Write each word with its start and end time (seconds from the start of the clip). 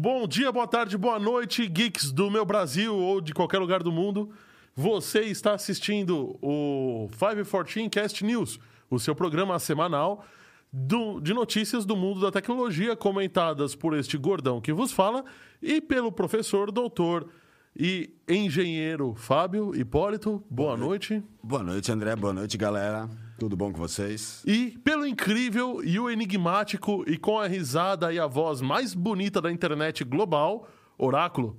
Bom 0.00 0.28
dia, 0.28 0.52
boa 0.52 0.64
tarde, 0.68 0.96
boa 0.96 1.18
noite, 1.18 1.66
geeks 1.66 2.12
do 2.12 2.30
meu 2.30 2.44
Brasil 2.44 2.94
ou 2.96 3.20
de 3.20 3.34
qualquer 3.34 3.58
lugar 3.58 3.82
do 3.82 3.90
mundo. 3.90 4.30
Você 4.72 5.22
está 5.22 5.54
assistindo 5.54 6.38
o 6.40 7.08
514 7.18 7.88
Cast 7.88 8.24
News, 8.24 8.60
o 8.88 9.00
seu 9.00 9.12
programa 9.12 9.58
semanal 9.58 10.24
do- 10.72 11.18
de 11.20 11.34
notícias 11.34 11.84
do 11.84 11.96
mundo 11.96 12.20
da 12.20 12.30
tecnologia, 12.30 12.94
comentadas 12.94 13.74
por 13.74 13.92
este 13.92 14.16
gordão 14.16 14.60
que 14.60 14.72
vos 14.72 14.92
fala 14.92 15.24
e 15.60 15.80
pelo 15.80 16.12
professor, 16.12 16.70
doutor 16.70 17.28
e 17.76 18.08
engenheiro 18.28 19.14
Fábio 19.16 19.74
Hipólito. 19.74 20.44
Boa 20.48 20.76
noite. 20.76 21.20
Boa 21.42 21.64
noite, 21.64 21.90
André. 21.90 22.14
Boa 22.14 22.32
noite, 22.32 22.56
galera. 22.56 23.10
Tudo 23.38 23.56
bom 23.56 23.72
com 23.72 23.78
vocês? 23.78 24.42
E 24.44 24.76
pelo 24.82 25.06
incrível 25.06 25.80
e 25.84 25.96
o 26.00 26.10
enigmático 26.10 27.04
e 27.08 27.16
com 27.16 27.38
a 27.38 27.46
risada 27.46 28.12
e 28.12 28.18
a 28.18 28.26
voz 28.26 28.60
mais 28.60 28.94
bonita 28.94 29.40
da 29.40 29.52
internet 29.52 30.02
global, 30.02 30.68
Oráculo. 30.98 31.56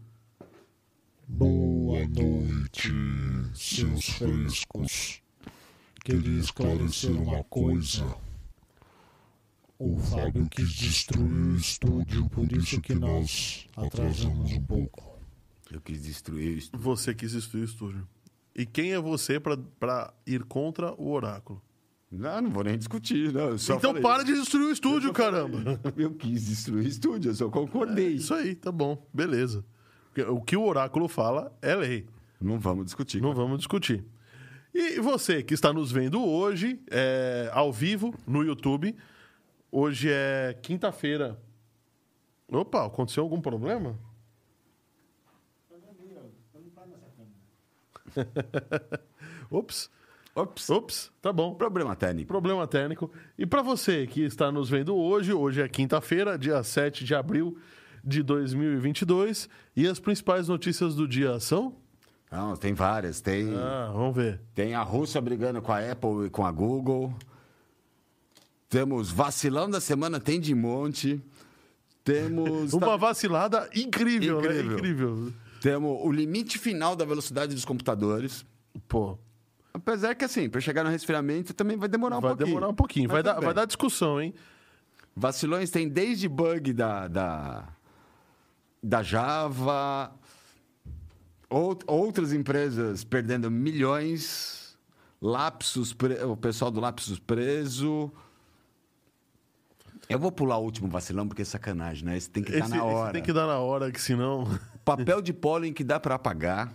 Boa 1.26 2.06
noite, 2.06 2.92
seus 3.56 4.10
frescos. 4.10 5.22
Queria 6.04 6.42
esclarecer 6.42 7.12
uma 7.12 7.46
coisa. 7.46 8.14
O 9.78 9.98
Fábio 10.00 10.50
quis 10.50 10.74
destruir 10.74 11.32
o 11.32 11.56
estúdio, 11.56 12.30
por 12.30 12.52
isso 12.52 12.82
que 12.82 12.94
nós 12.94 13.70
atrasamos 13.78 14.52
um 14.52 14.64
pouco. 14.64 15.18
Eu 15.72 15.80
quis 15.80 16.04
destruir 16.04 16.58
isso. 16.58 16.72
Você 16.74 17.16
quis 17.16 17.32
destruir 17.32 17.62
o 17.62 17.66
estúdio. 17.66 18.08
E 18.54 18.66
quem 18.66 18.92
é 18.92 19.00
você 19.00 19.40
pra 19.40 20.14
ir 20.28 20.44
contra 20.44 20.94
o 20.96 21.10
Oráculo? 21.10 21.62
Não, 22.12 22.42
não 22.42 22.50
vou 22.50 22.64
nem 22.64 22.78
discutir, 22.78 23.32
não. 23.32 23.54
Então 23.56 23.80
falei- 23.80 24.02
para 24.02 24.24
de 24.24 24.34
destruir 24.34 24.66
o 24.66 24.72
estúdio, 24.72 25.14
caramba. 25.14 25.80
Eu 25.96 26.14
quis 26.16 26.46
destruir 26.48 26.84
o 26.86 26.88
estúdio, 26.88 27.30
eu 27.30 27.36
só 27.36 27.50
concordei. 27.50 28.14
Isso 28.14 28.34
aí, 28.34 28.56
tá 28.56 28.72
bom, 28.72 29.08
beleza. 29.14 29.64
O 30.30 30.42
que 30.42 30.58
o 30.58 30.64
Oráculo 30.66 31.08
fala 31.08 31.56
é 31.62 31.76
lei. 31.76 32.08
Não 32.42 32.58
vamos 32.60 32.86
discutir. 32.86 33.22
Não 33.22 33.34
vamos 33.34 33.60
discutir. 33.60 34.04
E 34.74 35.00
você 35.00 35.44
que 35.44 35.54
está 35.54 35.72
nos 35.72 35.92
vendo 35.92 36.24
hoje, 36.24 36.82
é, 36.90 37.50
ao 37.54 37.72
vivo, 37.72 38.14
no 38.26 38.44
YouTube. 38.44 38.96
Hoje 39.72 40.10
é 40.12 40.58
quinta-feira. 40.64 41.40
Opa, 42.52 42.86
aconteceu 42.88 43.22
algum 43.24 43.40
problema? 43.40 43.98
Ops, 49.52 49.90
Ops. 50.42 50.70
ops, 50.70 51.12
tá 51.22 51.32
bom. 51.34 51.54
Problema 51.56 51.96
técnico. 51.96 52.28
Problema 52.28 52.68
técnico. 52.68 53.12
E 53.38 53.46
para 53.46 53.62
você 53.62 54.06
que 54.08 54.22
está 54.22 54.52
nos 54.52 54.70
vendo 54.70 54.96
hoje, 54.96 55.34
hoje 55.34 55.62
é 55.62 55.68
quinta-feira, 55.68 56.38
dia 56.38 56.62
7 56.64 57.04
de 57.04 57.14
abril 57.16 57.58
de 58.04 58.24
2022, 58.24 59.50
e 59.76 59.86
as 59.88 60.00
principais 60.00 60.48
notícias 60.48 60.96
do 60.96 61.08
dia 61.08 61.40
são? 61.40 61.76
Não, 62.32 62.56
tem 62.56 62.74
várias. 62.74 63.20
Tem, 63.22 63.54
Ah, 63.56 63.90
vamos 63.94 64.16
ver. 64.16 64.40
tem 64.54 64.74
a 64.76 64.82
Rússia 64.84 65.20
brigando 65.20 65.62
com 65.62 65.72
a 65.72 65.80
Apple 65.92 66.28
e 66.28 66.30
com 66.30 66.46
a 66.46 66.52
Google. 66.52 67.14
Temos 68.70 69.12
vacilão 69.12 69.70
da 69.70 69.82
semana, 69.82 70.20
tem 70.20 70.40
de 70.40 70.54
monte. 70.54 71.20
Temos. 72.04 72.72
Uma 72.74 72.98
vacilada 72.98 73.68
incrível, 73.76 74.40
Incrível. 74.40 74.64
né? 74.66 74.74
Incrível. 74.76 75.34
Temos 75.62 76.00
o 76.04 76.12
limite 76.12 76.58
final 76.58 76.96
da 76.96 77.04
velocidade 77.04 77.54
dos 77.54 77.66
computadores. 77.66 78.46
Pô, 78.88 79.18
Apesar 79.74 80.16
que, 80.16 80.26
assim, 80.26 80.50
para 80.50 80.60
chegar 80.62 80.84
no 80.84 80.90
resfriamento 80.90 81.54
também 81.54 81.78
vai 81.78 81.88
demorar 81.88 82.18
um 82.18 82.22
vai 82.22 82.30
pouquinho. 82.32 82.48
demorar 82.48 82.68
um 82.70 82.74
pouquinho. 82.76 83.10
Vai 83.10 83.22
dar, 83.24 83.36
bem. 83.36 83.46
vai 83.46 83.54
dar 83.54 83.66
discussão, 83.66 84.20
hein? 84.22 84.34
Vacilões 85.16 85.70
tem 85.70 85.88
desde 85.88 86.28
bug 86.28 86.74
da, 86.74 87.08
da, 87.08 87.68
da 88.82 89.04
Java, 89.04 90.12
ou- 91.50 91.78
outras 91.88 92.34
empresas 92.34 93.04
perdendo 93.04 93.52
milhões, 93.52 94.78
lapsos, 95.22 95.94
pre- 95.94 96.24
o 96.24 96.36
pessoal 96.38 96.72
do 96.72 96.80
Lapsus 96.80 97.20
preso. 97.20 98.12
Eu 100.08 100.18
vou 100.18 100.32
pular 100.32 100.58
o 100.58 100.64
último 100.64 100.88
vacilão 100.88 101.28
porque 101.28 101.44
é 101.44 101.46
sacanagem, 101.46 102.04
né? 102.06 102.18
Esse 102.18 102.30
tem 102.30 102.42
que 102.42 102.52
estar 102.52 102.66
Esse, 102.66 102.72
na 102.72 102.78
esse 102.78 102.86
hora. 102.86 103.14
tem 103.14 103.22
que 103.22 103.34
dar 103.34 103.46
na 103.46 103.60
hora, 103.60 103.92
que 103.92 104.02
senão. 104.02 104.48
Papel 104.84 105.22
de 105.22 105.32
pólen 105.34 105.72
que 105.74 105.84
dá 105.84 106.00
para 106.00 106.16
apagar. 106.16 106.74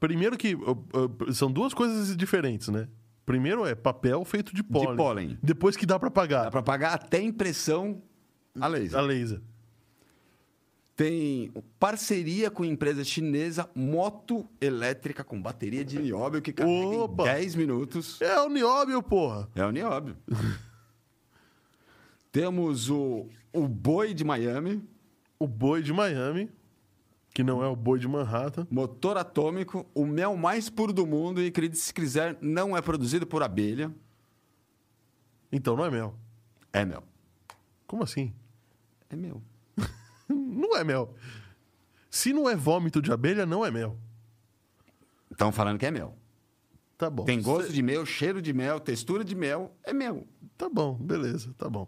Primeiro 0.00 0.36
que. 0.36 0.54
uh, 0.54 0.70
uh, 0.70 1.32
São 1.34 1.50
duas 1.50 1.74
coisas 1.74 2.16
diferentes, 2.16 2.68
né? 2.68 2.88
Primeiro 3.24 3.66
é 3.66 3.74
papel 3.74 4.24
feito 4.24 4.54
de 4.54 4.62
pólen. 4.62 4.96
pólen. 4.96 5.38
Depois 5.42 5.76
que 5.76 5.84
dá 5.84 5.98
pra 5.98 6.08
Dá 6.08 6.14
pagar. 6.14 6.50
para 6.50 6.60
apagar 6.60 6.94
até 6.94 7.20
impressão 7.20 8.00
a 8.60 8.66
laser. 8.68 8.98
A 8.98 9.02
laser. 9.02 9.40
Tem 10.94 11.52
parceria 11.78 12.50
com 12.50 12.64
empresa 12.64 13.04
chinesa 13.04 13.68
moto 13.74 14.48
elétrica 14.60 15.22
com 15.22 15.42
bateria 15.42 15.84
de 15.84 15.98
nióbio 15.98 16.40
que 16.40 16.52
carrega 16.54 16.86
Opa! 16.86 17.24
em 17.24 17.26
10 17.34 17.54
minutos. 17.56 18.18
É 18.22 18.40
o 18.40 18.48
nióbio, 18.48 19.02
porra. 19.02 19.46
É 19.54 19.64
o 19.66 19.70
nióbio. 19.70 20.16
Temos 22.32 22.88
o, 22.90 23.26
o 23.52 23.66
boi 23.68 24.14
de 24.14 24.24
Miami, 24.24 24.82
O 25.38 25.46
boi 25.46 25.82
de 25.82 25.92
Miami, 25.92 26.50
que 27.36 27.44
não 27.44 27.62
é 27.62 27.68
o 27.68 27.76
boi 27.76 27.98
de 27.98 28.08
Manhattan. 28.08 28.66
motor 28.70 29.18
atômico, 29.18 29.84
o 29.94 30.06
mel 30.06 30.34
mais 30.38 30.70
puro 30.70 30.90
do 30.90 31.06
mundo 31.06 31.42
e, 31.42 31.52
se 31.74 31.92
quiser, 31.92 32.38
não 32.40 32.74
é 32.74 32.80
produzido 32.80 33.26
por 33.26 33.42
abelha. 33.42 33.94
Então 35.52 35.76
não 35.76 35.84
é 35.84 35.90
mel. 35.90 36.14
É 36.72 36.82
mel. 36.82 37.02
Como 37.86 38.02
assim? 38.02 38.32
É 39.10 39.16
mel. 39.16 39.42
Não 40.30 40.74
é 40.74 40.82
mel. 40.82 41.14
Se 42.10 42.32
não 42.32 42.48
é 42.48 42.56
vômito 42.56 43.02
de 43.02 43.12
abelha, 43.12 43.44
não 43.44 43.64
é 43.64 43.70
mel. 43.70 43.98
Estão 45.30 45.52
falando 45.52 45.78
que 45.78 45.84
é 45.86 45.90
mel. 45.90 46.16
Tá 46.96 47.10
bom. 47.10 47.24
Tem 47.24 47.40
gosto 47.40 47.70
de 47.70 47.82
mel, 47.82 48.04
cheiro 48.06 48.40
de 48.40 48.52
mel, 48.54 48.80
textura 48.80 49.22
de 49.22 49.34
mel, 49.34 49.76
é 49.84 49.92
mel. 49.92 50.26
Tá 50.56 50.68
bom, 50.70 50.94
beleza, 50.94 51.54
tá 51.58 51.68
bom. 51.68 51.86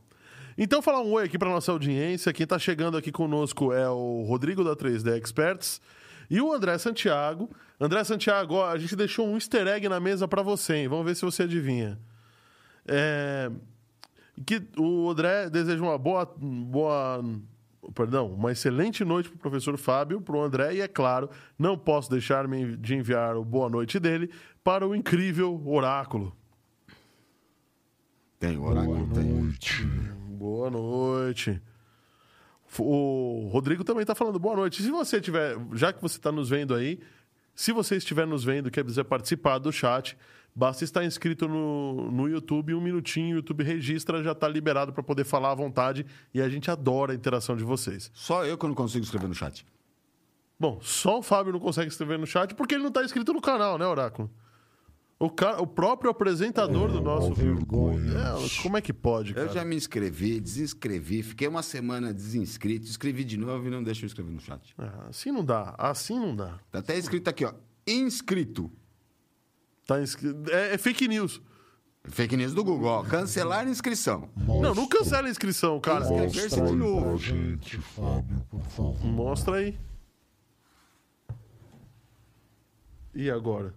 Então, 0.60 0.82
falar 0.82 1.02
um 1.02 1.12
oi 1.12 1.24
aqui 1.24 1.38
para 1.38 1.48
nossa 1.48 1.70
audiência. 1.70 2.32
Quem 2.32 2.44
tá 2.44 2.58
chegando 2.58 2.96
aqui 2.96 3.12
conosco 3.12 3.72
é 3.72 3.88
o 3.88 4.24
Rodrigo 4.24 4.64
da 4.64 4.74
3D 4.74 5.16
Experts 5.16 5.80
e 6.28 6.40
o 6.40 6.52
André 6.52 6.76
Santiago. 6.78 7.48
André 7.80 8.02
Santiago, 8.02 8.54
ó, 8.54 8.68
a 8.68 8.76
gente 8.76 8.96
deixou 8.96 9.28
um 9.28 9.36
easter 9.36 9.68
egg 9.68 9.88
na 9.88 10.00
mesa 10.00 10.26
para 10.26 10.42
você, 10.42 10.78
hein? 10.78 10.88
Vamos 10.88 11.06
ver 11.06 11.14
se 11.14 11.24
você 11.24 11.44
adivinha. 11.44 11.96
É, 12.88 13.52
que 14.44 14.60
o 14.76 15.08
André 15.08 15.48
deseja 15.48 15.80
uma 15.80 15.96
boa, 15.96 16.26
boa, 16.36 17.22
perdão, 17.94 18.32
uma 18.32 18.50
excelente 18.50 19.04
noite 19.04 19.28
para 19.28 19.36
o 19.36 19.40
professor 19.40 19.78
Fábio, 19.78 20.20
para 20.20 20.34
o 20.34 20.42
André 20.42 20.74
e 20.74 20.80
é 20.80 20.88
claro, 20.88 21.30
não 21.56 21.78
posso 21.78 22.10
deixar 22.10 22.48
de 22.48 22.96
enviar 22.96 23.36
o 23.36 23.44
boa 23.44 23.70
noite 23.70 24.00
dele 24.00 24.28
para 24.64 24.84
o 24.84 24.92
incrível 24.92 25.62
Oráculo. 25.64 26.36
Tem 28.40 28.58
oráculo, 28.58 29.06
Boa 29.06 29.20
tem. 29.22 29.32
noite. 29.34 29.86
Boa 30.38 30.70
noite. 30.70 31.60
O 32.78 33.48
Rodrigo 33.50 33.82
também 33.82 34.02
está 34.02 34.14
falando 34.14 34.38
boa 34.38 34.54
noite. 34.54 34.80
Se 34.80 34.88
você 34.88 35.20
tiver, 35.20 35.56
já 35.72 35.92
que 35.92 36.00
você 36.00 36.16
está 36.16 36.30
nos 36.30 36.48
vendo 36.48 36.76
aí, 36.76 37.00
se 37.56 37.72
você 37.72 37.96
estiver 37.96 38.24
nos 38.24 38.44
vendo 38.44 38.68
e 38.68 38.70
quer 38.70 38.84
quiser 38.84 39.02
participar 39.02 39.58
do 39.58 39.72
chat, 39.72 40.16
basta 40.54 40.84
estar 40.84 41.04
inscrito 41.04 41.48
no, 41.48 42.08
no 42.12 42.28
YouTube, 42.28 42.72
um 42.72 42.80
minutinho, 42.80 43.34
o 43.34 43.38
YouTube 43.38 43.64
registra, 43.64 44.22
já 44.22 44.30
está 44.30 44.46
liberado 44.46 44.92
para 44.92 45.02
poder 45.02 45.24
falar 45.24 45.50
à 45.50 45.54
vontade 45.56 46.06
e 46.32 46.40
a 46.40 46.48
gente 46.48 46.70
adora 46.70 47.10
a 47.10 47.16
interação 47.16 47.56
de 47.56 47.64
vocês. 47.64 48.08
Só 48.14 48.46
eu 48.46 48.56
que 48.56 48.64
não 48.64 48.74
consigo 48.74 49.04
escrever 49.04 49.26
no 49.26 49.34
chat. 49.34 49.66
Bom, 50.56 50.78
só 50.80 51.18
o 51.18 51.22
Fábio 51.22 51.52
não 51.52 51.58
consegue 51.58 51.88
escrever 51.88 52.16
no 52.16 52.28
chat 52.28 52.54
porque 52.54 52.76
ele 52.76 52.82
não 52.82 52.90
está 52.90 53.02
inscrito 53.02 53.32
no 53.32 53.40
canal, 53.40 53.76
né, 53.76 53.86
Oráculo? 53.86 54.30
O, 55.20 55.28
cara, 55.28 55.60
o 55.60 55.66
próprio 55.66 56.10
apresentador 56.10 56.92
do 56.92 57.00
nosso. 57.00 57.34
vergonha. 57.34 58.12
É, 58.18 58.62
como 58.62 58.76
é 58.76 58.80
que 58.80 58.92
pode, 58.92 59.34
cara? 59.34 59.48
Eu 59.48 59.52
já 59.52 59.64
me 59.64 59.74
inscrevi, 59.74 60.38
desinscrevi, 60.38 61.24
fiquei 61.24 61.48
uma 61.48 61.62
semana 61.62 62.14
desinscrito, 62.14 62.86
escrevi 62.86 63.24
de 63.24 63.36
novo 63.36 63.66
e 63.66 63.70
não 63.70 63.82
deixa 63.82 64.04
eu 64.04 64.06
escrever 64.06 64.30
no 64.30 64.38
chat. 64.40 64.72
Ah, 64.78 65.06
assim 65.08 65.32
não 65.32 65.44
dá, 65.44 65.74
assim 65.76 66.16
não 66.20 66.36
dá. 66.36 66.60
Tá 66.70 66.78
até 66.78 66.96
escrito 66.96 67.26
aqui, 67.28 67.44
ó. 67.44 67.52
Inscrito. 67.84 68.70
Tá 69.86 70.00
inscri- 70.00 70.36
é, 70.50 70.74
é 70.74 70.78
fake 70.78 71.08
news. 71.08 71.40
Fake 72.04 72.36
news 72.36 72.54
do 72.54 72.62
Google, 72.62 72.88
ó. 72.88 73.02
Cancelar 73.02 73.66
a 73.66 73.70
inscrição. 73.70 74.30
Não, 74.36 74.72
não 74.72 74.86
cancela 74.86 75.26
a 75.26 75.30
inscrição, 75.30 75.80
cara. 75.80 76.04
Inscrever-se 76.04 76.60
Mostra 76.60 76.64
de 76.66 76.70
aí 76.70 76.76
novo. 76.78 77.06
pra 77.06 77.16
gente, 77.16 77.76
Fábio, 77.78 78.46
por 78.48 78.62
favor. 78.62 79.04
Mostra 79.04 79.56
aí. 79.56 79.76
E 83.14 83.28
agora? 83.30 83.74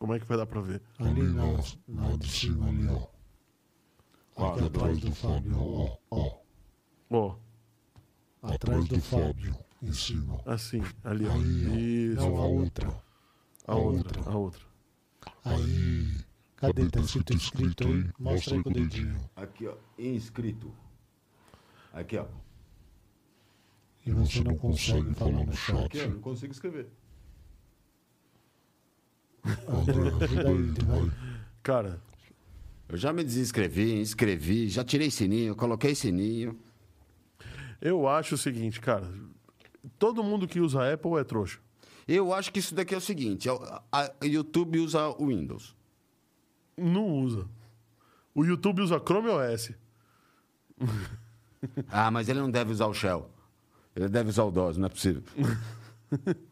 Como 0.00 0.14
é 0.14 0.18
que 0.18 0.24
vai 0.24 0.38
dar 0.38 0.46
pra 0.46 0.62
ver? 0.62 0.80
Ali 0.98 1.22
na, 1.22 1.44
na 1.86 2.16
de 2.16 2.26
cima, 2.26 2.66
ali, 2.68 2.88
ó. 2.88 2.96
Aqui 4.48 4.62
Ó, 4.62 4.66
atrás 4.66 4.98
do 4.98 5.14
Fábio, 5.14 5.56
ó. 5.58 5.98
ó. 6.10 6.40
Ó, 7.10 7.36
Atrás 8.42 8.88
do 8.88 8.98
Fábio, 9.02 9.54
em 9.82 9.92
cima. 9.92 10.40
assim, 10.46 10.80
ali, 11.04 11.26
ó. 11.26 11.32
Aí, 11.32 12.12
Isso. 12.14 12.16
não, 12.22 12.36
a 12.38 12.46
outra. 12.46 13.02
A 13.66 13.74
outra, 13.74 14.22
a 14.30 14.36
outra. 14.38 14.62
Aí, 15.44 16.24
cadê? 16.56 16.88
Tá 16.88 17.00
escrito 17.00 17.34
inscrito 17.34 17.86
aí? 17.86 18.10
Mostra 18.18 18.56
aí 18.56 18.62
com 18.62 18.70
o 18.70 18.72
dedinho. 18.72 19.20
Aqui, 19.36 19.66
ó. 19.68 19.76
Inscrito. 19.98 20.72
Aqui, 21.92 22.16
ó. 22.16 22.24
E 24.06 24.12
você 24.12 24.42
não 24.42 24.56
consegue 24.56 25.12
falar 25.12 25.44
no 25.44 25.52
chat. 25.52 25.94
Eu 25.98 26.10
não 26.12 26.20
consigo 26.22 26.52
escrever. 26.54 26.88
André, 26.88 26.98
ajuda 28.48 28.88
ele, 28.88 29.28
vai. 29.28 29.29
Cara, 31.62 32.00
Eu 32.88 32.96
já 32.96 33.12
me 33.12 33.22
desinscrevi, 33.22 34.00
inscrevi, 34.00 34.68
já 34.68 34.82
tirei 34.84 35.10
sininho, 35.10 35.54
coloquei 35.54 35.94
sininho. 35.94 36.58
eu 37.80 38.08
acho 38.08 38.34
o 38.34 38.38
seguinte, 38.38 38.80
cara. 38.80 39.08
Todo 39.98 40.22
mundo 40.24 40.48
que 40.48 40.60
usa 40.60 40.92
Apple 40.92 41.16
é 41.18 41.24
trouxa. 41.24 41.58
Eu 42.08 42.34
acho 42.34 42.52
que 42.52 42.58
isso 42.58 42.74
daqui 42.74 42.94
é 42.94 42.98
o 42.98 43.00
seguinte: 43.00 43.48
é 43.48 43.52
o- 43.52 43.62
a 43.92 44.10
a 44.20 44.24
YouTube 44.26 44.78
usa 44.80 45.08
o 45.08 45.28
Windows. 45.28 45.74
Não 46.76 47.06
usa. 47.20 47.46
O 48.34 48.44
YouTube 48.44 48.82
usa 48.82 48.98
Chrome 49.00 49.28
OS. 49.28 49.72
Ah, 51.90 52.10
mas 52.10 52.26
ele 52.30 52.40
não 52.40 52.50
deve 52.50 52.72
usar 52.72 52.86
o 52.86 52.94
Shell. 52.94 53.28
Ele 53.94 54.08
deve 54.08 54.30
usar 54.30 54.44
o 54.44 54.50
DOS, 54.50 54.78
não 54.78 54.86
é 54.86 54.88
possível. 54.88 55.22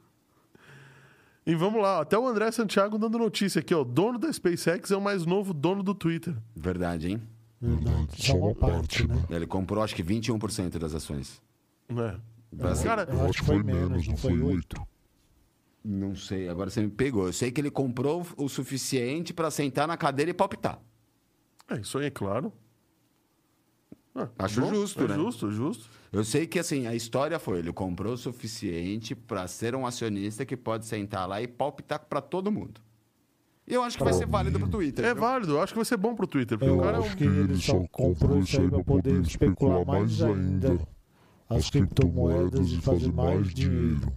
E 1.48 1.54
vamos 1.54 1.80
lá, 1.80 2.02
até 2.02 2.18
o 2.18 2.28
André 2.28 2.50
Santiago 2.50 2.98
dando 2.98 3.16
notícia 3.16 3.60
aqui, 3.60 3.74
ó. 3.74 3.82
Dono 3.82 4.18
da 4.18 4.30
SpaceX 4.30 4.90
é 4.90 4.96
o 4.98 5.00
mais 5.00 5.24
novo 5.24 5.54
dono 5.54 5.82
do 5.82 5.94
Twitter. 5.94 6.36
Verdade, 6.54 7.10
hein? 7.10 7.22
Verdade, 7.58 8.22
só 8.22 8.36
uma 8.36 8.54
parte, 8.54 9.08
né? 9.08 9.24
Ele 9.30 9.46
comprou 9.46 9.82
acho 9.82 9.94
que 9.94 10.04
21% 10.04 10.76
das 10.76 10.94
ações. 10.94 11.40
Né? 11.88 12.20
Assim, 12.60 12.84
Cara, 12.84 13.08
Eu 13.10 13.24
acho 13.24 13.38
que 13.40 13.46
foi 13.46 13.62
menos, 13.62 14.06
não 14.06 14.16
foi 14.18 14.38
oito. 14.42 14.76
Não 15.82 16.14
sei, 16.14 16.50
agora 16.50 16.68
você 16.68 16.82
me 16.82 16.90
pegou. 16.90 17.26
Eu 17.28 17.32
sei 17.32 17.50
que 17.50 17.62
ele 17.62 17.70
comprou 17.70 18.26
o 18.36 18.46
suficiente 18.46 19.32
para 19.32 19.50
sentar 19.50 19.88
na 19.88 19.96
cadeira 19.96 20.30
e 20.30 20.34
palpitar. 20.34 20.78
é 21.70 21.80
isso 21.80 21.96
aí, 21.96 22.08
é 22.08 22.10
claro. 22.10 22.52
Ah, 24.14 24.28
Acho 24.40 24.66
justo, 24.66 25.02
é 25.02 25.08
né? 25.08 25.14
Justo, 25.14 25.50
justo. 25.50 25.88
Eu 26.10 26.24
sei 26.24 26.46
que 26.46 26.58
assim, 26.58 26.86
a 26.86 26.94
história 26.94 27.38
foi, 27.38 27.58
ele 27.58 27.72
comprou 27.72 28.14
o 28.14 28.16
suficiente 28.16 29.14
para 29.14 29.46
ser 29.46 29.74
um 29.74 29.86
acionista 29.86 30.44
que 30.44 30.56
pode 30.56 30.86
sentar 30.86 31.28
lá 31.28 31.42
e 31.42 31.46
palpitar 31.46 32.00
para 32.00 32.20
todo 32.20 32.50
mundo. 32.50 32.80
E 33.66 33.74
eu 33.74 33.82
acho 33.82 33.98
que 33.98 34.04
vai 34.04 34.14
ser 34.14 34.26
válido 34.26 34.58
pro 34.58 34.68
Twitter. 34.68 35.04
É 35.04 35.12
viu? 35.12 35.22
válido, 35.22 35.52
eu 35.52 35.62
acho 35.62 35.74
que 35.74 35.78
vai 35.78 35.84
ser 35.84 35.98
bom 35.98 36.14
pro 36.14 36.26
Twitter. 36.26 36.58
Porque 36.58 36.70
Eu 36.70 36.78
o 36.78 36.82
cara 36.82 36.96
é 36.96 37.00
acho 37.00 37.12
um... 37.12 37.16
que 37.16 37.24
ele 37.24 37.56
só 37.56 37.84
comprou 37.92 38.38
isso 38.38 38.58
aí 38.58 38.70
pra 38.70 38.82
poder 38.82 39.20
especular 39.20 39.84
mais 39.84 40.22
ainda 40.22 40.78
as 41.50 41.68
criptomoedas 41.68 42.70
e 42.70 42.80
fazer 42.80 43.12
mais 43.12 43.52
dinheiro. 43.52 44.10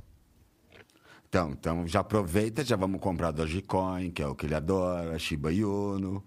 Então, 1.27 1.51
então 1.51 1.87
já 1.87 1.99
aproveita, 1.99 2.63
já 2.63 2.77
vamos 2.77 3.01
comprar 3.01 3.31
Dogecoin, 3.31 4.11
que 4.11 4.21
é 4.21 4.27
o 4.27 4.35
que 4.35 4.45
ele 4.45 4.55
adora, 4.55 5.17
Shiba 5.19 5.51
Inu. 5.51 6.23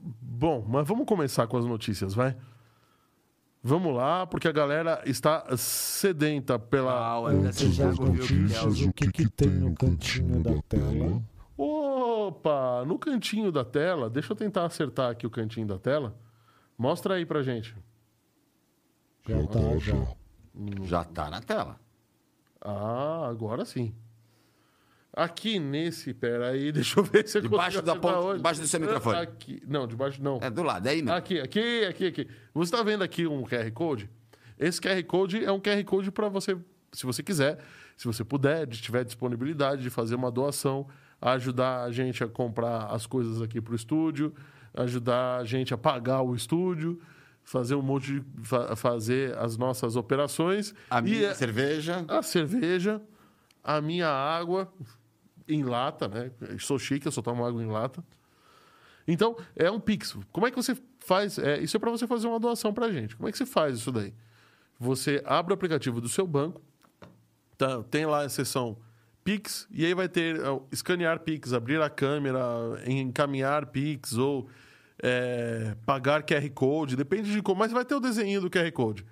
Bom, 0.00 0.64
mas 0.66 0.86
vamos 0.86 1.06
começar 1.06 1.46
com 1.46 1.56
as 1.58 1.64
notícias, 1.64 2.14
vai? 2.14 2.36
Vamos 3.68 3.96
lá, 3.96 4.24
porque 4.26 4.46
a 4.46 4.52
galera 4.52 5.02
está 5.04 5.44
sedenta 5.56 6.56
pela. 6.56 6.92
Ah, 6.92 7.20
o 7.20 7.26
Antes 7.26 7.62
André 7.80 7.84
das 7.84 7.98
notícias, 7.98 8.80
o- 8.80 8.88
o 8.88 8.92
que, 8.92 9.10
que 9.10 9.28
tem 9.28 9.48
no 9.48 9.74
cantinho 9.74 10.40
da 10.40 10.62
tela? 10.68 11.20
Opa! 11.58 12.84
No 12.86 12.96
cantinho 12.96 13.50
da 13.50 13.64
tela, 13.64 14.08
deixa 14.08 14.32
eu 14.32 14.36
tentar 14.36 14.66
acertar 14.66 15.10
aqui 15.10 15.26
o 15.26 15.30
cantinho 15.30 15.66
da 15.66 15.78
tela. 15.78 16.14
Mostra 16.78 17.14
aí 17.14 17.26
pra 17.26 17.42
gente. 17.42 17.74
Já 19.28 19.46
tá, 19.48 19.78
já. 19.78 20.06
já 20.84 21.04
tá 21.04 21.28
na 21.30 21.40
tela. 21.40 21.80
Ah, 22.60 23.26
agora 23.28 23.64
sim. 23.64 23.92
Aqui 25.16 25.58
nesse. 25.58 26.12
Pera 26.12 26.48
aí, 26.50 26.70
deixa 26.72 27.00
eu 27.00 27.02
ver 27.04 27.26
se 27.26 27.38
eu 27.38 27.42
Debaixo 27.42 27.80
da 27.80 27.96
ponta- 27.96 28.20
onde. 28.20 28.36
debaixo 28.36 28.60
do 28.60 28.68
seu 28.68 28.78
microfone. 28.78 29.16
Aqui. 29.18 29.62
Não, 29.66 29.86
debaixo 29.86 30.22
não. 30.22 30.38
É 30.42 30.50
do 30.50 30.62
lado, 30.62 30.86
é 30.86 30.90
aí 30.90 31.00
não. 31.02 31.14
Aqui, 31.14 31.40
aqui, 31.40 31.84
aqui, 31.86 32.06
aqui. 32.06 32.28
Você 32.52 32.72
está 32.74 32.82
vendo 32.82 33.02
aqui 33.02 33.26
um 33.26 33.42
QR 33.44 33.70
Code? 33.72 34.10
Esse 34.58 34.78
QR 34.80 35.02
Code 35.04 35.42
é 35.44 35.50
um 35.50 35.58
QR 35.58 35.82
Code 35.84 36.10
para 36.10 36.28
você, 36.28 36.56
se 36.92 37.04
você 37.06 37.22
quiser, 37.22 37.58
se 37.96 38.04
você 38.06 38.22
puder, 38.24 38.66
se 38.74 38.80
tiver 38.82 39.04
disponibilidade 39.04 39.82
de 39.82 39.90
fazer 39.90 40.14
uma 40.14 40.30
doação, 40.30 40.86
ajudar 41.20 41.84
a 41.84 41.90
gente 41.90 42.22
a 42.22 42.28
comprar 42.28 42.86
as 42.86 43.06
coisas 43.06 43.40
aqui 43.42 43.60
para 43.60 43.72
o 43.72 43.76
estúdio, 43.76 44.34
ajudar 44.74 45.38
a 45.40 45.44
gente 45.44 45.72
a 45.72 45.78
pagar 45.78 46.20
o 46.22 46.34
estúdio, 46.34 47.00
fazer 47.42 47.74
um 47.74 47.82
monte 47.82 48.20
de. 48.20 48.24
fa- 48.42 48.74
fazer 48.76 49.36
as 49.38 49.56
nossas 49.56 49.96
operações. 49.96 50.74
A 50.90 50.98
e 50.98 51.02
minha 51.02 51.28
é- 51.28 51.34
cerveja. 51.34 52.04
a 52.08 52.22
cerveja, 52.22 53.00
a 53.64 53.80
minha 53.80 54.08
água 54.08 54.70
em 55.48 55.62
lata, 55.62 56.08
né? 56.08 56.30
Sou 56.58 56.78
chique, 56.78 57.06
eu 57.06 57.12
só 57.12 57.22
tomo 57.22 57.44
água 57.44 57.62
em 57.62 57.66
lata. 57.66 58.04
Então, 59.06 59.36
é 59.54 59.70
um 59.70 59.78
Pix. 59.78 60.16
Como 60.32 60.46
é 60.46 60.50
que 60.50 60.56
você 60.56 60.76
faz? 60.98 61.38
É, 61.38 61.60
isso 61.60 61.76
é 61.76 61.80
para 61.80 61.90
você 61.90 62.06
fazer 62.06 62.26
uma 62.26 62.40
doação 62.40 62.72
para 62.72 62.86
a 62.86 62.92
gente. 62.92 63.16
Como 63.16 63.28
é 63.28 63.32
que 63.32 63.38
você 63.38 63.46
faz 63.46 63.76
isso 63.76 63.92
daí? 63.92 64.12
Você 64.78 65.22
abre 65.24 65.52
o 65.52 65.54
aplicativo 65.54 66.00
do 66.00 66.08
seu 66.08 66.26
banco, 66.26 66.60
tá, 67.56 67.82
tem 67.84 68.04
lá 68.04 68.22
a 68.22 68.28
seção 68.28 68.76
Pix, 69.24 69.66
e 69.70 69.84
aí 69.84 69.94
vai 69.94 70.08
ter 70.08 70.40
é, 70.40 70.50
o 70.50 70.66
escanear 70.70 71.20
Pix, 71.20 71.52
abrir 71.52 71.80
a 71.80 71.88
câmera, 71.88 72.40
encaminhar 72.86 73.66
Pix 73.66 74.14
ou 74.14 74.48
é, 75.02 75.76
pagar 75.86 76.22
QR 76.22 76.48
Code, 76.50 76.96
depende 76.96 77.32
de 77.32 77.42
como, 77.42 77.58
mas 77.58 77.72
vai 77.72 77.84
ter 77.84 77.94
o 77.94 78.00
desenho 78.00 78.40
do 78.40 78.50
QR 78.50 78.70
Code. 78.72 79.04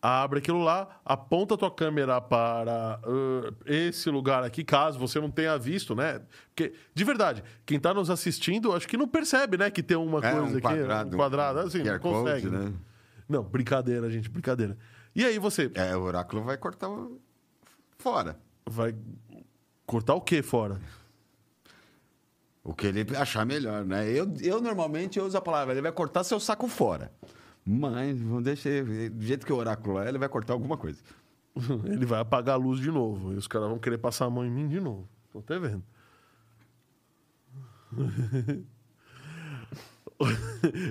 Abre 0.00 0.38
aquilo 0.38 0.62
lá, 0.62 1.00
aponta 1.04 1.54
a 1.54 1.56
tua 1.56 1.70
câmera 1.70 2.20
para 2.20 3.00
ah, 3.02 3.52
esse 3.64 4.08
lugar 4.10 4.44
aqui, 4.44 4.62
caso 4.62 4.98
você 4.98 5.18
não 5.18 5.30
tenha 5.30 5.58
visto, 5.58 5.94
né? 5.94 6.20
Porque, 6.54 6.74
de 6.94 7.02
verdade, 7.04 7.42
quem 7.64 7.76
está 7.78 7.92
nos 7.92 8.08
assistindo, 8.10 8.72
acho 8.72 8.86
que 8.86 8.96
não 8.96 9.08
percebe, 9.08 9.56
né? 9.56 9.70
Que 9.70 9.82
tem 9.82 9.96
uma 9.96 10.18
É, 10.18 10.32
coisa 10.32 10.46
um 10.46 10.50
aqui, 10.50 10.60
quadrado, 10.60 11.14
um 11.14 11.18
quadrado, 11.18 11.58
assim, 11.60 11.82
não 11.82 11.98
consegue. 11.98 12.48
Code, 12.48 12.56
né? 12.56 12.72
Não, 13.28 13.42
brincadeira, 13.42 14.08
gente, 14.10 14.28
brincadeira. 14.28 14.76
E 15.14 15.24
aí 15.24 15.38
você 15.38 15.70
É, 15.74 15.96
o 15.96 16.02
oráculo 16.02 16.42
vai 16.44 16.56
cortar 16.56 16.88
fora. 17.98 18.38
vai 18.68 18.94
cortar 19.86 20.14
o 20.14 20.20
que 20.20 20.42
fora? 20.42 20.78
O 22.62 22.74
que 22.74 22.86
ele 22.88 23.06
achar 23.16 23.46
melhor, 23.46 23.84
né? 23.84 24.08
Eu, 24.10 24.32
eu 24.40 24.60
normalmente 24.60 25.18
eu 25.18 25.24
uso 25.24 25.36
a 25.38 25.40
palavra, 25.40 25.72
ele 25.72 25.80
vai 25.82 25.92
cortar 25.92 26.22
seu 26.24 26.38
saco 26.38 26.68
fora. 26.68 27.10
Mas, 27.66 28.20
vamos 28.20 28.44
deixar, 28.44 28.84
do 28.84 29.22
jeito 29.24 29.44
que 29.44 29.52
o 29.52 29.56
oráculo 29.56 29.98
é, 29.98 30.08
ele 30.08 30.18
vai 30.18 30.28
cortar 30.28 30.52
alguma 30.52 30.76
coisa. 30.76 31.02
Ele 31.86 32.04
vai 32.04 32.20
apagar 32.20 32.54
a 32.54 32.58
luz 32.58 32.78
de 32.78 32.90
novo. 32.90 33.32
E 33.32 33.36
os 33.36 33.48
caras 33.48 33.70
vão 33.70 33.78
querer 33.78 33.96
passar 33.96 34.26
a 34.26 34.30
mão 34.30 34.44
em 34.44 34.50
mim 34.50 34.68
de 34.68 34.78
novo. 34.78 35.08
Tô 35.32 35.38
até 35.38 35.58
vendo. 35.58 35.82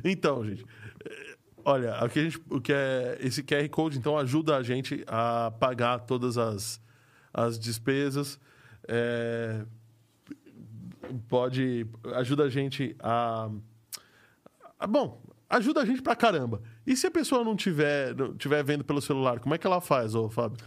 então, 0.03 0.45
gente. 0.45 0.65
eh, 1.05 1.35
Olha, 1.67 2.03
o 2.05 2.09
que, 2.09 2.19
a 2.19 2.23
gente, 2.23 2.39
o 2.49 2.61
que 2.61 2.71
é 2.71 3.17
esse 3.21 3.41
QR 3.41 3.67
Code, 3.69 3.97
então, 3.97 4.17
ajuda 4.19 4.55
a 4.55 4.61
gente 4.63 5.03
a 5.07 5.51
pagar 5.59 5.97
todas 5.99 6.37
as, 6.37 6.79
as 7.33 7.57
despesas. 7.57 8.39
É, 8.87 9.65
pode. 11.27 11.87
Ajuda 12.15 12.43
a 12.43 12.49
gente 12.49 12.95
a. 12.99 13.49
a- 14.79 14.87
Bom, 14.87 15.23
ajuda 15.57 15.81
a 15.81 15.85
gente 15.85 16.01
pra 16.01 16.15
caramba. 16.15 16.61
E 16.85 16.95
se 16.95 17.07
a 17.07 17.11
pessoa 17.11 17.43
não 17.43 17.55
tiver, 17.55 18.15
não 18.15 18.33
tiver 18.35 18.63
vendo 18.63 18.83
pelo 18.83 19.01
celular, 19.01 19.39
como 19.39 19.53
é 19.55 19.57
que 19.57 19.65
ela 19.67 19.81
faz, 19.81 20.15
ô 20.15 20.29
Fábio? 20.29 20.57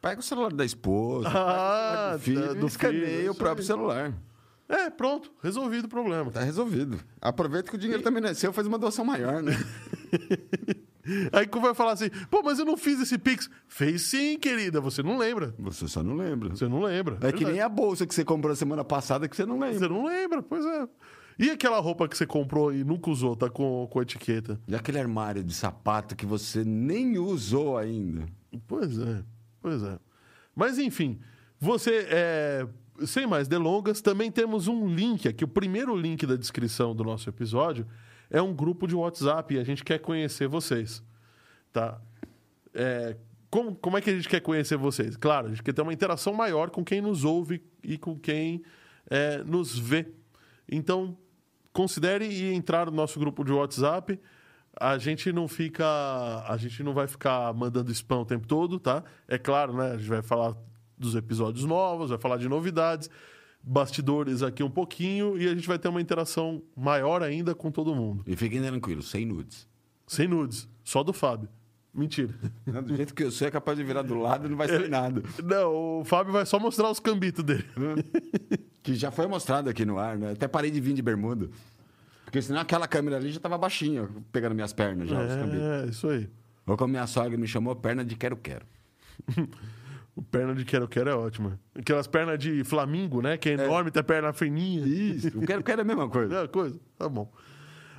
Pega 0.00 0.20
o 0.20 0.22
celular 0.22 0.52
da 0.52 0.64
esposa, 0.64 1.28
Ah, 1.28 2.12
do 2.14 2.18
filho, 2.20 2.40
da- 2.46 2.52
do 2.54 2.66
escaneia 2.66 3.06
filho, 3.18 3.32
o 3.32 3.34
próprio 3.34 3.62
aí. 3.62 3.66
celular. 3.66 4.12
É, 4.68 4.90
pronto, 4.90 5.32
resolvido 5.42 5.84
o 5.84 5.88
problema. 5.88 6.30
Tá 6.30 6.40
resolvido. 6.42 6.98
Aproveita 7.20 7.70
que 7.70 7.76
o 7.76 7.78
dinheiro 7.78 8.02
também 8.02 8.20
não 8.20 8.28
é 8.28 8.34
seu, 8.34 8.52
faz 8.52 8.66
uma 8.66 8.78
doação 8.78 9.04
maior, 9.04 9.42
né? 9.42 9.52
Aí 11.32 11.46
que 11.46 11.58
vai 11.60 11.72
falar 11.72 11.92
assim, 11.92 12.10
pô, 12.28 12.42
mas 12.42 12.58
eu 12.58 12.64
não 12.64 12.76
fiz 12.76 13.00
esse 13.00 13.16
Pix. 13.16 13.48
Fez 13.68 14.02
sim, 14.02 14.36
querida, 14.38 14.80
você 14.80 15.04
não 15.04 15.16
lembra. 15.16 15.54
Você 15.58 15.86
só 15.86 16.02
não 16.02 16.16
lembra. 16.16 16.48
Você 16.50 16.66
não 16.66 16.80
lembra. 16.82 17.16
É 17.20 17.30
que 17.30 17.44
nem 17.44 17.60
a 17.60 17.68
bolsa 17.68 18.04
que 18.06 18.12
você 18.14 18.24
comprou 18.24 18.54
semana 18.56 18.84
passada 18.84 19.28
que 19.28 19.36
você 19.36 19.46
não 19.46 19.56
lembra. 19.58 19.78
Você 19.78 19.88
não 19.88 20.04
lembra, 20.04 20.42
pois 20.42 20.64
é. 20.66 20.88
E 21.38 21.50
aquela 21.50 21.78
roupa 21.78 22.08
que 22.08 22.16
você 22.16 22.26
comprou 22.26 22.72
e 22.72 22.82
nunca 22.82 23.10
usou, 23.10 23.36
tá 23.36 23.50
com, 23.50 23.86
com 23.90 24.02
etiqueta? 24.02 24.58
E 24.66 24.74
aquele 24.74 24.98
armário 24.98 25.44
de 25.44 25.52
sapato 25.52 26.16
que 26.16 26.24
você 26.24 26.64
nem 26.64 27.18
usou 27.18 27.76
ainda. 27.76 28.26
Pois 28.66 28.98
é, 28.98 29.22
pois 29.60 29.82
é. 29.82 29.98
Mas 30.54 30.78
enfim, 30.78 31.20
você, 31.60 32.06
é, 32.10 32.66
sem 33.04 33.26
mais 33.26 33.48
delongas, 33.48 34.00
também 34.00 34.30
temos 34.30 34.66
um 34.66 34.86
link 34.88 35.28
aqui. 35.28 35.44
O 35.44 35.48
primeiro 35.48 35.94
link 35.94 36.26
da 36.26 36.36
descrição 36.36 36.94
do 36.94 37.04
nosso 37.04 37.28
episódio 37.28 37.86
é 38.30 38.40
um 38.40 38.54
grupo 38.54 38.86
de 38.86 38.94
WhatsApp 38.94 39.54
e 39.54 39.58
a 39.58 39.64
gente 39.64 39.84
quer 39.84 39.98
conhecer 39.98 40.48
vocês. 40.48 41.02
Tá? 41.70 42.00
É, 42.72 43.16
como, 43.50 43.74
como 43.74 43.98
é 43.98 44.00
que 44.00 44.08
a 44.08 44.14
gente 44.14 44.28
quer 44.28 44.40
conhecer 44.40 44.76
vocês? 44.76 45.16
Claro, 45.16 45.48
a 45.48 45.50
gente 45.50 45.62
quer 45.62 45.72
ter 45.72 45.82
uma 45.82 45.92
interação 45.92 46.32
maior 46.32 46.70
com 46.70 46.82
quem 46.82 47.02
nos 47.02 47.24
ouve 47.24 47.62
e 47.82 47.98
com 47.98 48.18
quem 48.18 48.62
é, 49.10 49.44
nos 49.44 49.78
vê. 49.78 50.06
Então, 50.70 51.16
considere 51.76 52.24
ir 52.24 52.54
entrar 52.54 52.86
no 52.86 52.92
nosso 52.92 53.20
grupo 53.20 53.44
de 53.44 53.52
WhatsApp. 53.52 54.18
A 54.80 54.96
gente 54.96 55.30
não 55.30 55.46
fica. 55.46 55.84
A 56.48 56.56
gente 56.56 56.82
não 56.82 56.94
vai 56.94 57.06
ficar 57.06 57.52
mandando 57.52 57.92
spam 57.92 58.20
o 58.20 58.24
tempo 58.24 58.46
todo, 58.46 58.80
tá? 58.80 59.04
É 59.28 59.36
claro, 59.36 59.76
né? 59.76 59.92
A 59.92 59.98
gente 59.98 60.08
vai 60.08 60.22
falar 60.22 60.56
dos 60.96 61.14
episódios 61.14 61.66
novos, 61.66 62.08
vai 62.08 62.18
falar 62.18 62.38
de 62.38 62.48
novidades, 62.48 63.10
bastidores 63.62 64.42
aqui 64.42 64.62
um 64.62 64.70
pouquinho, 64.70 65.36
e 65.36 65.46
a 65.46 65.54
gente 65.54 65.68
vai 65.68 65.78
ter 65.78 65.88
uma 65.88 66.00
interação 66.00 66.62
maior 66.74 67.22
ainda 67.22 67.54
com 67.54 67.70
todo 67.70 67.94
mundo. 67.94 68.24
E 68.26 68.34
fiquem 68.34 68.62
tranquilos, 68.62 69.10
sem 69.10 69.26
nudes. 69.26 69.68
Sem 70.06 70.26
nudes, 70.26 70.66
só 70.82 71.02
do 71.02 71.12
Fábio. 71.12 71.50
Mentira. 71.96 72.34
Não, 72.66 72.82
do 72.82 72.94
jeito 72.94 73.14
que 73.14 73.24
eu 73.24 73.30
sou, 73.30 73.48
é 73.48 73.50
capaz 73.50 73.78
de 73.78 73.82
virar 73.82 74.02
do 74.02 74.18
lado 74.18 74.46
e 74.46 74.50
não 74.50 74.56
vai 74.56 74.68
sair 74.68 74.88
nada. 74.90 75.22
Não, 75.42 76.00
o 76.00 76.04
Fábio 76.04 76.32
vai 76.32 76.44
só 76.44 76.58
mostrar 76.58 76.90
os 76.90 77.00
cambitos 77.00 77.42
dele. 77.42 77.64
Que 78.82 78.94
já 78.94 79.10
foi 79.10 79.26
mostrado 79.26 79.70
aqui 79.70 79.84
no 79.84 79.98
ar, 79.98 80.18
né? 80.18 80.32
Até 80.32 80.46
parei 80.46 80.70
de 80.70 80.80
vir 80.80 80.92
de 80.92 81.00
bermuda. 81.00 81.48
Porque 82.24 82.42
senão 82.42 82.60
aquela 82.60 82.86
câmera 82.86 83.16
ali 83.16 83.32
já 83.32 83.40
tava 83.40 83.56
baixinha, 83.56 84.08
pegando 84.30 84.54
minhas 84.54 84.72
pernas 84.72 85.08
já. 85.08 85.18
É, 85.20 85.86
isso 85.86 86.08
aí. 86.08 86.28
Ou 86.66 86.76
como 86.76 86.90
minha 86.90 87.06
sogra 87.06 87.38
me 87.38 87.46
chamou, 87.46 87.74
perna 87.74 88.04
de 88.04 88.14
quero-quero. 88.14 88.66
O 90.16 90.22
perna 90.22 90.54
de 90.54 90.64
quero-quero 90.64 91.10
é 91.10 91.14
ótima. 91.14 91.60
Aquelas 91.78 92.06
pernas 92.06 92.38
de 92.38 92.64
flamingo, 92.64 93.20
né? 93.20 93.36
Que 93.36 93.50
é 93.50 93.52
enorme, 93.52 93.90
tem 93.90 94.00
a 94.00 94.04
perna 94.04 94.32
fininha. 94.32 94.86
Isso, 94.86 95.28
o 95.38 95.42
quero-quero 95.42 95.82
é 95.82 95.84
a 95.84 95.84
mesma 95.84 96.08
coisa. 96.08 96.38
É, 96.38 96.48
coisa. 96.48 96.80
Tá 96.96 97.06
bom. 97.06 97.30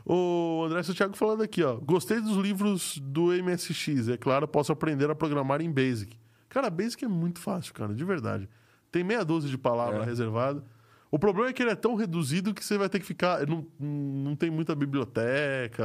O 0.10 0.64
André 0.66 0.82
Santiago 0.84 1.18
falando 1.18 1.44
aqui, 1.44 1.62
ó. 1.64 1.76
Gostei 1.76 2.22
dos 2.22 2.38
livros 2.38 2.98
do 3.00 3.26
MSX. 3.44 4.08
É 4.08 4.16
claro, 4.18 4.48
posso 4.48 4.72
aprender 4.72 5.10
a 5.12 5.16
programar 5.16 5.60
em 5.62 5.70
Basic. 5.72 6.18
Cara, 6.48 6.70
Basic 6.70 7.04
é 7.04 7.08
muito 7.10 7.40
fácil, 7.42 7.74
cara, 7.74 7.94
de 7.94 8.06
verdade. 8.06 8.48
Tem 8.90 9.04
meia 9.04 9.26
dúzia 9.26 9.50
de 9.50 9.58
palavras 9.58 10.04
É. 10.04 10.06
reservadas. 10.06 10.64
O 11.12 11.20
problema 11.20 11.50
é 11.50 11.54
que 11.54 11.62
ele 11.62 11.72
é 11.72 11.76
tão 11.76 11.96
reduzido 11.96 12.54
que 12.54 12.64
você 12.64 12.78
vai 12.78 12.88
ter 12.88 13.00
que 13.00 13.06
ficar. 13.06 13.46
Não, 13.48 13.66
não 13.80 14.34
tem 14.36 14.50
muita 14.50 14.74
biblioteca. 14.76 15.84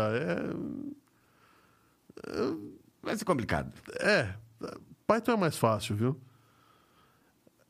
Vai 3.03 3.17
ser 3.17 3.25
complicado. 3.25 3.73
É. 4.01 4.29
É. 4.63 4.75
Python 5.07 5.33
é 5.33 5.37
mais 5.37 5.57
fácil, 5.57 5.97
viu? 5.97 6.21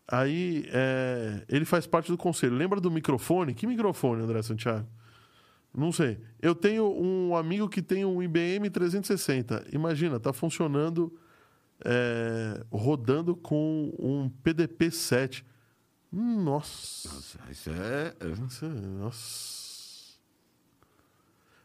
Aí, 0.06 0.66
é, 0.70 1.44
ele 1.48 1.64
faz 1.64 1.86
parte 1.86 2.10
do 2.10 2.18
conselho. 2.18 2.54
Lembra 2.54 2.80
do 2.80 2.90
microfone? 2.90 3.54
Que 3.54 3.66
microfone, 3.66 4.22
André 4.22 4.42
Santiago? 4.42 4.86
Não 5.74 5.90
sei. 5.90 6.20
Eu 6.40 6.54
tenho 6.54 6.84
um 6.92 7.34
amigo 7.34 7.68
que 7.68 7.80
tem 7.80 8.04
um 8.04 8.22
IBM 8.22 8.68
360. 8.68 9.66
Imagina, 9.72 10.20
tá 10.20 10.32
funcionando, 10.32 11.12
é, 11.84 12.62
rodando 12.70 13.34
com 13.34 13.94
um 13.98 14.30
PDP-7. 14.44 15.44
Nossa. 16.12 17.08
Nossa, 17.08 17.38
isso 17.50 17.70
é. 17.70 18.14
Nossa, 18.38 18.68
Nossa. 18.68 19.62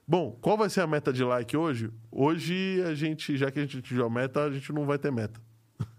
Bom, 0.07 0.37
qual 0.41 0.57
vai 0.57 0.69
ser 0.69 0.79
a 0.79 0.87
meta 0.87 1.11
de 1.11 1.21
like 1.21 1.57
hoje? 1.57 1.91
Hoje, 2.09 2.81
a 2.83 2.95
gente, 2.95 3.35
já 3.35 3.51
que 3.51 3.59
a 3.59 3.61
gente 3.63 3.79
atingiu 3.79 4.05
a 4.05 4.09
meta, 4.09 4.45
a 4.45 4.51
gente 4.51 4.71
não 4.71 4.85
vai 4.85 4.97
ter 4.97 5.11
meta. 5.11 5.39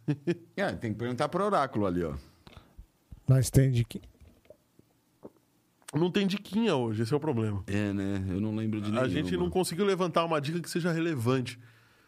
É, 0.57 0.73
tem 0.73 0.95
que 0.95 0.99
perguntar 0.99 1.29
pro 1.29 1.45
oráculo 1.45 1.85
ali, 1.85 2.03
ó. 2.03 2.15
Nós 3.29 3.51
tem 3.51 3.71
de 3.71 3.85
que. 3.85 4.01
Não 5.95 6.11
tem 6.11 6.27
diquinha 6.27 6.77
hoje, 6.77 7.03
esse 7.03 7.13
é 7.15 7.17
o 7.17 7.21
problema. 7.21 7.63
É, 7.67 7.93
né? 7.93 8.23
Eu 8.29 8.41
não 8.41 8.55
lembro 8.55 8.81
de 8.81 8.91
nenhuma. 8.91 9.07
A 9.07 9.09
gente 9.09 9.37
não 9.37 9.49
conseguiu 9.49 9.85
levantar 9.87 10.25
uma 10.25 10.41
dica 10.41 10.61
que 10.61 10.69
seja 10.69 10.93
relevante. 10.93 11.59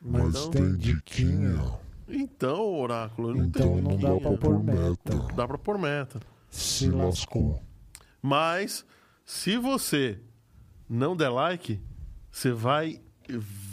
Mas 0.02 0.28
Então- 0.34 0.50
tem 0.50 0.76
diquinha. 0.76 1.78
Então, 2.08 2.74
Oráculo, 2.78 3.34
não 3.34 3.44
Então 3.44 3.72
tem 3.74 3.82
não 3.82 3.96
dá 3.96 4.16
pra 4.20 4.36
pôr 4.36 4.62
meta. 4.62 5.34
Dá 5.34 5.48
pra 5.48 5.58
pôr 5.58 5.78
meta. 5.78 6.20
Se 6.50 6.90
lascou. 6.90 7.62
Mas, 8.20 8.84
se 9.24 9.56
você 9.56 10.18
não 10.88 11.16
der 11.16 11.28
like, 11.30 11.80
você 12.30 12.50
vai, 12.52 13.00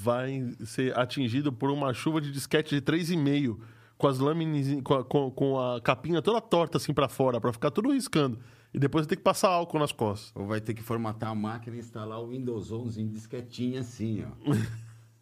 vai 0.01 0.53
ser 0.63 0.97
atingido 0.97 1.51
por 1.51 1.69
uma 1.71 1.93
chuva 1.93 2.21
de 2.21 2.31
disquete 2.31 2.75
de 2.75 2.81
3,5 2.81 3.59
com 3.97 4.07
as 4.07 4.19
lâminas, 4.19 4.81
com 4.83 4.93
a, 4.93 5.03
com- 5.03 5.31
com 5.31 5.59
a 5.59 5.81
capinha 5.81 6.21
toda 6.21 6.39
torta 6.39 6.77
assim 6.77 6.93
pra 6.93 7.09
fora, 7.09 7.41
pra 7.41 7.51
ficar 7.51 7.71
tudo 7.71 7.91
riscando. 7.91 8.37
E 8.73 8.79
depois 8.79 9.05
você 9.05 9.09
tem 9.09 9.17
que 9.17 9.23
passar 9.23 9.49
álcool 9.49 9.79
nas 9.79 9.91
costas. 9.91 10.31
Ou 10.35 10.45
vai 10.45 10.61
ter 10.61 10.73
que 10.73 10.83
formatar 10.83 11.29
a 11.29 11.35
máquina 11.35 11.75
e 11.75 11.79
instalar 11.79 12.19
o 12.19 12.29
Windows 12.29 12.71
11 12.71 13.01
em 13.01 13.07
disquetinha 13.07 13.81
assim, 13.81 14.23
ó. 14.23 14.31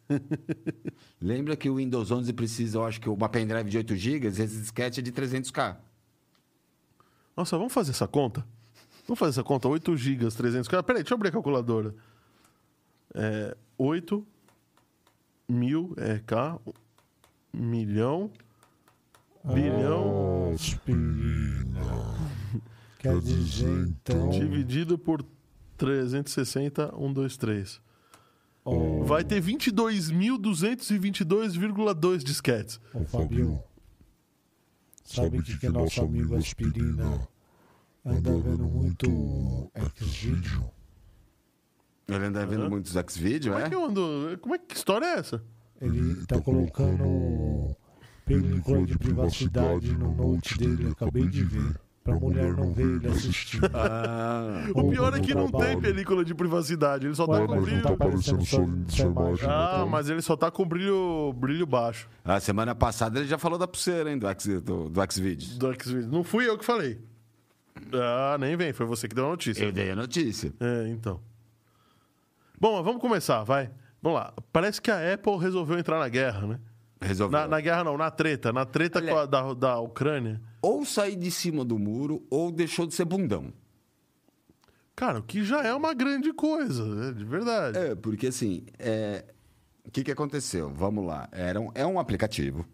Lembra 1.20 1.56
que 1.56 1.68
o 1.68 1.76
Windows 1.76 2.10
11 2.10 2.32
precisa, 2.32 2.78
eu 2.78 2.84
acho 2.84 3.00
que 3.00 3.08
uma 3.08 3.28
pendrive 3.28 3.68
de 3.68 3.78
8 3.78 3.96
GB, 3.96 4.26
esse 4.28 4.46
disquete 4.46 5.00
é 5.00 5.02
de 5.02 5.12
300k. 5.12 5.76
Nossa, 7.36 7.56
vamos 7.56 7.72
fazer 7.72 7.90
essa 7.90 8.06
conta? 8.06 8.46
Vamos 9.06 9.18
fazer 9.18 9.30
essa 9.30 9.44
conta? 9.44 9.68
8 9.68 9.96
GB, 9.96 10.28
300... 10.28 10.68
Cara, 10.68 10.82
peraí, 10.82 11.02
deixa 11.02 11.14
eu 11.14 11.16
abrir 11.16 11.28
a 11.28 11.32
calculadora. 11.32 11.94
É, 13.14 13.56
8 13.78 14.26
mil 15.48 15.94
é 15.96 16.18
K, 16.18 16.58
milhão, 17.52 18.30
bilhão, 19.44 20.52
Aspirina. 20.54 22.35
Quer 23.06 23.20
dizer, 23.20 23.88
então. 23.88 24.30
dividido 24.30 24.98
por 24.98 25.24
360, 25.76 26.92
1, 26.96 27.12
2, 27.12 27.36
3. 27.36 27.80
Ô, 28.64 29.04
Vai 29.04 29.22
ter 29.22 29.40
22.222,2 29.40 32.24
disquetes. 32.24 32.80
ô 32.92 33.04
Fabio. 33.04 33.62
Sabe 35.04 35.38
o 35.38 35.42
que, 35.42 35.56
que 35.56 35.68
nosso 35.68 36.02
amigo 36.02 36.34
Aspirina 36.34 37.28
anda 38.04 38.36
vendo 38.38 38.64
muito 38.64 39.70
X-Video? 39.72 40.68
Ele 42.08 42.24
anda 42.24 42.44
vendo 42.44 42.68
muitos 42.68 42.92
Xvideos, 42.92 43.54
Como 43.54 43.58
é 43.58 43.66
é? 43.66 43.68
que 43.68 43.74
eu 43.74 43.84
ando... 43.84 44.38
Como 44.40 44.54
é 44.54 44.58
que 44.58 44.76
história 44.76 45.06
é 45.06 45.18
essa? 45.18 45.42
Ele 45.80 46.26
tá 46.26 46.40
colocando 46.40 47.76
película 48.24 48.84
de 48.84 48.98
privacidade 48.98 49.92
no 49.92 50.12
note 50.14 50.58
dele, 50.58 50.88
acabei 50.90 51.28
de 51.28 51.44
ver. 51.44 51.85
Pra 52.06 52.14
mulher 52.14 52.54
não 52.56 52.72
ver 52.72 52.84
ele 52.84 53.08
assistindo. 53.08 53.68
Ah, 53.74 54.64
O 54.74 54.88
pior 54.88 55.12
é 55.14 55.20
que 55.20 55.34
não 55.34 55.48
trabalho. 55.48 55.72
tem 55.72 55.80
película 55.80 56.24
de 56.24 56.34
privacidade, 56.34 57.06
ele 57.06 57.14
só 57.14 57.26
tá 57.26 57.44
com 57.46 57.54
não 57.54 57.62
brilho... 57.62 57.82
tá 57.82 57.90
aparecendo 57.92 58.44
sua, 58.46 58.66
sua 58.88 59.04
imagem. 59.06 59.48
Ah, 59.48 59.72
então. 59.74 59.88
mas 59.88 60.08
ele 60.08 60.22
só 60.22 60.36
tá 60.36 60.50
com 60.50 60.64
brilho, 60.66 61.32
brilho 61.34 61.66
baixo 61.66 62.08
a 62.24 62.40
semana 62.40 62.74
passada 62.74 63.18
ele 63.18 63.28
já 63.28 63.38
falou 63.38 63.58
da 63.58 63.66
pulseira, 63.68 64.10
hein, 64.10 64.18
do, 64.18 64.26
X, 64.28 64.62
do, 64.62 64.88
do 64.88 65.12
Xvideos. 65.12 65.58
do 65.58 65.72
Xvideos. 65.82 66.06
Não 66.06 66.22
fui 66.24 66.48
eu 66.48 66.56
que 66.56 66.64
falei. 66.64 67.00
Ah, 67.92 68.36
nem 68.38 68.56
vem, 68.56 68.72
foi 68.72 68.86
você 68.86 69.06
que 69.08 69.14
deu 69.14 69.26
a 69.26 69.30
notícia. 69.30 69.64
Eu 69.64 69.72
dei 69.72 69.90
a 69.90 69.96
notícia. 69.96 70.52
É, 70.60 70.88
então. 70.88 71.20
Bom, 72.58 72.82
vamos 72.82 73.00
começar, 73.00 73.42
vai. 73.44 73.70
Vamos 74.02 74.18
lá. 74.18 74.32
Parece 74.52 74.80
que 74.80 74.90
a 74.90 75.14
Apple 75.14 75.36
resolveu 75.38 75.78
entrar 75.78 75.98
na 75.98 76.08
guerra, 76.08 76.46
né? 76.46 76.60
Resolveu. 77.00 77.38
Na, 77.40 77.46
na 77.48 77.60
guerra 77.60 77.84
não, 77.84 77.96
na 77.96 78.10
treta. 78.10 78.52
Na 78.52 78.64
treta 78.64 78.98
Olha- 78.98 79.12
com 79.12 79.18
a- 79.18 79.26
da, 79.26 79.54
da 79.54 79.80
Ucrânia. 79.80 80.40
Ou 80.62 80.84
sair 80.84 81.16
de 81.16 81.30
cima 81.30 81.64
do 81.64 81.78
muro, 81.78 82.26
ou 82.30 82.50
deixou 82.50 82.86
de 82.86 82.94
ser 82.94 83.04
bundão. 83.04 83.52
Cara, 84.94 85.18
o 85.18 85.22
que 85.22 85.44
já 85.44 85.62
é 85.62 85.74
uma 85.74 85.92
grande 85.92 86.32
coisa, 86.32 86.84
né? 86.86 87.12
de 87.12 87.24
verdade. 87.24 87.76
É, 87.78 87.94
porque 87.94 88.28
assim, 88.28 88.64
é, 88.78 89.24
o 89.84 89.90
que, 89.90 90.02
que 90.02 90.10
aconteceu? 90.10 90.70
Vamos 90.74 91.04
lá. 91.04 91.28
Era 91.32 91.60
um, 91.60 91.70
é 91.74 91.86
um 91.86 91.98
aplicativo, 91.98 92.64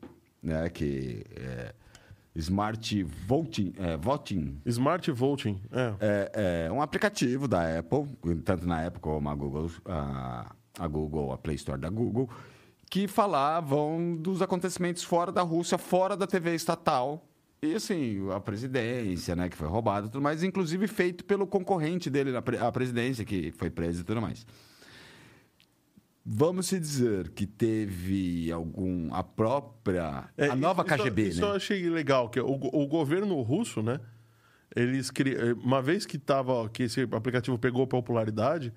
né, 0.41 0.69
que 0.71 1.25
é 1.35 1.75
Smart 2.37 3.03
Voting, 3.27 3.73
é, 3.77 3.97
Voting 3.97 4.61
Smart 4.67 5.11
Voting. 5.11 5.61
É. 5.73 5.95
é, 6.01 6.67
é 6.67 6.73
um 6.73 6.81
aplicativo 6.81 7.49
da 7.49 7.79
Apple, 7.81 8.07
tanto 8.45 8.67
na 8.69 8.87
Apple 8.87 9.01
como 9.01 9.29
a 9.29 9.35
Google, 9.35 9.69
a, 9.85 10.55
a 10.79 10.87
Google, 10.87 11.33
a 11.33 11.39
Play 11.39 11.57
Store 11.57 11.79
da 11.81 11.91
Google, 11.91 12.31
que 12.93 13.09
falavam 13.09 14.15
dos 14.21 14.43
acontecimentos 14.43 15.03
fora 15.03 15.33
da 15.33 15.41
Rússia, 15.41 15.79
fora 15.79 16.15
da 16.15 16.27
TV 16.27 16.55
estatal. 16.55 17.27
E 17.63 17.75
assim, 17.75 18.31
a 18.31 18.39
presidência, 18.39 19.35
né, 19.35 19.49
que 19.49 19.57
foi 19.57 19.67
roubada 19.67 20.09
e 20.09 20.11
tudo 20.11 20.21
mais, 20.21 20.43
inclusive 20.43 20.87
feito 20.87 21.25
pelo 21.25 21.47
concorrente 21.47 22.11
dele 22.11 22.31
na 22.33 22.43
presidência, 22.71 23.25
que 23.25 23.51
foi 23.53 23.71
preso 23.71 24.03
e 24.03 24.05
tudo 24.05 24.21
mais. 24.21 24.45
Vamos 26.23 26.67
se 26.67 26.79
dizer 26.79 27.31
que 27.31 27.47
teve 27.47 28.53
algum. 28.53 29.09
A 29.15 29.23
própria. 29.23 30.29
É, 30.37 30.49
a 30.49 30.55
nova 30.55 30.85
isso- 30.87 30.95
KGB, 31.03 31.29
isso 31.29 31.41
né? 31.41 31.47
eu 31.47 31.53
achei 31.53 31.89
legal, 31.89 32.29
que 32.29 32.39
o, 32.41 32.59
go- 32.59 32.71
o 32.75 32.87
governo 32.87 33.41
russo, 33.41 33.83
né? 33.83 34.01
Eles 34.77 35.11
cri... 35.11 35.35
eh, 35.35 35.55
uma 35.55 35.81
vez 35.81 36.05
que 36.05 36.19
tava 36.19 36.69
que 36.69 36.83
esse 36.83 37.09
aplicativo 37.11 37.59
pegou 37.59 37.87
popularidade, 37.87 38.71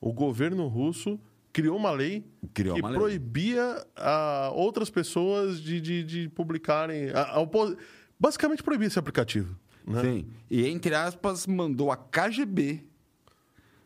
o 0.00 0.12
governo 0.12 0.66
russo 0.66 1.16
criou 1.52 1.76
uma 1.76 1.90
lei 1.90 2.24
Criou 2.54 2.74
que 2.76 2.80
uma 2.82 2.90
lei. 2.90 2.98
proibia 2.98 3.84
a 3.96 4.50
outras 4.54 4.88
pessoas 4.90 5.60
de, 5.60 5.80
de, 5.80 6.02
de 6.02 6.28
publicarem, 6.30 7.10
a- 7.10 7.32
a 7.34 7.40
opo- 7.40 7.76
basicamente 8.18 8.62
proibia 8.62 8.86
esse 8.88 8.98
aplicativo, 8.98 9.56
né? 9.86 10.00
Sim. 10.02 10.26
E 10.50 10.66
entre 10.66 10.94
aspas, 10.94 11.46
mandou 11.46 11.90
a 11.92 11.96
KGB 11.96 12.84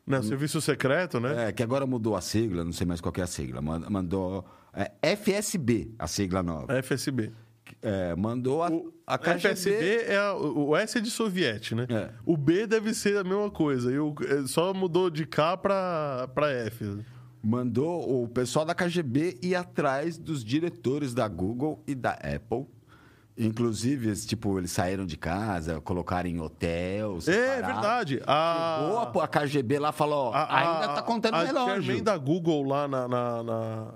Né? 0.07 0.21
O 0.21 0.23
serviço 0.23 0.61
secreto, 0.61 1.19
né? 1.19 1.49
É, 1.49 1.53
que 1.53 1.63
agora 1.65 1.85
mudou 1.85 2.15
a 2.15 2.21
sigla, 2.21 2.65
não 2.65 2.73
sei 2.73 2.87
mais 2.87 3.01
qual 3.01 3.13
é 3.17 3.23
a 3.23 3.27
sigla. 3.27 3.61
Man- 3.61 3.87
Mandou. 3.91 4.45
é, 4.73 4.93
FSB, 5.17 5.91
a 5.99 6.07
sigla 6.07 6.43
nova. 6.45 6.73
FSB. 6.81 7.33
É, 7.83 8.15
mandou 8.15 8.63
a, 8.63 8.71
O 8.71 8.93
a 9.05 9.19
KGB. 9.19 9.39
FSB 9.49 10.05
é 10.07 10.17
a- 10.17 10.35
o 10.37 10.77
S 10.77 10.97
é 10.97 11.01
de 11.01 11.11
soviete, 11.11 11.75
né? 11.75 11.89
É. 11.91 12.11
O 12.25 12.37
B 12.37 12.69
deve 12.69 12.95
ser 12.95 13.17
a 13.19 13.25
mesma 13.25 13.51
coisa. 13.51 13.91
E 13.93 13.99
o, 13.99 14.15
é, 14.29 14.47
só 14.47 14.73
mudou 14.73 15.11
de 15.11 15.27
K 15.27 15.57
pra 15.57 16.29
F. 16.67 16.85
Mandou 17.49 18.25
o 18.25 18.29
pessoal 18.29 18.65
da 18.65 18.75
KGB 18.75 19.39
ir 19.41 19.55
atrás 19.55 20.19
dos 20.19 20.45
diretores 20.45 21.15
da 21.15 21.29
Google 21.29 21.81
e 21.87 21.95
da 21.95 22.11
Apple. 22.11 22.67
Inclusive, 23.39 24.13
tipo, 24.27 24.59
eles 24.59 24.73
saíram 24.73 25.07
de 25.07 25.17
casa, 25.17 25.81
colocaram 25.81 26.29
em 26.29 26.41
hotel. 26.41 27.19
É 27.19 27.21
separaram. 27.21 27.67
verdade. 27.75 28.21
A, 28.27 28.79
Chegou 28.81 29.21
a, 29.21 29.25
a 29.25 29.29
KGB 29.29 29.79
lá 29.79 29.93
falou: 29.93 30.31
ó, 30.31 30.33
a- 30.35 30.57
ainda 30.59 30.87
a- 30.93 30.95
tá 30.97 31.03
contando 31.03 31.35
a 31.35 31.45
relógio. 31.45 31.83
chairman 31.85 32.03
da 32.03 32.17
Google 32.19 32.65
lá 32.65 32.89
na. 32.89 33.07
na- 33.07 33.43
na- 33.45 33.95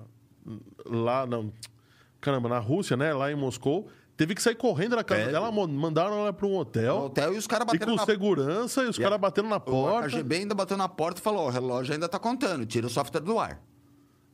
lá 0.86 1.26
não. 1.26 1.52
caramba, 2.20 2.48
na 2.48 2.58
Rússia, 2.60 2.96
né? 2.96 3.12
Lá 3.12 3.32
em 3.32 3.34
Moscou, 3.34 3.88
teve 4.20 4.34
que 4.34 4.42
sair 4.42 4.54
correndo 4.54 4.96
da 4.96 5.02
casa 5.02 5.22
É. 5.22 5.32
dela, 5.32 5.50
mandaram 5.50 6.18
ela 6.20 6.30
para 6.32 6.46
um 6.46 6.54
hotel. 6.56 6.96
hotel 7.04 7.32
e 7.34 7.38
os 7.38 7.46
caras 7.46 7.64
E 7.64 7.72
batendo 7.72 7.92
com 7.92 7.96
na 7.96 8.04
segurança, 8.04 8.82
e 8.82 8.86
os 8.88 8.98
E 8.98 9.00
a- 9.00 9.04
caras 9.04 9.18
batendo 9.18 9.48
na 9.48 9.56
O 9.56 9.60
porta. 9.62 10.08
RGB 10.08 10.34
ainda 10.36 10.54
bateu 10.54 10.76
na 10.76 10.88
porta 10.90 11.18
e 11.20 11.22
falou: 11.24 11.46
o 11.46 11.48
relógio 11.50 11.94
ainda 11.94 12.06
tá 12.06 12.18
contando, 12.18 12.66
tira 12.66 12.86
o 12.86 12.90
software 12.90 13.22
do 13.22 13.38
ar. 13.38 13.62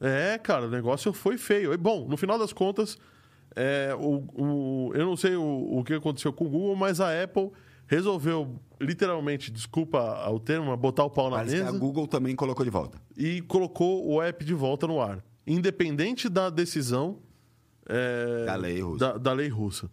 É, 0.00 0.38
cara, 0.38 0.66
o 0.66 0.70
negócio 0.70 1.12
foi 1.12 1.38
feio. 1.38 1.72
E, 1.72 1.76
bom, 1.76 2.04
no 2.08 2.16
final 2.16 2.36
das 2.36 2.52
contas, 2.52 2.98
é, 3.54 3.94
o, 3.96 4.24
o- 4.36 4.90
eu 4.92 5.06
não 5.06 5.16
sei 5.16 5.36
o, 5.36 5.78
o 5.78 5.84
que 5.84 5.94
aconteceu 5.94 6.32
com 6.32 6.46
o 6.46 6.50
Google, 6.50 6.74
mas 6.74 7.00
a 7.00 7.22
Apple 7.22 7.52
resolveu, 7.86 8.58
literalmente, 8.80 9.52
desculpa 9.52 10.00
ao 10.00 10.40
termo, 10.40 10.76
botar 10.76 11.04
o 11.04 11.10
pau 11.10 11.30
na 11.30 11.36
Parece 11.36 11.54
mesa 11.58 11.68
a 11.68 11.78
Google 11.78 12.08
também 12.08 12.34
colocou 12.34 12.64
de 12.64 12.70
volta. 12.70 12.98
e 13.16 13.40
colocou 13.42 14.04
o 14.12 14.20
app 14.20 14.44
de 14.44 14.52
volta 14.52 14.86
no 14.88 15.00
ar. 15.00 15.24
Independente 15.46 16.28
da 16.28 16.50
decisão 16.50 17.18
é, 17.88 18.44
Da 18.46 18.56
lei 18.56 18.80
russa. 18.80 18.98
Da, 19.12 19.18
da 19.18 19.32
lei 19.32 19.48
russa. 19.48 19.90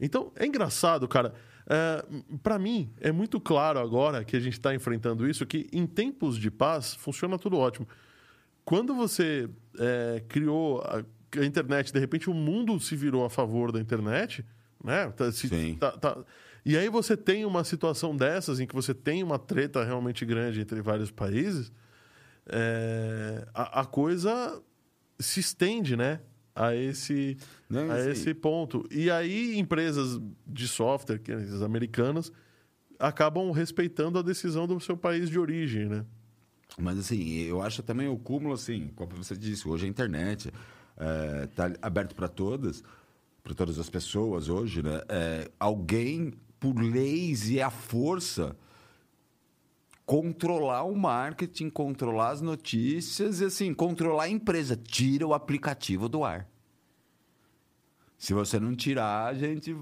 Então, 0.00 0.32
é 0.36 0.46
engraçado, 0.46 1.06
cara. 1.08 1.34
É, 1.66 2.04
para 2.42 2.58
mim, 2.58 2.90
é 3.00 3.12
muito 3.12 3.40
claro 3.40 3.78
agora 3.78 4.24
que 4.24 4.36
a 4.36 4.40
gente 4.40 4.54
está 4.54 4.74
enfrentando 4.74 5.28
isso, 5.28 5.46
que 5.46 5.68
em 5.72 5.86
tempos 5.86 6.36
de 6.38 6.50
paz 6.50 6.94
funciona 6.94 7.38
tudo 7.38 7.56
ótimo. 7.56 7.86
Quando 8.64 8.94
você 8.94 9.48
é, 9.78 10.22
criou 10.28 10.80
a, 10.82 11.04
a 11.40 11.44
internet, 11.44 11.92
de 11.92 11.98
repente 12.00 12.28
o 12.28 12.34
mundo 12.34 12.78
se 12.80 12.96
virou 12.96 13.24
a 13.24 13.30
favor 13.30 13.70
da 13.72 13.80
internet, 13.80 14.44
né? 14.82 15.08
Tá- 15.10 15.30
se- 15.32 15.48
Sim. 15.48 15.76
tá- 15.78 15.92
tá- 15.92 16.18
E 16.64 16.76
aí 16.76 16.88
você 16.88 17.16
tem 17.16 17.44
uma 17.44 17.62
situação 17.64 18.16
dessas 18.16 18.58
em 18.60 18.66
que 18.66 18.74
você 18.74 18.92
tem 18.94 19.22
uma 19.22 19.38
treta 19.38 19.84
realmente 19.84 20.24
grande 20.24 20.60
entre 20.60 20.80
vários 20.80 21.10
países, 21.10 21.72
é, 22.46 23.46
a, 23.54 23.80
a 23.80 23.84
coisa 23.84 24.60
se 25.18 25.40
estende, 25.40 25.96
né? 25.96 26.20
A 26.54 26.74
esse, 26.74 27.36
Não, 27.68 27.90
a 27.90 27.98
esse 28.10 28.34
ponto. 28.34 28.86
E 28.90 29.10
aí 29.10 29.58
empresas 29.58 30.20
de 30.46 30.68
software, 30.68 31.18
que 31.18 31.32
as 31.32 31.62
americanas, 31.62 32.30
acabam 32.98 33.50
respeitando 33.50 34.18
a 34.18 34.22
decisão 34.22 34.66
do 34.66 34.78
seu 34.78 34.96
país 34.96 35.28
de 35.30 35.38
origem, 35.38 35.86
né? 35.86 36.04
Mas 36.78 36.98
assim, 36.98 37.40
eu 37.40 37.60
acho 37.60 37.82
também 37.82 38.08
o 38.08 38.16
cúmulo, 38.16 38.54
assim, 38.54 38.90
como 38.94 39.14
você 39.16 39.36
disse, 39.36 39.68
hoje 39.68 39.86
a 39.86 39.88
internet 39.88 40.52
está 41.44 41.72
aberto 41.82 42.14
para 42.14 42.28
todas, 42.28 42.82
para 43.42 43.54
todas 43.54 43.78
as 43.78 43.90
pessoas 43.90 44.48
hoje, 44.48 44.82
né? 44.82 45.00
É, 45.08 45.50
alguém, 45.58 46.32
por 46.60 46.74
leis 46.80 47.50
e 47.50 47.60
a 47.60 47.70
força, 47.70 48.56
controlar 50.04 50.82
o 50.84 50.94
marketing, 50.96 51.70
controlar 51.70 52.30
as 52.30 52.40
notícias 52.40 53.40
e 53.40 53.44
assim, 53.46 53.72
controlar 53.72 54.24
a 54.24 54.28
empresa. 54.28 54.76
Tira 54.76 55.26
o 55.26 55.34
aplicativo 55.34 56.08
do 56.08 56.24
ar. 56.24 56.46
Se 58.18 58.32
você 58.34 58.58
não 58.60 58.74
tirar, 58.74 59.26
a 59.28 59.34
gente 59.34 59.76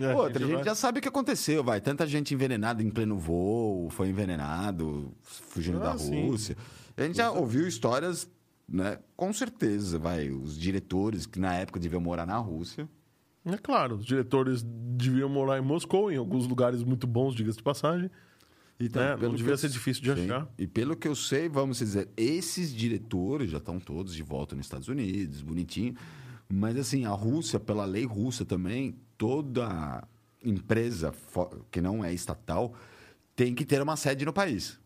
É, 0.00 0.14
Outra, 0.14 0.44
a 0.44 0.46
gente 0.46 0.54
vai- 0.56 0.64
já 0.64 0.74
sabe 0.74 0.98
o 0.98 1.02
que 1.02 1.08
aconteceu, 1.08 1.64
vai. 1.64 1.80
Tanta 1.80 2.06
gente 2.06 2.34
envenenada 2.34 2.82
em 2.82 2.90
pleno 2.90 3.16
voo, 3.16 3.88
foi 3.88 4.08
envenenado, 4.10 5.10
fugindo 5.22 5.78
Ah, 5.78 5.92
da 5.92 5.98
sim. 5.98 6.26
Rússia. 6.28 6.54
A 6.96 7.02
gente 7.02 7.16
já 7.16 7.30
ouviu 7.30 7.66
histórias, 7.66 8.28
né? 8.68 8.98
Com 9.16 9.32
certeza, 9.32 9.98
vai. 9.98 10.28
Os 10.28 10.58
diretores 10.58 11.24
que 11.24 11.38
na 11.38 11.54
época 11.54 11.80
deviam 11.80 12.00
morar 12.00 12.26
na 12.26 12.36
Rússia. 12.36 12.86
É 13.46 13.56
claro, 13.56 13.94
os 13.96 14.04
diretores 14.04 14.62
deviam 14.62 15.28
morar 15.30 15.56
em 15.58 15.62
Moscou, 15.62 16.10
em 16.12 16.16
alguns 16.16 16.46
lugares 16.46 16.82
muito 16.82 17.06
bons, 17.06 17.34
diga-se 17.34 17.56
de 17.56 17.62
passagem. 17.64 18.10
Então, 18.78 19.02
É, 19.02 19.16
não 19.16 19.34
devia 19.34 19.54
eu- 19.54 19.58
ser 19.58 19.70
difícil 19.70 20.02
de 20.02 20.14
Sim. 20.14 20.24
achar. 20.30 20.48
E 20.58 20.66
pelo 20.66 20.94
que 20.96 21.08
eu 21.08 21.14
sei, 21.14 21.48
vamos 21.48 21.78
dizer, 21.78 22.08
esses 22.16 22.74
diretores 22.74 23.50
já 23.50 23.56
estão 23.58 23.80
todos 23.80 24.14
de 24.14 24.22
volta 24.22 24.54
nos 24.54 24.66
Estados 24.66 24.88
Unidos, 24.88 25.40
bonitinho. 25.40 25.94
Mas 26.48 26.76
assim, 26.76 27.04
a 27.06 27.10
Rússia, 27.10 27.58
pela 27.58 27.84
lei 27.86 28.04
russa 28.04 28.44
também, 28.44 28.94
toda 29.16 30.06
empresa 30.44 31.12
que 31.70 31.80
não 31.80 32.04
é 32.04 32.12
estatal 32.12 32.74
tem 33.34 33.54
que 33.54 33.64
ter 33.64 33.80
uma 33.82 33.96
sede 33.96 34.24
no 34.26 34.32
país. 34.32 34.78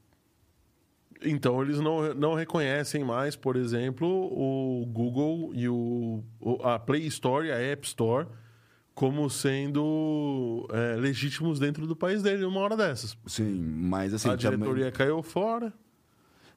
Então, 1.22 1.60
eles 1.60 1.78
não, 1.80 2.14
não 2.14 2.34
reconhecem 2.34 3.04
mais, 3.04 3.36
por 3.36 3.56
exemplo, 3.56 4.06
o 4.08 4.86
Google 4.86 5.50
e 5.54 5.68
o, 5.68 6.24
o- 6.40 6.62
a 6.62 6.78
Play 6.78 7.06
Store 7.08 7.46
e 7.48 7.52
a 7.52 7.58
App 7.58 7.86
Store 7.86 8.26
como 8.94 9.28
sendo 9.30 10.68
é, 10.72 10.96
legítimos 10.96 11.58
dentro 11.58 11.86
do 11.86 11.96
país 11.96 12.22
dele 12.22 12.42
numa 12.42 12.60
hora 12.60 12.76
dessas. 12.76 13.16
Sim, 13.26 13.58
mas 13.60 14.12
assim, 14.12 14.28
a 14.28 14.36
diretoria 14.36 14.86
também, 14.86 14.92
caiu 14.92 15.22
fora. 15.22 15.72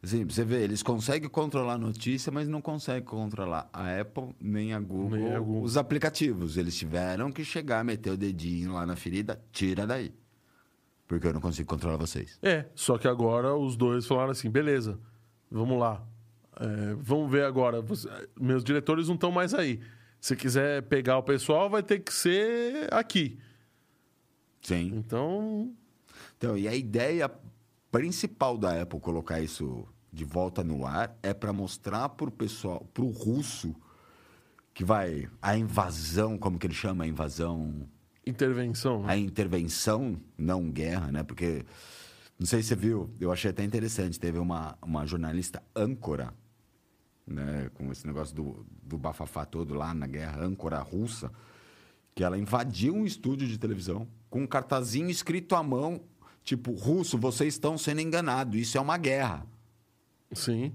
pra 0.02 0.10
você 0.10 0.44
vê, 0.44 0.64
eles 0.64 0.84
conseguem 0.84 1.30
controlar 1.30 1.74
a 1.74 1.78
notícia, 1.78 2.32
mas 2.32 2.48
não 2.48 2.62
conseguem 2.62 3.04
controlar 3.04 3.70
a 3.72 4.00
Apple 4.00 4.36
nem 4.42 4.74
a 4.74 4.80
Google, 4.80 5.18
Nem 5.18 5.34
a 5.34 5.40
Google. 5.40 5.64
os 5.64 5.78
aplicativos. 5.78 6.58
Eles 6.58 6.76
tiveram 6.76 7.32
que 7.32 7.46
chegar, 7.46 7.84
meter 7.86 8.12
o 8.12 8.18
dedinho 8.18 8.74
lá 8.74 8.86
na 8.86 8.96
ferida, 8.96 9.42
tira 9.52 9.88
daí. 9.88 10.14
Porque 11.08 11.28
eu 11.28 11.34
não 11.34 11.42
consigo 11.42 11.70
controlar 11.70 11.98
vocês. 11.98 12.38
É, 12.42 12.66
só 12.76 12.98
que 12.98 13.08
agora 13.08 13.56
os 13.56 13.76
dois 13.78 14.06
falaram 14.06 14.32
assim: 14.32 14.50
beleza, 14.50 15.00
vamos 15.50 15.80
lá. 15.80 16.04
É, 16.60 16.96
vamos 17.00 17.32
ver 17.32 17.46
agora. 17.46 17.84
Meus 18.40 18.64
diretores 18.64 19.08
não 19.08 19.16
estão 19.16 19.32
mais 19.32 19.54
aí. 19.54 19.80
Se 20.24 20.38
quiser 20.38 20.84
pegar 20.84 21.18
o 21.18 21.24
pessoal, 21.24 21.70
vai 21.70 21.84
ter 21.84 22.00
que 22.00 22.14
ser 22.14 22.88
aqui. 22.94 23.38
Sim. 24.62 24.94
Então, 24.96 25.74
Então, 26.38 26.58
e 26.58 26.66
a 26.66 26.74
ideia 26.74 27.30
principal 27.92 28.58
da 28.58 28.82
Apple 28.84 29.02
colocar 29.02 29.42
isso 29.42 29.86
de 30.14 30.24
volta 30.24 30.64
no 30.64 30.86
ar 30.86 31.14
é 31.22 31.34
para 31.34 31.52
mostrar 31.52 32.08
pro 32.08 32.32
pessoal, 32.32 32.90
pro 32.94 33.10
russo, 33.10 33.76
que 34.74 34.86
vai 34.86 35.28
a 35.42 35.58
invasão, 35.58 36.38
como 36.38 36.58
que 36.58 36.68
ele 36.68 36.74
chama, 36.74 37.04
a 37.04 37.08
invasão, 37.08 37.86
intervenção. 38.26 39.04
né? 39.04 39.12
a 39.12 39.18
intervenção, 39.18 40.18
não 40.38 40.72
guerra, 40.72 41.12
né? 41.12 41.22
Porque 41.24 41.66
não 42.40 42.46
sei 42.46 42.62
se 42.62 42.70
você 42.70 42.76
viu, 42.78 43.14
eu 43.20 43.30
achei 43.30 43.52
até 43.52 43.62
interessante, 43.62 44.18
teve 44.18 44.40
uma, 44.40 44.78
uma 44.82 45.06
jornalista 45.06 45.62
âncora, 45.76 46.34
né, 47.26 47.70
com 47.74 47.92
esse 47.92 48.06
negócio 48.06 48.36
do, 48.36 48.66
do 48.82 48.98
bafafá 48.98 49.46
todo 49.46 49.74
lá 49.74 49.94
na 49.94 50.08
guerra 50.08 50.44
âncora 50.44 50.80
russa, 50.80 51.32
que 52.16 52.24
ela 52.24 52.38
invadiu 52.38 52.94
um 52.94 53.06
estúdio 53.06 53.48
de 53.48 53.58
televisão 53.58 54.08
com 54.30 54.42
um 54.42 54.48
cartazinho 54.48 55.10
escrito 55.10 55.56
à 55.56 55.64
mão, 55.64 56.02
tipo, 56.44 56.72
russo, 56.72 57.18
vocês 57.18 57.54
estão 57.54 57.78
sendo 57.78 58.02
enganados, 58.02 58.60
isso 58.60 58.78
é 58.78 58.82
uma 58.82 58.98
guerra. 58.98 59.46
Sim. 60.32 60.74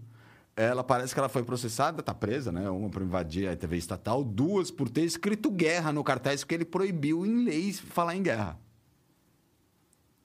Ela 0.57 0.83
parece 0.83 1.15
que 1.15 1.21
ela 1.21 1.29
foi 1.29 1.45
processada, 1.45 2.03
tá 2.03 2.13
presa, 2.13 2.51
né? 2.51 2.69
Uma 2.69 2.89
por 2.89 3.03
invadir 3.03 3.49
a 3.49 3.57
TV 3.57 3.77
estatal, 3.77 4.25
duas 4.25 4.73
por 4.73 4.89
ter 4.89 5.03
escrito 5.03 5.51
guerra 5.51 5.93
no 5.93 6.03
cartaz, 6.03 6.41
porque 6.41 6.55
ele 6.55 6.65
proibiu 6.65 7.25
em 7.25 7.45
leis 7.45 7.79
falar 7.79 8.17
em 8.17 8.23
guerra. 8.23 8.59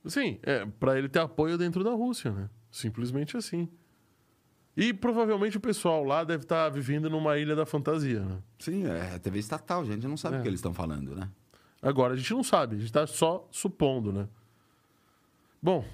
Sim, 0.06 0.40
é, 0.42 0.66
para 0.66 0.98
ele 0.98 1.08
ter 1.08 1.20
apoio 1.20 1.58
dentro 1.58 1.84
da 1.84 1.92
Rússia, 1.92 2.32
né? 2.32 2.50
Simplesmente 2.72 3.38
assim. 3.38 3.70
E 4.76 4.92
provavelmente 4.94 5.58
o 5.58 5.60
pessoal 5.60 6.04
lá 6.04 6.24
deve 6.24 6.44
estar 6.44 6.68
vivendo 6.70 7.10
numa 7.10 7.38
ilha 7.38 7.56
da 7.56 7.66
fantasia, 7.66 8.22
né? 8.22 8.38
Sim, 8.58 8.86
é 8.88 9.20
TV 9.20 9.38
estatal, 9.40 9.86
gente 9.86 10.08
não 10.08 10.18
sabe 10.18 10.38
É. 10.38 10.40
o 10.40 10.42
que 10.42 10.48
eles 10.48 10.60
estão 10.60 10.74
falando, 10.74 11.16
né? 11.16 11.30
Agora, 11.82 12.14
a 12.14 12.18
gente 12.18 12.34
não 12.34 12.44
sabe, 12.44 12.76
a 12.76 12.78
gente 12.80 12.88
está 12.88 13.06
só 13.06 13.48
supondo, 13.52 14.12
né? 14.12 14.28
Bom, 15.62 15.86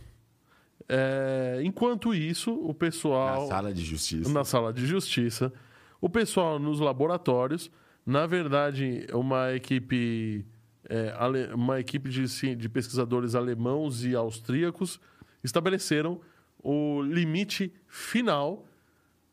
é, 0.88 1.60
enquanto 1.64 2.14
isso, 2.14 2.54
o 2.54 2.74
pessoal. 2.74 3.42
Na 3.42 3.48
sala 3.48 3.74
de 3.74 3.84
justiça. 3.84 4.32
na 4.32 4.44
sala 4.44 4.72
de 4.74 4.86
justiça, 4.86 5.52
o 6.00 6.10
pessoal 6.10 6.58
nos 6.58 6.80
laboratórios, 6.80 7.70
na 8.06 8.26
verdade, 8.26 9.06
uma 9.14 9.54
equipe, 9.54 10.46
é, 10.88 11.14
ale- 11.18 11.54
uma 11.54 11.80
equipe 11.80 12.10
de, 12.10 12.56
de 12.56 12.70
pesquisadores 12.70 13.36
alemãos 13.36 14.06
e 14.06 14.16
austríacos 14.16 15.00
estabeleceram 15.44 16.20
o 16.64 17.02
limite 17.04 17.72
final, 17.88 18.66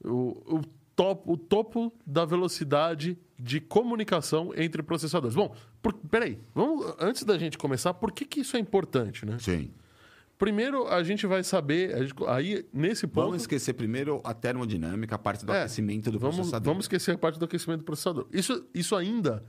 o, 0.04 0.56
o, 0.56 0.62
top, 0.94 1.22
o 1.26 1.36
topo 1.36 1.92
da 2.06 2.24
velocidade 2.24 3.18
de 3.38 3.60
comunicação 3.60 4.52
entre 4.56 4.82
processadores. 4.82 5.34
Bom, 5.36 5.54
por, 5.82 5.92
peraí, 5.94 6.38
vamos, 6.54 6.94
antes 6.98 7.22
da 7.24 7.36
gente 7.38 7.58
começar, 7.58 7.92
por 7.94 8.12
que, 8.12 8.24
que 8.24 8.40
isso 8.40 8.56
é 8.56 8.60
importante, 8.60 9.26
né? 9.26 9.36
Sim. 9.38 9.70
Primeiro, 10.38 10.86
a 10.88 11.02
gente 11.02 11.26
vai 11.26 11.42
saber, 11.42 11.96
gente- 12.06 12.14
aí, 12.26 12.66
nesse 12.72 13.06
ponto... 13.06 13.24
Vamos 13.26 13.42
esquecer 13.42 13.72
primeiro 13.72 14.20
a 14.22 14.34
termodinâmica, 14.34 15.14
a 15.14 15.18
parte 15.18 15.46
do 15.46 15.52
É, 15.52 15.60
aquecimento 15.62 16.10
do 16.10 16.18
vamos, 16.18 16.36
processador. 16.36 16.66
Vamos 16.66 16.84
esquecer 16.84 17.12
a 17.12 17.18
parte 17.18 17.38
do 17.38 17.44
aquecimento 17.46 17.78
do 17.78 17.84
processador. 17.84 18.26
Isso, 18.30 18.66
isso 18.74 18.94
ainda 18.94 19.42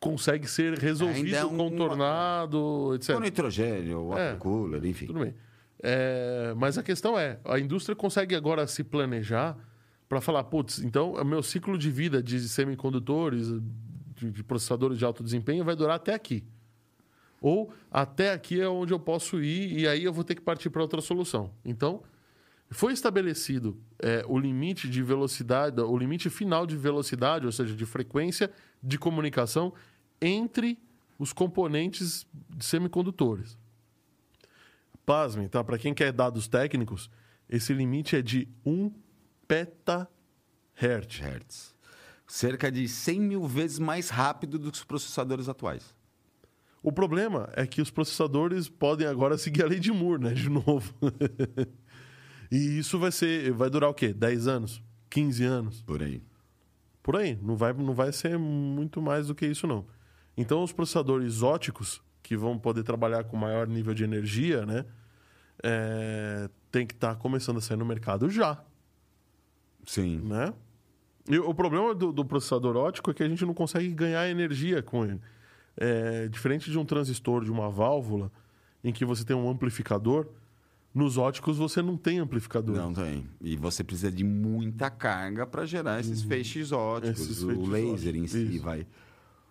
consegue 0.00 0.46
ser 0.46 0.78
resolvido, 0.78 1.34
é 1.34 1.44
um- 1.46 1.56
contornado, 1.56 2.94
etc. 2.94 3.16
O 3.16 3.20
nitrogênio, 3.20 4.00
o 4.08 4.18
É. 4.18 4.36
cooler, 4.36 4.84
enfim. 4.84 5.06
Tudo 5.06 5.20
bem. 5.20 5.34
É, 5.82 6.52
mas 6.56 6.76
a 6.76 6.82
questão 6.82 7.18
é, 7.18 7.38
a 7.44 7.58
indústria 7.58 7.94
consegue 7.96 8.34
agora 8.34 8.66
se 8.66 8.82
planejar 8.84 9.56
para 10.08 10.20
falar, 10.20 10.44
putz, 10.44 10.78
então 10.78 11.12
o 11.12 11.24
meu 11.24 11.42
ciclo 11.42 11.76
de 11.76 11.90
vida 11.90 12.22
de 12.22 12.48
semicondutores, 12.48 13.48
de, 14.16 14.42
processadores 14.42 14.98
de 14.98 15.04
alto 15.04 15.22
desempenho 15.22 15.64
vai 15.64 15.76
durar 15.76 15.96
até 15.96 16.14
aqui. 16.14 16.44
Ou 17.40 17.72
até 17.90 18.32
aqui 18.32 18.60
é 18.60 18.68
onde 18.68 18.92
eu 18.92 18.98
posso 18.98 19.40
ir 19.42 19.78
e 19.78 19.86
aí 19.86 20.04
eu 20.04 20.12
vou 20.12 20.24
ter 20.24 20.34
que 20.34 20.40
partir 20.40 20.70
para 20.70 20.82
outra 20.82 21.00
solução. 21.00 21.52
Então, 21.64 22.02
foi 22.70 22.92
estabelecido 22.92 23.78
é, 23.98 24.24
o 24.26 24.38
limite 24.38 24.88
de 24.88 25.02
velocidade, 25.02 25.80
o 25.80 25.96
limite 25.96 26.28
final 26.28 26.66
de 26.66 26.76
velocidade, 26.76 27.46
ou 27.46 27.52
seja, 27.52 27.74
de 27.74 27.86
frequência 27.86 28.50
de 28.82 28.98
comunicação 28.98 29.72
entre 30.20 30.78
os 31.18 31.32
componentes 31.32 32.26
de 32.56 32.64
semicondutores. 32.64 33.58
Pasmem, 35.04 35.48
tá? 35.48 35.62
Para 35.62 35.78
quem 35.78 35.94
quer 35.94 36.12
dados 36.12 36.48
técnicos, 36.48 37.10
esse 37.48 37.72
limite 37.72 38.16
é 38.16 38.22
de 38.22 38.48
1 38.64 38.90
petahertz. 39.48 41.18
Hertz. 41.18 41.74
Cerca 42.26 42.70
de 42.70 42.86
100 42.86 43.20
mil 43.20 43.46
vezes 43.46 43.78
mais 43.78 44.10
rápido 44.10 44.58
do 44.58 44.70
que 44.70 44.78
os 44.78 44.84
processadores 44.84 45.48
atuais. 45.48 45.96
O 46.82 46.92
problema 46.92 47.48
é 47.54 47.66
que 47.66 47.80
os 47.80 47.90
processadores 47.90 48.68
podem 48.68 49.06
agora 49.06 49.36
seguir 49.36 49.64
a 49.64 49.66
lei 49.66 49.80
de 49.80 49.90
Moore, 49.90 50.22
né? 50.22 50.34
De 50.34 50.48
novo. 50.48 50.94
e 52.52 52.78
isso 52.78 52.98
vai 52.98 53.10
ser. 53.10 53.50
Vai 53.52 53.68
durar 53.68 53.90
o 53.90 53.94
quê? 53.94 54.12
10 54.12 54.46
anos? 54.46 54.82
15 55.10 55.44
anos? 55.44 55.82
Por 55.82 56.02
aí. 56.02 56.22
Por 57.02 57.16
aí. 57.16 57.36
Não 57.42 57.56
vai, 57.56 57.72
não 57.72 57.94
vai 57.94 58.12
ser 58.12 58.38
muito 58.38 59.02
mais 59.02 59.26
do 59.26 59.34
que 59.34 59.46
isso, 59.46 59.66
não. 59.66 59.86
Então, 60.36 60.62
os 60.62 60.72
processadores 60.72 61.42
óticos, 61.42 62.00
que 62.22 62.36
vão 62.36 62.58
poder 62.58 62.84
trabalhar 62.84 63.24
com 63.24 63.36
maior 63.36 63.66
nível 63.66 63.94
de 63.94 64.04
energia, 64.04 64.64
né? 64.64 64.84
É, 65.62 66.48
tem 66.70 66.86
que 66.86 66.94
estar 66.94 67.14
tá 67.14 67.16
começando 67.16 67.56
a 67.56 67.60
sair 67.60 67.76
no 67.76 67.86
mercado 67.86 68.30
já. 68.30 68.62
Sim. 69.84 70.20
Né? 70.24 70.52
E 71.28 71.38
o 71.38 71.54
problema 71.54 71.94
do, 71.94 72.10
do 72.10 72.24
processador 72.24 72.76
ótico 72.76 73.10
é 73.10 73.14
que 73.14 73.22
a 73.22 73.28
gente 73.28 73.44
não 73.44 73.52
consegue 73.52 73.88
ganhar 73.88 74.28
energia 74.28 74.82
com 74.82 75.04
ele. 75.04 75.20
É, 75.76 76.26
diferente 76.28 76.70
de 76.70 76.78
um 76.78 76.84
transistor, 76.84 77.44
de 77.44 77.50
uma 77.50 77.70
válvula, 77.70 78.32
em 78.82 78.92
que 78.92 79.04
você 79.04 79.24
tem 79.24 79.36
um 79.36 79.48
amplificador, 79.48 80.26
nos 80.94 81.18
óticos 81.18 81.58
você 81.58 81.82
não 81.82 81.96
tem 81.96 82.18
amplificador. 82.18 82.74
Não 82.74 82.92
tem. 82.92 83.28
E 83.40 83.56
você 83.56 83.84
precisa 83.84 84.10
de 84.10 84.24
muita 84.24 84.90
carga 84.90 85.46
para 85.46 85.66
gerar 85.66 86.00
esses 86.00 86.22
uhum. 86.22 86.28
feixes 86.28 86.72
óticos. 86.72 87.20
Esses 87.20 87.42
o 87.42 87.48
feixes 87.48 87.68
laser 87.68 88.14
óticos. 88.14 88.16
em 88.16 88.26
si 88.26 88.56
Isso. 88.56 88.64
vai. 88.64 88.86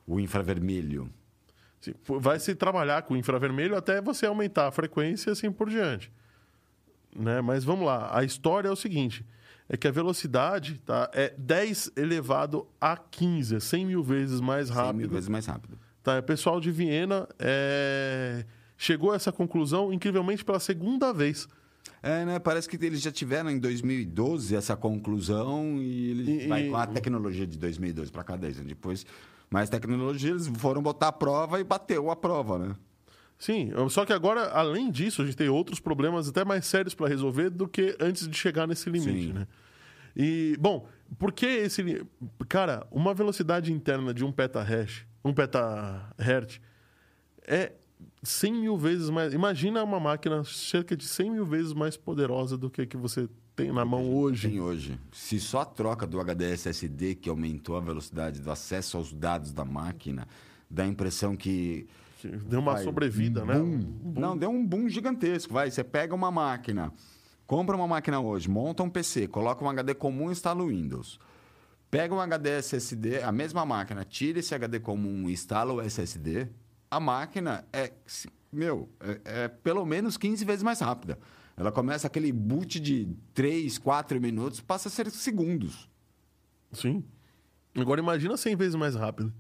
O 0.06 0.20
infravermelho. 0.20 1.10
Vai 2.20 2.40
se 2.40 2.56
trabalhar 2.56 3.04
com 3.04 3.14
o 3.14 3.18
infravermelho 3.18 3.78
até 3.78 4.02
você 4.02 4.26
aumentar 4.26 4.68
a 4.68 4.72
frequência 4.72 5.30
e 5.30 5.34
assim 5.34 5.52
por 5.52 5.70
diante. 5.70 6.12
Né? 7.16 7.40
Mas 7.40 7.64
vamos 7.64 7.86
lá. 7.86 8.18
A 8.18 8.24
história 8.24 8.68
é 8.68 8.72
o 8.72 8.76
seguinte: 8.76 9.26
é 9.70 9.76
que 9.76 9.88
a 9.88 9.92
velocidade 9.92 10.82
tá, 10.86 11.10
é 11.14 11.34
10 11.38 11.92
elevado 11.96 12.68
a 12.80 12.96
15, 12.96 13.60
100 13.60 13.86
mil 13.86 14.04
vezes 14.04 14.40
mais 14.40 14.70
rápido. 14.70 14.92
100 14.92 14.98
mil 14.98 15.10
vezes 15.10 15.30
mais 15.30 15.46
rápido. 15.46 15.78
Tá, 16.02 16.20
o 16.20 16.24
pessoal 16.24 16.60
de 16.62 16.72
Viena 16.72 17.28
é... 17.38 18.46
chegou 18.78 19.12
a 19.12 19.16
essa 19.16 19.32
conclusão 19.32 19.92
incrivelmente 19.92 20.46
pela 20.46 20.60
segunda 20.60 21.12
vez. 21.12 21.48
É, 22.02 22.24
né? 22.24 22.40
Parece 22.40 22.70
que 22.70 22.84
eles 22.86 23.02
já 23.02 23.12
tiveram 23.12 23.50
em 23.50 23.60
2012 23.60 24.56
essa 24.56 24.76
conclusão 24.76 25.78
e 25.82 26.12
ele 26.12 26.46
e, 26.46 26.48
vai 26.48 26.70
com 26.70 26.78
a 26.78 26.88
tecnologia 26.88 27.46
de 27.46 27.58
2012 27.58 28.12
para 28.12 28.24
cá 28.24 28.36
10 28.36 28.58
anos 28.58 28.70
depois. 28.70 29.06
Mais 29.50 29.70
tecnologia, 29.70 30.32
eles 30.32 30.48
foram 30.48 30.82
botar 30.82 31.08
a 31.08 31.12
prova 31.12 31.60
e 31.60 31.64
bateu 31.64 32.12
a 32.12 32.16
prova, 32.16 32.58
né? 32.60 32.76
Sim, 33.38 33.72
só 33.90 34.06
que 34.06 34.14
agora, 34.14 34.50
além 34.50 34.90
disso, 34.90 35.22
a 35.22 35.26
gente 35.26 35.38
tem 35.38 35.48
outros 35.48 35.80
problemas 35.80 36.28
até 36.28 36.44
mais 36.44 36.66
sérios 36.66 36.96
para 36.96 37.08
resolver 37.08 37.50
do 37.50 37.68
que 37.68 37.96
antes 38.00 38.28
de 38.28 38.36
chegar 38.36 38.66
nesse 38.66 38.90
limite, 38.90 39.28
Sim. 39.28 39.34
né? 39.34 39.48
E, 40.16 40.58
bom, 40.60 40.88
por 41.20 41.32
que 41.32 41.46
esse... 41.46 42.04
Cara, 42.50 42.88
uma 42.90 43.14
velocidade 43.14 43.72
interna 43.72 44.12
de 44.12 44.26
um 44.26 44.32
petahash 44.32 45.06
um 45.28 45.34
petahertz, 45.34 46.62
é 47.46 47.74
100 48.24 48.54
mil 48.54 48.78
vezes 48.78 49.10
mais. 49.10 49.34
Imagina 49.34 49.84
uma 49.84 50.00
máquina 50.00 50.44
cerca 50.44 50.96
de 50.96 51.06
100 51.06 51.32
mil 51.32 51.46
vezes 51.46 51.74
mais 51.74 51.98
poderosa 51.98 52.58
do 52.58 52.70
que 52.70 52.82
a 52.82 52.86
que 52.86 52.98
você 52.98 53.28
tem 53.56 53.72
na 53.72 53.84
mão 53.84 54.14
hoje. 54.14 54.50
Tem 54.50 54.60
hoje. 54.60 55.00
Se 55.12 55.40
só 55.40 55.62
a 55.62 55.66
troca 55.66 56.06
do 56.06 56.20
HD 56.20 56.52
SSD 56.54 57.16
que 57.16 57.30
aumentou 57.30 57.76
a 57.76 57.80
velocidade 57.80 58.40
do 58.40 58.52
acesso 58.52 58.98
aos 58.98 59.12
dados 59.12 59.52
da 59.52 59.66
máquina, 59.66 60.28
dá 60.70 60.84
a 60.84 60.88
impressão 60.88 61.36
que. 61.36 61.88
Deu 62.24 62.60
uma 62.60 62.74
vai, 62.74 62.84
sobrevida, 62.84 63.44
um 63.44 63.46
né? 63.46 63.56
Um 63.58 63.80
boom. 63.80 64.20
Não, 64.20 64.38
deu 64.38 64.50
um 64.50 64.66
boom 64.66 64.90
gigantesco. 64.90 65.54
Vai, 65.54 65.70
você 65.70 65.84
pega 65.84 66.16
uma 66.16 66.32
máquina, 66.32 66.92
compra 67.46 67.76
uma 67.76 67.88
máquina 67.88 68.20
hoje, 68.20 68.50
monta 68.50 68.84
um 68.84 68.90
PC, 68.90 69.28
coloca 69.28 69.64
um 69.64 69.70
HD 69.70 69.94
comum 69.94 70.30
e 70.30 70.32
instala 70.32 70.64
o 70.64 70.68
Windows. 70.68 71.20
Pega 71.90 72.14
um 72.14 72.20
HD 72.20 72.50
SSD, 72.50 73.24
a 73.24 73.32
mesma 73.32 73.66
máquina, 73.66 74.04
tira 74.04 74.40
esse 74.40 74.54
HD 74.54 74.80
comum 74.80 75.30
e 75.30 75.34
instala 75.34 75.74
o 75.74 75.82
SSD, 75.82 76.50
a 76.92 77.00
máquina 77.00 77.66
é, 77.72 77.92
meu, 78.52 78.90
é, 79.00 79.44
é 79.44 79.48
pelo 79.48 79.86
menos 79.86 80.18
15 80.18 80.44
vezes 80.44 80.64
mais 80.64 80.80
rápida. 80.80 81.18
Ela 81.56 81.72
começa 81.72 82.06
aquele 82.06 82.32
boot 82.32 82.80
de 82.80 83.08
3, 83.34 83.78
4 83.78 84.22
minutos, 84.22 84.62
passa 84.62 84.90
a 84.90 84.92
ser 84.92 85.10
segundos. 85.10 85.90
Sim. 86.72 87.04
Agora 87.76 88.00
imagina 88.00 88.38
100 88.38 88.56
vezes 88.56 88.76
mais 88.76 88.96
rápido. 88.96 89.34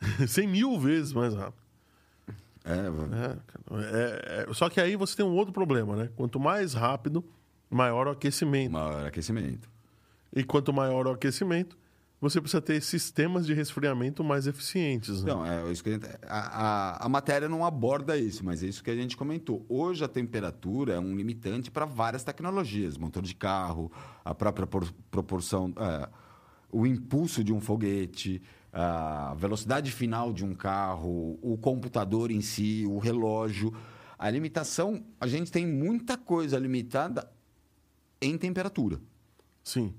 100 0.26 0.46
mil 0.46 0.78
vezes 0.78 1.12
mais 1.12 1.34
rápido. 1.34 1.65
É, 2.66 4.42
é, 4.42 4.46
é, 4.50 4.54
só 4.54 4.68
que 4.68 4.80
aí 4.80 4.96
você 4.96 5.16
tem 5.16 5.24
um 5.24 5.34
outro 5.34 5.52
problema, 5.52 5.94
né? 5.94 6.10
Quanto 6.16 6.40
mais 6.40 6.74
rápido, 6.74 7.24
maior 7.70 8.08
o 8.08 8.10
aquecimento. 8.10 8.72
Maior 8.72 9.06
aquecimento. 9.06 9.70
E 10.34 10.42
quanto 10.42 10.72
maior 10.72 11.06
o 11.06 11.10
aquecimento, 11.12 11.78
você 12.20 12.40
precisa 12.40 12.60
ter 12.60 12.80
sistemas 12.82 13.46
de 13.46 13.54
resfriamento 13.54 14.24
mais 14.24 14.46
eficientes. 14.46 15.22
Né? 15.22 15.32
Não, 15.32 15.46
é, 15.46 15.70
isso 15.70 15.82
que 15.82 15.90
a, 15.90 15.92
gente, 15.92 16.06
a, 16.26 16.38
a, 16.38 17.06
a, 17.06 17.08
matéria 17.08 17.48
não 17.48 17.64
aborda 17.64 18.16
isso, 18.16 18.44
mas 18.44 18.62
é 18.62 18.66
isso 18.66 18.82
que 18.82 18.90
a 18.90 18.96
gente 18.96 19.16
comentou. 19.16 19.64
Hoje 19.68 20.02
a 20.04 20.08
temperatura 20.08 20.94
é 20.94 20.98
um 20.98 21.14
limitante 21.14 21.70
para 21.70 21.84
várias 21.84 22.24
tecnologias, 22.24 22.96
motor 22.96 23.22
de 23.22 23.34
carro, 23.34 23.92
a 24.24 24.34
própria 24.34 24.66
por, 24.66 24.90
proporção, 25.10 25.72
é, 25.76 26.08
o 26.72 26.86
impulso 26.86 27.44
de 27.44 27.52
um 27.52 27.60
foguete, 27.60 28.42
a 28.78 29.34
velocidade 29.34 29.90
final 29.90 30.34
de 30.34 30.44
um 30.44 30.54
carro, 30.54 31.38
o 31.40 31.56
computador 31.56 32.30
em 32.30 32.42
si, 32.42 32.84
o 32.86 32.98
relógio. 32.98 33.72
A 34.18 34.28
limitação, 34.28 35.02
a 35.18 35.26
gente 35.26 35.50
tem 35.50 35.66
muita 35.66 36.18
coisa 36.18 36.58
limitada 36.58 37.26
em 38.20 38.36
temperatura. 38.36 39.00
Sim. 39.64 39.94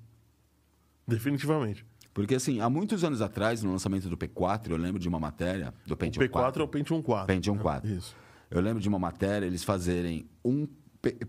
Definitivamente. 1.07 1.83
Porque, 2.13 2.35
assim, 2.35 2.61
há 2.61 2.69
muitos 2.69 3.03
anos 3.03 3.19
atrás, 3.19 3.63
no 3.63 3.71
lançamento 3.71 4.07
do 4.09 4.15
P4, 4.15 4.69
eu 4.69 4.77
lembro 4.77 4.99
de 4.99 5.07
uma 5.07 5.19
matéria 5.19 5.73
do 5.87 5.97
Pentium 5.97 6.21
o 6.21 6.25
P4 6.25 6.31
4. 6.31 6.61
é 6.61 6.65
o 6.65 6.67
Pentium 6.67 7.01
4. 7.01 7.27
Pentium 7.27 7.57
4. 7.57 7.89
Isso. 7.89 8.15
Eu 8.51 8.61
lembro 8.61 8.79
de 8.79 8.87
uma 8.87 8.99
matéria, 8.99 9.47
eles 9.47 9.63
fazerem 9.63 10.29
um 10.45 10.67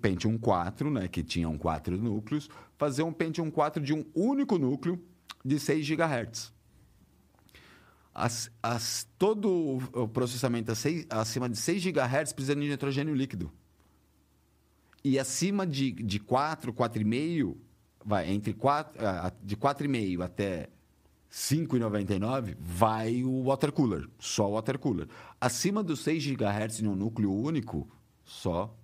Pentium 0.02 0.36
4, 0.36 0.90
né, 0.90 1.08
que 1.08 1.22
tinham 1.22 1.56
quatro 1.56 1.96
núcleos, 1.96 2.50
fazer 2.76 3.02
um 3.04 3.12
Pentium 3.12 3.50
4 3.50 3.82
de 3.82 3.94
um 3.94 4.04
único 4.14 4.58
núcleo 4.58 5.02
de 5.42 5.58
6 5.58 5.86
GHz. 5.88 6.57
As, 8.18 8.50
as, 8.60 9.06
todo 9.16 9.78
o 9.92 10.08
processamento 10.08 10.72
acima 11.08 11.48
de 11.48 11.56
6 11.56 11.84
GHz 11.84 12.32
precisa 12.32 12.56
de 12.56 12.68
nitrogênio 12.68 13.14
líquido. 13.14 13.52
E 15.04 15.18
acima 15.18 15.64
de, 15.64 15.92
de 15.92 16.18
4, 16.18 16.72
4,5 16.72 17.56
vai 18.04 18.28
entre 18.28 18.52
4, 18.52 19.06
ah, 19.06 19.32
de 19.42 19.56
4,5 19.56 20.24
até 20.24 20.68
5,99 21.30 22.56
vai 22.58 23.22
o 23.22 23.44
water 23.44 23.70
cooler, 23.70 24.08
só 24.18 24.50
o 24.50 24.54
water 24.54 24.78
cooler. 24.78 25.06
Acima 25.40 25.82
dos 25.82 26.00
6 26.00 26.26
GHz 26.26 26.80
em 26.80 26.88
um 26.88 26.96
núcleo 26.96 27.32
único, 27.32 27.88
só 28.24 28.74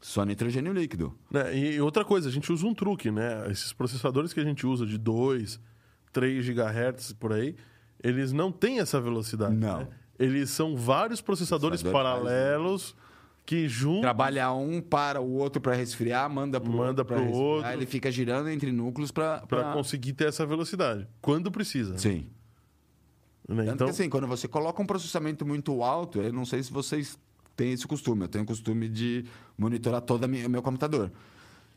só 0.00 0.22
nitrogênio 0.22 0.72
líquido. 0.72 1.18
É, 1.32 1.56
e 1.56 1.80
outra 1.80 2.04
coisa, 2.04 2.28
a 2.28 2.32
gente 2.32 2.52
usa 2.52 2.66
um 2.66 2.74
truque, 2.74 3.10
né? 3.10 3.50
Esses 3.50 3.72
processadores 3.72 4.34
que 4.34 4.40
a 4.40 4.44
gente 4.44 4.66
usa 4.66 4.84
de 4.84 4.98
2, 4.98 5.58
3 6.12 6.46
GHz 6.46 7.14
por 7.14 7.32
aí, 7.32 7.56
eles 8.04 8.32
não 8.32 8.52
têm 8.52 8.80
essa 8.80 9.00
velocidade. 9.00 9.56
Não. 9.56 9.78
Né? 9.78 9.88
Eles 10.18 10.50
são 10.50 10.76
vários 10.76 11.22
processadores 11.22 11.82
paralelos 11.82 12.94
que 13.46 13.66
juntos. 13.66 14.02
Trabalha 14.02 14.52
um 14.52 14.80
para 14.80 15.20
o 15.20 15.32
outro 15.32 15.60
para 15.60 15.74
resfriar, 15.74 16.28
manda 16.30 16.60
para 16.60 16.70
manda 16.70 17.02
o 17.02 17.16
outro. 17.16 17.34
outro. 17.34 17.70
Ele 17.72 17.86
fica 17.86 18.12
girando 18.12 18.48
entre 18.50 18.70
núcleos 18.70 19.10
para. 19.10 19.40
Para 19.40 19.72
conseguir 19.72 20.12
ter 20.12 20.28
essa 20.28 20.44
velocidade. 20.44 21.08
Quando 21.20 21.50
precisa. 21.50 21.96
Sim. 21.98 22.26
Né? 23.48 23.64
Tanto 23.64 23.74
então... 23.74 23.86
que 23.86 23.90
assim, 23.92 24.08
quando 24.08 24.26
você 24.26 24.46
coloca 24.46 24.80
um 24.80 24.86
processamento 24.86 25.44
muito 25.44 25.82
alto, 25.82 26.20
eu 26.20 26.32
não 26.32 26.44
sei 26.44 26.62
se 26.62 26.72
vocês 26.72 27.18
têm 27.56 27.72
esse 27.72 27.86
costume. 27.86 28.22
Eu 28.22 28.28
tenho 28.28 28.44
o 28.44 28.46
costume 28.46 28.88
de 28.88 29.24
monitorar 29.56 30.02
todo 30.02 30.24
o 30.24 30.28
meu 30.28 30.62
computador. 30.62 31.10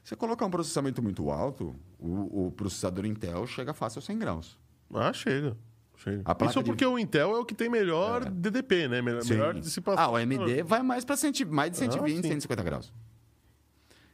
Você 0.03 0.15
colocar 0.15 0.45
um 0.45 0.51
processamento 0.51 1.01
muito 1.01 1.29
alto, 1.29 1.75
o, 1.99 2.47
o 2.47 2.51
processador 2.51 3.05
Intel 3.05 3.45
chega 3.45 3.73
fácil 3.73 3.99
a 3.99 4.01
100 4.01 4.19
graus. 4.19 4.57
Ah, 4.93 5.11
chega. 5.11 5.57
Isso 5.97 6.63
porque 6.63 6.85
de... 6.85 6.91
o 6.91 6.99
Intel 6.99 7.35
é 7.35 7.39
o 7.39 7.45
que 7.45 7.55
tem 7.55 7.69
melhor 7.69 8.23
é. 8.23 8.29
DDP, 8.29 8.87
né? 8.87 9.01
Melhor, 9.01 9.25
melhor 9.25 9.53
dissipação. 9.55 10.03
Ah, 10.03 10.09
o 10.09 10.15
AMD 10.15 10.63
vai 10.63 10.83
mais 10.83 11.03
para 11.03 11.17
centi... 11.17 11.43
mais 11.43 11.71
de 11.71 11.77
120, 11.77 12.19
ah, 12.19 12.21
150 12.21 12.63
graus. 12.63 12.93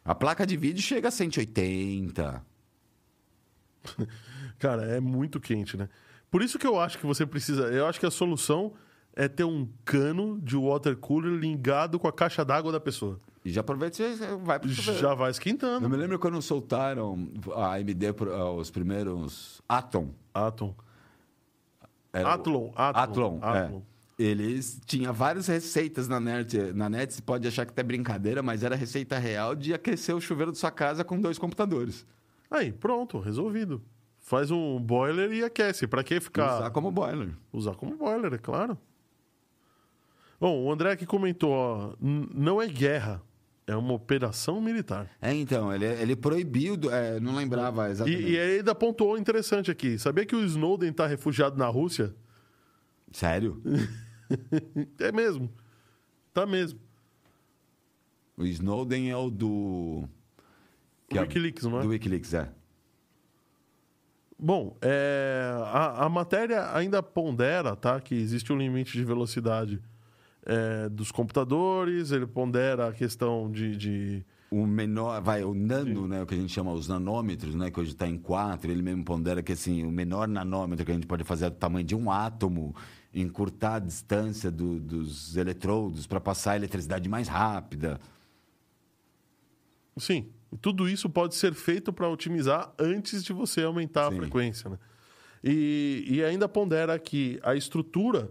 A 0.06 0.16
placa 0.16 0.46
de 0.46 0.58
vídeo 0.58 0.82
chega 0.82 1.10
a 1.10 1.12
180. 1.12 2.44
Cara, 4.60 4.84
é 4.84 5.00
muito 5.00 5.40
quente, 5.40 5.78
né? 5.78 5.90
Por 6.32 6.42
isso 6.42 6.58
que 6.58 6.66
eu 6.66 6.80
acho 6.80 6.98
que 6.98 7.06
você 7.06 7.26
precisa. 7.26 7.64
Eu 7.64 7.86
acho 7.86 8.00
que 8.00 8.06
a 8.06 8.12
solução 8.12 8.74
é 9.16 9.28
ter 9.28 9.44
um 9.44 9.68
cano 9.86 10.40
de 10.42 10.58
water 10.58 10.98
cooler 10.98 11.34
ligado 11.34 12.00
com 12.00 12.08
a 12.08 12.14
caixa 12.14 12.44
d'água 12.44 12.72
da 12.72 12.80
pessoa. 12.80 13.20
E 13.46 13.52
já 13.52 13.62
aproveita 13.62 14.02
e 14.02 14.16
você 14.16 14.36
vai 14.38 14.60
pro 14.60 14.70
chuveiro. 14.70 15.00
Já 15.00 15.14
vai 15.14 15.28
Eu 15.28 15.32
esquentando. 15.32 15.90
me 15.90 15.98
lembro 15.98 16.18
quando 16.18 16.42
soltaram 16.42 17.30
a 17.56 17.76
AMD, 17.76 18.16
os 18.58 18.72
primeiros 18.72 19.62
Atom. 19.68 20.14
Atom. 20.34 20.74
Era 22.14 22.28
o- 22.30 22.32
Athlon, 22.32 22.72
Athlon, 22.76 23.40
Athlon, 23.42 23.80
é. 23.80 23.94
Eles 24.24 24.80
tinham 24.86 25.12
várias 25.12 25.48
receitas 25.48 26.08
na 26.08 26.20
net. 26.20 26.56
Na 26.74 26.88
net 26.88 27.12
você 27.14 27.22
pode 27.22 27.48
achar 27.48 27.66
que 27.66 27.74
é 27.78 27.84
brincadeira, 27.84 28.44
mas 28.44 28.64
era 28.64 28.76
receita 28.76 29.18
real 29.18 29.56
de 29.56 29.74
aquecer 29.74 30.16
o 30.16 30.22
chuveiro 30.22 30.52
da 30.52 30.58
sua 30.58 30.70
casa 30.70 31.04
com 31.04 31.20
dois 31.20 31.40
computadores. 31.40 32.06
Aí, 32.52 32.72
pronto, 32.72 33.20
resolvido. 33.20 33.82
Faz 34.20 34.52
um 34.52 34.80
boiler 34.80 35.32
e 35.34 35.44
aquece. 35.44 35.88
Pra 35.88 36.04
que 36.04 36.20
ficar. 36.22 36.58
Usar 36.58 36.70
como 36.70 36.92
boiler. 36.92 37.32
Usar 37.52 37.74
como 37.76 37.98
boiler, 37.98 38.34
é 38.34 38.38
claro. 38.38 38.78
Bom, 40.40 40.64
o 40.64 40.72
André 40.72 40.92
aqui 40.92 41.06
comentou, 41.06 41.52
ó, 41.52 41.94
"N- 42.02 42.30
não 42.34 42.62
é 42.62 42.68
guerra, 42.68 43.22
é 43.66 43.76
uma 43.76 43.94
operação 43.94 44.60
militar. 44.62 45.10
É, 45.22 45.34
então, 45.34 45.74
ele, 45.74 45.86
ele 45.86 46.16
proibiu, 46.16 46.76
é, 46.92 47.20
não 47.20 47.36
lembrava 47.36 47.88
E, 47.88 47.92
exatamente. 47.92 48.22
e 48.24 48.40
aí 48.40 48.58
ainda 48.58 48.76
pontuou 48.76 49.18
interessante 49.18 49.72
aqui. 49.72 49.98
Sabia 49.98 50.26
que 50.26 50.36
o 50.36 50.44
Snowden 50.44 50.92
tá 50.92 51.08
refugiado 51.08 51.58
na 51.58 51.68
Rússia? 51.68 52.14
Sério? 53.12 53.62
É 55.00 55.12
mesmo. 55.12 55.54
Tá 56.34 56.44
mesmo. 56.44 56.80
O 58.36 58.46
Snowden 58.46 59.12
é 59.12 59.16
o 59.16 59.30
do. 59.30 60.10
O 61.12 61.20
Wikileaks, 61.20 61.66
não 61.66 61.80
é? 61.80 61.84
Do 61.84 61.90
Wikileaks, 61.90 62.34
é. 62.34 62.50
Bom, 64.40 64.76
é, 64.82 65.52
a, 65.66 66.06
a 66.06 66.10
matéria 66.10 66.76
ainda 66.76 67.04
pondera 67.04 67.76
tá, 67.76 68.02
que 68.02 68.16
existe 68.16 68.52
um 68.52 68.58
limite 68.58 68.94
de 68.94 69.06
velocidade 69.06 69.80
é, 70.46 70.90
dos 70.90 71.12
computadores, 71.12 72.12
ele 72.12 72.26
pondera 72.28 72.90
a 72.90 72.94
questão 72.94 73.50
de, 73.52 73.76
de- 73.78 74.26
O 74.52 74.66
menor, 74.68 75.22
vai, 75.22 75.44
o 75.44 75.54
nano, 75.54 76.08
né, 76.08 76.22
o 76.22 76.26
que 76.26 76.34
a 76.36 76.38
gente 76.38 76.52
chama 76.52 76.72
os 76.74 76.88
nanômetros, 76.88 77.56
né, 77.56 77.72
que 77.72 77.80
hoje 77.80 77.92
está 77.92 78.08
em 78.08 78.18
4, 78.18 78.70
ele 78.72 78.82
mesmo 78.82 79.04
pondera 79.04 79.42
que 79.42 79.52
assim, 79.54 79.84
o 79.84 79.92
menor 79.92 80.28
nanômetro 80.28 80.86
que 80.86 80.92
a 80.92 80.96
gente 80.96 81.08
pode 81.08 81.24
fazer 81.24 81.46
é 81.46 81.50
do 81.50 81.56
tamanho 81.56 81.86
de 81.86 81.96
um 81.96 82.12
átomo, 82.12 82.76
encurtar 83.14 83.76
a 83.76 83.80
distância 83.80 84.50
do- 84.52 84.80
dos 84.80 85.36
eletrodos 85.38 86.06
para 86.08 86.20
passar 86.20 86.52
a 86.52 86.56
eletricidade 86.56 87.08
mais 87.08 87.28
rápida. 87.28 88.00
Sim, 89.98 90.28
tudo 90.62 90.90
isso 90.90 91.10
pode 91.10 91.36
ser 91.36 91.54
feito 91.54 91.94
para 91.94 92.10
otimizar 92.10 92.74
antes 92.80 93.24
de 93.24 93.32
você 93.32 93.62
aumentar 93.62 94.10
Sim. 94.10 94.18
a 94.18 94.22
frequência. 94.22 94.70
Né? 94.72 94.78
E, 95.44 96.06
e 96.08 96.24
ainda 96.24 96.48
pondera 96.50 96.98
que 96.98 97.40
a 97.44 97.56
estrutura 97.56 98.30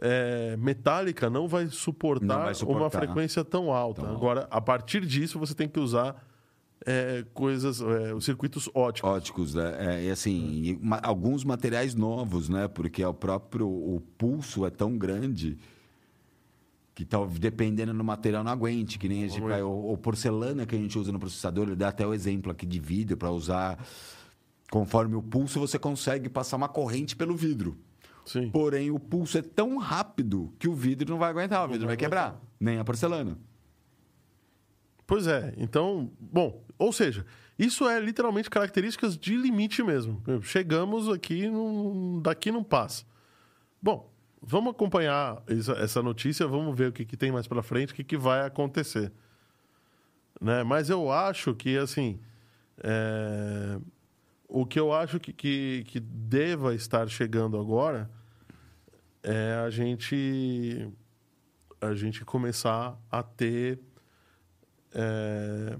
é, 0.00 0.56
metálica 0.58 1.30
não 1.30 1.48
vai, 1.48 1.68
suportar 1.68 2.26
Não 2.26 2.44
vai 2.44 2.54
suportar. 2.54 2.80
uma 2.82 2.90
frequência 2.90 3.44
tão 3.44 3.72
alta. 3.72 4.02
Tão 4.02 4.10
alta. 4.10 4.18
Agora, 4.18 4.48
a 4.50 4.60
partir 4.60 5.04
disso, 5.06 5.38
você 5.38 5.54
tem 5.54 5.68
que 5.68 5.80
usar 5.80 6.22
é, 6.84 7.24
coisas, 7.32 7.80
é, 7.80 8.14
os 8.14 8.24
circuitos 8.24 8.68
óticos. 8.74 9.10
Óticos, 9.10 9.54
né? 9.54 9.74
É, 9.78 10.04
e 10.04 10.10
assim, 10.10 10.78
ma- 10.82 11.00
alguns 11.02 11.42
materiais 11.44 11.94
novos, 11.94 12.48
né? 12.48 12.68
Porque 12.68 13.04
o 13.04 13.14
próprio 13.14 13.66
o 13.66 14.00
pulso 14.18 14.66
é 14.66 14.70
tão 14.70 14.96
grande 14.98 15.56
que 16.94 17.04
tal, 17.04 17.26
dependendo 17.26 17.92
do 17.92 18.02
material 18.04 18.42
não 18.42 18.50
aguente, 18.52 18.98
que 18.98 19.06
nem 19.08 19.24
a 19.24 19.28
gente, 19.28 19.42
porcelana 20.02 20.64
que 20.64 20.74
a 20.74 20.78
gente 20.78 20.98
usa 20.98 21.12
no 21.12 21.18
processador, 21.18 21.66
ele 21.66 21.76
dá 21.76 21.88
até 21.88 22.06
o 22.06 22.14
exemplo 22.14 22.50
aqui 22.50 22.64
de 22.64 22.78
vidro 22.80 23.16
para 23.18 23.30
usar 23.30 23.78
conforme 24.70 25.14
o 25.14 25.22
pulso 25.22 25.60
você 25.60 25.78
consegue 25.78 26.28
passar 26.28 26.56
uma 26.56 26.68
corrente 26.68 27.14
pelo 27.14 27.36
vidro. 27.36 27.76
Sim. 28.26 28.50
Porém, 28.50 28.90
o 28.90 28.98
pulso 28.98 29.38
é 29.38 29.42
tão 29.42 29.78
rápido 29.78 30.52
que 30.58 30.68
o 30.68 30.74
vidro 30.74 31.08
não 31.10 31.18
vai 31.18 31.30
aguentar, 31.30 31.64
o 31.64 31.68
vidro 31.72 31.86
vai 31.86 31.96
quebrar, 31.96 32.40
nem 32.58 32.78
a 32.78 32.84
porcelana. 32.84 33.38
Pois 35.06 35.28
é, 35.28 35.54
então, 35.56 36.10
bom, 36.20 36.64
ou 36.76 36.92
seja, 36.92 37.24
isso 37.56 37.88
é 37.88 38.00
literalmente 38.00 38.50
características 38.50 39.16
de 39.16 39.36
limite 39.36 39.80
mesmo. 39.82 40.20
Chegamos 40.42 41.08
aqui, 41.08 41.48
não- 41.48 42.20
daqui 42.20 42.50
não 42.50 42.64
passa. 42.64 43.04
Bom, 43.80 44.12
vamos 44.42 44.72
acompanhar 44.72 45.40
essa, 45.46 46.02
notícia, 46.02 46.48
vamos 46.48 46.76
ver 46.76 46.88
o 46.88 46.92
que, 46.92 47.04
que 47.04 47.16
tem 47.16 47.30
mais 47.30 47.46
pra 47.46 47.62
frente, 47.62 47.92
o 47.92 47.94
que, 47.94 48.02
que 48.02 48.16
vai 48.16 48.44
acontecer. 48.44 49.12
Né? 50.40 50.64
Mas 50.64 50.90
eu 50.90 51.12
acho 51.12 51.54
que, 51.54 51.78
assim, 51.78 52.18
é, 52.82 53.78
o 54.48 54.66
que 54.66 54.78
eu 54.80 54.92
acho 54.92 55.20
que, 55.20 55.32
que, 55.32 55.84
que 55.86 56.00
deva 56.00 56.74
estar 56.74 57.08
chegando 57.08 57.56
agora 57.56 58.10
é 59.26 59.54
a 59.66 59.70
gente, 59.70 60.88
a 61.80 61.92
gente 61.94 62.24
começar 62.24 62.96
a 63.10 63.22
ter 63.22 63.80
é, 64.94 65.78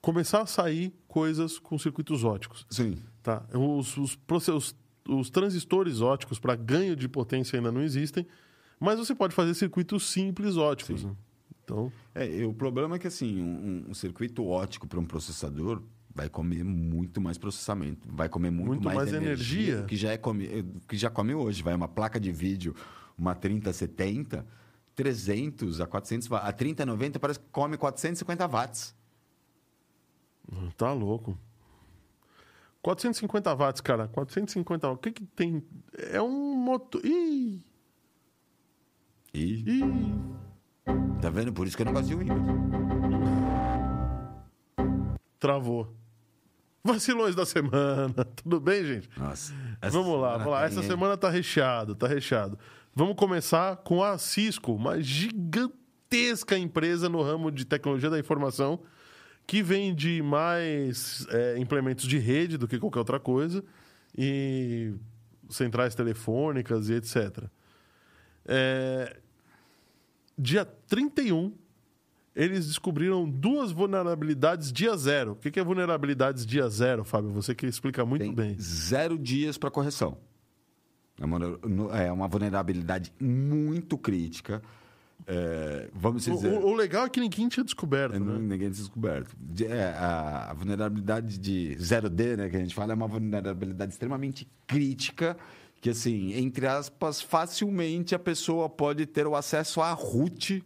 começar 0.00 0.42
a 0.42 0.46
sair 0.46 0.94
coisas 1.08 1.58
com 1.58 1.78
circuitos 1.78 2.24
óticos. 2.24 2.66
Sim. 2.70 2.96
Tá? 3.22 3.44
Os, 3.52 3.96
os, 3.96 4.18
os- 4.48 4.76
os 5.08 5.30
transistores 5.30 6.00
óticos 6.00 6.38
para 6.38 6.54
ganho 6.54 6.94
de 6.96 7.08
potência 7.08 7.58
ainda 7.58 7.70
não 7.72 7.82
existem, 7.82 8.26
mas 8.80 8.98
você 8.98 9.14
pode 9.14 9.34
fazer 9.34 9.54
circuitos 9.54 10.04
simples 10.10 10.56
óticos. 10.56 11.04
né? 11.04 11.14
Então, 11.64 11.90
É, 12.14 12.44
o 12.46 12.52
problema 12.54 12.96
é 12.96 12.98
que 12.98 13.06
assim, 13.06 13.40
um, 13.42 13.86
um 13.90 13.94
circuito 13.94 14.44
ótico 14.46 14.86
para 14.86 15.00
um 15.00 15.04
processador 15.04 15.82
vai 16.14 16.28
comer 16.28 16.62
muito 16.64 17.20
mais 17.20 17.36
processamento, 17.36 18.08
vai 18.10 18.28
comer 18.28 18.50
muito, 18.50 18.68
Muito 18.68 18.84
mais, 18.84 18.96
mais 18.96 19.12
energia, 19.12 19.58
energia. 19.72 19.86
que 19.86 19.96
já 19.96 20.12
é 20.12 20.16
come, 20.16 20.64
que 20.88 20.96
já 20.96 21.10
come 21.10 21.34
hoje. 21.34 21.62
Vai 21.62 21.74
uma 21.74 21.88
placa 21.88 22.20
de 22.20 22.30
vídeo, 22.30 22.74
uma 23.18 23.34
3070, 23.34 24.46
300 24.94 25.80
a 25.80 25.86
400 25.86 26.28
watts. 26.28 26.48
A 26.48 26.52
3090 26.52 27.18
parece 27.18 27.40
que 27.40 27.46
come 27.50 27.76
450 27.76 28.46
watts. 28.46 28.94
tá 30.76 30.92
louco. 30.92 31.36
450 32.80 33.54
watts, 33.54 33.80
cara. 33.80 34.06
450 34.08 34.86
watts. 34.88 34.98
O 34.98 35.02
que 35.02 35.10
que 35.12 35.24
tem? 35.34 35.64
É 35.96 36.20
um 36.22 36.54
motor. 36.54 37.04
Ih! 37.04 37.60
E 39.32 39.80
Ih! 39.80 39.82
tá 41.20 41.30
vendo? 41.30 41.52
Por 41.52 41.66
isso 41.66 41.74
que 41.76 41.82
eu 41.82 41.86
não 41.86 41.92
gosto 41.94 42.06
de 42.08 42.14
Windows. 42.14 42.38
Travou. 45.38 45.92
Vacilões 46.84 47.34
da 47.34 47.46
semana. 47.46 48.12
Tudo 48.36 48.60
bem, 48.60 48.84
gente? 48.84 49.08
Nossa. 49.18 49.54
Vamos 49.90 50.20
lá, 50.20 50.36
vamos 50.36 50.52
lá. 50.52 50.64
Essa 50.64 50.80
tem- 50.80 50.90
semana 50.90 51.16
tá 51.16 51.30
recheado, 51.30 51.94
tá 51.94 52.06
recheado. 52.06 52.58
Vamos 52.94 53.16
começar 53.16 53.76
com 53.78 54.04
a 54.04 54.18
Cisco, 54.18 54.74
uma 54.74 55.00
gigantesca 55.00 56.56
empresa 56.58 57.08
no 57.08 57.22
ramo 57.22 57.50
de 57.50 57.64
tecnologia 57.64 58.10
da 58.10 58.18
informação 58.18 58.80
que 59.46 59.62
vende 59.62 60.22
mais 60.22 61.26
é, 61.30 61.58
implementos 61.58 62.06
de 62.06 62.18
rede 62.18 62.56
do 62.58 62.68
que 62.68 62.78
qualquer 62.78 62.98
outra 63.00 63.18
coisa 63.18 63.64
e 64.16 64.94
centrais 65.48 65.94
telefônicas 65.94 66.88
e 66.88 66.94
etc. 66.94 67.44
É, 68.46 69.16
dia 70.38 70.64
31, 70.64 71.52
eles 72.34 72.66
descobriram 72.66 73.28
duas 73.28 73.70
vulnerabilidades 73.72 74.72
dia 74.72 74.96
zero. 74.96 75.32
O 75.32 75.36
que 75.36 75.58
é 75.58 75.64
vulnerabilidades 75.64 76.44
dia 76.44 76.68
zero, 76.68 77.04
Fábio? 77.04 77.30
Você 77.30 77.54
que 77.54 77.66
explica 77.66 78.04
muito 78.04 78.22
tem 78.22 78.34
bem. 78.34 78.56
zero 78.58 79.18
dias 79.18 79.56
para 79.58 79.70
correção. 79.70 80.16
É 81.20 81.24
uma, 81.24 81.38
é 81.96 82.10
uma 82.10 82.26
vulnerabilidade 82.26 83.12
muito 83.20 83.96
crítica. 83.96 84.60
É, 85.26 85.88
vamos 85.94 86.26
O, 86.26 86.32
dizer. 86.32 86.52
o- 86.52 86.66
o 86.66 86.74
legal 86.74 87.06
é 87.06 87.08
que 87.08 87.20
ninguém 87.20 87.48
tinha 87.48 87.62
descoberto, 87.64 88.16
É, 88.16 88.18
né? 88.18 88.32
Ninguém 88.38 88.58
tinha 88.58 88.70
descoberto. 88.70 89.34
De- 89.40 89.64
é, 89.66 89.90
a, 89.96 90.50
a 90.50 90.54
vulnerabilidade 90.54 91.38
de 91.38 91.76
0D, 91.78 92.36
né, 92.36 92.48
que 92.50 92.56
a 92.56 92.58
gente 92.58 92.74
fala, 92.74 92.92
é 92.92 92.96
uma 92.96 93.06
vulnerabilidade 93.06 93.92
extremamente 93.92 94.46
crítica, 94.66 95.36
que, 95.80 95.88
assim, 95.90 96.32
entre 96.34 96.66
aspas, 96.66 97.22
facilmente 97.22 98.12
a 98.14 98.18
pessoa 98.18 98.68
pode 98.68 99.06
ter 99.06 99.26
o 99.26 99.36
acesso 99.36 99.80
à 99.80 99.92
root. 99.92 100.64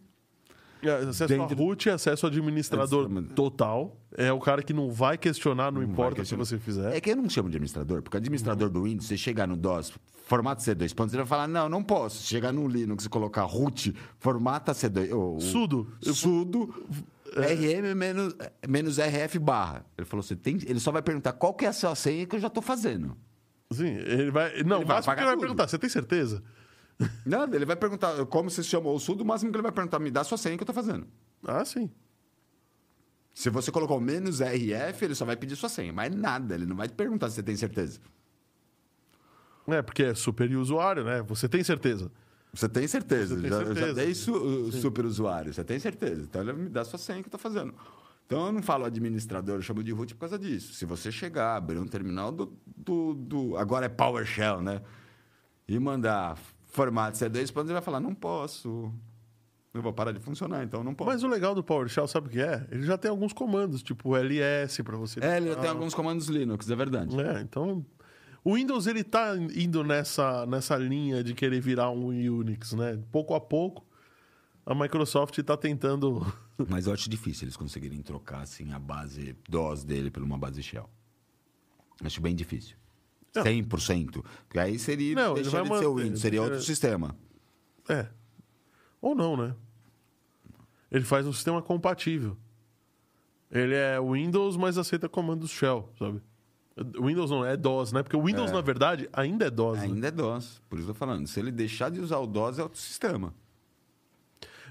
É, 0.81 0.91
Acesso 0.91 1.27
Dentro- 1.27 1.55
a 1.55 1.57
root 1.57 1.87
e 1.87 1.91
acesso 1.91 2.25
ao 2.25 2.31
administrador 2.31 3.09
total. 3.35 3.97
É 4.17 4.31
o 4.31 4.39
cara 4.39 4.63
que 4.63 4.71
não 4.73 4.89
vai 4.89 5.17
questionar, 5.17 5.71
não, 5.71 5.81
Não 5.81 5.87
importa 5.89 6.15
questionar. 6.17 6.43
o 6.43 6.45
que 6.45 6.49
você 6.49 6.57
fizer. 6.57 6.95
É 6.95 7.01
que 7.01 7.09
eu 7.11 7.15
não 7.17 7.29
chamo 7.29 7.49
de 7.49 7.55
administrador, 7.57 8.01
porque 8.01 8.17
administrador 8.17 8.69
do 8.69 8.83
Windows, 8.83 9.05
você 9.07 9.17
chegar 9.17 9.47
no 9.47 9.57
DOS, 9.57 9.93
formata 10.25 10.61
C2 10.61 10.93
pontos, 10.95 11.13
ele 11.13 11.23
vai 11.23 11.27
falar, 11.29 11.47
não, 11.47 11.67
não 11.67 11.83
posso. 11.83 12.25
Chegar 12.25 12.51
no 12.53 12.67
Linux 12.67 13.05
e 13.05 13.09
colocar 13.09 13.43
root, 13.43 13.93
formata 14.19 14.71
C2... 14.71 15.11
ou- 15.13 15.33
ou- 15.33 15.39
Sudo. 15.41 15.87
Sudo 16.01 16.73
rm 17.35 17.93
menos, 17.95 18.35
menos 18.67 18.97
rf 18.97 19.37
barra. 19.39 19.85
Ele 19.97 20.05
falou, 20.05 20.23
você 20.23 20.35
tem... 20.35 20.57
Ele 20.65 20.79
só 20.79 20.91
vai 20.91 21.01
perguntar 21.01 21.33
qual 21.33 21.53
que 21.53 21.65
é 21.65 21.67
a 21.67 21.73
sua 21.73 21.93
senha 21.95 22.25
que 22.25 22.35
eu 22.35 22.39
já 22.39 22.47
estou 22.47 22.63
fazendo. 22.63 23.15
Sim, 23.71 23.85
ele 23.85 24.31
vai. 24.31 24.63
Não, 24.63 24.77
Ele 24.77 24.85
o 24.85 24.87
vai 24.87 25.01
vai 25.01 25.37
perguntar, 25.37 25.67
você 25.67 25.77
tem 25.77 25.89
certeza? 25.89 26.41
Nada, 27.25 27.55
ele 27.55 27.65
vai 27.65 27.75
perguntar 27.75 28.25
como 28.25 28.49
você 28.49 28.61
se 28.63 28.69
chamou 28.69 28.95
o 28.95 28.99
sudo, 28.99 29.21
o 29.23 29.25
máximo 29.25 29.51
que 29.51 29.55
ele 29.57 29.63
vai 29.63 29.71
perguntar, 29.71 29.99
me 29.99 30.11
dá 30.11 30.23
sua 30.23 30.37
senha 30.37 30.57
que 30.57 30.63
eu 30.63 30.67
tô 30.67 30.73
fazendo. 30.73 31.07
Ah, 31.45 31.63
sim. 31.63 31.89
Se 33.33 33.49
você 33.49 33.71
colocou 33.71 33.99
menos 34.01 34.41
RF, 34.41 35.05
ele 35.05 35.15
só 35.15 35.23
vai 35.23 35.37
pedir 35.37 35.55
sua 35.55 35.69
senha, 35.69 35.93
mas 35.93 36.13
nada, 36.13 36.55
ele 36.55 36.65
não 36.65 36.75
vai 36.75 36.87
te 36.89 36.93
perguntar 36.95 37.29
se 37.29 37.35
você 37.35 37.43
tem 37.43 37.55
certeza. 37.55 37.99
É, 39.67 39.81
porque 39.81 40.03
é 40.03 40.13
super 40.13 40.49
usuário, 40.57 41.03
né? 41.05 41.21
Você 41.21 41.47
tem 41.47 41.63
certeza. 41.63 42.11
Você 42.51 42.67
tem 42.67 42.87
certeza. 42.87 43.35
Você 43.35 43.41
tem 43.41 43.49
já, 43.49 43.55
eu 43.57 43.67
já 43.67 43.73
certeza. 43.75 43.93
dei 43.93 44.15
su, 44.15 44.71
super 44.71 45.05
usuário. 45.05 45.53
Você 45.53 45.63
tem 45.63 45.79
certeza. 45.79 46.23
Então 46.23 46.41
ele 46.41 46.53
me 46.53 46.69
dá 46.69 46.83
sua 46.83 46.97
senha 46.97 47.21
que 47.21 47.27
eu 47.27 47.31
tô 47.31 47.37
fazendo. 47.37 47.73
Então 48.25 48.47
eu 48.47 48.51
não 48.51 48.61
falo 48.63 48.85
administrador, 48.85 49.55
eu 49.55 49.61
chamo 49.61 49.83
de 49.83 49.91
root 49.91 50.15
por 50.15 50.21
causa 50.21 50.37
disso. 50.39 50.73
Se 50.73 50.85
você 50.85 51.11
chegar, 51.11 51.55
abrir 51.55 51.77
um 51.77 51.85
terminal 51.87 52.31
do. 52.31 52.51
do, 52.75 53.13
do- 53.13 53.57
agora 53.57 53.85
é 53.85 53.89
PowerShell, 53.89 54.59
né? 54.61 54.81
E 55.67 55.77
mandar 55.79 56.37
formato 56.69 57.17
C2, 57.17 57.51
ele 57.57 57.73
vai 57.73 57.81
falar, 57.81 57.99
não 57.99 58.15
posso. 58.15 58.91
Eu 59.73 59.81
vou 59.83 59.93
parar 59.93 60.11
de 60.11 60.19
funcionar, 60.19 60.63
então 60.63 60.83
não 60.83 60.95
posso. 60.95 61.11
Mas 61.11 61.23
o 61.23 61.27
legal 61.27 61.53
do 61.53 61.63
PowerShell, 61.63 62.07
sabe 62.07 62.27
o 62.27 62.29
que 62.31 62.39
é? 62.39 62.65
Ele 62.71 62.83
já 62.83 62.97
tem 62.97 63.11
alguns 63.11 63.33
comandos, 63.33 63.83
tipo 63.83 64.15
ls 64.15 64.81
para 64.83 64.97
você. 64.97 65.19
É, 65.23 65.37
ele 65.37 65.55
tem 65.55 65.69
alguns 65.69 65.93
comandos 65.93 66.27
Linux, 66.27 66.69
é 66.69 66.75
verdade. 66.75 67.19
É, 67.19 67.41
então. 67.41 67.85
O 68.43 68.55
Windows 68.55 68.87
ele 68.87 69.03
tá 69.03 69.35
indo 69.35 69.83
nessa, 69.83 70.45
nessa 70.45 70.77
linha 70.77 71.23
de 71.23 71.33
querer 71.33 71.59
virar 71.59 71.91
um 71.91 72.07
Unix, 72.07 72.71
né? 72.71 72.97
Pouco 73.11 73.35
a 73.35 73.41
pouco, 73.41 73.85
a 74.65 74.73
Microsoft 74.73 75.37
está 75.37 75.57
tentando. 75.57 76.25
Mas 76.69 76.87
eu 76.87 76.93
acho 76.93 77.09
difícil 77.09 77.45
eles 77.45 77.57
conseguirem 77.57 78.01
trocar 78.01 78.41
assim, 78.41 78.71
a 78.71 78.79
base 78.79 79.35
DOS 79.47 79.83
dele 79.83 80.09
por 80.09 80.23
uma 80.23 80.37
base 80.37 80.63
Shell. 80.63 80.89
Acho 82.03 82.21
bem 82.21 82.33
difícil. 82.33 82.78
Não. 83.35 83.43
100%. 83.43 84.23
Porque 84.47 84.59
aí 84.59 84.79
seria 84.79 85.15
Não, 85.15 85.37
ele 85.37 85.49
vai 85.49 85.61
de 85.63 85.67
ser 85.67 85.75
o 85.85 85.93
manter, 85.93 86.03
Windows, 86.03 86.19
seria 86.21 86.41
outro 86.41 86.55
porque- 86.57 86.65
sistema. 86.67 87.15
É. 87.87 88.07
Ou 89.01 89.15
não, 89.15 89.37
né? 89.37 89.55
Ele 90.91 91.03
faz 91.05 91.25
um 91.27 91.33
sistema 91.33 91.61
compatível. 91.61 92.35
Ele 93.51 93.73
é 93.75 93.99
Windows, 93.99 94.57
mas 94.57 94.77
aceita 94.77 95.07
comandos 95.07 95.49
shell, 95.51 95.89
sabe? 95.97 96.21
Windows 97.01 97.29
não, 97.29 97.45
é 97.45 97.57
DOS, 97.57 97.91
né? 97.91 98.01
Porque 98.03 98.15
o 98.15 98.23
Windows, 98.23 98.51
É. 98.51 98.53
na 98.53 98.61
verdade, 98.61 99.09
ainda 99.11 99.45
é 99.45 99.49
DOS. 99.49 99.79
né? 99.79 99.85
Ainda 99.85 100.07
é 100.07 100.11
DOS. 100.11 100.61
Por 100.69 100.79
isso 100.79 100.87
eu 100.89 100.93
tô 100.93 100.97
falando. 100.97 101.27
Se 101.27 101.39
ele 101.39 101.51
deixar 101.51 101.89
de 101.91 101.99
usar 101.99 102.17
o 102.19 102.25
DOS, 102.27 102.57
é 102.59 102.63
outro 102.63 102.79
sistema. 102.79 103.33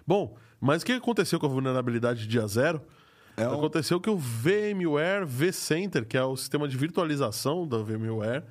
Bom, 0.06 0.36
mas 0.60 0.82
o 0.82 0.86
que 0.86 0.92
aconteceu 0.92 1.38
com 1.38 1.46
a 1.46 1.48
vulnerabilidade 1.50 2.26
dia 2.26 2.46
zero? 2.46 2.80
É 3.42 3.48
um- 3.48 3.54
Aconteceu 3.54 4.00
que 4.00 4.10
o 4.10 4.16
VMware 4.16 5.24
vCenter, 5.26 6.06
que 6.06 6.16
é 6.16 6.22
o 6.24 6.36
sistema 6.36 6.66
de 6.68 6.76
virtualização 6.76 7.66
da 7.66 7.78
VMware, 7.78 8.44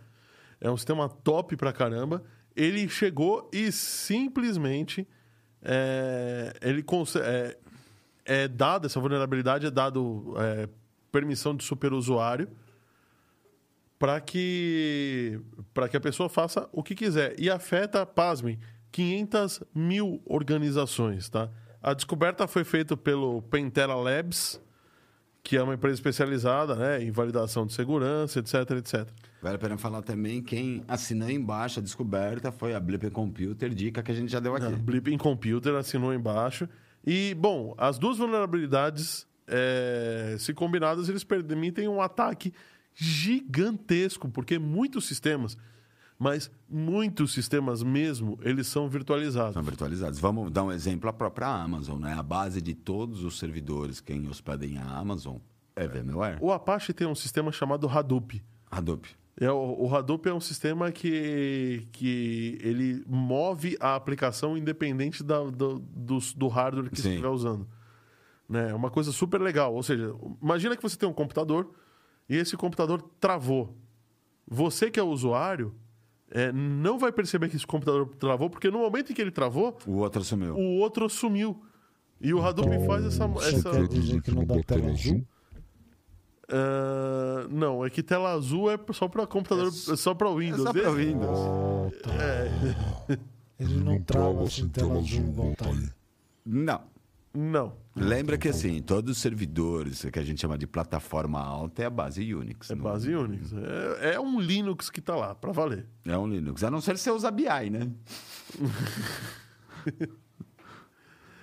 é 0.60 0.70
um 0.70 0.78
sistema 0.78 1.08
top 1.10 1.56
pra 1.56 1.72
caramba, 1.72 2.24
ele 2.56 2.88
chegou 2.90 3.50
e 3.54 3.72
simplesmente 3.72 5.08
é, 5.62 6.54
ele 6.62 6.84
é, 7.24 7.58
é 8.26 8.48
dado, 8.48 8.86
essa 8.86 9.00
vulnerabilidade 9.00 9.66
é 9.68 9.72
dado 9.72 10.34
é, 10.38 10.68
permissão 11.12 11.56
de 11.56 11.64
superusuário 11.64 12.48
para 14.00 14.22
que, 14.22 15.40
para 15.74 15.90
que 15.90 15.98
a 15.98 16.00
pessoa 16.00 16.30
faça 16.30 16.70
o 16.72 16.84
que 16.84 16.94
quiser. 16.96 17.36
E 17.40 17.50
afeta, 17.50 18.06
pasmem, 18.06 18.60
500 18.92 19.64
mil 19.74 20.22
organizações. 20.26 21.30
Tá? 21.30 21.50
A 21.82 21.94
descoberta 21.94 22.48
foi 22.48 22.64
feita 22.64 22.96
pelo 22.96 23.42
Pentera 23.44 23.96
Labs, 23.96 24.62
que 25.48 25.56
é 25.56 25.64
uma 25.64 25.76
empresa 25.76 25.96
especializada 25.96 26.76
né, 26.76 27.02
em 27.02 27.10
validação 27.10 27.66
de 27.66 27.72
segurança, 27.72 28.38
etc, 28.38 28.70
etc. 28.72 29.08
Vale 29.42 29.56
a 29.56 29.58
pena 29.58 29.78
falar 29.78 30.02
também 30.02 30.44
quem 30.44 30.84
assinou 30.90 31.30
embaixo 31.30 31.80
a 31.80 31.82
descoberta 31.82 32.52
foi 32.52 32.76
a 32.76 32.80
Blip 32.82 33.10
Computer, 33.12 33.70
dica 33.70 34.04
que 34.04 34.12
a 34.12 34.14
gente 34.14 34.30
já 34.30 34.42
deu 34.42 34.58
aqui. 34.58 34.66
A 34.66 34.72
Blipping 34.72 35.18
Computer 35.18 35.74
assinou 35.76 36.14
embaixo. 36.14 36.68
E, 37.06 37.34
bom, 37.34 37.74
as 37.78 37.98
duas 37.98 38.18
vulnerabilidades, 38.18 39.26
é, 39.48 40.36
se 40.38 40.54
combinadas, 40.54 41.08
eles 41.08 41.24
permitem 41.24 41.88
um 41.88 42.02
ataque 42.02 42.54
gigantesco, 42.94 44.28
porque 44.28 44.60
muitos 44.60 45.08
sistemas, 45.08 45.58
mas 46.20 46.50
muitos 46.68 47.32
sistemas 47.34 47.84
mesmo, 47.84 48.40
eles 48.42 48.68
são 48.68 48.90
virtualizados. 48.90 49.54
São 49.54 49.64
virtualizados. 49.64 50.20
Vamos 50.20 50.52
dar 50.52 50.64
um 50.64 50.72
exemplo, 50.72 51.10
a 51.10 51.14
própria 51.14 51.48
Amazon, 51.48 52.00
né? 52.02 52.14
A 52.14 52.24
base 52.24 52.62
de 52.62 52.74
todos 52.74 53.24
os 53.24 53.38
servidores, 53.38 54.00
quem 54.00 54.28
hospedem 54.28 54.78
a 54.78 54.84
Amazon, 54.98 55.38
é 55.76 55.88
VMware. 55.88 56.40
O 56.42 56.52
Apache 56.52 56.92
tem 56.94 57.06
um 57.08 57.14
sistema 57.16 57.52
chamado 57.52 57.88
Hadoop. 57.88 58.44
Hadoop. 58.72 59.08
É, 59.40 59.52
o, 59.52 59.84
o 59.86 59.96
Hadoop 59.96 60.28
é 60.28 60.34
um 60.34 60.40
sistema 60.40 60.92
que, 60.92 61.88
que 61.92 62.58
ele 62.64 63.04
move 63.08 63.78
a 63.80 63.94
aplicação 63.94 64.58
independente 64.58 65.24
da- 65.24 65.44
do, 65.44 65.78
do, 65.78 66.18
do 66.36 66.48
hardware 66.48 66.90
que 66.90 67.00
Sim. 67.00 67.10
estiver 67.10 67.28
usando. 67.30 67.68
Né? 68.50 68.72
É 68.72 68.74
uma 68.74 68.90
coisa 68.90 69.12
super 69.12 69.40
legal. 69.40 69.76
Ou 69.76 69.84
seja, 69.84 70.16
imagina 70.42 70.76
que 70.76 70.82
você 70.82 70.98
tem 70.98 71.08
um 71.08 71.14
computador 71.14 71.70
e 72.28 72.36
esse 72.36 72.58
computador 72.58 73.00
travou. 73.20 73.78
Você 74.48 74.90
que 74.90 75.00
é 75.00 75.04
o 75.04 75.10
usuário 75.10 75.76
é, 76.32 76.52
não 76.52 76.98
vai 77.00 77.12
perceber 77.12 77.50
que 77.50 77.56
esse 77.56 77.66
computador 77.68 78.08
travou, 78.20 78.50
porque 78.50 78.70
no 78.70 78.80
momento 78.80 79.12
em 79.12 79.16
que 79.16 79.22
ele 79.22 79.32
travou, 79.32 79.78
O 79.86 79.98
outro 79.98 80.22
assumiu. 80.22 80.56
o 80.56 80.78
outro 80.80 81.10
sumiu. 81.10 81.62
E 82.20 82.34
o 82.34 82.44
Hadoop 82.44 82.86
faz 82.86 83.06
essa. 83.06 83.28
Você 83.28 83.56
essa... 83.56 83.70
quer 83.70 83.88
dizer 83.88 84.22
que 84.22 84.32
não 84.32 84.44
dá 84.44 84.56
tela 84.64 84.90
azul? 84.92 85.24
Ah, 86.50 87.48
não, 87.50 87.86
é 87.86 87.90
que 87.90 88.02
tela 88.02 88.32
azul 88.32 88.72
é 88.72 88.80
só 88.94 89.08
para 89.08 89.28
computador, 89.28 89.68
é 89.68 89.96
só 89.96 90.14
para 90.14 90.30
Windows. 90.34 90.64
só 90.64 90.74
pra 90.74 90.92
Windows. 90.92 91.40
Ah, 91.40 91.90
tá. 92.04 93.18
Ele 93.60 93.84
não 93.84 94.02
trava 94.02 94.50
sem 94.50 94.68
tela 94.70 94.98
azul 95.00 95.28
igual 95.28 95.56
tá 95.56 95.66
aí. 95.66 95.90
Não. 96.46 96.82
Não. 97.40 97.78
Lembra 97.96 98.36
que 98.36 98.50
assim, 98.50 98.82
todos 98.82 99.12
os 99.12 99.18
servidores 99.22 100.04
que 100.12 100.18
a 100.18 100.24
gente 100.24 100.42
chama 100.42 100.58
de 100.58 100.66
plataforma 100.66 101.40
alta 101.40 101.84
é 101.84 101.86
a 101.86 101.90
base 101.90 102.34
Unix. 102.34 102.72
É 102.72 102.76
não- 102.76 102.84
base 102.84 103.14
Unix. 103.14 103.54
É, 104.02 104.16
é 104.16 104.20
um 104.20 104.40
Linux 104.40 104.90
que 104.90 105.00
tá 105.00 105.16
lá, 105.16 105.36
para 105.36 105.52
valer. 105.52 105.86
É 106.04 106.18
um 106.18 106.28
Linux. 106.28 106.64
A 106.64 106.72
não 106.72 106.82
ser 106.82 106.98
se 106.98 107.04
você 107.04 107.12
usa 107.12 107.30
BI, 107.30 107.70
né? 107.70 107.92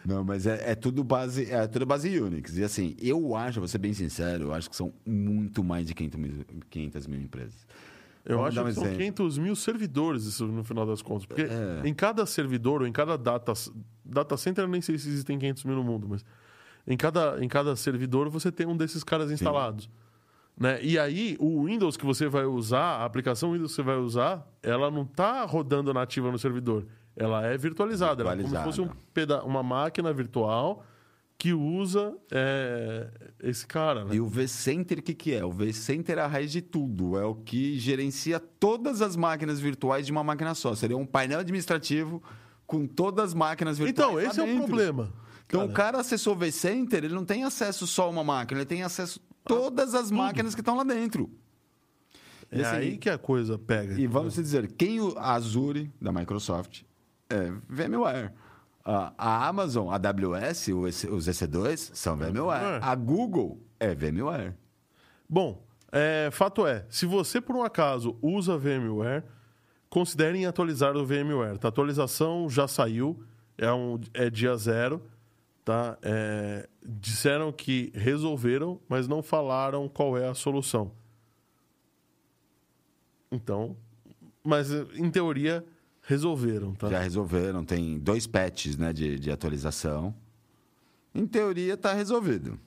Não, 0.04 0.22
mas 0.22 0.46
é, 0.46 0.72
é 0.72 0.74
tudo 0.74 1.02
base, 1.02 1.50
é 1.50 1.66
tudo 1.66 1.86
base 1.86 2.20
Unix. 2.20 2.58
E 2.58 2.64
assim, 2.64 2.94
eu 3.00 3.34
acho, 3.34 3.58
vou 3.58 3.66
ser 3.68 3.78
bem 3.78 3.94
sincero, 3.94 4.44
eu 4.44 4.52
acho 4.52 4.68
que 4.68 4.76
são 4.76 4.92
muito 5.06 5.64
mais 5.64 5.86
de 5.86 5.94
500 5.94 6.20
mil, 6.20 6.44
500 6.68 7.06
mil 7.06 7.20
empresas. 7.22 7.66
Eu 8.24 8.38
Vamos 8.38 8.56
acho 8.56 8.60
um 8.62 8.64
que 8.68 8.72
são 8.72 8.82
exemplo. 8.84 8.98
500 8.98 9.38
mil 9.38 9.54
servidores, 9.56 10.24
isso 10.24 10.46
no 10.46 10.64
final 10.64 10.86
das 10.86 11.02
contas. 11.02 11.26
Porque 11.26 11.42
É. 11.42 11.82
em 11.86 11.92
cada 11.92 12.24
servidor, 12.24 12.80
ou 12.80 12.86
em 12.86 12.92
cada 12.92 13.16
data, 13.18 13.52
data 14.04 14.36
center, 14.36 14.64
eu 14.64 14.68
nem 14.68 14.80
sei 14.80 14.96
se 14.98 15.08
existem 15.08 15.38
500 15.38 15.64
mil 15.64 15.76
no 15.76 15.84
mundo, 15.84 16.06
mas 16.08 16.24
em 16.86 16.96
cada, 16.96 17.42
em 17.44 17.48
cada 17.48 17.76
servidor 17.76 18.28
você 18.30 18.50
tem 18.50 18.66
um 18.66 18.76
desses 18.76 19.04
caras 19.04 19.30
instalados. 19.30 19.90
Né? 20.56 20.78
E 20.82 20.98
aí, 20.98 21.36
o 21.40 21.64
Windows 21.64 21.96
que 21.96 22.06
você 22.06 22.28
vai 22.28 22.44
usar, 22.44 22.80
a 23.00 23.04
aplicação 23.04 23.52
Windows 23.52 23.72
que 23.72 23.76
você 23.76 23.82
vai 23.82 23.96
usar, 23.96 24.46
ela 24.62 24.90
não 24.90 25.02
está 25.02 25.44
rodando 25.44 25.92
nativa 25.92 26.30
no 26.30 26.38
servidor. 26.38 26.86
Ela 27.16 27.44
é 27.46 27.58
virtualizada. 27.58 28.22
Ela 28.22 28.32
é 28.34 28.36
como 28.36 28.48
se 28.48 28.62
fosse 28.62 28.80
um 28.80 28.88
Virtualizada. 29.14 29.44
uma 29.44 29.62
máquina 29.62 30.12
virtual 30.12 30.84
que 31.38 31.52
usa 31.52 32.16
é, 32.30 33.10
esse 33.42 33.66
cara. 33.66 34.04
Né? 34.04 34.16
E 34.16 34.20
o 34.20 34.26
vCenter, 34.26 34.98
o 34.98 35.02
que, 35.02 35.14
que 35.14 35.34
é? 35.34 35.44
O 35.44 35.50
vCenter 35.50 36.18
é 36.18 36.22
a 36.22 36.26
raiz 36.26 36.50
de 36.50 36.62
tudo. 36.62 37.18
É 37.18 37.24
o 37.24 37.34
que 37.34 37.78
gerencia 37.78 38.40
todas 38.40 39.02
as 39.02 39.16
máquinas 39.16 39.60
virtuais 39.60 40.06
de 40.06 40.12
uma 40.12 40.24
máquina 40.24 40.54
só. 40.54 40.74
Seria 40.74 40.96
um 40.96 41.06
painel 41.06 41.40
administrativo 41.40 42.22
com 42.66 42.86
todas 42.86 43.26
as 43.26 43.34
máquinas 43.34 43.78
virtuais. 43.78 44.10
Então, 44.10 44.20
esse 44.20 44.40
é 44.40 44.42
o 44.42 44.56
problema. 44.56 45.12
Então, 45.46 45.60
cara. 45.60 45.70
o 45.70 45.74
cara 45.74 46.00
acessou 46.00 46.34
o 46.34 46.38
vCenter, 46.38 47.04
ele 47.04 47.14
não 47.14 47.24
tem 47.24 47.44
acesso 47.44 47.86
só 47.86 48.04
a 48.04 48.08
uma 48.08 48.24
máquina, 48.24 48.60
ele 48.60 48.66
tem 48.66 48.82
acesso 48.82 49.20
a 49.44 49.48
todas 49.48 49.94
as 49.94 50.10
máquinas 50.10 50.54
que 50.54 50.60
estão 50.60 50.76
lá 50.76 50.84
dentro. 50.84 51.30
E 52.50 52.60
É 52.60 52.64
assim, 52.64 52.76
aí 52.76 52.96
que 52.96 53.10
a 53.10 53.18
coisa 53.18 53.58
pega. 53.58 53.98
E 54.00 54.06
vamos 54.06 54.34
dizer, 54.34 54.72
quem 54.72 55.00
o 55.00 55.16
a 55.18 55.34
Azure 55.34 55.92
da 56.00 56.12
Microsoft 56.12 56.82
é 57.28 57.52
VMware. 57.68 58.32
A, 58.84 59.14
a 59.16 59.48
Amazon, 59.48 59.88
a 59.88 59.94
AWS, 59.94 60.68
os 61.10 61.26
EC2 61.26 61.90
são 61.94 62.16
VMware. 62.16 62.64
É. 62.64 62.78
A 62.82 62.94
Google 62.94 63.58
é 63.80 63.94
VMware. 63.94 64.54
Bom, 65.28 65.64
é, 65.90 66.28
fato 66.30 66.66
é, 66.66 66.84
se 66.90 67.06
você 67.06 67.40
por 67.40 67.56
um 67.56 67.62
acaso 67.62 68.18
usa 68.20 68.58
VMware, 68.58 69.24
considerem 69.88 70.44
atualizar 70.44 70.96
o 70.96 71.06
VMware. 71.06 71.56
Tá? 71.58 71.68
A 71.68 71.70
atualização 71.70 72.50
já 72.50 72.68
saiu, 72.68 73.24
é, 73.56 73.72
um, 73.72 73.98
é 74.12 74.28
dia 74.28 74.54
zero. 74.56 75.00
Tá? 75.64 75.96
É, 76.02 76.68
disseram 76.84 77.50
que 77.50 77.90
resolveram, 77.94 78.78
mas 78.86 79.08
não 79.08 79.22
falaram 79.22 79.88
qual 79.88 80.18
é 80.18 80.28
a 80.28 80.34
solução. 80.34 80.92
Então, 83.32 83.76
mas 84.44 84.70
em 84.70 85.10
teoria 85.10 85.64
resolveram. 86.06 86.74
Tá? 86.74 86.88
Já 86.88 87.00
resolveram, 87.00 87.64
tem 87.64 87.98
dois 87.98 88.26
patches 88.26 88.76
né, 88.76 88.92
de, 88.92 89.18
de 89.18 89.30
atualização. 89.30 90.14
Em 91.14 91.26
teoria, 91.26 91.74
está 91.74 91.92
resolvido. 91.92 92.58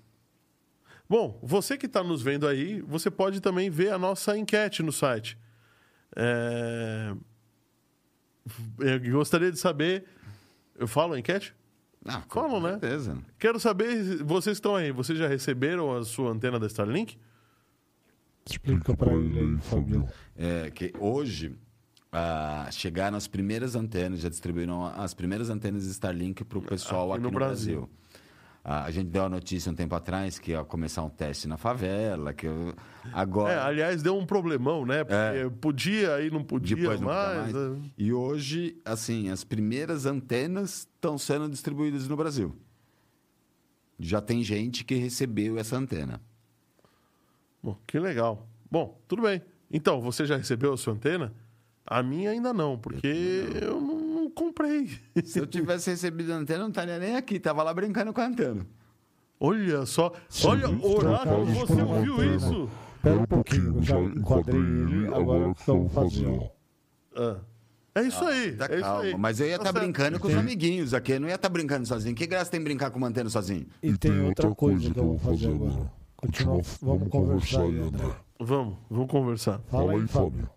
Bom, 1.10 1.40
você 1.42 1.78
que 1.78 1.86
está 1.86 2.04
nos 2.04 2.22
vendo 2.22 2.48
aí, 2.48 2.82
você 2.82 3.10
pode 3.10 3.40
também 3.40 3.70
ver 3.70 3.92
a 3.92 3.98
nossa 3.98 4.38
enquete 4.38 4.84
no 4.84 4.92
site. 4.92 5.38
É, 6.16 7.14
Eu 8.80 9.12
gostaria 9.12 9.52
de 9.52 9.60
saber. 9.60 10.06
Eu 10.76 10.88
falo 10.88 11.14
a 11.14 11.20
enquete? 11.20 11.54
Ah, 12.06 12.22
Falam, 12.30 12.62
né? 12.62 12.72
certeza. 12.72 13.18
Quero 13.38 13.60
saber, 13.60 14.24
vocês 14.24 14.58
estão 14.58 14.76
aí, 14.76 14.92
vocês 14.92 15.18
já 15.20 15.28
receberam 15.28 15.96
a 15.96 16.04
sua 16.06 16.32
antena 16.32 16.60
da 16.60 16.68
Starlink? 16.68 17.18
Explica 18.50 18.96
pra 18.96 19.12
ele 19.14 19.40
aí, 19.40 19.58
Fabio. 19.58 20.08
É 20.36 20.72
que 20.72 20.94
hoje, 21.00 21.56
ah, 22.18 22.68
chegaram 22.72 23.16
as 23.18 23.28
primeiras 23.28 23.76
antenas, 23.76 24.20
já 24.20 24.30
distribuíram 24.30 24.86
as 24.86 25.14
primeiras 25.14 25.50
antenas 25.50 25.86
Starlink 25.86 26.44
para 26.44 26.58
o 26.58 26.62
pessoal 26.62 27.12
Aqui 27.12 27.14
aqui, 27.14 27.22
no 27.24 27.30
no, 27.30 27.36
Brasil. 27.36 27.76
Brasil. 27.82 27.98
A 28.70 28.92
gente 28.92 29.08
deu 29.08 29.24
a 29.24 29.30
notícia 29.30 29.72
um 29.72 29.76
tempo 29.76 29.96
atrás 29.96 30.40
que 30.40 30.52
ia 30.52 30.62
começar 30.62 31.02
um 31.02 31.10
teste 31.10 31.48
na 31.48 31.56
favela, 31.56 32.34
que 32.34 32.48
eu- 32.48 32.76
agora... 33.14 33.54
É, 33.54 33.60
aliás, 33.60 34.04
deu 34.04 34.18
um 34.18 34.26
problemão, 34.26 34.86
né? 34.86 35.06
Porque 35.06 35.50
podia 35.62 36.20
e 36.22 36.30
não 36.30 36.44
podia 36.44 36.76
Depois 36.76 37.00
não 37.00 37.08
mais. 37.08 37.54
mais. 37.54 37.56
é. 37.56 37.80
E 37.98 38.12
hoje, 38.12 38.78
assim, 38.84 39.30
as 39.30 39.46
primeiras 39.46 40.06
antenas 40.06 40.80
estão 40.80 41.18
sendo 41.18 41.48
distribuídas 41.48 42.10
no 42.10 42.18
Brasil. 42.18 42.54
Já 43.98 44.20
tem 44.20 44.44
gente 44.44 44.84
que 44.84 44.96
recebeu 44.96 45.58
essa 45.58 45.78
antena. 45.78 46.20
Bom, 47.64 47.78
que 47.88 47.98
legal. 47.98 48.46
Bom, 48.70 49.00
tudo 49.08 49.22
bem. 49.22 49.42
Então, 49.72 50.02
você 50.02 50.26
já 50.26 50.36
recebeu 50.36 50.74
a 50.74 50.78
sua 50.78 50.94
antena? 50.94 51.34
A 51.90 52.04
minha 52.04 52.32
ainda 52.32 52.54
não, 52.54 52.78
porque 52.78 53.48
eu 53.62 53.80
não, 53.80 54.00
não 54.00 54.30
comprei. 54.30 54.90
Se 55.24 55.40
eu 55.40 55.48
tivesse 55.48 55.90
recebido 55.90 56.34
a 56.34 56.36
antena, 56.36 56.60
eu 56.60 56.64
não 56.64 56.70
estaria 56.70 57.00
nem 57.00 57.16
aqui. 57.16 57.40
Tava 57.40 57.64
lá 57.64 57.74
brincando 57.74 58.12
com 58.12 58.20
a 58.20 58.26
antena. 58.26 58.68
Olha 59.40 59.86
só. 59.86 60.12
Sim, 60.28 60.48
Olha, 60.48 60.68
trocamos 60.68 61.58
você 61.58 61.82
ouviu 61.82 62.36
isso? 62.36 62.70
Pera 63.02 63.20
um 63.20 63.26
pouquinho, 63.26 63.82
já 63.82 63.98
enquadrei 64.00 64.60
ele, 64.60 65.08
agora 65.08 65.50
o 65.50 65.56
que 65.56 65.70
eu 65.70 65.88
vou 65.88 65.90
fazer? 65.90 66.52
Ah, 67.16 67.38
é 67.96 68.02
isso 68.02 68.26
aí. 68.26 68.52
Tá 68.54 68.66
é 68.66 68.76
isso 68.76 68.84
calma. 68.84 69.04
aí. 69.04 69.16
Mas 69.16 69.40
eu 69.40 69.48
ia 69.48 69.56
estar 69.56 69.66
certo. 69.66 69.80
brincando 69.80 70.20
com 70.20 70.28
os 70.28 70.36
amiguinhos 70.36 70.94
aqui. 70.94 71.14
Eu 71.14 71.22
não 71.22 71.30
ia 71.30 71.36
estar 71.36 71.50
brincando 71.50 71.88
sozinho. 71.88 72.16
Que 72.16 72.28
graça 72.28 72.52
tem 72.52 72.62
brincar 72.62 72.92
com 72.92 72.98
uma 72.98 73.08
antena 73.08 73.30
sozinho? 73.30 73.68
E 73.82 73.96
tem 73.98 74.20
outra 74.22 74.54
coisa 74.54 74.92
que 74.92 75.00
eu 75.00 75.06
vou 75.06 75.20
fazer 75.20 75.48
agora. 75.48 75.92
Continua, 76.18 76.62
vamos 76.82 77.08
conversar 77.10 77.62
aí, 77.62 77.80
André. 77.80 78.12
Vamos, 78.40 78.76
vamos 78.90 79.08
conversar. 79.08 79.62
Fala 79.70 79.94
aí, 79.94 80.08
Fábio. 80.08 80.50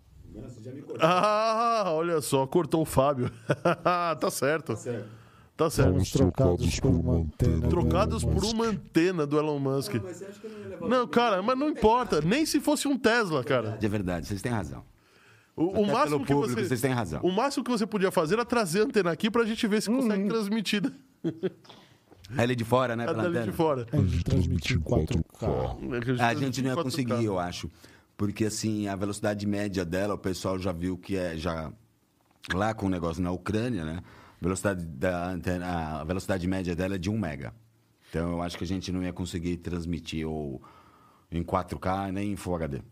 Ah, 0.99 1.85
olha 1.87 2.21
só, 2.21 2.45
cortou 2.47 2.81
o 2.81 2.85
Fábio. 2.85 3.31
tá 4.19 4.29
certo. 4.31 4.73
Tá 5.55 5.69
certo. 5.69 5.91
Fomos 5.91 6.11
trocados 6.11 6.79
por 6.79 6.89
uma 6.89 7.13
antena. 7.17 7.59
do 7.59 7.69
Trocados 7.69 8.23
Elon 8.23 8.33
por 8.33 8.41
Musk. 8.41 8.53
uma 8.53 8.65
antena 8.65 9.27
do 9.27 9.37
Elon 9.37 9.59
Musk. 9.59 9.93
Não, 10.81 11.07
cara, 11.07 11.41
mas 11.41 11.57
não 11.57 11.69
importa. 11.69 12.21
Nem 12.21 12.45
se 12.45 12.59
fosse 12.59 12.87
um 12.87 12.97
Tesla, 12.97 13.43
cara. 13.43 13.77
De 13.77 13.87
verdade, 13.87 14.27
vocês 14.27 14.41
têm 14.41 14.51
razão. 14.51 14.83
O, 15.55 15.81
o 15.81 15.85
máximo 15.85 16.17
pelo 16.17 16.25
que 16.25 16.33
público, 16.33 16.59
você, 16.59 16.67
vocês 16.67 16.81
têm 16.81 16.91
razão. 16.91 17.21
O 17.21 17.31
máximo 17.31 17.63
que 17.63 17.69
você 17.69 17.85
podia 17.85 18.09
fazer 18.09 18.35
era 18.35 18.45
trazer 18.45 18.81
a 18.81 18.83
antena 18.85 19.11
aqui 19.11 19.29
pra 19.29 19.43
gente 19.45 19.67
ver 19.67 19.81
se 19.81 19.89
consegue 19.89 20.27
transmitir 20.27 20.81
Ela 22.37 22.55
de 22.55 22.63
fora, 22.63 22.95
né? 22.95 23.03
a 23.03 23.07
Pela 23.07 23.23
dali 23.29 23.43
de 23.43 23.51
fora. 23.51 23.85
A 23.91 23.97
gente 23.97 24.23
transmitir 24.23 24.77
em 24.77 24.81
4K. 24.81 26.19
A 26.21 26.33
gente 26.33 26.61
não 26.61 26.69
ia 26.69 26.75
4K. 26.77 26.83
conseguir, 26.83 27.25
eu 27.25 27.37
acho. 27.37 27.69
Porque, 28.21 28.45
assim, 28.45 28.87
a 28.87 28.95
velocidade 28.95 29.47
média 29.47 29.83
dela, 29.83 30.13
o 30.13 30.17
pessoal 30.17 30.59
já 30.59 30.71
viu 30.71 30.95
que 30.95 31.17
é 31.17 31.35
já 31.35 31.73
lá 32.53 32.71
com 32.71 32.85
o 32.85 32.89
negócio 32.89 33.19
na 33.19 33.31
Ucrânia, 33.31 33.83
né? 33.83 34.03
Velocidade, 34.39 34.85
da 34.85 35.31
antena, 35.31 36.01
a 36.01 36.03
velocidade 36.03 36.47
média 36.47 36.75
dela 36.75 36.93
é 36.93 36.97
de 36.99 37.09
1 37.09 37.17
mega. 37.17 37.51
Então, 38.07 38.33
eu 38.33 38.41
acho 38.43 38.59
que 38.59 38.63
a 38.63 38.67
gente 38.67 38.91
não 38.91 39.01
ia 39.01 39.11
conseguir 39.11 39.57
transmitir 39.57 40.27
ou 40.27 40.61
em 41.31 41.41
4K 41.41 42.11
nem 42.11 42.33
em 42.33 42.35
Full 42.35 42.53
HD. 42.53 42.83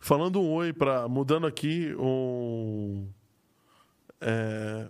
Falando 0.00 0.40
um 0.40 0.50
oi 0.50 0.72
para 0.72 1.06
mudando 1.06 1.46
aqui 1.46 1.94
um 1.96 3.06
é, 4.20 4.88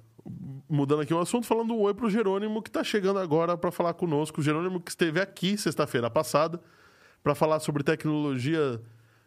mudando 0.67 1.03
aqui 1.03 1.13
o 1.13 1.19
assunto, 1.19 1.47
falando 1.47 1.75
um 1.75 1.81
oi 1.81 1.93
pro 1.93 2.09
Jerônimo 2.09 2.63
que 2.63 2.71
está 2.71 2.83
chegando 2.83 3.19
agora 3.19 3.59
para 3.59 3.71
falar 3.71 3.93
conosco. 3.93 4.41
O 4.41 4.43
Jerônimo 4.43 4.81
que 4.81 4.91
esteve 4.91 5.21
aqui 5.21 5.59
sexta-feira 5.59 6.09
passada 6.09 6.59
para 7.23 7.35
falar 7.35 7.61
sobre 7.61 7.83
tecnologia 7.83 8.81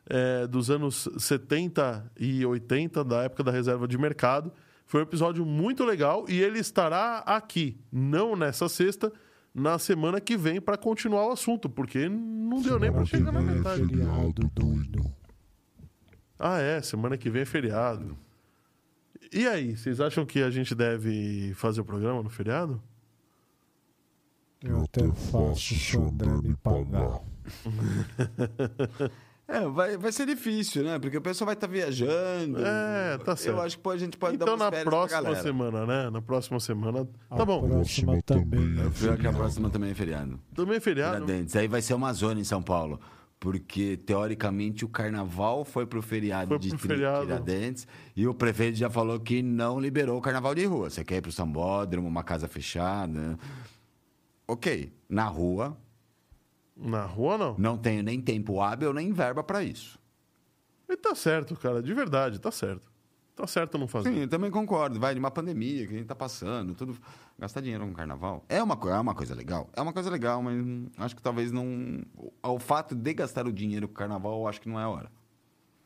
é, 0.09 0.47
dos 0.47 0.69
anos 0.69 1.07
70 1.17 2.11
e 2.19 2.45
80, 2.45 3.03
da 3.03 3.23
época 3.23 3.43
da 3.43 3.51
reserva 3.51 3.87
de 3.87 3.97
mercado. 3.97 4.51
Foi 4.85 4.99
um 4.99 5.03
episódio 5.03 5.45
muito 5.45 5.83
legal 5.83 6.25
e 6.27 6.39
ele 6.39 6.59
estará 6.59 7.19
aqui, 7.19 7.77
não 7.91 8.35
nessa 8.35 8.67
sexta, 8.67 9.11
na 9.53 9.77
semana 9.79 10.19
que 10.19 10.35
vem 10.35 10.59
para 10.59 10.77
continuar 10.77 11.27
o 11.27 11.31
assunto, 11.31 11.69
porque 11.69 12.09
não 12.09 12.61
deu 12.61 12.79
nem 12.79 12.91
para 12.91 13.05
chegar 13.05 13.31
na 13.31 13.39
Semana 13.39 13.51
é 13.51 13.55
metade. 13.55 13.87
feriado 13.87 14.51
doido. 14.53 15.13
Ah, 16.37 16.59
é, 16.59 16.81
semana 16.81 17.17
que 17.17 17.29
vem 17.29 17.43
é 17.43 17.45
feriado. 17.45 18.17
E 19.31 19.47
aí, 19.47 19.77
vocês 19.77 20.01
acham 20.01 20.25
que 20.25 20.41
a 20.43 20.49
gente 20.49 20.75
deve 20.75 21.53
fazer 21.55 21.81
o 21.81 21.85
programa 21.85 22.21
no 22.21 22.29
feriado? 22.29 22.81
Eu 24.61 24.83
até 24.83 25.09
faço 25.11 25.75
se 25.75 25.97
o 25.97 26.07
André 26.07 26.31
me 26.41 26.55
pagar. 26.57 27.21
É, 29.45 29.67
vai, 29.67 29.97
vai 29.97 30.11
ser 30.11 30.25
difícil, 30.25 30.83
né? 30.83 30.97
Porque 30.97 31.17
o 31.17 31.21
pessoal 31.21 31.47
vai 31.47 31.53
estar 31.53 31.67
viajando. 31.67 32.59
É, 32.65 33.17
tá 33.17 33.35
certo. 33.35 33.57
Eu 33.57 33.61
acho 33.61 33.75
que 33.77 33.83
pô, 33.83 33.89
a 33.91 33.97
gente 33.97 34.17
pode 34.17 34.35
então, 34.35 34.47
dar 34.47 34.53
umas 34.55 34.71
na 34.71 34.83
próxima 34.89 35.35
semana, 35.35 35.85
né? 35.85 36.09
Na 36.09 36.21
próxima 36.21 36.59
semana. 36.61 37.05
Tá 37.29 37.43
A 37.43 37.45
bom. 37.45 37.67
próxima 37.67 38.21
também 38.21 38.71
é 38.79 38.89
Pior 38.89 38.91
que 38.91 39.07
a 39.07 39.15
feriado. 39.15 39.37
próxima 39.37 39.69
também 39.69 39.91
é 39.91 39.93
feriado. 39.93 40.39
Também 40.55 40.77
é 40.77 40.79
feriado. 40.79 41.25
Tiradentes. 41.25 41.55
Aí 41.57 41.67
vai 41.67 41.81
ser 41.81 41.93
uma 41.93 42.13
zona 42.13 42.39
em 42.39 42.43
São 42.45 42.63
Paulo. 42.63 42.99
Porque, 43.37 43.97
teoricamente, 43.97 44.85
o 44.85 44.87
carnaval 44.87 45.65
foi 45.65 45.85
pro 45.85 46.01
feriado 46.01 46.47
Foi 46.47 46.59
de 46.59 46.69
pro 46.69 46.77
Tri- 46.79 46.87
feriado. 46.87 47.25
Tiradentes 47.25 47.85
e 48.15 48.25
o 48.25 48.33
prefeito 48.33 48.77
já 48.77 48.89
falou 48.89 49.19
que 49.19 49.41
não 49.43 49.77
liberou 49.77 50.17
o 50.17 50.21
carnaval 50.21 50.55
de 50.55 50.63
rua. 50.63 50.89
Você 50.89 51.03
quer 51.03 51.17
ir 51.17 51.21
pro 51.21 51.33
sambódromo, 51.33 52.07
uma 52.07 52.23
casa 52.23 52.47
fechada. 52.47 53.37
Ok. 54.47 54.93
Na 55.09 55.25
rua, 55.25 55.77
Na 56.75 57.05
rua, 57.05 57.37
não. 57.37 57.55
não 57.57 57.77
tenho 57.77 58.01
nem 58.01 58.19
tempo 58.19 58.59
hábil 58.59 58.93
nem 58.93 59.11
verba 59.11 59.43
para 59.43 59.63
isso. 59.63 59.99
E 60.89 60.97
tá 60.97 61.15
certo, 61.15 61.55
cara. 61.55 61.81
De 61.81 61.93
verdade, 61.93 62.39
tá 62.39 62.51
certo. 62.51 62.91
Tá 63.35 63.47
certo 63.47 63.77
não 63.79 63.87
fazer. 63.87 64.09
Sim, 64.11 64.19
eu 64.21 64.27
também 64.27 64.51
concordo. 64.51 64.99
Vai 64.99 65.13
de 65.13 65.19
uma 65.19 65.31
pandemia 65.31 65.87
que 65.87 65.93
a 65.93 65.97
gente 65.97 66.07
tá 66.07 66.15
passando, 66.15 66.75
tudo. 66.75 66.95
Gastar 67.37 67.61
dinheiro 67.61 67.85
com 67.85 67.93
carnaval. 67.93 68.45
É 68.47 68.61
uma, 68.61 68.77
é 68.91 68.99
uma 68.99 69.15
coisa 69.15 69.33
legal. 69.33 69.69
É 69.75 69.81
uma 69.81 69.91
coisa 69.91 70.09
legal, 70.09 70.41
mas 70.43 70.55
acho 70.97 71.15
que 71.15 71.21
talvez 71.21 71.51
não. 71.51 71.65
O, 72.15 72.31
o 72.43 72.59
fato 72.59 72.93
de 72.93 73.13
gastar 73.13 73.47
o 73.47 73.51
dinheiro 73.51 73.87
com 73.87 73.93
carnaval, 73.95 74.39
eu 74.39 74.47
acho 74.47 74.61
que 74.61 74.69
não 74.69 74.79
é 74.79 74.83
a 74.83 74.89
hora. 74.89 75.11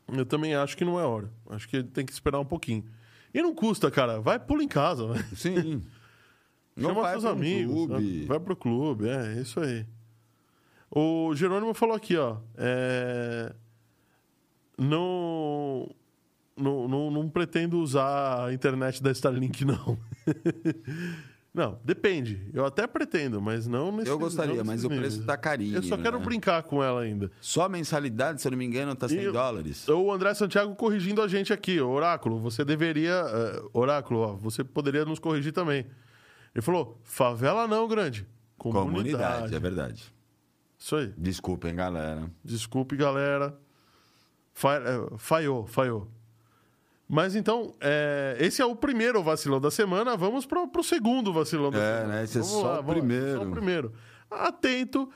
Eu 0.08 0.26
também 0.26 0.54
acho 0.54 0.76
que 0.76 0.84
não 0.84 1.00
é 1.00 1.04
hora. 1.04 1.32
Acho 1.48 1.68
que 1.68 1.82
tem 1.82 2.04
que 2.04 2.12
esperar 2.12 2.38
um 2.38 2.44
pouquinho. 2.44 2.84
E 3.32 3.40
não 3.40 3.54
custa, 3.54 3.90
cara. 3.90 4.20
Vai, 4.20 4.38
pula 4.38 4.62
em 4.62 4.68
casa, 4.68 5.06
né? 5.06 5.26
Sim. 5.34 5.82
Chama 6.78 7.10
seus 7.10 7.24
amigos. 7.24 7.74
clube. 7.74 8.20
né? 8.20 8.26
Vai 8.26 8.40
pro 8.40 8.54
clube, 8.56 9.08
é, 9.08 9.38
é 9.38 9.40
isso 9.40 9.58
aí. 9.58 9.86
O 10.90 11.34
Jerônimo 11.34 11.74
falou 11.74 11.94
aqui, 11.94 12.16
ó. 12.16 12.36
É... 12.56 13.52
Não, 14.78 15.90
não, 16.56 16.86
não, 16.88 17.10
não 17.10 17.28
pretendo 17.28 17.78
usar 17.80 18.46
a 18.46 18.52
internet 18.52 19.02
da 19.02 19.10
Starlink, 19.10 19.64
não. 19.66 19.98
não, 21.52 21.78
depende. 21.84 22.48
Eu 22.54 22.64
até 22.64 22.86
pretendo, 22.86 23.40
mas 23.40 23.66
não 23.66 23.90
nesse 23.90 24.08
Eu 24.08 24.18
gostaria, 24.18 24.54
não 24.56 24.64
mas 24.64 24.84
o 24.84 24.88
preço 24.88 25.02
níveis. 25.18 25.26
tá 25.26 25.36
carinho. 25.36 25.74
Eu 25.76 25.82
só 25.82 25.96
quero 25.96 26.18
né? 26.18 26.24
brincar 26.24 26.62
com 26.62 26.82
ela 26.82 27.00
ainda. 27.02 27.30
Só 27.40 27.64
a 27.64 27.68
mensalidade, 27.68 28.40
se 28.40 28.46
eu 28.46 28.52
não 28.52 28.58
me 28.58 28.64
engano, 28.64 28.94
tá 28.94 29.08
100 29.08 29.18
E- 29.24 29.32
dólares. 29.32 29.88
O 29.88 30.12
André 30.12 30.32
Santiago 30.34 30.74
corrigindo 30.76 31.20
a 31.22 31.26
gente 31.28 31.52
aqui. 31.52 31.80
Oráculo, 31.80 32.38
você 32.38 32.64
deveria. 32.64 33.12
eh, 33.26 33.62
Oráculo, 33.72 34.20
ó, 34.20 34.32
você 34.36 34.62
poderia 34.62 35.04
nos 35.04 35.18
corrigir 35.18 35.52
também. 35.52 35.86
Ele 36.54 36.62
falou: 36.62 36.98
favela 37.02 37.66
não, 37.66 37.88
grande. 37.88 38.26
Comunidade. 38.56 38.90
Comunidade, 38.92 39.54
é 39.54 39.58
verdade. 39.60 40.17
Isso 40.78 40.96
aí. 40.96 41.12
Desculpem, 41.16 41.74
galera. 41.74 42.30
Desculpe, 42.44 42.96
galera. 42.96 43.58
Eh, 44.64 45.16
Falhou, 45.18 45.66
falhou. 45.66 46.08
Mas 47.08 47.34
então, 47.34 47.74
eh, 47.80 48.36
esse 48.38 48.60
é 48.60 48.66
o 48.66 48.76
primeiro 48.76 49.22
vacilão 49.22 49.60
da 49.60 49.70
semana. 49.70 50.16
Vamos 50.16 50.44
para 50.46 50.60
o 50.62 50.82
segundo 50.82 51.32
vacilão 51.32 51.70
da 51.70 51.78
É, 51.78 51.96
semana. 51.96 52.14
né? 52.14 52.24
Esse 52.24 52.38
é 52.38 52.40
Vamos 52.42 52.54
só 52.56 52.72
o 52.72 52.76
vamos 52.82 52.92
primeiro. 52.92 53.36
só 53.38 53.42
o 53.44 53.50
primeiro. 53.50 53.92
Atento, 54.30 55.10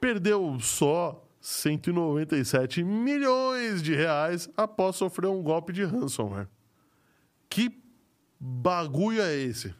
perdeu 0.00 0.58
só 0.60 1.22
197 1.40 2.82
milhões 2.82 3.82
de 3.82 3.94
reais 3.94 4.48
após 4.56 4.96
sofrer 4.96 5.28
um 5.28 5.42
golpe 5.42 5.72
de 5.72 5.84
ransomware. 5.84 6.48
Que 7.50 7.82
bagulho 8.40 9.20
é 9.20 9.34
esse? 9.36 9.74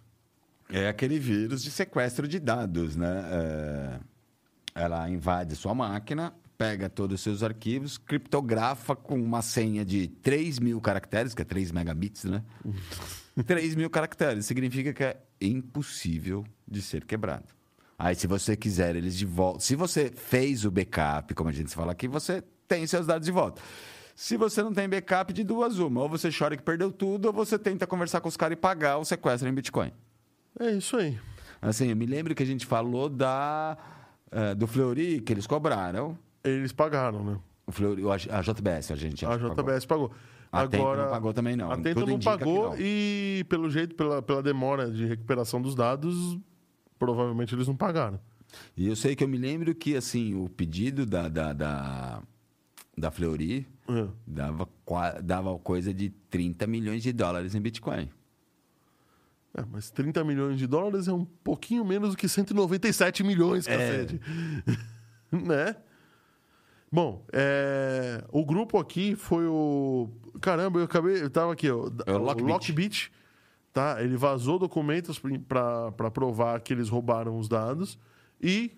É 0.70 0.88
aquele 0.88 1.18
vírus 1.18 1.62
de 1.62 1.70
sequestro 1.70 2.28
de 2.28 2.38
dados, 2.38 2.94
né? 2.96 3.22
É, 3.30 4.00
Ela 4.74 5.08
invade 5.08 5.54
sua 5.54 5.74
máquina, 5.74 6.34
pega 6.58 6.88
todos 6.88 7.14
os 7.16 7.20
seus 7.20 7.42
arquivos, 7.42 7.96
criptografa 7.96 8.96
com 8.96 9.20
uma 9.20 9.42
senha 9.42 9.84
de 9.84 10.08
3 10.08 10.58
mil 10.58 10.80
caracteres, 10.80 11.34
que 11.34 11.42
é 11.42 11.44
3 11.44 11.70
megabits, 11.70 12.24
né? 12.24 12.42
3 13.46 13.74
mil 13.74 13.88
caracteres. 13.90 14.46
Significa 14.46 14.92
que 14.92 15.04
é 15.04 15.20
impossível 15.40 16.44
de 16.66 16.82
ser 16.82 17.04
quebrado. 17.04 17.46
Aí, 17.98 18.14
se 18.14 18.26
você 18.26 18.56
quiser 18.56 18.96
eles 18.96 19.16
de 19.16 19.24
volta... 19.24 19.60
Se 19.60 19.76
você 19.76 20.10
fez 20.10 20.64
o 20.64 20.70
backup, 20.70 21.32
como 21.34 21.48
a 21.48 21.52
gente 21.52 21.72
fala 21.72 21.92
aqui, 21.92 22.08
você 22.08 22.42
tem 22.66 22.86
seus 22.86 23.06
dados 23.06 23.26
de 23.26 23.32
volta. 23.32 23.62
Se 24.16 24.36
você 24.36 24.62
não 24.62 24.72
tem 24.72 24.88
backup, 24.88 25.32
de 25.32 25.44
duas 25.44 25.78
uma. 25.78 26.02
Ou 26.02 26.08
você 26.08 26.30
chora 26.36 26.56
que 26.56 26.62
perdeu 26.62 26.90
tudo, 26.90 27.26
ou 27.26 27.32
você 27.32 27.58
tenta 27.58 27.86
conversar 27.86 28.20
com 28.20 28.28
os 28.28 28.36
caras 28.36 28.56
e 28.56 28.60
pagar 28.60 28.98
o 28.98 29.04
sequestro 29.04 29.48
em 29.48 29.54
Bitcoin. 29.54 29.92
É 30.58 30.72
isso 30.72 30.96
aí. 30.96 31.18
Assim, 31.60 31.88
eu 31.88 31.96
me 31.96 32.06
lembro 32.06 32.34
que 32.34 32.42
a 32.42 32.46
gente 32.46 32.66
falou 32.66 33.08
da, 33.08 33.76
eh, 34.34 34.54
do 34.54 34.66
Fleury, 34.66 35.20
que 35.20 35.32
eles 35.32 35.46
cobraram. 35.46 36.18
Eles 36.42 36.72
pagaram, 36.72 37.24
né? 37.24 37.38
O 37.66 37.72
Fleury, 37.72 38.04
o- 38.04 38.10
a 38.12 38.16
JBS, 38.42 38.92
a 38.92 38.96
gente 38.96 39.24
A 39.24 39.30
que 39.30 39.38
pagou. 39.38 39.54
JBS 39.56 39.86
pagou. 39.86 40.10
A 40.52 40.68
Tento 40.68 40.82
Agora, 40.82 41.02
não 41.04 41.10
pagou 41.10 41.32
também, 41.32 41.56
não. 41.56 41.70
A 41.72 41.76
Tento 41.76 42.00
Tudo 42.00 42.10
não 42.12 42.18
pagou 42.20 42.70
não. 42.70 42.76
e, 42.78 43.44
pelo 43.48 43.68
jeito, 43.70 43.94
pela, 43.94 44.20
pela 44.22 44.42
demora 44.42 44.90
de 44.90 45.04
recuperação 45.06 45.60
dos 45.60 45.74
dados, 45.74 46.38
provavelmente 46.98 47.54
eles 47.54 47.66
não 47.66 47.74
pagaram. 47.74 48.20
E 48.76 48.86
eu 48.86 48.94
sei 48.94 49.16
que 49.16 49.24
eu 49.24 49.28
me 49.28 49.36
lembro 49.38 49.74
que, 49.74 49.96
assim, 49.96 50.34
o 50.34 50.48
pedido 50.48 51.04
da, 51.04 51.28
da, 51.28 51.52
da, 51.52 52.22
da 52.96 53.10
Fleury 53.10 53.66
É. 53.88 54.06
dava, 54.26 54.68
dava 55.24 55.58
coisa 55.58 55.92
de 55.92 56.10
30 56.30 56.66
milhões 56.68 57.02
de 57.02 57.12
dólares 57.12 57.54
em 57.56 57.60
Bitcoin. 57.60 58.08
É, 59.56 59.64
mas 59.70 59.90
30 59.90 60.24
milhões 60.24 60.58
de 60.58 60.66
dólares 60.66 61.06
é 61.06 61.12
um 61.12 61.24
pouquinho 61.24 61.84
menos 61.84 62.10
do 62.10 62.16
que 62.16 62.28
197 62.28 63.22
milhões, 63.22 63.66
É. 63.68 63.76
cacete. 63.76 64.20
né? 65.30 65.76
Bom, 66.90 67.24
é, 67.32 68.24
o 68.30 68.44
grupo 68.44 68.78
aqui 68.78 69.16
foi 69.16 69.46
o. 69.46 70.08
Caramba, 70.40 70.78
eu 70.80 70.84
acabei. 70.84 71.22
Eu 71.22 71.30
tava 71.30 71.52
aqui, 71.52 71.68
ó. 71.70 71.90
É 72.06 72.12
o 72.12 72.18
Lockbit. 72.18 72.48
Lockbit, 72.52 73.12
tá? 73.72 73.96
Ele 74.00 74.16
vazou 74.16 74.58
documentos 74.58 75.20
para 75.48 76.10
provar 76.12 76.60
que 76.60 76.72
eles 76.72 76.88
roubaram 76.88 77.38
os 77.38 77.48
dados 77.48 77.98
e 78.40 78.72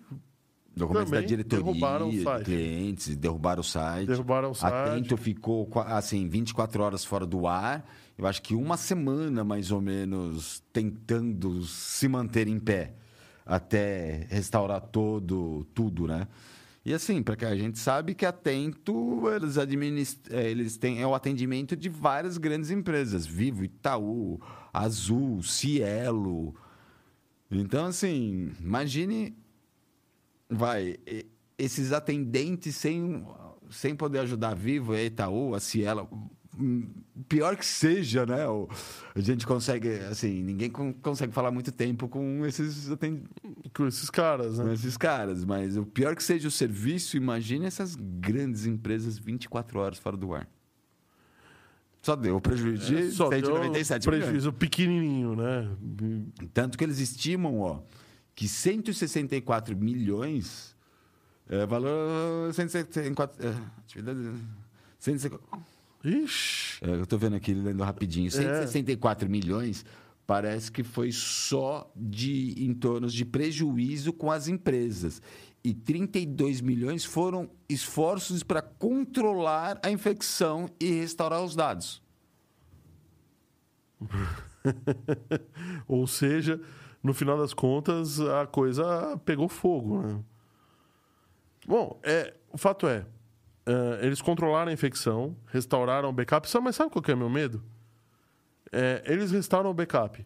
Documentos 0.75 1.09
Também 1.09 1.21
da 1.23 1.27
diretoria, 1.27 1.65
derrubaram 1.65 2.09
o 2.09 2.23
site. 2.23 2.45
clientes, 2.45 3.15
derrubaram 3.15 3.61
o 3.61 3.63
site. 3.63 4.07
derrubaram 4.07 4.51
o 4.51 4.53
site. 4.53 4.93
Tento 4.93 5.17
ficou, 5.17 5.67
assim, 5.87 6.27
24 6.29 6.83
horas 6.83 7.03
fora 7.03 7.25
do 7.25 7.47
ar. 7.47 7.83
Eu 8.17 8.25
acho 8.25 8.41
que 8.41 8.55
uma 8.55 8.77
semana, 8.77 9.43
mais 9.43 9.71
ou 9.71 9.79
menos, 9.79 10.63
tentando 10.73 11.63
se 11.63 12.07
manter 12.07 12.47
em 12.47 12.59
pé. 12.59 12.93
Até 13.45 14.27
restaurar 14.29 14.81
todo, 14.81 15.65
tudo, 15.73 16.07
né? 16.07 16.27
E 16.83 16.93
assim, 16.93 17.21
para 17.21 17.35
que 17.35 17.45
a 17.45 17.55
gente 17.55 17.77
sabe 17.77 18.15
que 18.15 18.25
a 18.25 18.31
Tento, 18.31 19.29
eles, 19.29 19.57
administ... 19.57 20.19
eh, 20.29 20.49
eles 20.49 20.77
têm 20.77 21.01
é 21.01 21.05
o 21.07 21.13
atendimento 21.13 21.75
de 21.75 21.89
várias 21.89 22.37
grandes 22.37 22.71
empresas. 22.71 23.25
Vivo, 23.25 23.63
Itaú, 23.63 24.39
Azul, 24.73 25.43
Cielo. 25.43 26.55
Então, 27.51 27.85
assim, 27.87 28.51
imagine 28.59 29.37
vai, 30.49 30.97
esses 31.57 31.91
atendentes 31.91 32.75
sem, 32.75 33.25
sem 33.69 33.95
poder 33.95 34.19
ajudar 34.19 34.51
a 34.51 34.55
Vivo, 34.55 34.93
a 34.93 35.01
Itaú, 35.01 35.55
a 35.55 35.59
Cielo, 35.59 36.09
pior 37.27 37.55
que 37.55 37.65
seja, 37.65 38.25
né? 38.25 38.47
o- 38.47 38.67
a 39.15 39.19
gente 39.19 39.45
consegue, 39.45 39.89
assim, 40.09 40.41
ninguém 40.43 40.69
con- 40.69 40.93
consegue 40.93 41.31
falar 41.33 41.51
muito 41.51 41.71
tempo 41.71 42.07
com 42.07 42.45
esses, 42.45 42.89
Com 43.75 43.87
esses 43.87 44.09
caras, 44.09 44.57
com 44.57 44.63
né? 44.63 44.73
esses 44.73 44.97
caras, 44.97 45.43
mas 45.45 45.77
o 45.77 45.85
pior 45.85 46.15
que 46.15 46.23
seja 46.23 46.47
o 46.47 46.51
serviço, 46.51 47.17
imagine 47.17 47.65
essas 47.65 47.95
grandes 47.95 48.65
empresas 48.65 49.17
24 49.17 49.79
horas 49.79 49.97
fora 49.97 50.17
do 50.17 50.33
ar. 50.33 50.47
Só 52.01 52.15
deu 52.15 52.39
prejuízo 52.39 52.85
de 52.85 52.95
É, 52.97 53.11
Só 53.11 53.27
deu 53.29 53.39
197 53.39 54.07
milhões. 54.07 54.23
prejuízo 54.23 54.53
pequenininho, 54.53 55.35
né? 55.35 55.69
Tanto 56.53 56.77
que 56.77 56.83
eles 56.83 56.99
estimam 56.99 57.59
ó, 57.59 57.81
que 58.33 58.47
164 58.47 59.75
milhões 59.75 60.75
é 61.49 61.65
valor. 61.65 62.53
164, 62.53 63.45
é, 63.45 63.49
atividade, 63.79 64.19
164, 64.99 65.59
Ixi. 66.07 66.85
é, 66.85 66.89
eu 66.91 67.05
tô 67.05 67.17
vendo 67.17 67.35
aqui 67.35 67.53
lendo 67.53 67.83
rapidinho. 67.83 68.31
164 68.31 69.29
milhões 69.29 69.85
parece 70.25 70.71
que 70.71 70.83
foi 70.83 71.11
só 71.11 71.89
de 71.95 72.53
em 72.57 72.73
torno 72.73 73.07
de 73.07 73.25
prejuízo 73.25 74.13
com 74.13 74.31
as 74.31 74.47
empresas. 74.47 75.21
E 75.63 75.73
32 75.73 76.61
milhões 76.61 77.03
foram 77.03 77.49
esforços 77.67 78.43
para 78.43 78.61
controlar 78.61 79.79
a 79.83 79.89
infecção 79.91 80.69
e 80.79 80.91
restaurar 80.91 81.43
os 81.43 81.55
dados. 81.55 82.01
Ou 85.87 86.05
seja, 86.07 86.61
no 87.01 87.13
final 87.13 87.37
das 87.37 87.53
contas, 87.53 88.19
a 88.19 88.45
coisa 88.45 89.19
pegou 89.25 89.47
fogo, 89.49 90.01
né? 90.01 90.19
Bom, 91.67 91.99
é, 92.03 92.33
o 92.51 92.57
fato 92.57 92.87
é, 92.87 93.05
é, 93.67 94.05
eles 94.05 94.21
controlaram 94.21 94.69
a 94.69 94.73
infecção, 94.73 95.35
restauraram 95.47 96.07
o 96.07 96.13
backup. 96.13 96.47
Mas 96.61 96.75
sabe 96.75 96.89
qual 96.89 97.03
que 97.03 97.11
é 97.11 97.13
o 97.13 97.17
meu 97.17 97.29
medo? 97.29 97.61
É, 98.71 99.03
eles 99.05 99.29
restauram 99.31 99.69
o 99.69 99.73
backup. 99.73 100.25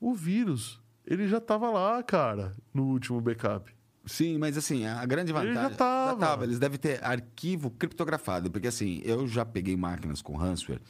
O 0.00 0.14
vírus, 0.14 0.80
ele 1.04 1.26
já 1.26 1.38
estava 1.38 1.68
lá, 1.68 2.00
cara, 2.02 2.52
no 2.72 2.84
último 2.84 3.20
backup. 3.20 3.74
Sim, 4.06 4.38
mas 4.38 4.56
assim, 4.56 4.86
a 4.86 5.04
grande 5.04 5.32
Ele 5.32 5.52
vantagem. 5.52 5.70
já 5.70 6.16
tava. 6.16 6.44
Eles 6.44 6.58
devem 6.58 6.78
ter 6.78 7.04
arquivo 7.04 7.70
criptografado, 7.70 8.50
porque 8.50 8.68
assim, 8.68 9.02
eu 9.04 9.26
já 9.26 9.44
peguei 9.44 9.76
máquinas 9.76 10.22
com 10.22 10.36
ransomware. 10.36 10.80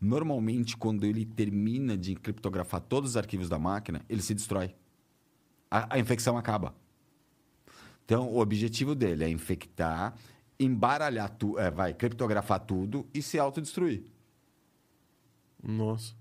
Normalmente, 0.00 0.76
quando 0.76 1.04
ele 1.04 1.24
termina 1.24 1.96
de 1.96 2.14
criptografar 2.14 2.80
todos 2.80 3.10
os 3.10 3.16
arquivos 3.16 3.48
da 3.48 3.58
máquina, 3.58 4.02
ele 4.08 4.22
se 4.22 4.34
destrói. 4.34 4.74
A, 5.70 5.96
a 5.96 5.98
infecção 5.98 6.38
acaba. 6.38 6.74
Então, 8.04 8.28
o 8.28 8.38
objetivo 8.38 8.94
dele 8.94 9.24
é 9.24 9.28
infectar, 9.28 10.14
embaralhar 10.58 11.30
tudo, 11.30 11.58
é, 11.58 11.70
vai 11.70 11.92
criptografar 11.94 12.60
tudo 12.60 13.06
e 13.12 13.20
se 13.22 13.38
autodestruir. 13.38 14.04
Nossa. 15.62 16.14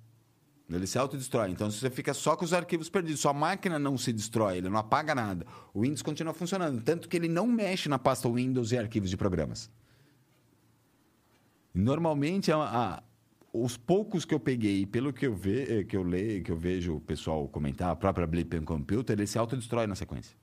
Ele 0.70 0.88
se 0.88 0.98
autodestrói. 0.98 1.52
Então, 1.52 1.70
você 1.70 1.90
fica 1.92 2.12
só 2.14 2.36
com 2.36 2.44
os 2.44 2.52
arquivos 2.52 2.90
perdidos. 2.90 3.22
Sua 3.22 3.34
máquina 3.34 3.78
não 3.78 3.98
se 3.98 4.12
destrói, 4.12 4.58
ele 4.58 4.70
não 4.70 4.78
apaga 4.78 5.14
nada. 5.14 5.46
O 5.74 5.82
Windows 5.82 6.02
continua 6.02 6.34
funcionando. 6.34 6.82
Tanto 6.82 7.08
que 7.08 7.16
ele 7.16 7.28
não 7.28 7.46
mexe 7.46 7.88
na 7.88 8.00
pasta 8.00 8.28
Windows 8.28 8.72
e 8.72 8.78
arquivos 8.78 9.10
de 9.12 9.16
programas. 9.18 9.70
Normalmente, 11.74 12.52
a- 12.52 12.58
a- 12.58 13.04
os 13.54 13.78
poucos 13.78 14.26
que 14.26 14.34
eu 14.34 14.40
peguei, 14.40 14.86
pelo 14.86 15.14
que 15.14 15.28
eu, 15.28 15.36
ve, 15.36 15.80
eh, 15.82 15.84
que 15.84 15.96
eu 15.96 16.04
leio, 16.04 16.44
que 16.44 16.52
eu 16.52 16.58
vejo 16.58 16.96
o 16.96 17.02
pessoal 17.02 17.48
comentar, 17.48 17.92
a 17.92 17.96
própria 17.96 18.26
Blip 18.26 18.60
Computer, 18.62 19.14
ele 19.16 19.28
se 19.28 19.38
autodestrói 19.38 19.86
na 19.86 19.96
sequência. 19.96 20.36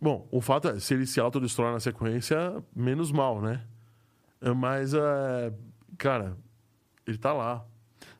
Bom, 0.00 0.26
o 0.30 0.40
fato 0.40 0.68
é, 0.68 0.80
se 0.80 0.94
ele 0.94 1.06
se 1.06 1.20
autodestrói 1.20 1.72
na 1.72 1.80
sequência, 1.80 2.62
menos 2.74 3.12
mal, 3.12 3.40
né? 3.42 3.62
É, 4.40 4.50
Mas, 4.52 4.94
é, 4.94 5.52
cara, 5.98 6.36
ele 7.06 7.18
tá 7.18 7.32
lá. 7.32 7.64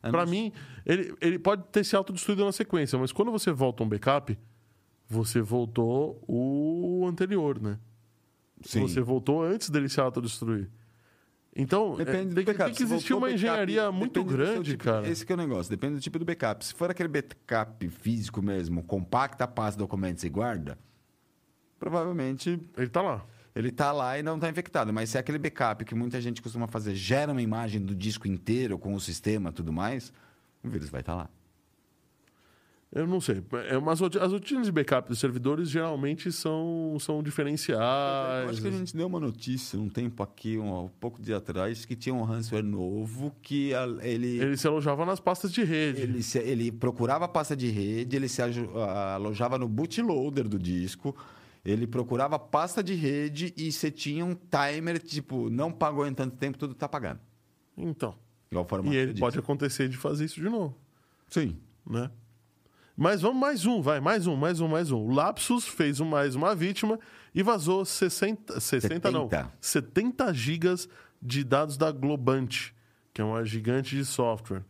É, 0.03 0.11
Pra 0.11 0.21
mas- 0.21 0.31
mim, 0.31 0.53
ele, 0.85 1.15
ele 1.21 1.39
pode 1.39 1.63
ter 1.73 1.83
se 1.85 1.97
autodestruído 1.97 2.45
na 2.45 2.53
sequência, 2.53 2.99
mas 2.99 3.13
quando 3.13 3.31
você 3.31 3.51
volta 3.51 3.83
um 3.83 3.89
backup, 3.89 4.39
você 5.09 5.41
voltou 5.41 6.23
o 6.29 7.07
anterior, 7.09 7.61
né? 7.61 7.79
Sim. 8.63 8.83
Você 8.83 9.01
voltou 9.01 9.43
antes 9.43 9.71
dele 9.71 9.89
se 9.89 9.99
autodestruir. 10.01 10.69
Então, 11.57 11.95
é, 11.95 12.05
Depende 12.05 12.29
do 12.29 12.35
tem, 12.35 12.45
que- 12.45 12.53
backup. 12.53 12.71
tem 12.71 12.75
que 12.77 12.83
existir 12.83 13.13
uma 13.15 13.23
backup, 13.23 13.35
engenharia 13.35 13.91
muito 13.91 14.23
do 14.23 14.25
grande, 14.25 14.73
tipo- 14.73 14.85
cara. 14.85 15.09
Esse 15.09 15.25
que 15.25 15.33
é 15.33 15.35
o 15.35 15.39
negócio, 15.39 15.71
depende 15.71 15.95
do 15.95 16.01
tipo 16.01 16.19
do 16.19 16.25
backup. 16.27 16.65
Se 16.65 16.75
for 16.75 16.91
aquele 16.91 17.09
backup 17.09 17.89
físico 17.89 18.41
mesmo, 18.43 18.83
compacta, 18.85 19.49
passa 19.49 19.77
documentos 19.79 20.23
e 20.23 20.29
guarda, 20.29 20.79
provavelmente 21.81 22.61
Ele 22.77 22.89
tá 22.89 23.03
lá. 23.03 23.27
ele 23.57 23.73
tá 23.73 23.91
lá 23.91 24.17
e 24.19 24.23
não 24.23 24.39
tá 24.39 24.49
infectado. 24.49 24.93
Mas 24.93 25.11
se 25.11 25.17
é 25.17 25.21
aquele 25.21 25.39
backup 25.39 25.85
que 25.85 25.95
muita 25.97 26.21
gente 26.21 26.41
costuma 26.41 26.69
fazer, 26.69 26.95
gera 26.95 27.33
uma 27.33 27.43
imagem 27.43 27.81
do 27.81 27.95
disco 27.97 28.29
inteiro 28.29 28.79
com 28.79 28.95
o 28.95 29.01
sistema 29.01 29.51
e 29.51 29.53
tudo 29.53 29.73
mais, 29.73 30.13
o 30.63 30.69
vírus 30.69 30.89
vai 30.89 31.01
estar 31.01 31.17
lá. 31.17 31.29
Eu 32.93 33.07
não 33.07 33.21
sei. 33.21 33.41
É 33.69 33.77
roti- 33.77 34.19
as 34.19 34.33
rotinas 34.33 34.67
de 34.67 34.73
backup 34.73 35.09
dos 35.09 35.21
servidores 35.21 35.71
geralmente 35.71 36.33
são, 36.33 36.97
são 36.99 37.23
diferenciais. 37.23 37.81
Eu 38.45 38.51
acho 38.51 38.61
que 38.61 38.67
a 38.67 38.71
gente 38.73 38.97
deu 38.97 39.07
uma 39.07 39.21
notícia 39.21 39.79
um 39.79 39.89
tempo 39.89 40.25
aqui, 40.25 40.59
um, 40.59 40.87
um 40.87 40.89
pouco 40.89 41.23
de 41.23 41.33
atrás, 41.33 41.85
que 41.85 41.95
tinha 41.95 42.13
um 42.13 42.25
ransomware 42.25 42.65
novo 42.65 43.33
que 43.43 43.73
a- 43.75 43.87
ele 44.03 44.41
Ele 44.41 44.57
se 44.57 44.67
alojava 44.67 45.07
nas 45.07 45.21
pastas 45.21 45.53
de 45.53 45.63
rede. 45.63 46.03
Ele, 46.03 46.21
se- 46.21 46.41
ele 46.41 46.73
procurava 46.73 47.27
a 47.27 47.29
pasta 47.29 47.57
de 47.57 47.69
rede, 47.71 48.17
ele 48.17 48.27
se 48.29 48.43
alojava 48.43 49.57
no 49.57 49.69
bootloader 49.69 50.49
do 50.49 50.59
disco, 50.59 51.15
ele 51.65 51.87
procurava 51.87 52.39
pasta 52.39 52.83
de 52.83 52.95
rede 52.95 53.53
e 53.57 53.71
você 53.71 53.91
tinha 53.91 54.25
um 54.25 54.35
timer, 54.35 55.01
tipo, 55.01 55.51
não 55.51 55.71
pagou 55.71 56.07
em 56.07 56.15
tanto 56.15 56.37
tempo, 56.37 56.59
tudo 56.59 56.75
tá 56.75 56.89
pagando. 56.89 57.21
Então. 57.77 58.17
Igual 58.51 58.67
formato 58.67 58.95
E 58.95 58.97
ele 58.97 59.19
pode 59.19 59.39
acontecer 59.39 59.89
de 59.89 59.97
fazer 59.97 60.25
isso 60.25 60.41
de 60.41 60.49
novo, 60.49 60.77
Sim. 61.29 61.57
né? 61.87 62.11
Mas 62.97 63.23
vamos 63.23 63.41
mais 63.41 63.65
um, 63.65 63.81
vai, 63.81 64.01
mais 64.01 64.27
um, 64.27 64.37
mais 64.37 64.61
um, 64.61 64.69
mais 64.69 64.91
um. 64.91 64.99
O 64.99 65.11
Lapsus 65.11 65.67
fez 65.67 66.01
mais 66.01 66.35
uma 66.35 66.55
vítima 66.55 66.99
e 67.35 67.43
vazou 67.43 67.85
60, 67.85 68.61
60 68.61 69.11
não, 69.11 69.23
70. 69.23 69.53
70 69.61 70.35
gigas 70.35 70.89
de 71.23 71.45
dados 71.45 71.77
da 71.77 71.91
Globant, 71.93 72.73
que 73.15 73.21
é 73.21 73.25
uma 73.25 73.45
gigante 73.45 73.97
de 73.97 74.05
software. 74.05 74.65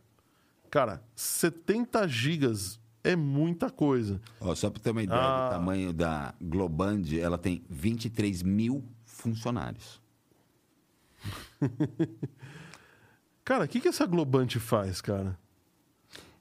Cara, 0.69 1.03
70 1.15 2.07
gigas 2.07 2.79
é 3.03 3.15
muita 3.15 3.69
coisa. 3.69 4.21
Ó, 4.39 4.53
só 4.55 4.69
para 4.69 4.81
ter 4.81 4.91
uma 4.91 5.03
ideia 5.03 5.19
Ah. 5.19 5.47
do 5.49 5.51
tamanho 5.55 5.91
da 5.93 6.33
Globand, 6.41 7.03
ela 7.19 7.37
tem 7.37 7.63
23 7.69 8.41
mil 8.43 8.83
funcionários. 9.05 10.01
Cara, 13.43 13.65
o 13.65 13.67
que, 13.67 13.79
que 13.81 13.87
essa 13.87 14.05
Globant 14.05 14.55
faz, 14.57 15.01
cara? 15.01 15.37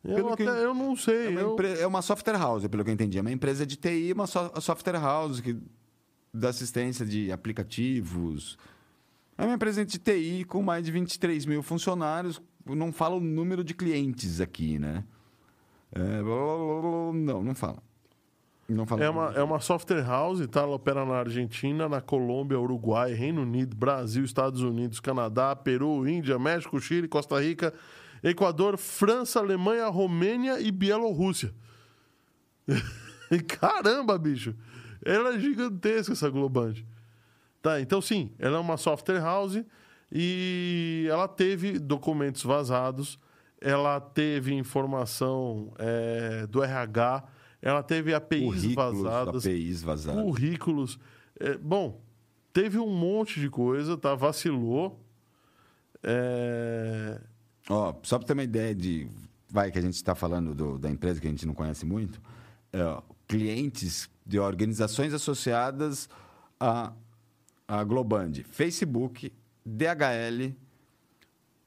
Eu, 0.05 0.33
até, 0.33 0.45
eu 0.65 0.73
não 0.75 0.97
sei. 0.97 1.27
É 1.27 1.29
uma, 1.31 1.41
eu- 1.41 1.53
empre- 1.53 1.79
é 1.81 1.87
uma 1.87 2.03
software 2.03 2.39
house, 2.39 2.67
pelo 2.69 2.85
que 2.85 2.91
eu 2.91 2.95
entendi. 2.95 3.19
É 3.19 3.21
uma 3.21 3.33
empresa 3.33 3.67
de 3.67 3.77
TI, 3.77 4.13
uma 4.15 4.27
so- 4.27 4.53
software 4.61 4.99
house 4.99 5.41
que 5.41 5.59
dá 6.33 6.49
assistência 6.51 7.05
de 7.05 7.31
aplicativos. 7.33 8.57
É 9.37 9.45
uma 9.45 9.55
empresa 9.55 9.85
de 9.85 9.99
TI 9.99 10.45
com 10.45 10.63
mais 10.63 10.85
de 10.85 10.93
23 10.93 11.45
mil 11.47 11.63
funcionários. 11.63 12.41
Não 12.65 12.93
fala 12.93 13.17
o 13.17 13.21
número 13.21 13.65
de 13.65 13.75
clientes 13.75 14.41
aqui, 14.41 14.79
né? 14.79 15.05
É, 15.93 16.22
não, 16.22 17.43
não 17.43 17.55
fala. 17.55 17.82
Não 18.68 18.86
fala. 18.86 19.05
É 19.05 19.11
uma, 19.11 19.32
é 19.32 19.43
uma 19.43 19.61
software 19.61 20.03
house, 20.03 20.47
tá? 20.47 20.61
Ela 20.61 20.76
opera 20.76 21.05
na 21.05 21.14
Argentina, 21.14 21.88
na 21.88 22.01
Colômbia, 22.01 22.59
Uruguai, 22.59 23.12
Reino 23.12 23.43
Unido, 23.43 23.76
Brasil, 23.76 24.24
Estados 24.24 24.62
Unidos, 24.62 25.01
Canadá, 25.01 25.57
Peru, 25.57 26.09
Índia, 26.09 26.38
México, 26.38 26.80
Chile, 26.80 27.09
Costa 27.09 27.41
Rica, 27.41 27.74
Equador, 28.22 28.78
França, 28.78 29.41
Alemanha, 29.41 29.88
Romênia 29.88 30.61
e 30.61 30.70
Bielorrússia. 30.70 31.53
Caramba, 33.49 34.16
bicho! 34.16 34.55
Ela 35.05 35.34
é 35.34 35.41
gigantesca, 35.41 36.12
essa 36.12 36.30
Globand. 36.30 36.74
Tá, 37.62 37.80
então 37.80 38.01
sim, 38.01 38.32
ela 38.38 38.57
é 38.57 38.61
uma 38.61 38.76
software 38.76 39.20
house 39.20 39.62
e 40.11 41.07
ela 41.11 41.28
teve 41.28 41.78
documentos 41.78 42.43
vazados, 42.43 43.18
ela 43.61 44.01
teve 44.01 44.55
informação 44.55 45.73
é, 45.79 46.47
do 46.47 46.63
RH, 46.63 47.25
ela 47.61 47.83
teve 47.83 48.15
APIs 48.15 48.43
Currículos, 48.45 49.03
vazadas, 49.03 49.47
APIs 49.47 49.83
vazadas. 49.83 50.23
currículos. 50.25 50.99
É, 51.39 51.57
bom, 51.59 52.01
teve 52.53 52.79
um 52.79 52.89
monte 52.91 53.39
de 53.41 53.51
coisa, 53.51 53.97
tá? 53.97 54.15
Vacilou. 54.15 54.99
É, 56.03 57.21
Ó, 57.69 57.95
só 58.03 58.19
para 58.19 58.27
ter 58.29 58.33
uma 58.33 58.43
ideia 58.43 58.75
de. 58.75 59.07
Vai, 59.49 59.71
que 59.71 59.79
a 59.79 59.83
gente 59.83 59.95
está 59.95 60.15
falando 60.15 60.55
do- 60.55 60.79
da 60.79 60.89
empresa 60.91 61.21
que 61.21 61.27
a 61.27 61.31
gente 61.31 61.47
não 61.47 61.55
conhece 61.55 61.85
muito. 61.85 62.21
é, 62.73 63.03
clientes 63.27 64.09
de 64.25 64.39
organizações 64.39 65.13
associadas 65.13 66.09
a, 66.59 66.93
a 67.69 67.85
Globand: 67.85 68.33
Facebook, 68.51 69.33
DHL, 69.67 70.55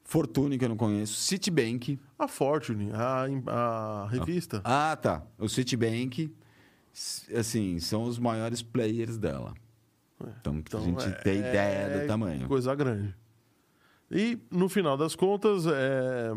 Fortune, 0.04 0.58
que 0.58 0.64
eu 0.64 0.68
não 0.68 0.76
conheço, 0.76 1.14
Citibank. 1.14 1.98
a 2.18 2.28
Fortune, 2.28 2.90
a, 2.92 3.26
a 3.46 4.08
revista. 4.08 4.60
Ah, 4.62 4.96
tá. 5.00 5.22
O 5.38 5.48
Citibank, 5.48 6.32
assim, 7.36 7.80
são 7.80 8.04
os 8.04 8.18
maiores 8.18 8.62
players 8.62 9.16
dela. 9.16 9.54
Então, 10.40 10.56
Então, 10.58 10.80
a 10.80 10.84
gente 10.84 11.04
é- 11.06 11.10
tem 11.12 11.38
ideia 11.38 11.78
é 11.78 12.00
do 12.00 12.06
tamanho. 12.06 12.46
Coisa 12.46 12.74
grande. 12.74 13.14
E, 14.10 14.38
no 14.50 14.68
final 14.68 14.96
das 14.96 15.16
contas, 15.16 15.66
é, 15.66 16.32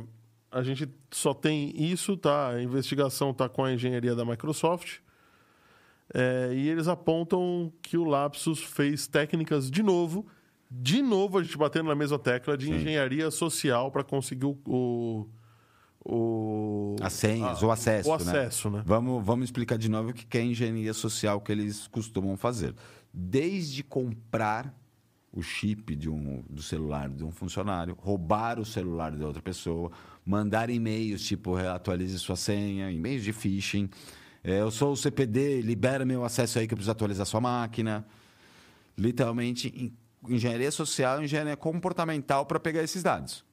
a 0.52 0.64
gente 0.64 0.90
só 1.12 1.34
tem 1.34 1.74
isso, 1.80 2.18
tá? 2.18 2.50
A 2.50 2.64
investigação 2.64 3.34
tá 3.34 3.48
com 3.48 3.64
a 3.64 3.72
engenharia 3.74 4.16
da 4.16 4.26
Microsoft. 4.26 5.00
É, 6.14 6.52
e 6.54 6.70
eles 6.70 6.88
apontam 6.88 7.72
que 7.82 7.98
o 7.98 8.06
Lapsus 8.06 8.64
fez 8.64 9.08
técnicas 9.08 9.70
de 9.70 9.84
novo, 9.84 10.26
de 10.70 11.02
novo 11.02 11.38
a 11.38 11.44
gente 11.44 11.58
batendo 11.58 11.88
na 11.88 11.96
mesma 11.96 12.20
tecla 12.20 12.58
de 12.58 12.66
Sim. 12.66 12.76
engenharia 12.76 13.30
social 13.32 13.90
para 13.92 14.04
conseguir 14.04 14.46
o, 14.46 14.58
o, 14.66 15.28
o- 16.06 16.96
As 17.02 17.14
senhas, 17.14 17.62
a- 17.64 17.66
o 17.66 17.72
acesso, 17.72 18.10
o 18.10 18.12
né? 18.18 18.18
acesso, 18.18 18.70
né? 18.70 18.84
Vamos, 18.86 19.26
vamos 19.26 19.46
explicar 19.46 19.78
de 19.78 19.90
novo 19.90 20.10
o 20.10 20.14
que 20.14 20.38
é 20.38 20.44
engenharia 20.44 20.94
social 20.94 21.40
que 21.42 21.52
eles 21.52 21.88
costumam 21.88 22.36
fazer. 22.38 22.74
Desde 23.14 23.84
comprar 23.84 24.74
o 25.32 25.42
chip 25.42 25.96
de 25.96 26.10
um, 26.10 26.44
do 26.50 26.62
celular 26.64 27.10
de 27.10 27.24
um 27.24 27.32
funcionário, 27.32 27.96
roubar 28.00 28.60
o 28.60 28.66
celular 28.66 29.12
de 29.16 29.24
outra 29.24 29.42
pessoa, 29.42 29.92
mandar 30.26 30.70
e-mails 30.70 31.22
tipo 31.24 31.56
atualize 31.56 32.18
sua 32.20 32.36
senha, 32.36 32.90
e-mails 32.92 33.24
de 33.24 33.32
phishing. 33.34 33.90
É, 34.44 34.62
eu 34.62 34.72
sou 34.72 34.94
o 34.94 34.98
CPD, 34.98 35.62
libera 35.62 36.06
meu 36.06 36.24
acesso 36.24 36.58
aí 36.58 36.68
que 36.68 36.74
eu 36.74 36.78
preciso 36.78 36.92
atualizar 36.92 37.26
sua 37.26 37.42
máquina. 37.42 38.06
Literalmente, 38.98 39.68
en- 39.76 39.92
engenharia 40.28 40.72
social 40.72 41.22
e 41.22 41.26
engenharia 41.26 41.56
comportamental 41.58 42.46
para 42.46 42.60
pegar 42.60 42.84
esses 42.84 43.04
dados. 43.04 43.44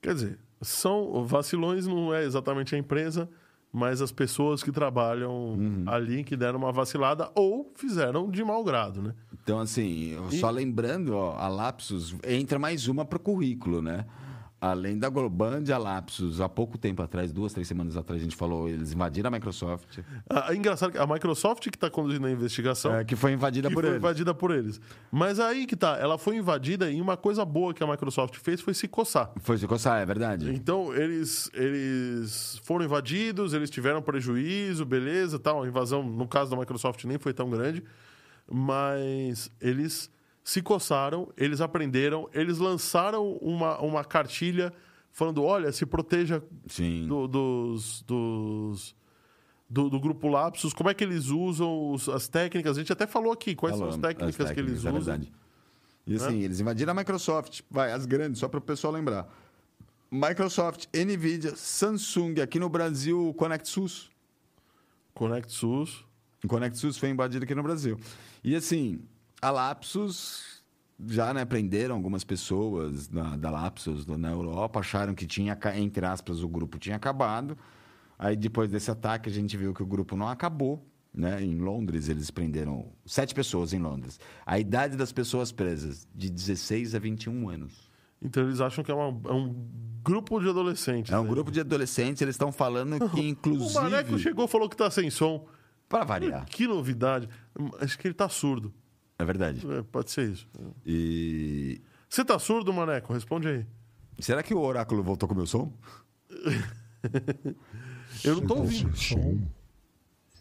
Quer 0.00 0.14
dizer, 0.14 0.38
são 0.60 1.24
vacilões 1.24 1.86
não 1.86 2.14
é 2.14 2.24
exatamente 2.24 2.74
a 2.74 2.78
empresa, 2.78 3.28
mas 3.72 4.00
as 4.00 4.12
pessoas 4.12 4.62
que 4.62 4.70
trabalham 4.70 5.32
Uhum. 5.54 5.84
ali 5.86 6.22
que 6.24 6.36
deram 6.36 6.58
uma 6.58 6.70
vacilada 6.72 7.30
ou 7.34 7.72
fizeram 7.74 8.30
de 8.30 8.44
mau 8.44 8.62
grado, 8.62 9.02
né? 9.02 9.14
Então, 9.42 9.58
assim, 9.60 10.10
eu 10.12 10.30
só 10.30 10.48
lembrando, 10.50 11.14
ó, 11.16 11.36
a 11.36 11.48
Lapsus 11.48 12.14
entra 12.26 12.58
mais 12.58 12.86
uma 12.88 13.04
para 13.04 13.16
o 13.16 13.20
currículo, 13.20 13.82
né? 13.82 14.06
Além 14.64 14.98
da 14.98 15.10
Globand, 15.10 15.64
a 15.70 15.76
Lapsus, 15.76 16.40
há 16.40 16.48
pouco 16.48 16.78
tempo 16.78 17.02
atrás, 17.02 17.30
duas, 17.32 17.52
três 17.52 17.68
semanas 17.68 17.98
atrás, 17.98 18.22
a 18.22 18.24
gente 18.24 18.34
falou, 18.34 18.66
eles 18.66 18.94
invadiram 18.94 19.28
a 19.28 19.30
Microsoft, 19.30 19.98
Ah, 20.28 20.46
é 20.52 20.56
engraçado 20.56 20.92
que 20.92 20.96
a 20.98 21.06
Microsoft 21.06 21.68
que 21.68 21.76
está 21.76 21.90
conduzindo 21.90 22.26
a 22.26 22.30
investigação 22.30 22.94
é, 22.94 23.04
que 23.04 23.14
foi 23.14 23.32
invadida 23.32 23.68
que 23.68 23.74
por 23.74 23.82
foi 23.82 23.90
eles. 23.90 23.98
invadida 24.00 24.32
por 24.34 24.50
eles. 24.50 24.80
Mas 25.12 25.38
aí 25.38 25.66
que 25.66 25.76
tá, 25.76 25.98
ela 25.98 26.16
foi 26.16 26.36
invadida 26.36 26.90
e 26.90 26.98
uma 26.98 27.14
coisa 27.14 27.44
boa 27.44 27.74
que 27.74 27.84
a 27.84 27.86
Microsoft 27.86 28.36
fez 28.38 28.62
foi 28.62 28.72
se 28.72 28.88
coçar. 28.88 29.32
Foi 29.40 29.58
se 29.58 29.66
coçar, 29.66 30.00
é 30.00 30.06
verdade. 30.06 30.50
Então, 30.50 30.94
eles, 30.94 31.50
eles 31.52 32.58
foram 32.64 32.86
invadidos, 32.86 33.52
eles 33.52 33.68
tiveram 33.68 34.00
prejuízo, 34.00 34.86
beleza, 34.86 35.38
tal. 35.38 35.62
A 35.62 35.68
invasão, 35.68 36.02
no 36.02 36.26
caso 36.26 36.50
da 36.50 36.56
Microsoft, 36.56 37.04
nem 37.04 37.18
foi 37.18 37.34
tão 37.34 37.50
grande. 37.50 37.84
Mas 38.50 39.50
eles 39.60 40.10
se 40.44 40.60
coçaram, 40.62 41.32
eles 41.36 41.60
aprenderam, 41.62 42.28
eles 42.32 42.58
lançaram 42.58 43.32
uma, 43.38 43.80
uma 43.80 44.04
cartilha 44.04 44.72
falando: 45.10 45.42
olha, 45.42 45.72
se 45.72 45.84
proteja 45.86 46.42
do- 47.06 47.26
dos. 47.26 48.02
dos 48.02 48.94
do, 49.70 49.88
do 49.88 49.98
grupo 49.98 50.28
Lapsus, 50.28 50.72
como 50.74 50.90
é 50.90 50.94
que 50.94 51.02
eles 51.02 51.28
usam 51.28 51.90
os- 51.92 52.08
as 52.08 52.28
técnicas? 52.28 52.76
A 52.76 52.80
gente 52.80 52.92
até 52.92 53.06
falou 53.06 53.32
aqui 53.32 53.54
quais 53.56 53.74
são 53.76 53.88
as 53.88 53.96
técnicas, 53.96 54.28
as 54.46 54.52
que 54.52 54.60
eles 54.60 54.82
técnicas, 54.82 54.84
é 54.84 54.90
usam. 54.90 55.02
verdade. 55.14 55.32
E 56.06 56.14
assim, 56.16 56.40
eles 56.42 56.60
invadiram 56.60 56.92
a 56.92 56.94
Microsoft, 56.94 57.62
vai, 57.70 57.90
as 57.90 58.04
grandes, 58.04 58.38
só 58.38 58.46
para 58.46 58.58
o 58.58 58.60
pessoal 58.60 58.92
lembrar. 58.92 59.26
Microsoft, 60.10 60.86
Nvidia, 60.94 61.56
Samsung, 61.56 62.40
aqui 62.42 62.58
no 62.60 62.68
Brasil, 62.68 63.30
o 63.30 63.34
ConnectSUS. 63.34 64.10
Connect 65.14 65.50
SUS. 65.50 66.04
O 66.44 66.48
ConnectSUS 66.48 66.98
foi 66.98 67.08
invadido 67.08 67.44
aqui 67.44 67.54
no 67.54 67.62
Brasil. 67.62 67.98
E 68.44 68.54
assim, 68.54 69.00
a 69.44 69.50
Lapsus 69.50 70.62
já 71.06 71.34
né, 71.34 71.44
prenderam 71.44 71.94
algumas 71.96 72.24
pessoas 72.24 73.08
da, 73.08 73.36
da 73.36 73.50
Lapsus 73.50 74.06
na 74.06 74.30
Europa, 74.30 74.80
acharam 74.80 75.14
que 75.14 75.26
tinha, 75.26 75.58
entre 75.74 76.06
aspas, 76.06 76.42
o 76.42 76.48
grupo 76.48 76.78
tinha 76.78 76.96
acabado. 76.96 77.58
Aí 78.18 78.36
depois 78.36 78.70
desse 78.70 78.90
ataque 78.90 79.28
a 79.28 79.32
gente 79.32 79.54
viu 79.56 79.74
que 79.74 79.82
o 79.82 79.86
grupo 79.86 80.16
não 80.16 80.28
acabou. 80.28 80.86
Né? 81.12 81.44
Em 81.44 81.58
Londres 81.58 82.08
eles 82.08 82.30
prenderam 82.30 82.86
sete 83.04 83.34
pessoas 83.34 83.72
em 83.72 83.78
Londres. 83.78 84.18
A 84.46 84.58
idade 84.58 84.96
das 84.96 85.12
pessoas 85.12 85.52
presas, 85.52 86.08
de 86.14 86.30
16 86.30 86.94
a 86.94 86.98
21 86.98 87.48
anos. 87.50 87.90
Então 88.22 88.42
eles 88.44 88.60
acham 88.60 88.82
que 88.82 88.90
é, 88.90 88.94
uma- 88.94 89.30
é 89.30 89.32
um 89.32 89.54
grupo 90.02 90.40
de 90.40 90.48
adolescentes. 90.48 91.12
É 91.12 91.18
um 91.18 91.24
né? 91.24 91.28
grupo 91.28 91.50
de 91.50 91.60
adolescentes, 91.60 92.22
eles 92.22 92.34
estão 92.34 92.50
falando 92.50 93.10
que 93.10 93.20
O 93.20 93.24
inclusive... 93.24 93.74
Maneco 93.74 94.18
chegou 94.18 94.46
e 94.46 94.48
falou 94.48 94.68
que 94.70 94.76
tá 94.76 94.90
sem 94.90 95.10
som. 95.10 95.46
Para 95.88 96.04
variar. 96.04 96.46
Que 96.46 96.66
novidade. 96.66 97.28
Acho 97.80 97.98
que 97.98 98.08
ele 98.08 98.14
tá 98.14 98.28
surdo. 98.28 98.72
É 99.24 99.26
verdade. 99.26 99.66
É, 99.72 99.82
pode 99.82 100.10
ser 100.10 100.28
isso. 100.30 100.46
E 100.84 101.80
Você 102.08 102.22
tá 102.24 102.38
surdo, 102.38 102.72
Maneco? 102.72 103.12
Responde 103.14 103.48
aí. 103.48 103.66
será 104.18 104.42
que 104.42 104.52
o 104.54 104.60
oráculo 104.60 105.02
voltou 105.02 105.26
com 105.26 105.34
o 105.34 105.38
meu 105.38 105.46
som? 105.46 105.72
Eu 108.24 108.36
não 108.36 108.46
tô 108.46 108.54
Você 108.54 108.54
tá 108.54 108.54
ouvindo. 108.54 108.96
sem 108.96 109.18
som? 109.18 109.38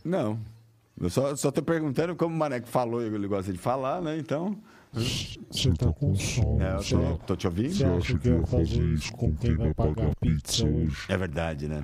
Não. 0.03 0.39
Eu 0.99 1.09
só, 1.09 1.35
só 1.35 1.49
tô 1.51 1.63
perguntando 1.63 2.15
como 2.15 2.35
o 2.35 2.37
Maneco 2.37 2.67
falou 2.67 3.01
e 3.01 3.05
ele 3.05 3.27
gosta 3.27 3.51
de 3.51 3.57
falar, 3.57 4.01
né? 4.01 4.17
Então. 4.17 4.57
Você 4.93 5.71
tá 5.73 5.91
com 5.93 6.13
som. 6.15 6.59
É, 6.61 6.75
eu 6.75 7.17
tô, 7.17 7.25
tô 7.25 7.35
te 7.35 7.47
ouvindo? 7.47 7.73
você 7.73 7.85
acha 7.85 8.19
que 8.19 8.29
ia 8.29 8.45
fazer 8.45 8.83
isso 8.93 9.11
com 9.13 9.35
quem 9.35 9.55
vai 9.55 9.73
pagar 9.73 10.11
a 10.11 10.15
pizza 10.15 10.65
hoje? 10.65 11.05
É 11.09 11.17
verdade, 11.17 11.67
né? 11.67 11.83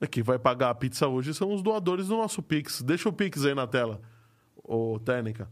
É, 0.00 0.06
Quem 0.06 0.22
vai 0.22 0.38
pagar 0.38 0.70
a 0.70 0.74
pizza 0.74 1.06
hoje 1.06 1.34
são 1.34 1.52
os 1.52 1.62
doadores 1.62 2.08
do 2.08 2.16
nosso 2.16 2.42
Pix. 2.42 2.82
Deixa 2.82 3.08
o 3.08 3.12
Pix 3.12 3.44
aí 3.44 3.54
na 3.54 3.66
tela, 3.66 4.00
ô 4.62 4.98
Técnica. 4.98 5.48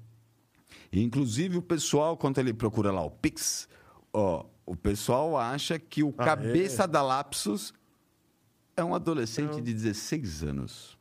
Inclusive, 0.93 1.59
o 1.59 1.62
pessoal, 1.62 2.16
quando 2.16 2.39
ele 2.39 2.53
procura 2.53 2.91
lá 2.91 3.03
o 3.03 3.11
Pix, 3.11 3.68
ó, 4.12 4.45
o 4.66 4.77
pessoal 4.77 5.37
acha 5.37 5.79
que 5.79 6.03
o 6.03 6.14
Ah, 6.16 6.25
cabeça 6.25 6.87
da 6.87 7.03
Lapsus 7.03 7.73
é 8.77 8.85
um 8.85 8.95
adolescente 8.95 9.61
de 9.61 9.73
16 9.73 10.43
anos. 10.43 10.99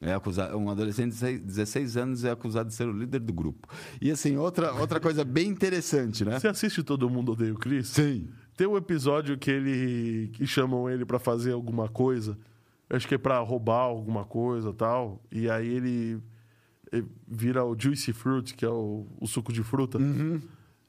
É 0.00 0.14
acusado, 0.14 0.56
um 0.58 0.68
adolescente 0.68 1.14
de 1.14 1.38
16 1.38 1.96
anos 1.96 2.24
é 2.24 2.30
acusado 2.32 2.68
de 2.68 2.74
ser 2.74 2.88
o 2.88 2.92
líder 2.92 3.20
do 3.20 3.32
grupo. 3.32 3.68
E 4.00 4.10
assim, 4.10 4.36
outra, 4.36 4.74
outra 4.74 4.98
coisa 4.98 5.24
bem 5.24 5.48
interessante, 5.48 6.24
né? 6.24 6.40
Você 6.40 6.48
assiste 6.48 6.82
Todo 6.82 7.08
Mundo 7.08 7.32
Odeia 7.32 7.52
o 7.52 7.56
Chris? 7.56 7.88
Sim. 7.88 8.28
Tem 8.56 8.66
um 8.66 8.76
episódio 8.76 9.38
que 9.38 9.50
ele 9.50 10.30
que 10.32 10.44
chamam 10.44 10.90
ele 10.90 11.04
pra 11.04 11.20
fazer 11.20 11.52
alguma 11.52 11.88
coisa. 11.88 12.36
Acho 12.90 13.06
que 13.06 13.14
é 13.14 13.18
pra 13.18 13.38
roubar 13.38 13.82
alguma 13.82 14.24
coisa 14.24 14.72
tal. 14.72 15.22
E 15.30 15.48
aí 15.48 15.68
ele 15.68 16.20
vira 17.26 17.64
o 17.64 17.74
Juicy 17.78 18.12
Fruit, 18.12 18.54
que 18.54 18.64
é 18.64 18.68
o, 18.68 19.06
o 19.20 19.26
suco 19.26 19.52
de 19.52 19.62
fruta. 19.62 19.98
Uhum. 19.98 20.40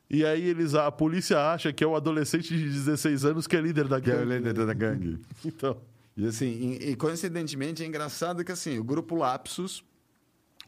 E 0.09 0.25
aí 0.25 0.43
eles, 0.43 0.75
a 0.75 0.91
polícia 0.91 1.39
acha 1.39 1.71
que 1.73 1.83
é 1.83 1.87
o 1.87 1.95
adolescente 1.95 2.55
de 2.55 2.63
16 2.69 3.25
anos 3.25 3.47
que 3.47 3.55
é 3.55 3.61
líder 3.61 3.87
da 3.87 3.99
Que 4.01 4.11
é 4.11 4.15
o 4.15 4.17
gangue. 4.25 4.47
líder 4.47 4.65
da 4.65 4.73
gangue. 4.73 5.19
Então, 5.45 5.77
E 6.15 6.25
assim, 6.27 6.77
e, 6.79 6.91
e 6.91 6.95
coincidentemente 6.95 7.81
é 7.83 7.85
engraçado 7.87 8.43
que 8.43 8.51
assim, 8.51 8.77
o 8.77 8.83
grupo 8.83 9.15
Lapsus, 9.15 9.83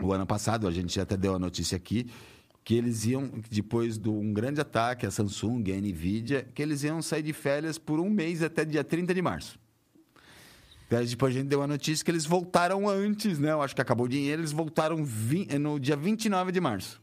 o 0.02 0.12
ano 0.14 0.26
passado, 0.26 0.68
a 0.68 0.72
gente 0.72 1.00
até 1.00 1.16
deu 1.16 1.36
a 1.36 1.40
notícia 1.40 1.76
aqui, 1.76 2.08
que 2.64 2.74
eles 2.74 3.06
iam, 3.06 3.30
depois 3.52 4.00
de 4.00 4.10
um 4.10 4.34
grande 4.34 4.60
ataque 4.60 5.06
à 5.06 5.12
Samsung, 5.12 5.64
à 5.72 5.80
Nvidia, 5.80 6.48
que 6.56 6.62
eles 6.64 6.84
iam 6.84 7.00
sair 7.02 7.22
de 7.22 7.32
férias 7.34 7.78
por 7.78 8.00
um 8.00 8.10
mês 8.10 8.42
até 8.42 8.66
dia 8.66 8.84
30 8.84 9.14
de 9.14 9.22
março. 9.22 9.60
Daí 10.90 11.06
depois 11.08 11.36
a 11.36 11.40
gente 11.40 11.48
deu 11.50 11.62
a 11.64 11.68
notícia 11.68 12.04
que 12.06 12.12
eles 12.12 12.26
voltaram 12.26 12.88
antes, 12.88 13.40
né? 13.40 13.52
Eu 13.52 13.62
acho 13.62 13.74
que 13.76 13.82
acabou 13.82 14.06
o 14.06 14.10
dinheiro, 14.10 14.42
eles 14.42 14.52
voltaram 14.52 15.04
vi- 15.04 15.48
no 15.58 15.80
dia 15.80 15.96
29 15.96 16.52
de 16.52 16.62
março. 16.62 17.02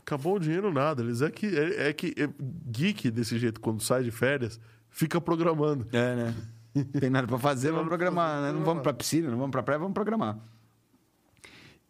Acabou 0.00 0.36
o 0.36 0.40
dinheiro, 0.40 0.72
nada. 0.72 1.02
Eles 1.02 1.22
é 1.22 1.30
que, 1.30 1.46
é, 1.46 1.88
é 1.88 1.92
que 1.92 2.14
é, 2.18 2.28
geek 2.70 3.10
desse 3.10 3.38
jeito, 3.38 3.60
quando 3.60 3.80
sai 3.82 4.02
de 4.02 4.10
férias, 4.10 4.60
fica 4.90 5.20
programando. 5.20 5.86
É, 5.92 6.14
né? 6.16 6.34
Tem 7.00 7.08
nada 7.08 7.26
pra 7.26 7.38
fazer, 7.38 7.70
vamos 7.70 7.86
programar. 7.88 8.42
né? 8.42 8.52
Não 8.52 8.64
vamos 8.64 8.82
pra 8.82 8.92
piscina, 8.92 9.30
não 9.30 9.38
vamos 9.38 9.52
pra 9.52 9.62
praia, 9.62 9.78
vamos 9.78 9.94
programar. 9.94 10.36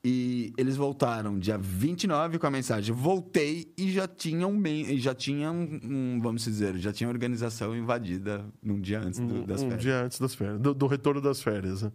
E 0.06 0.52
eles 0.58 0.76
voltaram 0.76 1.38
dia 1.38 1.56
29 1.56 2.38
com 2.38 2.46
a 2.46 2.50
mensagem: 2.50 2.94
voltei 2.94 3.72
e 3.78 3.90
já 3.90 4.06
tinham, 4.06 4.54
e 4.66 4.98
já 4.98 5.14
tinham 5.14 5.54
um, 5.56 6.20
vamos 6.22 6.44
dizer, 6.44 6.76
já 6.76 6.92
tinha 6.92 7.08
organização 7.08 7.74
invadida 7.74 8.44
num 8.62 8.78
dia 8.78 9.00
antes 9.00 9.18
do- 9.18 9.46
das 9.46 9.62
um 9.62 9.68
férias. 9.68 9.80
dia 9.82 10.02
antes 10.02 10.18
das 10.20 10.34
férias, 10.34 10.60
do, 10.60 10.74
do 10.74 10.86
retorno 10.86 11.22
das 11.22 11.42
férias. 11.42 11.82
né? 11.82 11.90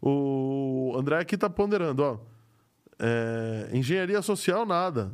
O 0.00 0.94
André 0.96 1.18
aqui 1.18 1.36
tá 1.36 1.50
ponderando, 1.50 2.02
ó. 2.02 2.18
É, 3.00 3.70
engenharia 3.72 4.20
social, 4.22 4.64
nada. 4.66 5.12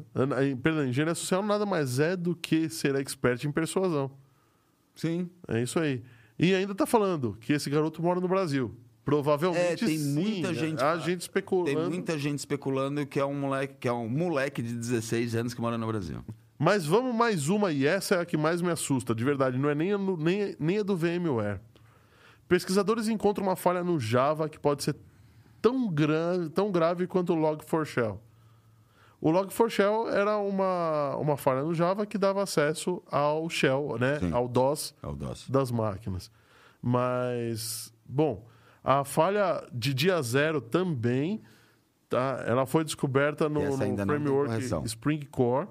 Perdão, 0.62 0.86
engenharia 0.86 1.14
social 1.14 1.42
nada 1.42 1.64
mais 1.66 1.98
é 1.98 2.16
do 2.16 2.34
que 2.34 2.68
ser 2.68 2.94
expert 2.96 3.44
em 3.44 3.52
persuasão. 3.52 4.10
Sim. 4.94 5.28
É 5.48 5.62
isso 5.62 5.78
aí. 5.78 6.02
E 6.38 6.54
ainda 6.54 6.74
tá 6.74 6.86
falando 6.86 7.36
que 7.40 7.52
esse 7.52 7.68
garoto 7.70 8.02
mora 8.02 8.20
no 8.20 8.28
Brasil. 8.28 8.74
Provavelmente 9.04 9.84
É, 9.84 9.86
tem 9.86 9.98
sim. 9.98 10.14
muita 10.14 10.54
gente- 10.54 10.82
A 10.82 10.96
gente 10.98 11.20
especulando. 11.20 11.78
Tem 11.80 11.88
muita 11.90 12.18
gente 12.18 12.38
especulando 12.38 13.06
que 13.06 13.20
é 13.20 13.24
um 13.24 13.34
moleque, 13.38 13.74
que 13.80 13.88
é 13.88 13.92
um 13.92 14.08
moleque 14.08 14.62
de 14.62 14.72
16 14.74 15.34
anos 15.34 15.52
que 15.52 15.60
mora 15.60 15.76
no 15.76 15.86
Brasil. 15.86 16.24
Mas 16.58 16.86
vamos 16.86 17.14
mais 17.14 17.48
uma, 17.48 17.70
e 17.72 17.84
essa 17.86 18.14
é 18.14 18.20
a 18.20 18.24
que 18.24 18.36
mais 18.36 18.62
me 18.62 18.70
assusta, 18.70 19.14
de 19.14 19.22
verdade. 19.24 19.58
Não 19.58 19.68
é 19.68 19.74
nem 19.74 19.92
a, 19.92 19.98
nem, 19.98 20.56
nem 20.58 20.78
a 20.78 20.82
do 20.82 20.96
VMware. 20.96 21.60
Pesquisadores 22.48 23.08
encontram 23.08 23.46
uma 23.46 23.56
falha 23.56 23.82
no 23.84 23.98
Java 23.98 24.48
que 24.48 24.58
pode 24.58 24.82
ser 24.84 24.96
tão, 25.60 25.88
gran, 25.88 26.48
tão 26.48 26.70
grave 26.70 27.06
quanto 27.06 27.32
o 27.34 27.36
Log4Shell. 27.36 28.18
O 29.20 29.30
Log4Shell 29.32 30.08
era 30.10 30.36
uma, 30.38 31.16
uma 31.16 31.36
falha 31.36 31.62
no 31.62 31.74
Java 31.74 32.06
que 32.06 32.16
dava 32.18 32.42
acesso 32.42 33.02
ao 33.10 33.48
shell, 33.50 33.96
né? 33.98 34.18
Sim. 34.20 34.32
ao 34.32 34.46
DOS 34.46 34.94
É 35.02 35.06
o 35.06 35.14
DOS. 35.14 35.48
das 35.48 35.70
máquinas. 35.70 36.30
Mas, 36.82 37.92
bom, 38.06 38.44
a 38.84 39.02
falha 39.04 39.66
de 39.72 39.94
dia 39.94 40.20
zero 40.22 40.60
também, 40.60 41.40
tá? 42.08 42.44
ela 42.46 42.66
foi 42.66 42.84
descoberta 42.84 43.48
no, 43.48 43.60
no 43.70 43.76
framework. 44.12 44.52
Spring 44.84 45.20
Core 45.30 45.68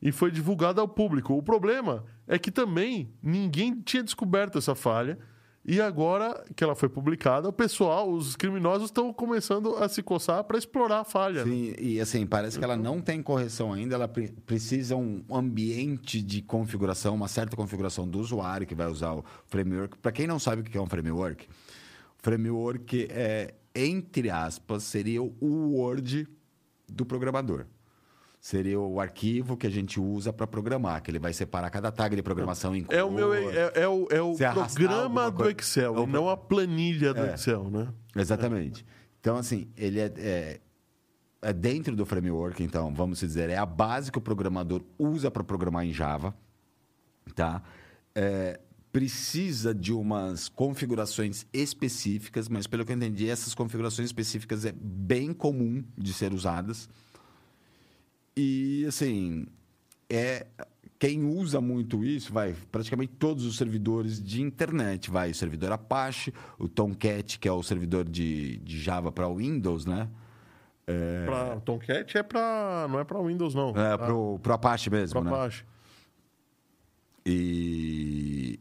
e 0.00 0.10
foi 0.10 0.30
divulgada 0.30 0.80
ao 0.80 0.88
público. 0.88 1.34
O 1.34 1.42
problema 1.42 2.04
é 2.26 2.38
que 2.38 2.50
também 2.50 3.12
ninguém 3.22 3.80
tinha 3.80 4.02
descoberto 4.02 4.56
essa 4.58 4.74
falha. 4.74 5.18
E 5.68 5.80
agora 5.80 6.44
que 6.54 6.62
ela 6.62 6.76
foi 6.76 6.88
publicada, 6.88 7.48
o 7.48 7.52
pessoal, 7.52 8.08
os 8.08 8.36
criminosos 8.36 8.84
estão 8.84 9.12
começando 9.12 9.74
a 9.78 9.88
se 9.88 10.00
coçar 10.00 10.44
para 10.44 10.56
explorar 10.56 11.00
a 11.00 11.04
falha. 11.04 11.44
né? 11.44 11.50
Sim, 11.50 11.74
e 11.80 12.00
assim, 12.00 12.24
parece 12.24 12.56
que 12.56 12.64
ela 12.64 12.76
não 12.76 13.00
tem 13.00 13.20
correção 13.20 13.72
ainda, 13.72 13.96
ela 13.96 14.06
pre- 14.06 14.32
precisa 14.46 14.94
um 14.94 15.24
ambiente 15.28 16.22
de 16.22 16.40
configuração, 16.40 17.16
uma 17.16 17.26
certa 17.26 17.56
configuração 17.56 18.06
do 18.06 18.20
usuário 18.20 18.64
que 18.64 18.76
vai 18.76 18.86
usar 18.86 19.12
o 19.14 19.24
framework. 19.48 19.98
Para 19.98 20.12
quem 20.12 20.28
não 20.28 20.38
sabe 20.38 20.60
o 20.62 20.64
que 20.64 20.78
é 20.78 20.80
um 20.80 20.86
framework, 20.86 21.48
framework 22.26 23.06
é, 23.08 23.54
entre 23.72 24.30
aspas, 24.30 24.82
seria 24.82 25.22
o 25.22 25.76
Word 25.76 26.28
do 26.88 27.06
programador. 27.06 27.66
Seria 28.40 28.80
o 28.80 29.00
arquivo 29.00 29.56
que 29.56 29.64
a 29.64 29.70
gente 29.70 30.00
usa 30.00 30.32
para 30.32 30.44
programar, 30.44 31.02
que 31.02 31.10
ele 31.10 31.20
vai 31.20 31.32
separar 31.32 31.70
cada 31.70 31.92
tag 31.92 32.16
de 32.16 32.22
programação 32.24 32.74
em 32.74 32.84
É 32.88 33.02
o 33.04 33.12
meu 33.12 33.32
é, 33.32 33.72
é 33.74 33.88
o, 33.88 34.08
é 34.10 34.20
o 34.20 34.34
programa 34.36 35.30
do 35.30 35.48
Excel, 35.50 35.96
É 35.96 36.00
o 36.00 36.06
não 36.06 36.28
a 36.28 36.36
planilha 36.36 37.14
do 37.14 37.20
É. 37.20 37.34
Excel, 37.34 37.70
né? 37.70 37.88
Exatamente. 38.16 38.84
Então, 39.20 39.36
assim, 39.36 39.68
ele 39.76 40.00
é, 40.00 40.12
é, 40.16 40.60
é 41.42 41.52
dentro 41.52 41.94
do 41.94 42.04
framework, 42.04 42.60
então, 42.60 42.92
vamos 42.92 43.20
dizer, 43.20 43.50
é 43.50 43.56
a 43.56 43.66
base 43.66 44.10
que 44.10 44.18
o 44.18 44.20
programador 44.20 44.82
usa 44.98 45.30
para 45.30 45.44
programar 45.44 45.84
em 45.84 45.92
Java, 45.92 46.34
tá? 47.36 47.62
É, 48.16 48.58
precisa 48.96 49.74
de 49.74 49.92
umas 49.92 50.48
configurações 50.48 51.46
específicas, 51.52 52.48
mas 52.48 52.66
pelo 52.66 52.82
que 52.82 52.92
eu 52.92 52.96
entendi, 52.96 53.28
essas 53.28 53.54
configurações 53.54 54.06
específicas 54.06 54.64
é 54.64 54.72
bem 54.72 55.34
comum 55.34 55.84
de 55.98 56.14
ser 56.14 56.32
usadas. 56.32 56.88
E, 58.34 58.86
assim, 58.88 59.46
é 60.08 60.46
quem 60.98 61.26
usa 61.26 61.60
muito 61.60 62.02
isso, 62.02 62.32
vai, 62.32 62.56
praticamente 62.72 63.12
todos 63.18 63.44
os 63.44 63.58
servidores 63.58 64.18
de 64.18 64.40
internet, 64.40 65.10
vai, 65.10 65.30
o 65.30 65.34
servidor 65.34 65.72
Apache, 65.72 66.32
o 66.58 66.66
Tomcat, 66.66 67.38
que 67.38 67.46
é 67.46 67.52
o 67.52 67.62
servidor 67.62 68.08
de, 68.08 68.56
de 68.60 68.80
Java 68.80 69.12
para 69.12 69.28
Windows, 69.28 69.84
né? 69.84 70.08
Pra, 71.26 71.60
Tomcat 71.60 72.16
é 72.16 72.22
para 72.22 72.86
não 72.88 72.98
é 72.98 73.04
para 73.04 73.20
Windows 73.20 73.54
não. 73.54 73.76
É, 73.76 73.98
pro, 73.98 74.38
pro 74.38 74.54
Apache 74.54 74.88
mesmo, 74.88 75.20
Pra 75.20 75.30
né? 75.30 75.36
Apache. 75.36 75.66
E 77.26 78.58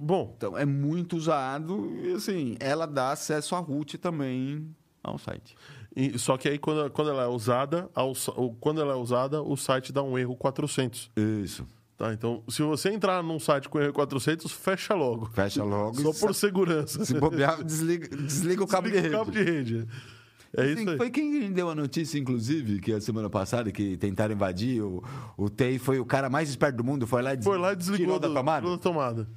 Bom, 0.00 0.34
então 0.36 0.56
é 0.56 0.64
muito 0.64 1.16
usado 1.16 1.92
e 2.02 2.12
assim, 2.12 2.56
ela 2.60 2.86
dá 2.86 3.12
acesso 3.12 3.54
a 3.54 3.58
root 3.58 3.98
também 3.98 4.68
ao 5.02 5.18
site. 5.18 5.54
e- 5.94 6.18
só 6.18 6.36
que 6.36 6.48
aí 6.48 6.58
quando, 6.58 6.90
quando 6.90 7.10
ela 7.10 7.22
é 7.24 7.28
usada, 7.28 7.88
ao, 7.94 8.12
quando 8.60 8.80
ela 8.80 8.92
é 8.92 8.96
usada, 8.96 9.42
o 9.42 9.56
site 9.56 9.92
dá 9.92 10.02
um 10.02 10.18
erro 10.18 10.36
400. 10.36 11.10
Isso. 11.16 11.66
Tá? 11.96 12.12
Então, 12.12 12.42
se 12.48 12.60
você 12.62 12.90
entrar 12.90 13.22
num 13.22 13.38
site 13.38 13.68
com 13.70 13.80
erro 13.80 13.92
400, 13.94 14.52
fecha 14.52 14.92
logo. 14.94 15.24
Fecha 15.26 15.64
logo. 15.64 15.94
Só 16.12 16.26
por 16.26 16.34
se, 16.34 16.40
segurança. 16.40 17.02
se 17.06 17.14
bobear, 17.18 17.64
desliga, 17.64 18.14
desliga 18.14 18.62
o 18.62 18.66
cabo 18.66 18.88
de 18.88 18.94
Desliga 19.00 19.08
rede. 19.08 19.14
o 19.16 19.18
cabo 19.18 19.30
de 19.30 19.42
rede. 19.42 19.88
É 20.58 20.66
isso 20.66 20.82
Sim, 20.82 20.88
aí. 20.90 20.96
Foi 20.98 21.10
quem 21.10 21.50
deu 21.52 21.68
a 21.70 21.74
notícia, 21.74 22.18
inclusive, 22.18 22.80
que 22.80 22.92
a 22.92 23.00
semana 23.00 23.28
passada, 23.30 23.70
que 23.72 23.96
tentaram 23.96 24.34
invadir, 24.34 24.82
o, 24.82 25.02
o 25.38 25.48
TEI 25.50 25.78
foi 25.78 25.98
o 25.98 26.04
cara 26.04 26.28
mais 26.30 26.48
esperto 26.50 26.76
do 26.76 26.84
mundo, 26.84 27.06
foi 27.06 27.22
lá 27.22 27.32
e, 27.34 27.42
Foi 27.42 27.56
lá 27.58 27.72
e 27.72 27.76
desligou 27.76 28.04
tirou 28.06 28.18
da 28.20 28.28
do- 28.28 28.34
tomada. 28.34 28.60
tirou 28.60 28.76
da 28.76 28.82
tomada. 28.82 29.28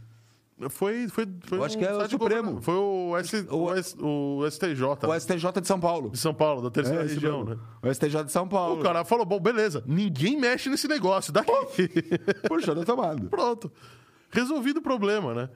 Foi, 0.70 1.08
foi, 1.08 1.26
foi 1.44 1.64
acho 1.64 1.78
um 1.78 1.80
que 1.80 1.86
é 1.86 1.94
o 1.94 2.10
Supremo. 2.10 2.62
Foi 2.62 2.74
o, 2.76 3.18
S, 3.18 3.48
o, 3.50 3.74
S- 3.74 3.96
o 3.98 4.46
STJ 4.50 4.84
O 5.08 5.20
STJ 5.20 5.62
de 5.62 5.68
São 5.68 5.80
Paulo. 5.80 6.10
de 6.10 6.18
São 6.18 6.34
Paulo, 6.34 6.62
da 6.62 6.70
terceira 6.70 7.04
É, 7.04 7.08
região, 7.08 7.46
né? 7.46 7.58
O 7.82 7.94
STJ 7.94 8.26
de 8.26 8.32
São 8.32 8.48
Paulo. 8.48 8.80
O 8.80 8.84
cara 8.84 9.06
falou, 9.06 9.26
bom, 9.26 9.40
beleza, 9.40 9.84
ninguém 9.88 10.38
mexe 10.38 10.70
nesse 10.70 10.88
negócio, 10.88 11.32
daqui. 11.32 11.50
puxou 12.48 12.76
da 12.76 12.84
tomada. 12.84 13.24
Pronto. 13.30 13.72
Resolvido 14.32 14.78
o 14.78 14.82
problema, 14.82 15.34
né? 15.34 15.50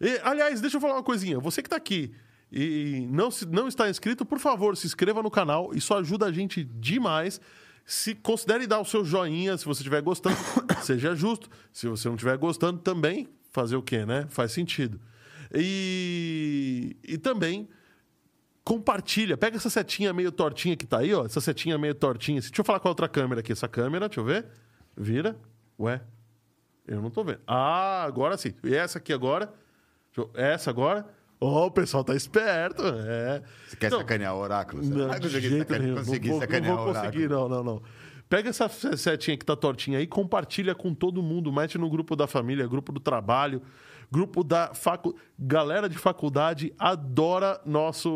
E, 0.00 0.18
aliás, 0.24 0.60
deixa 0.60 0.78
eu 0.78 0.80
falar 0.80 0.94
uma 0.94 1.02
coisinha. 1.02 1.38
Você 1.38 1.62
que 1.62 1.68
tá 1.68 1.76
aqui 1.76 2.12
e 2.50 3.06
não, 3.10 3.30
se, 3.30 3.46
não 3.46 3.68
está 3.68 3.88
inscrito, 3.88 4.24
por 4.24 4.38
favor, 4.38 4.76
se 4.76 4.86
inscreva 4.86 5.22
no 5.22 5.30
canal. 5.30 5.70
Isso 5.74 5.92
ajuda 5.94 6.26
a 6.26 6.32
gente 6.32 6.64
demais. 6.64 7.40
Se 7.84 8.14
considere 8.14 8.66
dar 8.66 8.80
o 8.80 8.84
seu 8.84 9.04
joinha 9.04 9.56
se 9.58 9.64
você 9.64 9.80
estiver 9.80 10.00
gostando, 10.02 10.36
seja 10.82 11.14
justo. 11.14 11.48
Se 11.72 11.86
você 11.88 12.08
não 12.08 12.14
estiver 12.14 12.36
gostando, 12.38 12.78
também 12.80 13.28
fazer 13.52 13.76
o 13.76 13.82
quê, 13.82 14.04
né? 14.06 14.26
Faz 14.28 14.50
sentido. 14.52 14.98
E, 15.54 16.96
e 17.06 17.18
também 17.18 17.68
compartilha. 18.64 19.36
Pega 19.36 19.56
essa 19.56 19.70
setinha 19.70 20.12
meio 20.12 20.32
tortinha 20.32 20.76
que 20.76 20.86
tá 20.86 20.98
aí, 20.98 21.12
ó. 21.14 21.24
Essa 21.26 21.40
setinha 21.40 21.76
meio 21.78 21.94
tortinha. 21.94 22.40
Deixa 22.40 22.52
eu 22.58 22.64
falar 22.64 22.80
com 22.80 22.88
a 22.88 22.90
outra 22.90 23.08
câmera 23.08 23.40
aqui. 23.40 23.52
Essa 23.52 23.68
câmera, 23.68 24.08
deixa 24.08 24.20
eu 24.20 24.24
ver. 24.24 24.46
Vira. 24.96 25.36
Ué, 25.78 26.00
eu 26.86 27.00
não 27.00 27.10
tô 27.10 27.22
vendo. 27.24 27.40
Ah, 27.46 28.02
agora 28.04 28.36
sim. 28.36 28.54
E 28.64 28.74
essa 28.74 28.98
aqui 28.98 29.12
agora? 29.12 29.52
Eu- 30.16 30.30
Essa 30.34 30.70
agora? 30.70 31.06
Ó, 31.40 31.66
o 31.66 31.70
pessoal 31.70 32.04
tá 32.04 32.14
esperto. 32.14 32.82
É. 32.84 33.42
Você 33.66 33.76
quer 33.76 33.86
Então, 33.88 33.98
sacanear 33.98 34.34
o 34.34 34.38
oráculo? 34.38 34.82
Você 34.84 34.92
Não, 34.94 35.08
vai 35.08 35.18
de 35.18 35.28
jeito 35.40 35.72
nenhum. 35.72 35.94
Não 35.96 36.04
vou, 36.04 36.14
não 36.18 36.76
vou 36.76 36.94
conseguir, 36.94 37.28
não, 37.28 37.48
não, 37.48 37.64
não. 37.64 37.82
Pega 38.32 38.48
essa 38.48 38.66
setinha 38.96 39.36
que 39.36 39.44
tá 39.44 39.54
tortinha 39.54 39.98
aí, 39.98 40.06
compartilha 40.06 40.74
com 40.74 40.94
todo 40.94 41.22
mundo, 41.22 41.52
mete 41.52 41.76
no 41.76 41.90
grupo 41.90 42.16
da 42.16 42.26
família, 42.26 42.66
grupo 42.66 42.90
do 42.90 42.98
trabalho, 42.98 43.60
grupo 44.10 44.42
da 44.42 44.72
facu... 44.72 45.14
galera 45.38 45.86
de 45.86 45.98
faculdade 45.98 46.72
adora 46.78 47.60
nosso 47.66 48.08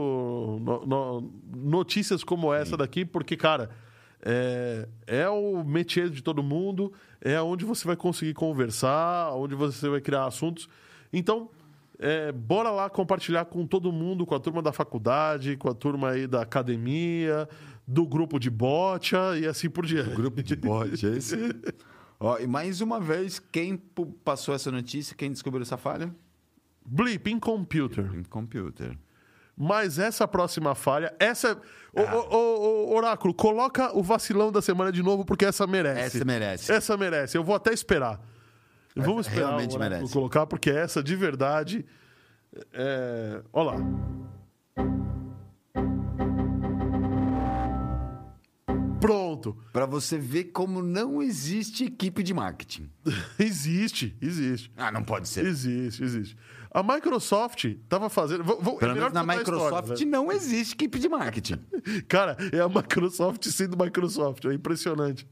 no- 0.62 0.86
no- 0.86 1.32
notícias 1.54 2.24
como 2.24 2.50
essa 2.50 2.78
daqui, 2.78 3.04
porque 3.04 3.36
cara, 3.36 3.68
é, 4.22 4.88
é 5.06 5.28
o 5.28 5.62
métier 5.62 6.08
de 6.08 6.22
todo 6.22 6.42
mundo, 6.42 6.94
é 7.20 7.38
onde 7.42 7.66
você 7.66 7.86
vai 7.86 7.94
conseguir 7.94 8.32
conversar, 8.32 9.34
onde 9.34 9.54
você 9.54 9.86
vai 9.86 10.00
criar 10.00 10.24
assuntos. 10.24 10.66
Então, 11.12 11.50
é, 11.98 12.32
bora 12.32 12.70
lá 12.70 12.88
compartilhar 12.88 13.44
com 13.44 13.66
todo 13.66 13.92
mundo, 13.92 14.24
com 14.24 14.34
a 14.34 14.40
turma 14.40 14.62
da 14.62 14.72
faculdade, 14.72 15.58
com 15.58 15.68
a 15.68 15.74
turma 15.74 16.10
aí 16.10 16.26
da 16.26 16.40
academia, 16.42 17.46
do 17.86 18.06
grupo 18.06 18.38
de 18.38 18.50
bocha 18.50 19.38
e 19.38 19.46
assim 19.46 19.70
por 19.70 19.86
diante. 19.86 20.14
Grupo 20.14 20.42
de 20.42 20.54
é 20.54 21.16
esse? 21.16 21.36
Ó, 22.18 22.38
e 22.38 22.46
mais 22.46 22.80
uma 22.80 22.98
vez, 22.98 23.38
quem 23.38 23.76
passou 24.24 24.54
essa 24.54 24.70
notícia, 24.70 25.14
quem 25.14 25.30
descobriu 25.30 25.62
essa 25.62 25.76
falha? 25.76 26.12
Bleeping 26.84 27.38
Computer. 27.38 28.14
Em 28.14 28.24
computer. 28.24 28.96
Mas 29.56 29.98
essa 29.98 30.28
próxima 30.28 30.74
falha, 30.74 31.14
essa. 31.18 31.58
Ô, 31.92 32.00
ô, 32.00 32.36
ô, 32.36 32.92
ô, 32.92 32.96
Oráculo, 32.96 33.32
coloca 33.32 33.96
o 33.96 34.02
vacilão 34.02 34.52
da 34.52 34.60
semana 34.60 34.92
de 34.92 35.02
novo, 35.02 35.24
porque 35.24 35.46
essa 35.46 35.66
merece. 35.66 36.18
Essa 36.18 36.24
merece. 36.24 36.72
Essa 36.72 36.96
merece. 36.96 37.38
Eu 37.38 37.44
vou 37.44 37.54
até 37.54 37.72
esperar. 37.72 38.20
Vamos 38.94 39.26
esperar 39.26 39.48
realmente 39.48 39.76
o 39.76 39.78
merece. 39.78 40.12
colocar, 40.12 40.46
porque 40.46 40.70
essa 40.70 41.02
de 41.02 41.16
verdade. 41.16 41.86
É... 42.72 43.42
Olha 43.52 43.78
lá. 43.78 45.05
Pronto. 49.00 49.56
Pra 49.72 49.86
você 49.86 50.18
ver 50.18 50.44
como 50.44 50.82
não 50.82 51.22
existe 51.22 51.84
equipe 51.84 52.22
de 52.22 52.32
marketing. 52.34 52.90
existe, 53.38 54.16
existe. 54.20 54.70
Ah, 54.76 54.90
não 54.90 55.02
pode 55.04 55.28
ser. 55.28 55.44
Existe, 55.46 56.02
existe. 56.02 56.36
A 56.70 56.82
Microsoft 56.82 57.64
estava 57.64 58.08
fazendo. 58.08 58.44
vou- 58.44 58.60
vou- 58.60 58.76
Pelo 58.78 58.92
é 58.92 58.94
menos 58.94 59.12
na 59.12 59.20
história, 59.22 59.38
Microsoft 59.38 60.00
né? 60.00 60.06
não 60.06 60.30
existe 60.32 60.74
equipe 60.74 60.98
de 60.98 61.08
marketing. 61.08 61.58
Cara, 62.08 62.36
é 62.52 62.60
a 62.60 62.68
Microsoft 62.68 63.44
sendo 63.46 63.76
Microsoft. 63.82 64.44
É 64.44 64.52
impressionante. 64.52 65.26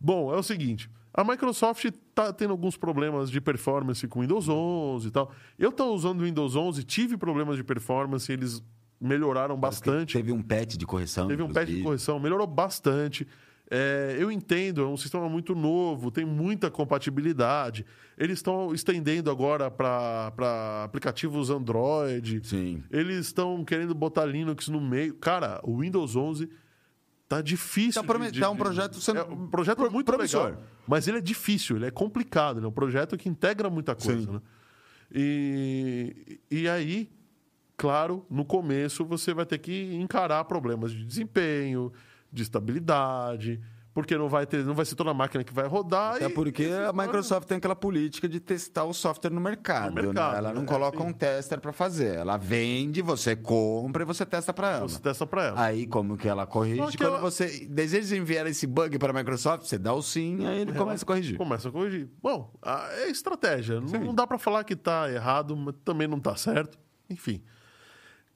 Bom, 0.00 0.32
é 0.32 0.36
o 0.36 0.42
seguinte. 0.42 0.90
A 1.12 1.24
Microsoft 1.24 1.84
tá 2.14 2.32
tendo 2.32 2.50
alguns 2.52 2.76
problemas 2.76 3.28
de 3.30 3.40
performance 3.40 4.06
com 4.06 4.20
Windows 4.20 4.48
11 4.48 5.08
e 5.08 5.10
tal. 5.10 5.32
Eu 5.58 5.72
tô 5.72 5.92
usando 5.92 6.20
o 6.20 6.24
Windows 6.24 6.54
11, 6.54 6.84
tive 6.84 7.16
problemas 7.16 7.56
de 7.56 7.64
performance, 7.64 8.30
eles 8.30 8.62
melhoraram 9.00 9.56
bastante. 9.56 10.14
Teve 10.16 10.32
um 10.32 10.42
patch 10.42 10.76
de 10.76 10.86
correção. 10.86 11.28
Teve 11.28 11.42
um 11.42 11.52
patch 11.52 11.68
de 11.68 11.82
correção, 11.82 12.18
melhorou 12.18 12.46
bastante. 12.46 13.26
É, 13.70 14.16
eu 14.18 14.32
entendo, 14.32 14.80
é 14.80 14.86
um 14.86 14.96
sistema 14.96 15.28
muito 15.28 15.54
novo, 15.54 16.10
tem 16.10 16.24
muita 16.24 16.70
compatibilidade. 16.70 17.84
Eles 18.16 18.38
estão 18.38 18.72
estendendo 18.74 19.30
agora 19.30 19.70
para 19.70 20.32
aplicativos 20.84 21.50
Android. 21.50 22.40
Sim. 22.42 22.82
Eles 22.90 23.26
estão 23.26 23.62
querendo 23.64 23.94
botar 23.94 24.24
Linux 24.24 24.68
no 24.68 24.80
meio. 24.80 25.14
Cara, 25.16 25.60
o 25.62 25.80
Windows 25.80 26.16
11 26.16 26.48
tá 27.28 27.42
difícil. 27.42 28.00
Tá 28.00 28.06
prome- 28.06 28.32
tá 28.32 28.48
um 28.48 28.56
projeto 28.56 28.98
sendo 29.02 29.18
é 29.18 29.24
um 29.24 29.46
projeto 29.48 29.76
pro- 29.76 29.92
muito 29.92 30.06
promissor. 30.06 30.44
legal, 30.46 30.62
mas 30.86 31.06
ele 31.06 31.18
é 31.18 31.20
difícil, 31.20 31.76
ele 31.76 31.84
é 31.84 31.90
complicado, 31.90 32.58
ele 32.58 32.64
é 32.64 32.68
um 32.70 32.72
projeto 32.72 33.18
que 33.18 33.28
integra 33.28 33.68
muita 33.68 33.94
coisa, 33.94 34.22
Sim. 34.26 34.32
né? 34.32 34.40
E, 35.14 36.40
e 36.50 36.68
aí, 36.68 37.10
claro, 37.78 38.26
no 38.28 38.44
começo 38.44 39.04
você 39.06 39.32
vai 39.32 39.46
ter 39.46 39.56
que 39.58 39.94
encarar 39.94 40.44
problemas 40.44 40.92
de 40.92 41.02
desempenho, 41.04 41.90
de 42.30 42.42
estabilidade, 42.42 43.58
porque 43.94 44.16
não 44.16 44.28
vai 44.28 44.46
ter, 44.46 44.64
não 44.64 44.74
vai 44.74 44.84
ser 44.84 44.94
toda 44.94 45.10
a 45.10 45.14
máquina 45.14 45.42
que 45.42 45.52
vai 45.52 45.66
rodar. 45.66 46.16
Até 46.16 46.26
e- 46.26 46.28
porque 46.28 46.64
e 46.64 46.72
a 46.72 46.92
Microsoft 46.92 47.48
tem 47.48 47.56
aquela 47.58 47.74
política 47.74 48.28
de 48.28 48.38
testar 48.38 48.84
o 48.84 48.92
software 48.92 49.30
no 49.30 49.40
mercado. 49.40 49.88
No 49.88 49.94
mercado, 50.02 50.32
né? 50.32 50.38
Ela 50.38 50.52
não 50.52 50.60
né? 50.62 50.68
coloca 50.68 50.98
Sim. 50.98 51.04
um 51.06 51.12
tester 51.12 51.60
para 51.60 51.72
fazer. 51.72 52.14
Ela 52.16 52.36
vende, 52.36 53.02
você 53.02 53.34
compra 53.34 54.02
e 54.02 54.06
você 54.06 54.24
testa 54.24 54.52
para 54.52 54.70
ela. 54.76 54.88
Você 54.88 55.00
testa 55.00 55.26
para 55.26 55.46
ela. 55.46 55.60
Aí, 55.64 55.84
como 55.86 56.16
que 56.16 56.28
ela 56.28 56.46
corrige? 56.46 56.92
Que 56.92 56.98
Quando 56.98 57.08
ela- 57.14 57.20
você 57.20 57.66
deseja 57.68 58.16
enviar 58.16 58.46
esse 58.46 58.66
bug 58.68 58.98
para 58.98 59.10
a 59.10 59.14
Microsoft, 59.14 59.64
você 59.66 59.78
dá 59.78 59.92
o 59.92 60.02
sim, 60.02 60.46
aí 60.46 60.60
ele 60.60 60.72
começa 60.74 61.04
a 61.04 61.06
corrigir. 61.06 61.36
Começa 61.36 61.68
a 61.68 61.72
corrigir. 61.72 62.08
Bom, 62.22 62.52
é 63.02 63.08
estratégia. 63.10 63.80
Não, 63.80 63.88
não 64.00 64.14
dá 64.14 64.26
para 64.28 64.38
falar 64.38 64.62
que 64.62 64.76
tá 64.76 65.10
errado, 65.10 65.56
mas 65.56 65.74
também 65.84 66.06
não 66.06 66.20
tá 66.20 66.36
certo. 66.36 66.78
Enfim, 67.10 67.42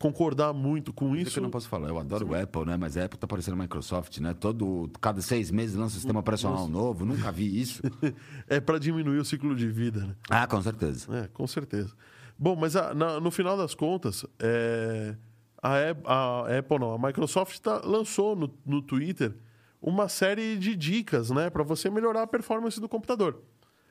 concordar 0.03 0.53
muito 0.53 0.93
com 0.93 1.15
Isso 1.15 1.23
isso. 1.23 1.33
que 1.35 1.39
eu 1.39 1.43
não 1.45 1.51
posso 1.51 1.69
falar. 1.69 1.89
Eu 1.89 1.97
adoro 1.99 2.29
o 2.31 2.35
Apple, 2.35 2.65
né? 2.67 2.77
Mas 2.77 2.97
a 2.97 3.05
Apple 3.05 3.17
tá 3.19 3.27
parecendo 3.27 3.57
a 3.57 3.63
Microsoft, 3.63 4.19
né? 4.19 4.35
Todo, 4.35 4.91
cada 5.01 5.23
seis 5.23 5.51
meses 5.53 5.77
lança 5.77 5.95
um 5.95 5.99
sistema 6.01 6.19
operacional 6.19 6.67
novo. 6.67 7.05
Nunca 7.05 7.31
vi 7.31 7.61
isso. 7.61 7.81
É 8.49 8.61
para 8.61 8.79
diminuir 8.79 9.19
o 9.19 9.25
ciclo 9.25 9.55
de 9.55 9.69
vida, 9.69 10.01
né? 10.05 10.17
ah, 10.29 10.47
com 10.47 10.61
certeza. 10.61 11.07
É, 11.17 11.29
com 11.29 11.47
certeza. 11.47 11.95
Bom, 12.37 12.57
mas 12.57 12.75
a- 12.75 12.93
na- 12.93 13.21
no 13.21 13.31
final 13.31 13.57
das 13.57 13.75
contas, 13.75 14.27
é, 14.41 15.15
a, 15.63 15.77
a 16.05 16.59
Apple 16.59 16.79
não, 16.81 16.93
a 16.93 16.99
Microsoft 16.99 17.59
tá- 17.61 17.81
lançou 17.85 18.35
no, 18.35 18.53
no 18.67 18.83
Twitter 18.83 19.33
uma 19.81 20.09
série 20.09 20.57
de 20.57 20.75
dicas, 20.75 21.31
né, 21.31 21.49
para 21.51 21.63
você 21.63 21.89
melhorar 21.89 22.23
a 22.23 22.27
performance 22.27 22.81
do 22.81 22.89
computador. 22.89 23.41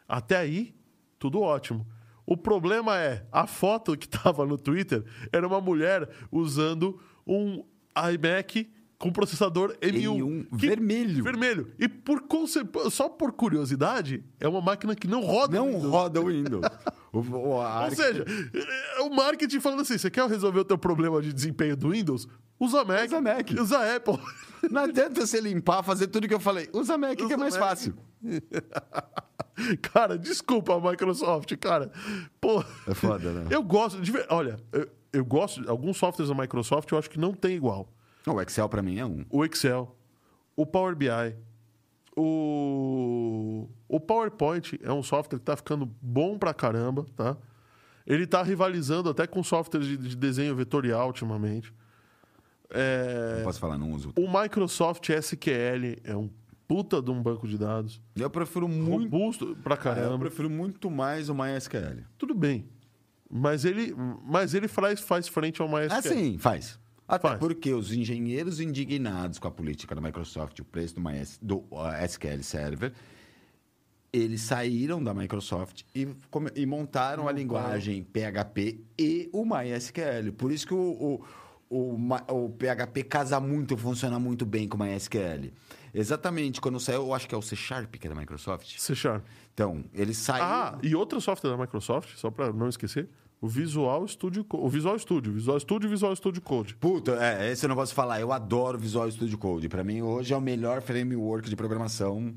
Até 0.07 0.37
aí, 0.37 0.75
tudo 1.17 1.39
ótimo. 1.41 1.85
O 2.31 2.37
problema 2.37 2.97
é, 2.97 3.25
a 3.31 3.45
foto 3.45 3.97
que 3.97 4.05
estava 4.05 4.45
no 4.45 4.57
Twitter 4.57 5.03
era 5.33 5.45
uma 5.45 5.59
mulher 5.59 6.07
usando 6.31 6.97
um 7.27 7.63
iMac 8.13 8.71
com 8.97 9.11
processador 9.11 9.75
M1. 9.81 10.17
M1 10.17 10.47
vermelho. 10.51 11.23
Vermelho. 11.23 11.73
E 11.77 11.89
por 11.89 12.23
só 12.89 13.09
por 13.09 13.33
curiosidade, 13.33 14.23
é 14.39 14.47
uma 14.47 14.61
máquina 14.61 14.95
que 14.95 15.07
não 15.07 15.21
roda 15.21 15.57
Não 15.57 15.67
Windows. 15.73 15.91
roda 15.91 16.21
o 16.21 16.25
Windows. 16.31 16.65
O, 17.11 17.19
o- 17.19 17.83
Ou 17.83 17.91
seja, 17.91 18.23
é 18.97 19.01
o 19.01 19.09
marketing 19.13 19.59
falando 19.59 19.81
assim: 19.81 19.97
você 19.97 20.09
quer 20.09 20.25
resolver 20.29 20.59
o 20.59 20.65
teu 20.65 20.77
problema 20.77 21.21
de 21.21 21.33
desempenho 21.33 21.75
do 21.75 21.89
Windows? 21.89 22.27
Usa 22.59 22.85
Mac. 22.85 23.07
Usa 23.07 23.21
Mac. 23.21 23.49
Usa 23.59 23.95
Apple. 23.95 24.19
Não 24.69 24.83
adianta 24.83 25.25
você 25.25 25.41
limpar, 25.41 25.83
fazer 25.83 26.07
tudo 26.07 26.27
que 26.29 26.33
eu 26.33 26.39
falei. 26.39 26.69
Usa 26.71 26.97
Mac, 26.97 27.17
que 27.17 27.23
Usa 27.25 27.33
é 27.33 27.37
mais 27.37 27.57
Mac. 27.57 27.63
fácil. 27.69 27.95
cara, 29.81 30.17
desculpa, 30.17 30.79
Microsoft, 30.79 31.55
cara. 31.57 31.91
Pô. 32.39 32.63
É 32.87 32.93
foda, 32.93 33.31
né? 33.31 33.47
Eu 33.49 33.63
gosto. 33.63 34.01
De, 34.01 34.11
olha, 34.29 34.57
eu, 34.71 34.89
eu 35.13 35.25
gosto. 35.25 35.69
Alguns 35.69 35.97
softwares 35.97 36.29
da 36.35 36.41
Microsoft 36.41 36.91
eu 36.91 36.97
acho 36.97 37.09
que 37.09 37.19
não 37.19 37.33
tem 37.33 37.55
igual. 37.55 37.87
O 38.27 38.39
Excel 38.41 38.69
pra 38.69 38.81
mim 38.81 38.99
é 38.99 39.05
um. 39.05 39.25
O 39.29 39.43
Excel, 39.43 39.95
o 40.55 40.65
Power 40.65 40.95
BI, 40.95 41.07
o, 42.15 43.67
o 43.87 43.99
PowerPoint 43.99 44.79
é 44.83 44.91
um 44.91 45.01
software 45.01 45.39
que 45.39 45.45
tá 45.45 45.55
ficando 45.55 45.89
bom 46.01 46.37
pra 46.37 46.53
caramba, 46.53 47.05
tá? 47.15 47.37
Ele 48.05 48.27
tá 48.27 48.43
rivalizando 48.43 49.09
até 49.09 49.25
com 49.25 49.43
softwares 49.43 49.87
de, 49.87 49.97
de 49.97 50.15
desenho 50.15 50.55
vetorial 50.55 51.07
ultimamente. 51.07 51.73
É, 52.69 53.35
Não 53.37 53.43
posso 53.43 53.59
falar, 53.59 53.77
não 53.77 53.91
uso. 53.91 54.13
O 54.17 54.27
Microsoft 54.27 55.09
SQL 55.09 55.99
é 56.03 56.15
um 56.15 56.29
puta 56.71 57.01
de 57.01 57.11
um 57.11 57.21
banco 57.21 57.45
de 57.45 57.57
dados. 57.57 58.01
Eu 58.15 58.29
prefiro 58.29 58.65
muito. 58.65 59.11
Robusto 59.11 59.57
pra 59.61 59.73
Eu 59.73 59.77
caramba. 59.77 60.19
prefiro 60.19 60.49
muito 60.49 60.89
mais 60.89 61.27
o 61.27 61.35
MySQL. 61.35 62.03
Tudo 62.17 62.33
bem. 62.33 62.65
Mas 63.29 63.65
ele, 63.65 63.93
mas 64.23 64.53
ele 64.53 64.69
faz, 64.69 65.01
faz 65.01 65.27
frente 65.27 65.61
ao 65.61 65.67
MySQL. 65.67 65.97
Ah, 65.97 66.01
sim, 66.01 66.37
faz. 66.37 66.79
Até 67.05 67.27
Faz. 67.27 67.39
porque 67.39 67.73
os 67.73 67.91
engenheiros 67.91 68.61
indignados 68.61 69.37
com 69.37 69.45
a 69.45 69.51
política 69.51 69.93
da 69.93 69.99
Microsoft, 69.99 70.57
o 70.59 70.63
preço 70.63 70.95
do, 70.95 71.01
MyS, 71.01 71.37
do 71.41 71.57
uh, 71.69 72.05
SQL 72.05 72.41
Server, 72.41 72.93
eles 74.13 74.41
saíram 74.41 75.03
da 75.03 75.13
Microsoft 75.13 75.81
e, 75.93 76.07
e 76.55 76.65
montaram 76.65 77.27
a 77.27 77.33
linguagem 77.33 78.01
PHP 78.01 78.79
e 78.97 79.29
o 79.33 79.43
MySQL. 79.43 80.31
Por 80.37 80.53
isso 80.53 80.65
que 80.65 80.73
o, 80.73 81.21
o, 81.69 81.95
o, 81.97 82.45
o 82.45 82.49
PHP 82.49 83.03
casa 83.03 83.41
muito, 83.41 83.75
funciona 83.75 84.17
muito 84.17 84.45
bem 84.45 84.69
com 84.69 84.77
o 84.77 84.79
MySQL. 84.79 85.51
Exatamente, 85.93 86.61
quando 86.61 86.79
saiu, 86.79 87.01
eu 87.01 87.13
acho 87.13 87.27
que 87.27 87.35
é 87.35 87.37
o 87.37 87.41
C 87.41 87.55
Sharp, 87.55 87.95
que 87.95 88.07
é 88.07 88.09
da 88.09 88.15
Microsoft. 88.15 88.77
C 88.77 88.95
Sharp. 88.95 89.25
Então, 89.53 89.83
eles 89.93 90.17
saíram... 90.17 90.45
Ah, 90.47 90.79
e 90.81 90.95
outro 90.95 91.19
software 91.19 91.49
da 91.49 91.57
Microsoft, 91.57 92.15
só 92.15 92.31
para 92.31 92.53
não 92.53 92.69
esquecer, 92.69 93.09
o 93.41 93.47
Visual 93.47 94.07
Studio, 94.07 94.43
Co- 94.45 94.59
o 94.59 94.69
Visual 94.69 94.97
Studio, 94.99 95.33
Visual 95.33 95.59
Studio 95.59 95.87
e 95.87 95.89
Visual 95.89 96.15
Studio 96.15 96.41
Code. 96.41 96.75
Puta, 96.75 97.17
é, 97.19 97.51
esse 97.51 97.65
eu 97.65 97.69
não 97.69 97.75
posso 97.75 97.93
falar. 97.93 98.21
Eu 98.21 98.31
adoro 98.31 98.77
Visual 98.77 99.09
Studio 99.11 99.37
Code. 99.37 99.67
Pra 99.67 99.83
mim, 99.83 100.01
hoje 100.01 100.33
é 100.33 100.37
o 100.37 100.41
melhor 100.41 100.81
framework 100.81 101.49
de 101.49 101.55
programação 101.55 102.35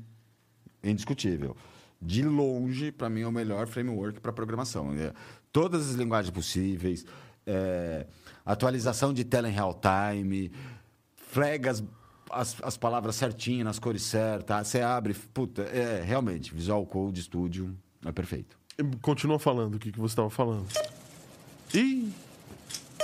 indiscutível. 0.83 1.55
De 2.01 2.23
longe, 2.23 2.91
pra 2.91 3.09
mim, 3.09 3.21
é 3.21 3.27
o 3.27 3.31
melhor 3.31 3.67
framework 3.67 4.19
para 4.19 4.33
programação. 4.33 4.93
É, 4.93 5.13
todas 5.51 5.89
as 5.89 5.95
linguagens 5.95 6.33
possíveis, 6.33 7.05
é, 7.45 8.07
atualização 8.43 9.13
de 9.13 9.23
tela 9.23 9.47
em 9.47 9.51
real 9.53 9.79
time, 9.79 10.51
flaga 11.15 11.71
as, 12.31 12.53
as, 12.55 12.63
as 12.63 12.77
palavras 12.77 13.15
certinhas, 13.15 13.65
nas 13.65 13.79
cores 13.79 14.03
certas. 14.03 14.67
Você 14.67 14.81
abre, 14.81 15.13
puta, 15.13 15.61
é, 15.63 16.01
realmente, 16.03 16.53
Visual 16.53 16.85
Code 16.85 17.21
Studio 17.23 17.75
é 18.05 18.11
perfeito. 18.11 18.57
Continua 19.01 19.39
falando 19.39 19.75
o 19.75 19.79
que, 19.79 19.91
que 19.91 19.99
você 19.99 20.11
estava 20.13 20.29
falando. 20.29 20.67
Ih, 21.73 22.11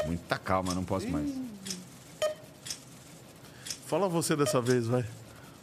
Muita 0.05 0.37
calma, 0.37 0.73
não 0.73 0.83
posso 0.83 1.07
mais. 1.09 1.31
fala 3.85 4.07
você 4.09 4.35
dessa 4.35 4.61
vez, 4.61 4.87
vai. 4.87 5.05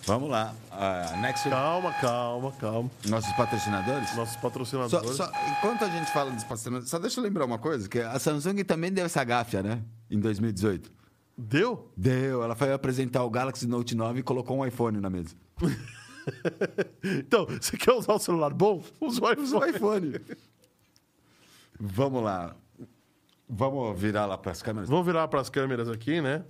Vamos 0.06 0.30
lá. 0.30 0.54
Ah, 0.70 1.16
next, 1.20 1.48
Calma, 1.50 1.92
calma, 1.94 2.52
calma. 2.52 2.90
nossos 3.08 3.32
patrocinadores? 3.32 4.14
Nossos 4.16 4.34
Só, 4.34 4.40
patrocinadores. 4.40 5.16
só- 5.16 5.30
enquanto 5.50 5.84
a 5.84 5.88
gente 5.90 6.10
fala 6.12 6.30
dos 6.30 6.44
patrocinadores, 6.44 6.88
só 6.88 6.98
deixa 6.98 7.20
eu 7.20 7.24
lembrar 7.24 7.44
uma 7.44 7.58
coisa, 7.58 7.88
que 7.88 7.98
a 8.00 8.18
Samsung 8.18 8.62
também 8.64 8.90
deu 8.92 9.04
essa 9.04 9.22
gáfia, 9.24 9.62
né? 9.62 9.82
Em 10.10 10.18
2018. 10.18 10.90
Deu? 11.40 11.88
Deu, 11.96 12.42
ela 12.42 12.56
foi 12.56 12.72
apresentar 12.72 13.22
o 13.24 13.30
Galaxy 13.30 13.66
Note 13.66 13.94
9 13.94 14.18
e 14.20 14.22
colocou 14.24 14.58
um 14.58 14.66
iPhone 14.66 15.00
na 15.00 15.08
mesa. 15.08 15.34
Então, 17.02 17.46
você 17.46 17.74
quer 17.74 17.92
usar 17.92 18.12
o 18.12 18.18
celular 18.18 18.52
bom? 18.52 18.82
Usa 19.00 19.24
o 19.24 19.32
iPhone. 19.32 19.70
iPhone. 19.70 20.20
Vamos 21.80 22.22
lá. 22.22 22.54
Vamos 23.48 23.98
virar 23.98 24.26
lá 24.26 24.36
para 24.36 24.52
as 24.52 24.60
câmeras, 24.60 24.90
Vamos 24.90 25.06
virar 25.06 25.26
para 25.28 25.40
as 25.40 25.48
câmeras 25.48 25.88
aqui, 25.88 26.20
né? 26.20 26.44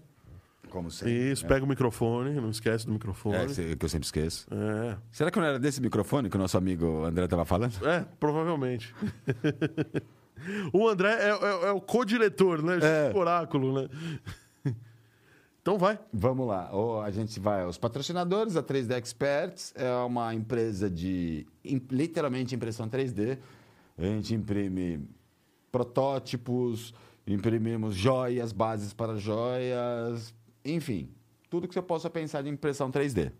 como 0.68 0.90
sempre. 0.90 1.30
Isso, 1.30 1.46
pega 1.46 1.64
o 1.64 1.68
microfone, 1.68 2.34
não 2.40 2.50
esquece 2.50 2.84
do 2.86 2.90
É, 2.90 2.94
microfone. 2.94 3.54
que 3.54 3.76
que 3.76 3.84
eu 3.84 3.88
sempre 3.88 4.04
esqueço. 4.06 4.48
É, 4.52 4.96
Será 5.12 5.30
que 5.30 5.38
não 5.38 5.46
era 5.46 5.58
desse 5.60 5.80
microfone 5.80 6.28
que 6.28 6.34
o 6.36 6.38
nosso 6.40 6.58
amigo 6.58 7.04
André 7.04 7.24
estava 7.26 7.44
falando? 7.44 7.72
é, 7.86 8.04
provavelmente. 8.18 8.92
O 10.72 10.88
André 10.88 11.10
é, 11.14 11.30
é- 11.30 11.68
é 11.68 11.72
o 11.72 11.80
co-diretor, 11.80 12.62
né? 12.62 12.78
É. 12.80 13.16
Oráculo, 13.16 13.80
né? 13.82 13.88
Então 15.68 15.76
vai. 15.76 15.98
Vamos 16.10 16.46
lá. 16.46 16.70
A 17.04 17.10
gente 17.10 17.38
vai 17.38 17.60
aos 17.60 17.76
patrocinadores. 17.76 18.56
A 18.56 18.62
3D 18.62 18.96
Experts 18.96 19.74
é 19.76 19.92
uma 19.96 20.34
empresa 20.34 20.88
de 20.88 21.46
literalmente 21.90 22.54
impressão 22.54 22.88
3D. 22.88 23.36
A 23.98 24.02
gente 24.02 24.34
imprime 24.34 25.06
protótipos, 25.70 26.94
imprimimos 27.26 27.94
joias, 27.94 28.50
bases 28.50 28.94
para 28.94 29.16
joias, 29.16 30.34
enfim, 30.64 31.10
tudo 31.50 31.68
que 31.68 31.74
você 31.74 31.82
possa 31.82 32.08
pensar 32.08 32.40
de 32.42 32.48
impressão 32.48 32.90
3D. 32.90 33.30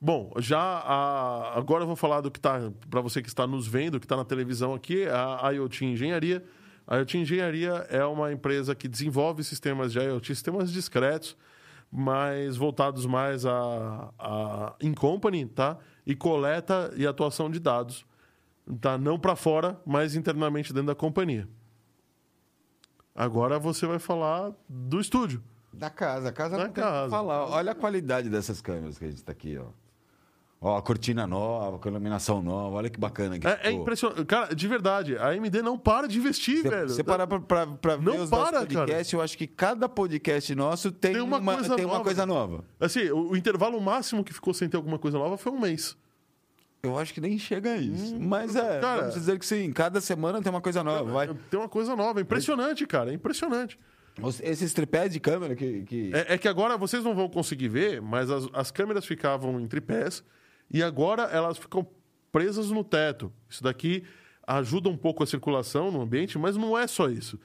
Bom, 0.00 0.32
já 0.38 0.60
a- 0.60 1.58
agora 1.58 1.82
eu 1.82 1.86
vou 1.88 1.96
falar 1.96 2.20
do 2.20 2.30
que 2.30 2.38
está 2.38 2.70
para 2.88 3.00
você 3.00 3.20
que 3.20 3.28
está 3.28 3.44
nos 3.44 3.66
vendo, 3.66 3.98
que 3.98 4.06
está 4.06 4.16
na 4.16 4.24
televisão 4.24 4.72
aqui, 4.72 5.04
a 5.08 5.50
IoT 5.50 5.84
Engenharia. 5.84 6.44
A 6.86 6.96
IoT 6.96 7.18
Engenharia 7.18 7.86
é 7.88 8.04
uma 8.04 8.32
empresa 8.32 8.74
que 8.74 8.88
desenvolve 8.88 9.44
sistemas 9.44 9.92
de 9.92 9.98
IoT, 9.98 10.26
sistemas 10.34 10.72
discretos, 10.72 11.36
mas 11.90 12.56
voltados 12.56 13.06
mais 13.06 13.44
a, 13.46 14.12
a 14.18 14.74
in 14.80 14.94
company, 14.94 15.46
tá? 15.46 15.76
E 16.06 16.14
coleta 16.16 16.92
e 16.96 17.06
atuação 17.06 17.50
de 17.50 17.60
dados, 17.60 18.04
tá? 18.80 18.98
Não 18.98 19.18
para 19.18 19.36
fora, 19.36 19.80
mas 19.86 20.14
internamente 20.14 20.72
dentro 20.72 20.88
da 20.88 20.94
companhia. 20.94 21.48
Agora 23.14 23.58
você 23.58 23.86
vai 23.86 23.98
falar 23.98 24.52
do 24.68 25.00
estúdio. 25.00 25.42
Da 25.72 25.90
casa, 25.90 26.28
a 26.30 26.32
casa 26.32 26.56
Da 26.56 26.64
não 26.64 26.72
tem 26.72 26.82
o 26.82 26.86
que 26.86 26.92
casa. 26.92 27.10
falar. 27.10 27.44
Olha 27.46 27.72
a 27.72 27.74
qualidade 27.74 28.28
dessas 28.28 28.60
câmeras 28.60 28.98
que 28.98 29.04
a 29.04 29.08
gente 29.08 29.18
está 29.18 29.32
aqui, 29.32 29.56
ó. 29.58 29.66
Ó, 30.62 30.76
a 30.76 30.82
cortina 30.82 31.26
nova, 31.26 31.78
com 31.78 31.88
iluminação 31.88 32.42
nova, 32.42 32.76
olha 32.76 32.90
que 32.90 33.00
bacana 33.00 33.38
que 33.38 33.46
É, 33.46 33.50
é 33.50 33.56
ficou. 33.68 33.80
impressionante. 33.80 34.24
Cara, 34.26 34.54
de 34.54 34.68
verdade, 34.68 35.16
a 35.16 35.28
AMD 35.30 35.62
não 35.62 35.78
para 35.78 36.06
de 36.06 36.18
investir, 36.18 36.58
Se 36.60 36.68
velho. 36.68 36.88
você 36.90 37.02
parar 37.02 37.26
pra, 37.26 37.40
pra, 37.40 37.66
pra 37.66 37.96
ver 37.96 38.04
Não 38.04 38.24
os 38.24 38.28
para, 38.28 38.60
podcasts, 38.60 39.10
eu 39.14 39.22
acho 39.22 39.38
que 39.38 39.46
cada 39.46 39.88
podcast 39.88 40.54
nosso 40.54 40.92
tem, 40.92 41.14
Tem 41.14 41.22
uma 41.22 41.38
uma, 41.38 41.54
coisa 41.54 41.76
tem 41.76 41.84
uma 41.86 41.92
nova. 41.94 42.04
coisa 42.04 42.26
nova. 42.26 42.64
Assim, 42.78 43.08
o, 43.08 43.30
o 43.30 43.36
intervalo 43.38 43.80
máximo 43.80 44.22
que 44.22 44.34
ficou 44.34 44.52
sem 44.52 44.68
ter 44.68 44.76
alguma 44.76 44.98
coisa 44.98 45.16
nova 45.18 45.38
foi 45.38 45.50
um 45.50 45.58
mês. 45.58 45.96
Eu 46.82 46.98
acho 46.98 47.14
que 47.14 47.22
nem 47.22 47.38
chega 47.38 47.72
a 47.72 47.76
isso. 47.78 48.20
Mas 48.20 48.54
é, 48.54 48.60
Hum, 48.78 48.80
cara- 48.82 49.00
vamos 49.00 49.14
dizer 49.14 49.38
que 49.38 49.46
sim, 49.46 49.72
cada 49.72 49.98
semana 50.00 50.42
tem 50.42 50.50
uma 50.50 50.60
coisa 50.60 50.84
nova. 50.84 51.10
Vai. 51.10 51.28
Tem 51.50 51.58
uma 51.58 51.68
coisa 51.70 51.96
nova. 51.96 52.20
É 52.20 52.22
impressionante, 52.22 52.86
cara. 52.86 53.10
É 53.10 53.14
impressionante. 53.14 53.78
Esses 54.42 54.74
tripés 54.74 55.10
de 55.10 55.20
câmera 55.20 55.56
que. 55.56 55.82
que... 55.84 56.10
É, 56.12 56.34
é 56.34 56.38
que 56.38 56.46
agora 56.48 56.76
vocês 56.76 57.02
não 57.02 57.14
vão 57.14 57.30
conseguir 57.30 57.68
ver, 57.68 58.02
mas 58.02 58.30
as, 58.30 58.46
as 58.52 58.70
câmeras 58.70 59.06
ficavam 59.06 59.58
em 59.58 59.66
tripés 59.66 60.22
e 60.72 60.82
agora 60.82 61.22
elas 61.24 61.58
ficam 61.58 61.86
presas 62.32 62.70
no 62.70 62.84
teto. 62.84 63.32
Isso 63.48 63.62
daqui 63.62 64.04
ajuda 64.46 64.88
um 64.88 64.96
pouco 64.96 65.22
a 65.22 65.26
circulação 65.26 65.90
no 65.90 66.00
ambiente, 66.00 66.38
mas 66.38 66.56
não 66.56 66.76
é 66.78 66.86
só 66.86 67.08
isso. 67.08 67.38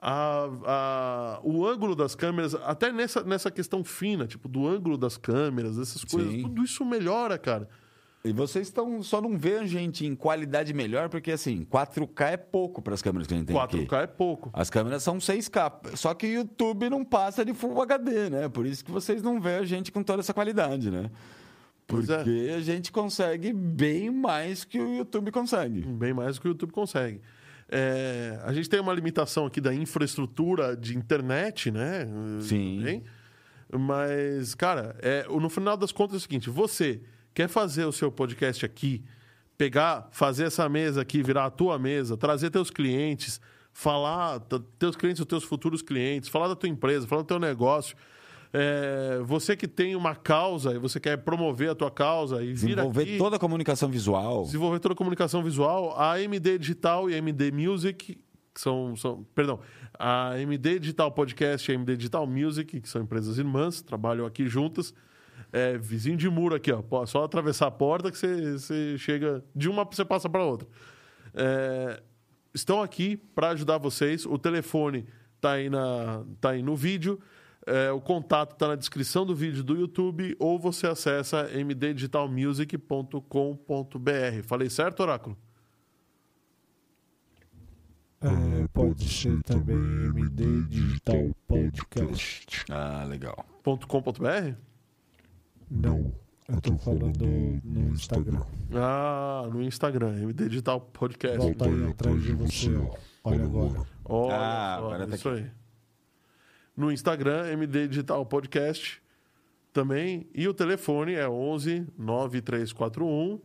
A- 0.00 0.48
a- 0.66 1.40
o 1.42 1.66
ângulo 1.66 1.94
das 1.96 2.14
câmeras, 2.14 2.54
até 2.54 2.92
nessa, 2.92 3.22
nessa 3.24 3.50
questão 3.50 3.82
fina, 3.82 4.26
tipo, 4.26 4.48
do 4.48 4.66
ângulo 4.66 4.98
das 4.98 5.16
câmeras, 5.16 5.78
essas 5.78 6.04
coisas, 6.04 6.32
Sim. 6.32 6.42
tudo 6.42 6.62
isso 6.62 6.84
melhora, 6.84 7.38
cara. 7.38 7.68
E 8.22 8.32
vocês 8.32 8.66
estão 8.68 9.02
só 9.02 9.20
não 9.20 9.34
a 9.34 9.66
gente 9.66 10.06
em 10.06 10.14
qualidade 10.14 10.72
melhor, 10.72 11.08
porque 11.10 11.30
assim, 11.32 11.64
4K 11.66 12.30
é 12.32 12.36
pouco 12.38 12.80
para 12.80 12.94
as 12.94 13.02
câmeras 13.02 13.26
que 13.26 13.34
a 13.34 13.36
gente 13.36 13.46
tem 13.48 13.54
4K 13.56 13.84
aqui. 13.84 14.04
é 14.04 14.06
pouco. 14.06 14.50
As 14.52 14.70
câmeras 14.70 15.02
são 15.02 15.18
6K. 15.20 15.94
Só 15.94 16.14
que 16.14 16.26
o 16.26 16.30
YouTube 16.30 16.88
não 16.88 17.04
passa 17.04 17.44
de 17.44 17.52
Full 17.52 17.82
HD, 17.82 18.30
né? 18.30 18.48
Por 18.48 18.64
isso 18.64 18.82
que 18.84 18.90
vocês 18.90 19.22
não 19.22 19.38
vê 19.40 19.56
a 19.56 19.64
gente 19.64 19.92
com 19.92 20.02
toda 20.02 20.20
essa 20.20 20.32
qualidade, 20.32 20.90
né? 20.90 21.10
É. 21.86 21.92
Porque 21.92 22.52
a 22.56 22.60
gente 22.60 22.90
consegue 22.90 23.52
bem 23.52 24.10
mais 24.10 24.64
que 24.64 24.80
o 24.80 24.96
YouTube 24.98 25.30
consegue. 25.30 25.82
Bem 25.82 26.14
mais 26.14 26.36
do 26.36 26.42
que 26.42 26.48
o 26.48 26.50
YouTube 26.50 26.72
consegue. 26.72 27.20
É, 27.68 28.38
a 28.42 28.52
gente 28.52 28.68
tem 28.68 28.80
uma 28.80 28.92
limitação 28.92 29.46
aqui 29.46 29.60
da 29.60 29.74
infraestrutura 29.74 30.76
de 30.76 30.96
internet, 30.96 31.70
né? 31.70 32.06
Sim. 32.40 33.02
Mas, 33.72 34.54
cara, 34.54 34.96
é, 35.00 35.26
no 35.28 35.48
final 35.48 35.76
das 35.76 35.90
contas 35.92 36.14
é 36.14 36.18
o 36.18 36.20
seguinte: 36.20 36.50
você 36.50 37.00
quer 37.32 37.48
fazer 37.48 37.84
o 37.84 37.92
seu 37.92 38.12
podcast 38.12 38.64
aqui, 38.64 39.02
pegar, 39.56 40.08
fazer 40.12 40.44
essa 40.44 40.68
mesa 40.68 41.02
aqui, 41.02 41.22
virar 41.22 41.46
a 41.46 41.50
tua 41.50 41.78
mesa, 41.78 42.16
trazer 42.16 42.50
teus 42.50 42.70
clientes, 42.70 43.40
falar, 43.72 44.40
teus 44.78 44.94
clientes, 44.94 45.20
os 45.20 45.26
teus 45.26 45.44
futuros 45.44 45.82
clientes, 45.82 46.28
falar 46.28 46.48
da 46.48 46.56
tua 46.56 46.68
empresa, 46.68 47.06
falar 47.06 47.22
do 47.22 47.28
teu 47.28 47.38
negócio. 47.38 47.96
É, 48.56 49.18
você 49.24 49.56
que 49.56 49.66
tem 49.66 49.96
uma 49.96 50.14
causa 50.14 50.74
e 50.74 50.78
você 50.78 51.00
quer 51.00 51.16
promover 51.16 51.70
a 51.70 51.74
tua 51.74 51.90
causa 51.90 52.40
e 52.40 52.54
vir 52.54 52.76
Desenvolver 52.76 53.02
aqui, 53.02 53.18
toda 53.18 53.34
a 53.34 53.38
comunicação 53.38 53.90
visual. 53.90 54.44
desenvolver 54.44 54.78
toda 54.78 54.94
a 54.94 54.96
comunicação 54.96 55.42
visual, 55.42 55.92
a 55.98 56.12
AMD 56.12 56.58
Digital 56.60 57.10
e 57.10 57.16
a 57.16 57.18
AMD 57.18 57.50
Music, 57.50 58.16
que 58.54 58.60
são, 58.60 58.94
são. 58.94 59.26
Perdão, 59.34 59.58
a 59.98 60.34
AMD 60.34 60.78
Digital 60.78 61.10
Podcast 61.10 61.68
e 61.68 61.74
a 61.74 61.76
AMD 61.76 61.96
Digital 61.96 62.24
Music, 62.28 62.80
que 62.80 62.88
são 62.88 63.02
empresas 63.02 63.38
irmãs, 63.38 63.82
trabalham 63.82 64.24
aqui 64.24 64.46
juntas. 64.46 64.94
É, 65.52 65.76
vizinho 65.76 66.16
de 66.16 66.30
muro 66.30 66.54
aqui, 66.54 66.70
ó. 66.72 67.06
Só 67.06 67.24
atravessar 67.24 67.66
a 67.66 67.72
porta 67.72 68.08
que 68.08 68.16
você, 68.16 68.52
você 68.52 68.98
chega. 68.98 69.44
De 69.54 69.68
uma 69.68 69.84
você 69.84 70.04
passa 70.04 70.28
para 70.28 70.44
outra. 70.44 70.68
É, 71.34 72.00
estão 72.54 72.80
aqui 72.80 73.16
para 73.16 73.50
ajudar 73.50 73.78
vocês. 73.78 74.24
O 74.24 74.38
telefone 74.38 75.06
tá 75.40 75.52
aí, 75.52 75.68
na, 75.68 76.24
tá 76.40 76.50
aí 76.50 76.62
no 76.62 76.76
vídeo. 76.76 77.20
É, 77.66 77.90
o 77.90 78.00
contato 78.00 78.52
está 78.52 78.68
na 78.68 78.74
descrição 78.76 79.24
do 79.24 79.34
vídeo 79.34 79.64
do 79.64 79.74
YouTube 79.76 80.36
ou 80.38 80.58
você 80.58 80.86
acessa 80.86 81.48
mddigitalmusic.com.br. 81.52 84.42
Falei 84.44 84.68
certo, 84.70 85.00
Oráculo? 85.00 85.36
É, 88.20 88.66
pode 88.72 89.06
ser 89.08 89.42
também 89.42 89.76
MD 89.76 90.62
Digital 90.68 91.30
Podcast. 91.46 92.64
Ah, 92.70 93.04
legal. 93.04 93.44
.com.br? 93.62 94.54
Não, 95.70 96.12
eu 96.48 96.60
tô 96.60 96.76
falando 96.78 97.26
no 97.64 97.92
Instagram. 97.92 98.42
Ah, 98.74 99.46
no 99.52 99.62
Instagram, 99.62 100.22
MD 100.22 100.48
Digital 100.48 100.80
Podcast. 100.80 101.38
Volta 101.38 101.66
aí 101.66 101.86
atrás 101.90 102.22
de 102.22 102.32
você, 102.32 102.74
ó. 102.76 102.94
Olha 103.24 103.44
agora. 103.44 103.82
Olha 104.04 104.34
Ah, 104.36 104.76
só, 104.78 104.84
agora 104.86 105.06
tá 105.06 105.14
isso 105.16 105.28
aqui. 105.28 105.38
aí. 105.40 105.50
No 106.76 106.90
Instagram, 106.90 107.52
MD 107.52 107.88
Digital 107.88 108.24
Podcast 108.26 109.02
também. 109.72 110.26
E 110.34 110.48
o 110.48 110.54
telefone 110.54 111.14
é 111.14 111.28
11 111.28 111.86
9341 111.98 113.40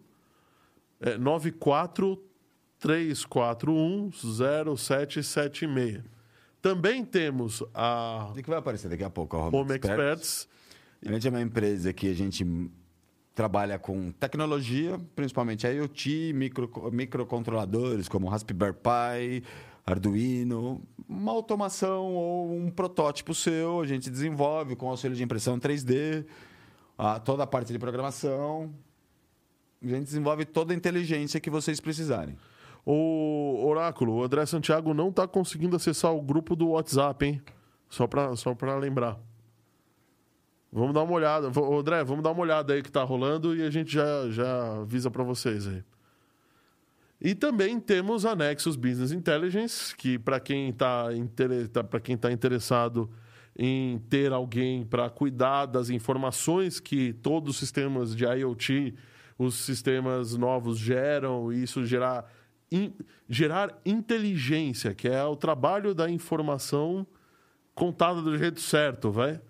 é 1.02 1.18
94 1.18 2.22
341 2.80 4.12
0776. 4.12 6.04
Também 6.62 7.06
temos 7.06 7.64
a 7.74 8.32
O 8.32 8.34
que 8.34 8.50
vai 8.50 8.60
aparecer 8.60 8.90
daqui 8.90 9.04
a 9.04 9.10
pouco? 9.10 9.38
A 9.38 9.48
Home 9.48 9.74
Experts. 9.74 10.48
A 11.06 11.12
gente 11.12 11.28
é 11.28 11.30
uma 11.30 11.42
empresa 11.42 11.94
que 11.94 12.10
a 12.10 12.14
gente 12.14 12.46
trabalha 13.34 13.80
com 13.80 14.12
tecnologia, 14.12 15.00
principalmente 15.16 15.66
IoT, 15.66 16.34
micro, 16.34 16.70
microcontroladores 16.92 18.10
como 18.10 18.28
Raspberry 18.28 18.74
Pi, 18.74 19.44
Arduino, 19.86 20.82
uma 21.08 21.32
automação 21.32 22.14
ou 22.14 22.52
um 22.56 22.70
protótipo 22.70 23.34
seu, 23.34 23.82
a 23.82 23.88
gente 23.88 24.10
desenvolve 24.10 24.76
com 24.76 24.88
auxílio 24.90 25.16
de 25.18 25.24
impressão 25.24 25.58
3D, 25.60 26.26
a- 26.98 27.20
toda 27.20 27.44
a 27.44 27.48
parte 27.48 27.72
de 27.74 27.80
programação. 27.80 28.72
A 29.82 29.88
gente 29.88 30.04
desenvolve 30.04 30.46
toda 30.46 30.74
a 30.74 30.76
inteligência 30.76 31.40
que 31.40 31.50
vocês 31.50 31.80
precisarem. 31.80 32.36
O 32.86 33.64
Oráculo, 33.66 34.14
o 34.16 34.24
André 34.24 34.46
Santiago 34.46 34.94
não 34.94 35.10
está 35.10 35.28
conseguindo 35.28 35.76
acessar 35.76 36.14
o 36.14 36.22
grupo 36.22 36.56
do 36.56 36.70
WhatsApp, 36.70 37.26
hein? 37.26 37.42
Só 37.90 38.06
para 38.08 38.36
só 38.36 38.56
lembrar. 38.80 39.18
Vamos 40.72 40.94
dar 40.94 41.02
uma 41.04 41.14
olhada. 41.14 41.48
André, 41.48 42.04
vamos 42.04 42.24
dar 42.24 42.32
uma 42.32 42.42
olhada 42.42 42.74
aí 42.74 42.84
que 42.84 42.92
tá 42.92 43.04
rolando 43.04 43.56
e 43.56 43.64
a 43.64 43.70
gente 43.72 43.92
já, 43.92 44.30
já 44.30 44.82
avisa 44.82 45.10
para 45.10 45.24
vocês 45.24 45.68
aí. 45.68 45.84
E 47.22 47.36
também 47.36 47.80
temos 47.80 48.26
a 48.26 48.36
Nexus 48.36 48.76
Business 48.78 49.12
Intelligence, 49.12 49.96
que 49.96 50.18
para 50.18 50.40
quem 50.40 50.70
está 50.70 51.08
para 51.90 52.00
quem 52.00 52.18
tá 52.18 52.32
interessado 52.32 53.10
em 53.58 54.00
ter 54.10 54.32
alguém 54.32 54.86
para 54.86 55.10
cuidar 55.10 55.66
das 55.66 55.90
informações 55.90 56.80
que 56.80 57.12
todos 57.12 57.56
os 57.56 57.58
sistemas 57.58 58.16
de 58.16 58.24
IoT, 58.24 58.96
os 59.38 59.56
sistemas 59.56 60.36
novos 60.38 60.78
geram, 60.78 61.52
e 61.52 61.64
isso 61.64 61.86
gerar, 61.86 62.26
in- 62.72 62.94
gerar 63.28 63.78
inteligência, 63.86 64.94
que 64.94 65.10
é 65.10 65.22
o 65.26 65.36
trabalho 65.36 65.94
da 65.94 66.10
informação 66.10 67.06
contada 67.76 68.22
do 68.22 68.38
jeito 68.38 68.62
certo, 68.62 69.12
vai? 69.12 69.42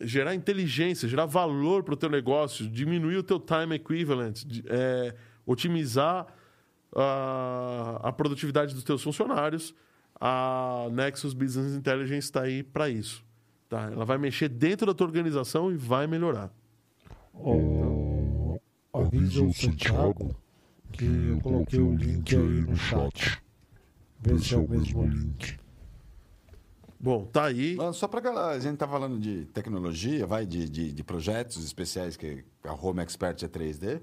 Gerar 0.00 0.34
inteligência, 0.34 1.06
gerar 1.06 1.26
valor 1.26 1.82
para 1.82 1.94
o 1.94 1.96
teu 1.96 2.08
negócio, 2.08 2.66
diminuir 2.66 3.16
o 3.16 3.22
teu 3.22 3.38
time 3.38 3.76
equivalent, 3.76 4.44
é, 4.66 5.14
otimizar 5.44 6.26
a, 6.96 8.00
a 8.02 8.12
produtividade 8.12 8.74
dos 8.74 8.82
teus 8.82 9.02
funcionários. 9.02 9.74
A 10.18 10.88
Nexus 10.92 11.34
Business 11.34 11.74
Intelligence 11.74 12.26
está 12.26 12.42
aí 12.42 12.62
para 12.62 12.88
isso. 12.88 13.22
Tá? 13.68 13.90
Ela 13.92 14.04
vai 14.04 14.16
mexer 14.16 14.48
dentro 14.48 14.86
da 14.86 14.94
tua 14.94 15.06
organização 15.06 15.70
e 15.70 15.76
vai 15.76 16.06
melhorar. 16.06 16.50
Ó, 17.34 18.56
avisa 18.94 19.42
o 19.42 19.52
Santiago 19.52 20.34
que 20.92 21.04
eu 21.04 21.40
coloquei 21.42 21.80
o 21.80 21.94
link 21.94 22.34
aí 22.34 22.60
no 22.62 22.76
chat. 22.76 23.42
Ver 24.20 24.38
se 24.40 24.54
é 24.54 24.56
o 24.56 24.68
mesmo 24.68 25.04
link. 25.04 25.58
Bom, 26.98 27.26
tá 27.26 27.44
aí. 27.44 27.76
Só 27.92 28.08
para 28.08 28.20
galera, 28.20 28.56
a 28.56 28.58
gente 28.58 28.78
tá 28.78 28.88
falando 28.88 29.18
de 29.18 29.44
tecnologia, 29.46 30.26
vai, 30.26 30.46
de, 30.46 30.68
de, 30.68 30.92
de 30.92 31.04
projetos 31.04 31.62
especiais 31.62 32.16
que 32.16 32.42
a 32.64 32.72
Home 32.72 33.00
Expert 33.00 33.42
é 33.42 33.48
3D. 33.48 34.00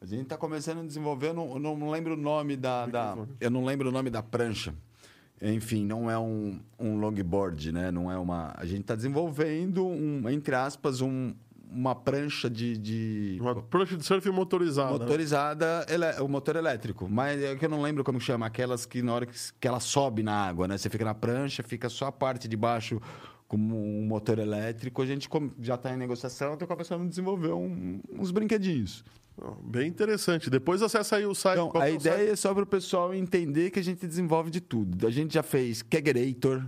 A 0.00 0.04
gente 0.06 0.22
está 0.22 0.36
começando 0.36 0.80
a 0.80 0.82
desenvolver, 0.84 1.28
eu 1.28 1.34
não, 1.34 1.52
eu 1.54 1.58
não 1.58 1.90
lembro 1.90 2.14
o 2.14 2.16
nome 2.16 2.56
da, 2.56 2.86
da. 2.86 3.16
Eu 3.40 3.50
não 3.50 3.64
lembro 3.64 3.88
o 3.88 3.92
nome 3.92 4.10
da 4.10 4.22
prancha. 4.22 4.74
Enfim, 5.40 5.84
não 5.84 6.10
é 6.10 6.18
um, 6.18 6.58
um 6.78 6.96
longboard, 6.98 7.72
né? 7.72 7.90
Não 7.90 8.10
é 8.10 8.18
uma. 8.18 8.54
A 8.56 8.64
gente 8.64 8.82
está 8.82 8.94
desenvolvendo, 8.94 9.86
um, 9.86 10.28
entre 10.28 10.54
aspas, 10.54 11.00
um, 11.00 11.34
uma 11.70 11.94
prancha 11.94 12.48
de. 12.48 12.76
de 12.76 13.38
Uma 13.40 13.54
prancha 13.62 13.96
de 13.96 14.04
surf 14.04 14.28
motorizada. 14.30 14.92
né? 14.92 14.98
motorizada, 14.98 15.86
ele- 15.88 16.20
o 16.22 16.28
motor 16.28 16.56
elétrico. 16.56 17.08
Mas 17.08 17.42
é 17.42 17.54
que 17.56 17.64
eu 17.64 17.68
não 17.70 17.82
lembro 17.82 18.04
como 18.04 18.20
chama. 18.20 18.46
Aquelas 18.46 18.84
que 18.86 19.02
na 19.02 19.12
hora 19.14 19.26
que, 19.26 19.34
que 19.58 19.66
ela 19.68 19.80
sobe 19.80 20.22
na 20.22 20.34
água, 20.34 20.68
né? 20.68 20.76
Você 20.78 20.88
fica 20.90 21.04
na 21.04 21.14
prancha, 21.14 21.62
fica 21.62 21.88
só 21.88 22.06
a 22.06 22.12
parte 22.12 22.46
de 22.48 22.56
baixo 22.56 23.00
como 23.48 23.76
um 23.76 24.06
motor 24.06 24.38
elétrico. 24.38 25.00
A 25.02 25.06
gente 25.06 25.28
já 25.60 25.74
está 25.74 25.92
em 25.92 25.96
negociação, 25.96 26.52
estou 26.54 26.68
começando 26.68 27.02
a 27.02 27.06
desenvolver 27.08 27.52
um- 27.52 28.00
uns 28.18 28.30
brinquedinhos. 28.30 29.04
Bem 29.62 29.88
interessante. 29.88 30.48
Depois 30.48 30.80
acessa 30.82 31.16
aí 31.16 31.26
o 31.26 31.34
site. 31.34 31.60
Então, 31.60 31.80
a 31.80 31.88
é 31.88 31.92
o 31.96 32.00
site? 32.00 32.14
ideia 32.14 32.32
é 32.32 32.36
só 32.36 32.54
para 32.54 32.62
o 32.62 32.66
pessoal 32.66 33.14
entender 33.14 33.70
que 33.70 33.78
a 33.78 33.84
gente 33.84 34.06
desenvolve 34.06 34.50
de 34.50 34.60
tudo. 34.60 35.06
A 35.06 35.10
gente 35.10 35.34
já 35.34 35.42
fez 35.42 35.82
Kegerator. 35.82 36.62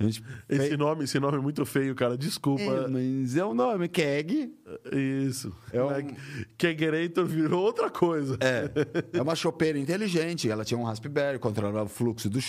Gente 0.00 0.24
Esse 0.48 0.76
nome, 0.76 1.04
esse 1.04 1.20
nome 1.20 1.38
é 1.38 1.40
muito 1.40 1.64
feio, 1.64 1.94
cara. 1.94 2.16
Desculpa. 2.18 2.62
É, 2.62 2.88
mas 2.88 3.36
é 3.36 3.44
o 3.44 3.54
nome, 3.54 3.88
Keg. 3.88 4.52
Isso. 4.92 5.54
É 5.72 5.82
um- 5.82 6.14
Kegerator 6.58 7.24
virou 7.26 7.62
outra 7.62 7.88
coisa. 7.88 8.36
É, 8.40 8.70
é 9.16 9.22
uma 9.22 9.36
chopeira 9.36 9.78
inteligente. 9.78 10.50
Ela 10.50 10.64
tinha 10.64 10.78
um 10.78 10.82
Raspberry, 10.84 11.38
controlava 11.38 11.84
o 11.84 11.88
fluxo 11.88 12.28
do 12.28 12.40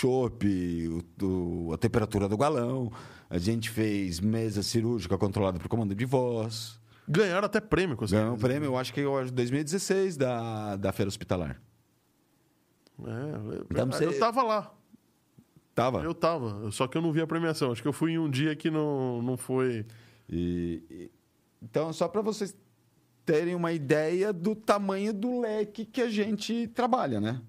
o- 1.22 1.72
a 1.74 1.78
temperatura 1.78 2.28
do 2.28 2.36
galão. 2.38 2.92
A 3.30 3.38
gente 3.38 3.70
fez 3.70 4.20
mesa 4.20 4.64
cirúrgica 4.64 5.18
controlada 5.18 5.60
por 5.60 5.68
comando 5.68 5.94
de 5.94 6.06
voz. 6.06 6.80
Ganharam 7.08 7.46
até 7.46 7.60
prêmio 7.62 7.96
com 7.96 8.06
Ganhou 8.06 8.34
um 8.34 8.38
prêmio, 8.38 8.68
eu 8.68 8.78
acho 8.78 8.94
que 8.94 9.02
em 9.02 9.32
2016 9.32 10.18
da, 10.18 10.76
da 10.76 10.92
Feira 10.92 11.08
Hospitalar. 11.08 11.62
É, 13.00 13.56
eu, 13.58 13.68
Então, 13.70 13.86
você- 13.88 14.06
eu 14.06 14.20
tava 14.20 14.42
lá. 14.42 14.72
Tava. 15.76 16.02
Eu 16.04 16.14
tava. 16.16 16.72
Só 16.72 16.88
que 16.88 16.98
eu 16.98 17.02
não 17.02 17.12
vi 17.12 17.22
a 17.22 17.28
premiação. 17.28 17.72
Acho 17.72 17.82
que 17.82 17.88
eu 17.88 17.94
fui 17.94 18.12
em 18.14 18.18
um 18.18 18.30
dia 18.30 18.56
que 18.56 18.72
não, 18.72 19.22
não 19.22 19.36
foi. 19.38 19.86
E- 20.30 20.82
e- 20.90 21.12
então, 21.62 21.92
só 21.92 22.08
para 22.08 22.22
vocês 22.22 22.56
terem 23.26 23.54
uma 23.56 23.72
ideia 23.74 24.32
do 24.32 24.56
tamanho 24.56 25.14
do 25.14 25.42
leque 25.42 25.86
que 25.86 26.02
a 26.02 26.10
gente 26.10 26.68
trabalha, 26.70 27.20
né? 27.20 27.42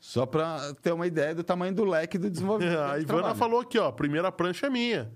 Só 0.00 0.24
para 0.24 0.72
ter 0.74 0.92
uma 0.92 1.06
ideia 1.06 1.34
do 1.34 1.42
tamanho 1.44 1.74
do 1.74 1.84
leque 1.84 2.16
do 2.16 2.30
desenvolvimento. 2.30 2.78
A 2.78 2.98
Ivana 2.98 3.04
trabalha. 3.04 3.34
falou 3.34 3.60
aqui, 3.60 3.78
ó. 3.78 3.90
Primeira 3.92 4.30
prancha 4.32 4.66
é 4.66 4.70
minha. 4.70 5.12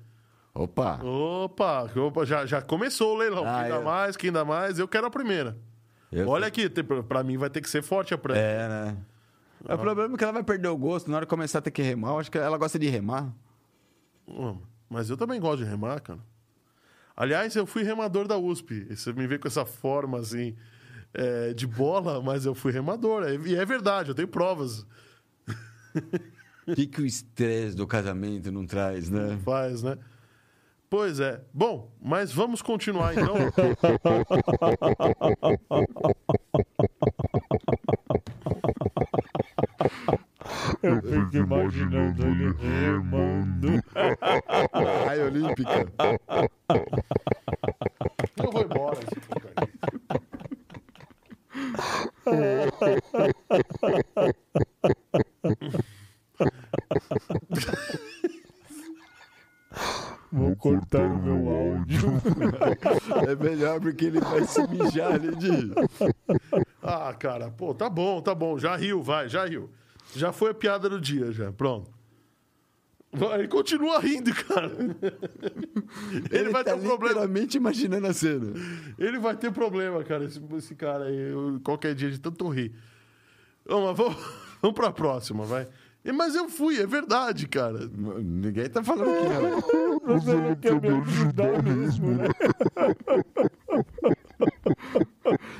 Opa! 0.54 1.02
Opa, 1.02 1.90
opa 1.96 2.26
já, 2.26 2.44
já 2.44 2.60
começou 2.60 3.14
o 3.14 3.18
leilão. 3.18 3.44
Ah, 3.46 3.60
quem 3.62 3.70
dá 3.70 3.76
eu- 3.76 3.82
mais, 3.82 4.16
quem 4.16 4.32
dá 4.32 4.44
mais, 4.44 4.78
eu 4.78 4.86
quero 4.86 5.06
a 5.06 5.10
primeira. 5.10 5.56
Eu- 6.10 6.28
Olha 6.28 6.46
aqui, 6.46 6.68
pra 7.08 7.22
mim 7.22 7.38
vai 7.38 7.48
ter 7.48 7.60
que 7.62 7.70
ser 7.70 7.82
forte 7.82 8.12
a 8.12 8.18
prancha. 8.18 8.40
É, 8.40 8.68
né? 8.68 8.96
O 9.64 9.78
problema 9.78 10.14
é 10.14 10.18
que 10.18 10.24
ela 10.24 10.32
vai 10.32 10.42
perder 10.42 10.68
o 10.68 10.76
gosto 10.76 11.08
na 11.10 11.16
hora 11.16 11.24
de 11.26 11.30
começar 11.30 11.60
a 11.60 11.62
ter 11.62 11.70
que 11.70 11.80
remar. 11.80 12.10
Eu 12.10 12.18
acho 12.18 12.30
que 12.30 12.36
ela 12.36 12.58
gosta 12.58 12.78
de 12.78 12.88
remar. 12.88 13.32
Mas 14.90 15.08
eu 15.08 15.16
também 15.16 15.40
gosto 15.40 15.58
de 15.64 15.70
remar, 15.70 16.00
cara. 16.00 16.18
Aliás, 17.16 17.54
eu 17.56 17.64
fui 17.64 17.82
remador 17.82 18.26
da 18.26 18.36
USP. 18.36 18.86
Você 18.94 19.12
me 19.12 19.26
vê 19.26 19.38
com 19.38 19.46
essa 19.48 19.64
forma 19.64 20.18
assim 20.18 20.54
é, 21.14 21.52
de 21.54 21.66
bola, 21.66 22.20
mas 22.22 22.44
eu 22.44 22.54
fui 22.54 22.72
remador. 22.72 23.22
É- 23.22 23.36
E 23.36 23.54
é 23.54 23.64
verdade, 23.64 24.10
eu 24.10 24.14
tenho 24.14 24.28
provas. 24.28 24.84
O 26.66 26.74
que, 26.74 26.86
que 26.86 27.00
o 27.00 27.06
estresse 27.06 27.76
do 27.76 27.86
casamento 27.86 28.50
não 28.50 28.66
traz, 28.66 29.08
né? 29.10 29.38
Faz, 29.44 29.82
né? 29.82 29.96
Pois 30.92 31.18
é. 31.20 31.40
Bom, 31.54 31.90
mas 32.02 32.30
vamos 32.30 32.60
continuar 32.60 33.14
então. 33.14 33.34
Eu 40.82 41.00
fico 41.00 41.34
imaginando 41.34 42.26
ele 42.26 42.52
remando. 42.58 43.82
Raia 45.06 45.24
olímpica. 45.24 45.90
eu 48.36 48.50
vou 48.52 48.62
embora. 48.62 48.98
esse 49.00 49.18
cortar 60.62 61.02
o 61.02 61.18
meu 61.22 61.48
áudio. 61.50 62.12
É 63.28 63.34
melhor 63.34 63.80
porque 63.80 64.04
ele 64.06 64.20
vai 64.20 64.44
se 64.44 64.64
mijar 64.68 65.12
ali 65.14 65.34
de. 65.34 65.72
Ah, 66.82 67.12
cara, 67.18 67.50
pô, 67.50 67.74
tá 67.74 67.90
bom, 67.90 68.20
tá 68.22 68.34
bom. 68.34 68.58
Já 68.58 68.76
riu, 68.76 69.02
vai, 69.02 69.28
já 69.28 69.44
riu. 69.44 69.68
Já 70.14 70.32
foi 70.32 70.50
a 70.50 70.54
piada 70.54 70.88
do 70.88 71.00
dia, 71.00 71.32
já. 71.32 71.52
Pronto. 71.52 71.90
Ele 73.34 73.48
continua 73.48 73.98
rindo, 73.98 74.32
cara. 74.34 74.70
Ele, 76.30 76.48
vai 76.50 76.64
tá 76.64 76.72
ter 76.72 76.78
um 76.78 76.82
problema. 76.82 77.08
literalmente 77.08 77.56
imaginando 77.58 78.06
a 78.06 78.12
cena. 78.14 78.52
Ele 78.98 79.18
vai 79.18 79.36
ter 79.36 79.52
problema, 79.52 80.02
cara, 80.02 80.24
esse, 80.24 80.40
esse 80.56 80.74
cara 80.74 81.04
aí, 81.04 81.30
eu- 81.30 81.60
qualquer 81.62 81.94
dia 81.94 82.10
de 82.10 82.18
tanto 82.18 82.48
rir. 82.48 82.72
Vamos, 83.66 83.88
mas 83.90 83.96
vamos, 83.98 84.16
vamos 84.62 84.74
pra 84.76 84.90
próxima, 84.92 85.44
vai. 85.44 85.68
Mas 86.14 86.34
eu 86.34 86.48
fui, 86.48 86.80
é 86.80 86.86
verdade, 86.86 87.46
cara. 87.46 87.86
Ninguém 87.86 88.68
tá 88.68 88.82
falando 88.82 89.10
que 89.20 89.28
não. 89.28 89.81
Você 90.04 90.34
não 90.34 90.54
quer 90.56 90.80
me 90.80 90.88
ajudar 90.88 91.62
mesmo, 91.62 92.10
né? 92.12 92.24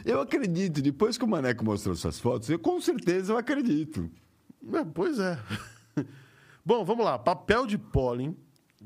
Eu 0.04 0.20
acredito, 0.20 0.82
depois 0.82 1.16
que 1.16 1.24
o 1.24 1.28
Maneco 1.28 1.64
mostrou 1.64 1.94
suas 1.94 2.18
fotos, 2.18 2.50
eu 2.50 2.58
com 2.58 2.80
certeza 2.80 3.32
eu 3.32 3.38
acredito. 3.38 4.10
É, 4.72 4.84
pois 4.84 5.18
é. 5.18 5.38
Bom, 6.66 6.84
vamos 6.84 7.04
lá. 7.04 7.18
Papel 7.18 7.66
de 7.66 7.78
pólen. 7.78 8.36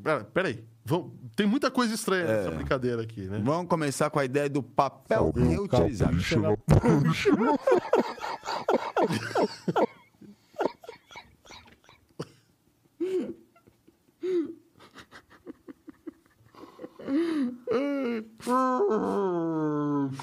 Pera, 0.02 0.24
peraí. 0.24 0.62
Vamos- 0.84 1.12
Tem 1.34 1.46
muita 1.46 1.70
coisa 1.70 1.94
estranha 1.94 2.26
nessa 2.26 2.50
brincadeira 2.50 3.02
aqui, 3.02 3.22
né? 3.22 3.40
Vamos 3.42 3.68
começar 3.68 4.10
com 4.10 4.18
a 4.18 4.24
ideia 4.24 4.48
do 4.48 4.62
papel 4.62 5.32
reutilizável. 5.34 6.16
capricho 6.20 6.40
na 6.40 6.56
prancha. 6.56 7.30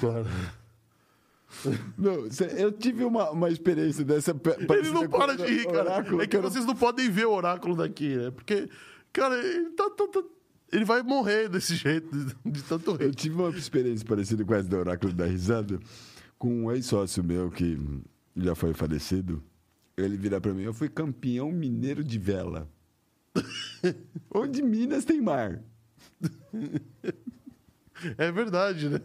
Cara. 0.00 0.26
Não, 1.96 2.26
eu 2.58 2.72
tive 2.72 3.04
uma, 3.04 3.30
uma 3.30 3.48
experiência 3.48 4.04
dessa. 4.04 4.32
Ele 4.70 4.90
não 4.90 5.08
para 5.08 5.36
de 5.36 5.44
rir, 5.44 5.64
cara. 5.66 5.82
oráculo, 5.84 6.22
é 6.22 6.26
que 6.26 6.36
eu 6.36 6.42
não- 6.42 6.50
vocês 6.50 6.66
não 6.66 6.74
podem 6.74 7.08
ver 7.10 7.26
o 7.26 7.32
oráculo 7.32 7.76
daqui, 7.76 8.16
né? 8.16 8.30
Porque, 8.30 8.68
cara, 9.12 9.36
ele, 9.36 9.70
tá- 9.70 9.88
tá- 9.90 10.08
tá- 10.08 10.22
ele 10.72 10.84
vai 10.84 11.02
morrer 11.02 11.48
desse 11.48 11.76
jeito, 11.76 12.10
de, 12.44 12.62
tanto 12.64 12.90
Eu 12.92 12.96
rir. 13.08 13.14
tive 13.14 13.36
uma 13.36 13.50
experiência 13.50 14.04
parecida 14.06 14.44
com 14.44 14.54
essa 14.54 14.68
do 14.68 14.76
oráculo 14.76 15.12
da 15.12 15.26
risada 15.26 15.78
com 16.38 16.64
um 16.64 16.72
ex-sócio 16.72 17.22
meu 17.22 17.50
que 17.50 17.78
já 18.36 18.54
foi 18.56 18.74
falecido. 18.74 19.42
Ele 19.96 20.16
vira 20.16 20.40
pra 20.40 20.52
mim: 20.52 20.62
Eu 20.62 20.74
fui 20.74 20.88
campeão 20.88 21.52
mineiro 21.52 22.02
de 22.02 22.18
vela. 22.18 22.68
Onde 24.34 24.60
Minas 24.60 25.04
tem 25.04 25.20
mar. 25.20 25.62
É 28.18 28.30
verdade, 28.30 28.88
né? 28.88 29.00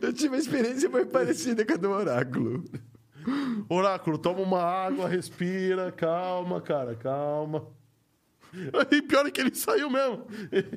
Eu 0.00 0.12
tive 0.12 0.28
uma 0.28 0.38
experiência 0.38 0.88
muito 0.88 1.10
parecida 1.10 1.64
com 1.64 1.74
a 1.74 1.76
do 1.76 1.90
oráculo. 1.90 2.64
Oráculo, 3.68 4.18
toma 4.18 4.40
uma 4.40 4.62
água, 4.62 5.08
respira, 5.08 5.92
calma, 5.92 6.60
cara, 6.60 6.94
calma. 6.94 7.66
E 8.90 9.02
pior 9.02 9.26
é 9.26 9.30
que 9.30 9.40
ele 9.40 9.54
saiu 9.54 9.90
mesmo. 9.90 10.26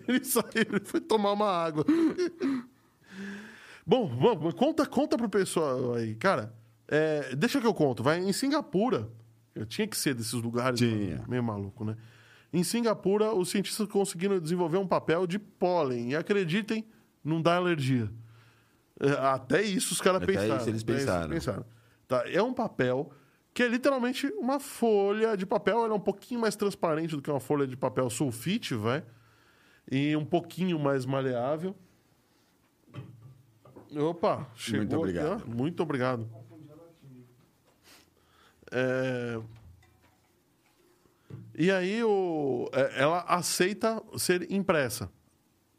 Ele 0.08 0.24
saiu, 0.24 0.46
ele 0.56 0.86
foi 0.86 1.02
tomar 1.02 1.32
uma 1.34 1.50
água. 1.50 1.86
Bom, 3.86 4.08
vamos, 4.18 4.54
conta, 4.54 4.86
conta 4.86 5.18
pro 5.18 5.30
pessoal 5.30 5.94
aí. 5.94 6.16
Cara, 6.16 6.54
é, 6.88 7.36
deixa 7.36 7.60
que 7.60 7.68
eu 7.68 7.74
conto. 7.74 8.02
Vai 8.02 8.20
em 8.20 8.34
Singapura. 8.34 9.10
Eu 9.54 9.66
tinha 9.66 9.88
que 9.88 9.98
ser 9.98 10.14
desses 10.14 10.34
lugares 10.34 10.80
Tinha. 10.80 11.24
meio 11.28 11.44
maluco, 11.44 11.86
né? 11.86 11.96
Em 12.56 12.64
Singapura, 12.64 13.34
os 13.34 13.50
cientistas 13.50 13.86
conseguiram 13.90 14.40
desenvolver 14.40 14.78
um 14.78 14.88
papel 14.88 15.28
de 15.28 15.38
pólen. 15.38 16.12
E 16.12 16.16
acreditem, 16.16 16.86
não 17.22 17.42
dá 17.42 17.58
alergia. 17.58 18.10
É, 18.98 19.10
Até 19.12 19.62
isso 19.62 19.94
os 19.94 20.00
caras 20.00 20.26
pensaram. 20.26 20.56
isso 20.56 20.70
eles 20.70 20.82
pensaram. 20.82 21.30
pensaram. 21.30 21.66
Tá, 22.08 22.24
é 22.32 22.42
um 22.42 22.54
papel 22.54 23.12
que 23.54 23.62
é 23.62 23.68
literalmente 23.68 24.28
uma 24.38 24.58
folha 24.58 25.36
de 25.36 25.46
papel. 25.46 25.80
Ela 25.80 25.90
é 25.90 25.98
um 25.98 26.00
pouquinho 26.00 26.40
mais 26.40 26.56
transparente 26.56 27.14
do 27.14 27.22
que 27.22 27.30
uma 27.30 27.42
folha 27.42 27.68
de 27.68 27.76
papel 27.76 28.10
sulfite, 28.10 28.74
vai. 28.74 29.04
E 29.92 30.16
um 30.16 30.24
pouquinho 30.24 30.80
mais 30.80 31.06
maleável. 31.06 31.76
Opa, 33.98 34.50
chegou 34.56 34.86
aqui, 34.86 34.96
obrigado. 34.96 35.44
ó. 35.46 35.50
Muito 35.54 35.84
obrigado. 35.84 36.30
É, 38.72 39.42
E 41.58 41.72
aí 41.72 42.04
o... 42.04 42.70
é, 42.74 43.02
ela 43.02 43.22
aceita 43.28 44.02
ser 44.18 44.52
impressa. 44.52 45.10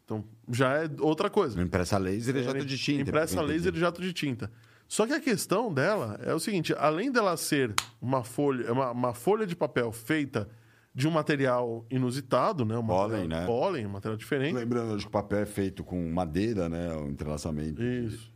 Então, 0.04 0.24
já 0.50 0.84
é 0.84 0.90
outra 1.00 1.28
coisa. 1.28 1.60
Impressa 1.60 1.98
laser 1.98 2.36
e 2.36 2.44
jato 2.44 2.64
de 2.64 2.78
tinta. 2.78 3.02
Impressa 3.02 3.40
eu 3.40 3.42
laser 3.42 3.74
e 3.74 3.78
jato 3.78 4.00
de 4.00 4.12
tinta. 4.12 4.50
Só 4.88 5.06
que 5.06 5.12
a 5.12 5.20
questão 5.20 5.72
dela 5.72 6.18
é 6.22 6.32
o 6.32 6.38
seguinte: 6.38 6.74
além 6.78 7.10
dela 7.10 7.36
ser 7.36 7.74
uma 8.00 8.22
folha, 8.22 8.72
uma, 8.72 8.90
uma 8.92 9.14
folha 9.14 9.46
de 9.46 9.56
papel 9.56 9.90
feita 9.90 10.48
de 10.94 11.06
um 11.06 11.10
material 11.10 11.84
inusitado, 11.90 12.64
né? 12.64 12.78
Um 12.78 12.86
Pólen, 12.86 13.22
material, 13.22 13.40
né? 13.40 13.46
Pólen, 13.46 13.86
um 13.86 13.90
material 13.90 14.16
diferente. 14.16 14.54
Lembrando 14.54 14.96
que 14.96 15.06
o 15.06 15.10
papel 15.10 15.40
é 15.40 15.46
feito 15.46 15.84
com 15.84 16.10
madeira, 16.10 16.68
né? 16.68 16.94
O 16.94 17.08
entrelaçamento. 17.08 17.82
Isso. 17.82 18.32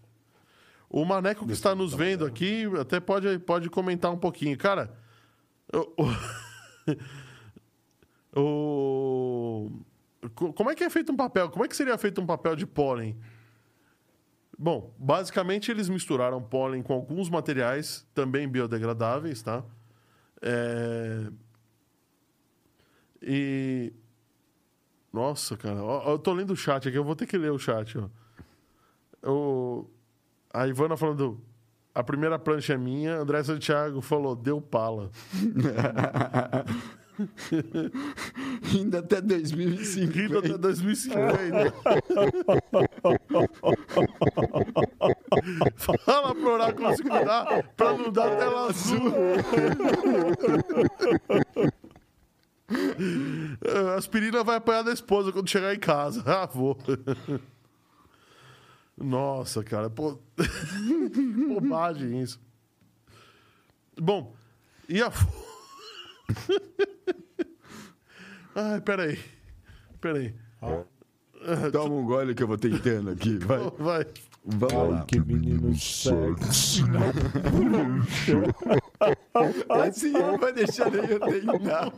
O 0.89 1.05
Maneco 1.05 1.47
que 1.47 1.53
está 1.53 1.73
nos 1.73 1.95
vendo 1.95 2.27
aqui 2.27 2.65
até 2.79 2.99
pode, 2.99 3.39
pode 3.39 3.71
comentar 3.71 4.13
um 4.13 4.19
pouquinho. 4.19 4.59
Cara, 4.59 4.93
o, 5.73 6.05
o- 8.35 9.71
co- 10.35 10.53
como 10.53 10.71
é 10.71 10.75
que 10.75 10.85
é 10.85 10.91
feito 10.91 11.13
um 11.13 11.17
papel? 11.17 11.49
Como 11.51 11.65
é 11.65 11.69
que 11.69 11.77
seria 11.77 11.97
feito 11.99 12.21
um 12.21 12.27
papel 12.27 12.55
de 12.57 12.67
pólen? 12.67 13.17
Bom, 14.59 14.95
basicamente 14.99 15.71
eles 15.71 15.89
misturaram 15.89 16.43
pólen 16.43 16.83
com 16.83 16.93
alguns 16.93 17.31
materiais 17.31 18.07
também 18.15 18.47
biodegradáveis, 18.49 19.43
tá? 19.43 19.65
É... 20.43 21.27
E... 23.23 23.93
Nossa, 25.13 25.57
cara, 25.57 25.79
eu 25.81 26.19
tô 26.19 26.33
lendo 26.33 26.53
o 26.53 26.57
chat 26.57 26.89
aqui, 26.89 26.97
eu 26.97 27.05
vou 27.05 27.17
ter 27.17 27.27
que 27.27 27.37
ler 27.39 27.51
o 27.51 27.59
chat, 27.59 27.97
ó. 27.99 28.09
O... 29.29 29.91
A 30.53 30.67
Ivana 30.67 30.97
falando, 30.97 31.41
a 31.95 32.03
primeira 32.03 32.39
prancha 32.39 32.75
é 32.75 32.77
minha, 32.77 33.17
André 33.17 33.43
Santiago 33.43 34.01
falou, 34.01 34.35
deu 34.37 34.61
pala. 34.61 35.11
Ainda 38.75 39.01
até 39.01 39.21
2005. 39.21 40.13
Rindo 40.13 40.39
até 40.39 40.57
2050. 40.57 41.75
Fala 46.05 46.35
pro 46.35 46.53
Oráculo 46.53 46.97
se 46.97 47.03
cuidar 47.03 47.63
pra 47.77 47.93
não 47.97 48.11
dar 48.13 48.37
tela 48.37 48.67
azul. 48.69 49.13
A 53.87 53.95
aspirina 53.99 54.45
vai 54.45 54.57
apanhar 54.57 54.83
da 54.83 54.93
esposa 54.93 55.33
quando 55.33 55.49
chegar 55.49 55.75
em 55.75 55.79
casa. 55.79 56.23
Ah, 56.27 56.47
vou. 56.47 56.79
Nossa, 58.97 59.65
cara. 59.65 59.89
Pô... 59.89 60.19
Bobagem 61.49 62.21
isso. 62.21 62.41
Bom, 63.97 64.35
e 64.89 65.03
a. 65.03 65.11
Ai, 68.55 68.81
peraí. 68.81 69.19
Peraí. 70.01 70.35
Toma 71.73 71.95
um 71.95 72.05
gole 72.05 72.35
que 72.35 72.43
eu 72.43 72.49
vou 72.49 72.59
tentando 72.59 73.11
aqui. 73.11 73.39
Vai. 73.39 73.59
Vai. 73.79 74.07
Vamos 74.45 74.75
Ai, 74.75 74.91
lá. 74.91 75.05
que 75.05 75.21
menino 75.21 75.75
sexy. 75.77 76.83
Assim 79.69 80.11
não 80.13 80.39
vai 80.39 80.53
deixar 80.53 80.91
nem 80.91 81.05
eu 81.05 81.21
tentar. 81.21 81.93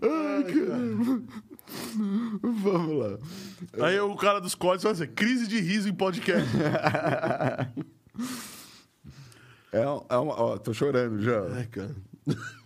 Ai, 0.00 0.44
caramba. 0.44 1.22
Vamos 2.42 2.98
lá. 2.98 3.18
Aí 3.86 4.00
o 4.00 4.16
cara 4.16 4.40
dos 4.40 4.54
códigos 4.54 4.84
vai 4.84 4.92
dizer, 4.92 5.08
crise 5.08 5.46
de 5.46 5.60
riso 5.60 5.88
em 5.88 5.94
podcast. 5.94 6.48
É, 9.72 9.80
é 9.80 10.16
uma, 10.16 10.40
ó, 10.40 10.56
tô 10.58 10.72
chorando 10.72 11.20
já. 11.22 11.40
Ai, 11.54 11.66
cara. 11.66 11.94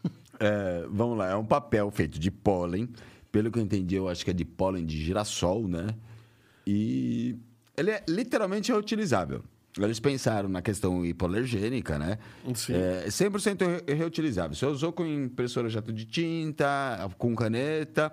É, 0.44 0.84
vamos 0.90 1.16
lá, 1.16 1.30
é 1.30 1.36
um 1.36 1.44
papel 1.44 1.88
feito 1.92 2.18
de 2.18 2.28
pólen. 2.28 2.88
Pelo 3.30 3.48
que 3.48 3.60
eu 3.60 3.62
entendi, 3.62 3.94
eu 3.94 4.08
acho 4.08 4.24
que 4.24 4.30
é 4.32 4.34
de 4.34 4.44
pólen 4.44 4.84
de 4.84 4.96
girassol, 5.00 5.68
né? 5.68 5.86
E 6.66 7.36
ele 7.76 7.92
é 7.92 8.02
literalmente 8.08 8.72
reutilizável. 8.72 9.44
Eles 9.78 10.00
pensaram 10.00 10.48
na 10.48 10.60
questão 10.60 11.06
hipoalergênica, 11.06 11.96
né? 11.96 12.18
Sim. 12.56 12.74
É 12.74 13.06
100% 13.06 13.84
re- 13.86 13.94
reutilizável. 13.94 14.56
Você 14.56 14.66
usou 14.66 14.92
com 14.92 15.06
impressora 15.06 15.68
jato 15.68 15.92
de 15.92 16.04
tinta, 16.06 17.08
com 17.16 17.36
caneta. 17.36 18.12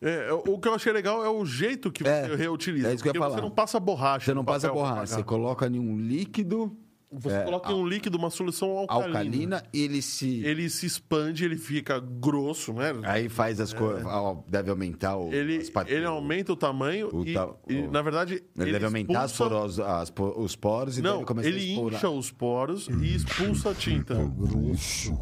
É, 0.00 0.32
o 0.32 0.58
que 0.58 0.66
eu 0.66 0.72
achei 0.74 0.92
legal 0.94 1.22
é 1.22 1.28
o 1.28 1.44
jeito 1.44 1.92
que 1.92 2.08
É, 2.08 2.26
você 2.26 2.36
reutiliza. 2.36 2.88
é 2.88 2.94
isso 2.94 3.02
que 3.02 3.08
eu 3.10 3.12
ia 3.14 3.20
porque 3.20 3.24
você 3.30 3.36
falar. 3.36 3.42
não 3.46 3.54
passa 3.54 3.78
borracha. 3.78 4.24
Você 4.24 4.34
não 4.34 4.44
passa 4.46 4.72
borracha, 4.72 5.06
você 5.08 5.12
pagar. 5.16 5.26
coloca 5.26 5.66
em 5.66 5.78
um 5.78 5.98
líquido 5.98 6.74
Você 7.10 7.34
é, 7.36 7.42
coloca 7.42 7.72
em 7.72 7.74
um 7.74 7.86
líquido 7.86 8.18
uma 8.18 8.28
solução 8.28 8.68
alcalina. 8.76 9.06
alcalina 9.08 9.62
ele 9.72 10.02
se. 10.02 10.44
Ele 10.44 10.68
se 10.68 10.84
expande, 10.84 11.42
ele 11.42 11.56
fica 11.56 11.98
grosso, 11.98 12.74
né? 12.74 12.92
Aí 13.02 13.30
faz 13.30 13.60
as 13.60 13.72
coisas. 13.72 14.04
Deve 14.46 14.68
aumentar 14.70 15.16
o. 15.16 15.32
Ele, 15.32 15.58
pat- 15.70 15.88
ele 15.90 16.04
aumenta 16.04 16.52
o 16.52 16.56
tamanho 16.56 17.08
o 17.10 17.24
e, 17.24 17.32
ta- 17.32 17.48
e, 17.66 17.76
o- 17.78 17.90
na 17.90 18.02
verdade, 18.02 18.42
Ele, 18.58 18.72
deve 18.72 18.84
aumentar 18.84 19.22
as 19.22 19.30
expulsa- 19.32 19.54
poros, 19.54 19.80
as 19.80 20.12
os 20.36 20.54
poros 20.56 20.98
e 20.98 21.02
Não, 21.02 21.14
deve 21.14 21.24
começar 21.24 21.48
ele 21.48 21.58
a 21.60 21.64
explorar. 21.64 21.96
incha 21.96 22.10
os 22.10 22.30
poros 22.30 22.88
e 22.88 23.14
expulsa 23.16 23.70
a 23.70 23.74
tinta. 23.74 24.14
Grosso. 24.14 25.18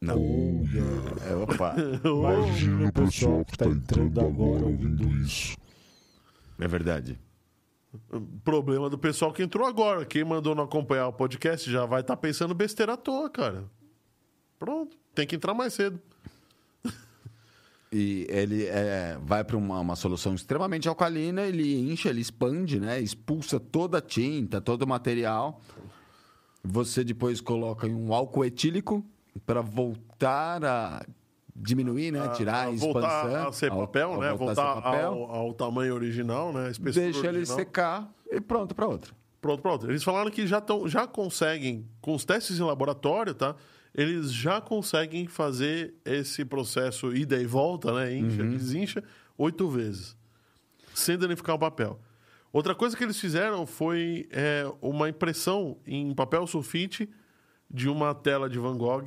Não. 0.00 0.14
Olha. 0.16 1.28
É, 1.30 1.34
opa. 1.34 1.74
Imagina 2.04 2.88
o 2.88 2.92
pessoal 2.92 3.44
que 3.44 3.56
tá 3.56 3.66
entrando 3.66 4.20
agora 4.20 4.64
ouvindo 4.66 5.08
isso. 5.22 5.56
É 6.60 6.68
verdade. 6.68 7.18
Problema 8.44 8.90
do 8.90 8.98
pessoal 8.98 9.32
que 9.32 9.42
entrou 9.42 9.66
agora. 9.66 10.04
Quem 10.04 10.24
mandou 10.24 10.54
não 10.54 10.64
acompanhar 10.64 11.08
o 11.08 11.12
podcast 11.12 11.70
já 11.70 11.86
vai 11.86 12.02
estar 12.02 12.16
pensando 12.16 12.54
besteira 12.54 12.94
à 12.94 12.96
toa, 12.96 13.30
cara. 13.30 13.64
Pronto, 14.58 14.96
tem 15.14 15.26
que 15.26 15.36
entrar 15.36 15.54
mais 15.54 15.72
cedo. 15.74 16.00
E 17.90 18.26
ele 18.28 18.66
é, 18.66 19.18
vai 19.22 19.42
para 19.42 19.56
uma, 19.56 19.80
uma 19.80 19.96
solução 19.96 20.34
extremamente 20.34 20.88
alcalina, 20.88 21.42
ele 21.42 21.90
incha, 21.90 22.10
ele 22.10 22.20
expande, 22.20 22.78
né? 22.78 23.00
Expulsa 23.00 23.58
toda 23.58 23.96
a 23.96 24.02
tinta, 24.02 24.60
todo 24.60 24.82
o 24.82 24.86
material. 24.86 25.60
Você 26.62 27.02
depois 27.02 27.40
coloca 27.40 27.86
em 27.86 27.94
um 27.94 28.12
álcool 28.12 28.44
etílico 28.44 29.02
para 29.46 29.62
voltar 29.62 30.62
a 30.62 31.02
diminuir, 31.60 32.10
né? 32.12 32.28
Tirar 32.28 32.54
a, 32.54 32.68
A 32.68 32.70
expansão. 32.72 32.92
voltar 32.92 33.48
a 33.48 33.52
ser 33.52 33.70
papel, 33.70 34.12
ao 34.12 34.20
né? 34.20 34.32
voltar 34.32 34.62
a 34.70 34.74
Voltar 34.74 34.82
papel. 34.82 35.12
ao, 35.12 35.30
ao 35.30 35.54
tamanho 35.54 35.94
original, 35.94 36.52
né? 36.52 36.68
A 36.68 36.70
espessura 36.70 37.04
Deixa 37.04 37.26
ele 37.26 37.38
original. 37.38 37.58
secar 37.58 38.14
e 38.30 38.40
pronto 38.40 38.74
para 38.74 38.86
outra. 38.86 39.12
Pronto, 39.40 39.62
pronto. 39.62 39.88
Eles 39.90 40.02
falaram 40.02 40.30
que 40.30 40.46
já, 40.46 40.60
tão, 40.60 40.88
já 40.88 41.06
conseguem, 41.06 41.88
com 42.00 42.14
os 42.14 42.24
testes 42.24 42.58
em 42.58 42.62
laboratório, 42.62 43.34
tá? 43.34 43.54
Eles 43.94 44.32
já 44.32 44.60
conseguem 44.60 45.26
fazer 45.26 45.94
esse 46.04 46.44
processo 46.44 47.14
ida 47.14 47.36
e 47.40 47.46
volta, 47.46 47.92
né? 47.92 48.14
Incha, 48.14 48.42
Uhum. 48.42 48.50
desincha, 48.50 49.02
oito 49.36 49.68
vezes. 49.68 50.16
Sem 50.94 51.16
danificar 51.16 51.54
o 51.54 51.58
papel. 51.58 51.98
Outra 52.52 52.74
coisa 52.74 52.96
que 52.96 53.04
eles 53.04 53.18
fizeram 53.20 53.66
foi 53.66 54.26
é, 54.32 54.64
uma 54.80 55.08
impressão 55.08 55.78
em 55.86 56.12
papel 56.14 56.46
sulfite 56.46 57.08
de 57.70 57.88
uma 57.88 58.14
tela 58.14 58.48
de 58.48 58.58
Van 58.58 58.76
Gogh 58.76 59.04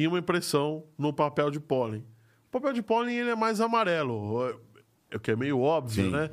e 0.00 0.06
uma 0.08 0.18
impressão 0.18 0.84
no 0.96 1.12
papel 1.12 1.50
de 1.50 1.60
pólen. 1.60 2.02
O 2.48 2.50
papel 2.50 2.72
de 2.72 2.80
pólen 2.80 3.18
ele 3.18 3.28
é 3.28 3.34
mais 3.36 3.60
amarelo, 3.60 4.48
é- 4.48 5.16
o 5.16 5.20
que 5.20 5.30
é 5.30 5.36
meio 5.36 5.60
óbvio, 5.60 6.04
Sim. 6.06 6.10
né? 6.10 6.30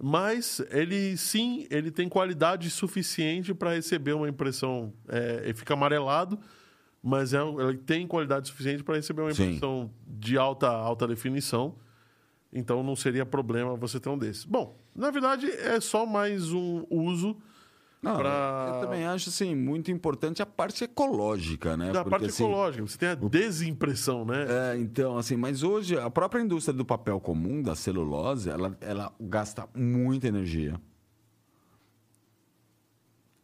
Mas 0.00 0.60
ele 0.70 1.16
sim, 1.16 1.66
ele 1.68 1.90
tem 1.90 2.08
qualidade 2.08 2.70
suficiente 2.70 3.52
para 3.52 3.74
receber 3.74 4.12
uma 4.12 4.28
impressão. 4.28 4.92
É, 5.08 5.40
ele 5.44 5.54
fica 5.54 5.74
amarelado, 5.74 6.38
mas 7.02 7.34
é, 7.34 7.40
ele 7.68 7.78
tem 7.78 8.06
qualidade 8.06 8.46
suficiente 8.48 8.84
para 8.84 8.94
receber 8.94 9.22
uma 9.22 9.34
Sim. 9.34 9.46
impressão 9.46 9.90
de 10.06 10.38
alta, 10.38 10.68
alta 10.68 11.06
definição. 11.06 11.74
Então 12.52 12.84
não 12.84 12.94
seria 12.94 13.26
problema 13.26 13.74
você 13.74 13.98
ter 13.98 14.10
um 14.10 14.18
desses. 14.18 14.44
Bom, 14.44 14.78
na 14.94 15.10
verdade 15.10 15.50
é 15.50 15.80
só 15.80 16.06
mais 16.06 16.52
um 16.52 16.86
uso 16.88 17.36
Não, 18.02 18.16
pra- 18.16 18.72
Eu 18.74 18.80
também 18.80 19.04
acho 19.06 19.28
assim, 19.28 19.54
muito 19.54 19.88
importante 19.92 20.42
a 20.42 20.46
parte 20.46 20.82
ecológica, 20.82 21.76
né? 21.76 21.92
da 21.92 22.02
Porque, 22.02 22.10
parte 22.10 22.30
assim, 22.30 22.42
ecológica. 22.42 22.84
Você 22.84 22.98
tem 22.98 23.08
a 23.10 23.14
desimpressão, 23.14 24.24
né? 24.24 24.44
É, 24.48 24.76
então, 24.78 25.16
assim, 25.16 25.36
mas 25.36 25.62
hoje 25.62 25.96
a 25.96 26.10
própria 26.10 26.40
indústria 26.42 26.74
do 26.76 26.84
papel 26.84 27.20
comum, 27.20 27.62
da 27.62 27.76
celulose, 27.76 28.50
ela, 28.50 28.76
ela 28.80 29.12
gasta 29.20 29.68
muita 29.72 30.26
energia. 30.26 30.80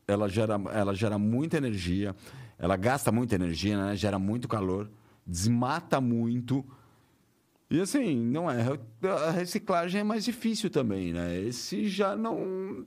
Ela 0.09 0.28
gera, 0.28 0.55
ela 0.72 0.94
gera 0.94 1.18
muita 1.18 1.59
energia, 1.59 2.16
ela 2.59 2.76
gasta 2.76 3.12
muita 3.12 3.35
energia, 3.35 3.76
né? 3.76 3.94
gera 3.94 4.18
muito 4.18 4.48
calor, 4.48 4.90
desmata 5.26 6.01
muito. 6.01 6.64
E 7.70 7.78
assim, 7.80 8.16
não 8.16 8.51
é. 8.51 8.64
A 9.26 9.30
reciclagem 9.30 10.01
é 10.01 10.05
mais 10.05 10.24
difícil 10.24 10.70
também, 10.70 11.12
né? 11.12 11.39
Esse 11.43 11.86
já 11.89 12.16
não. 12.16 12.86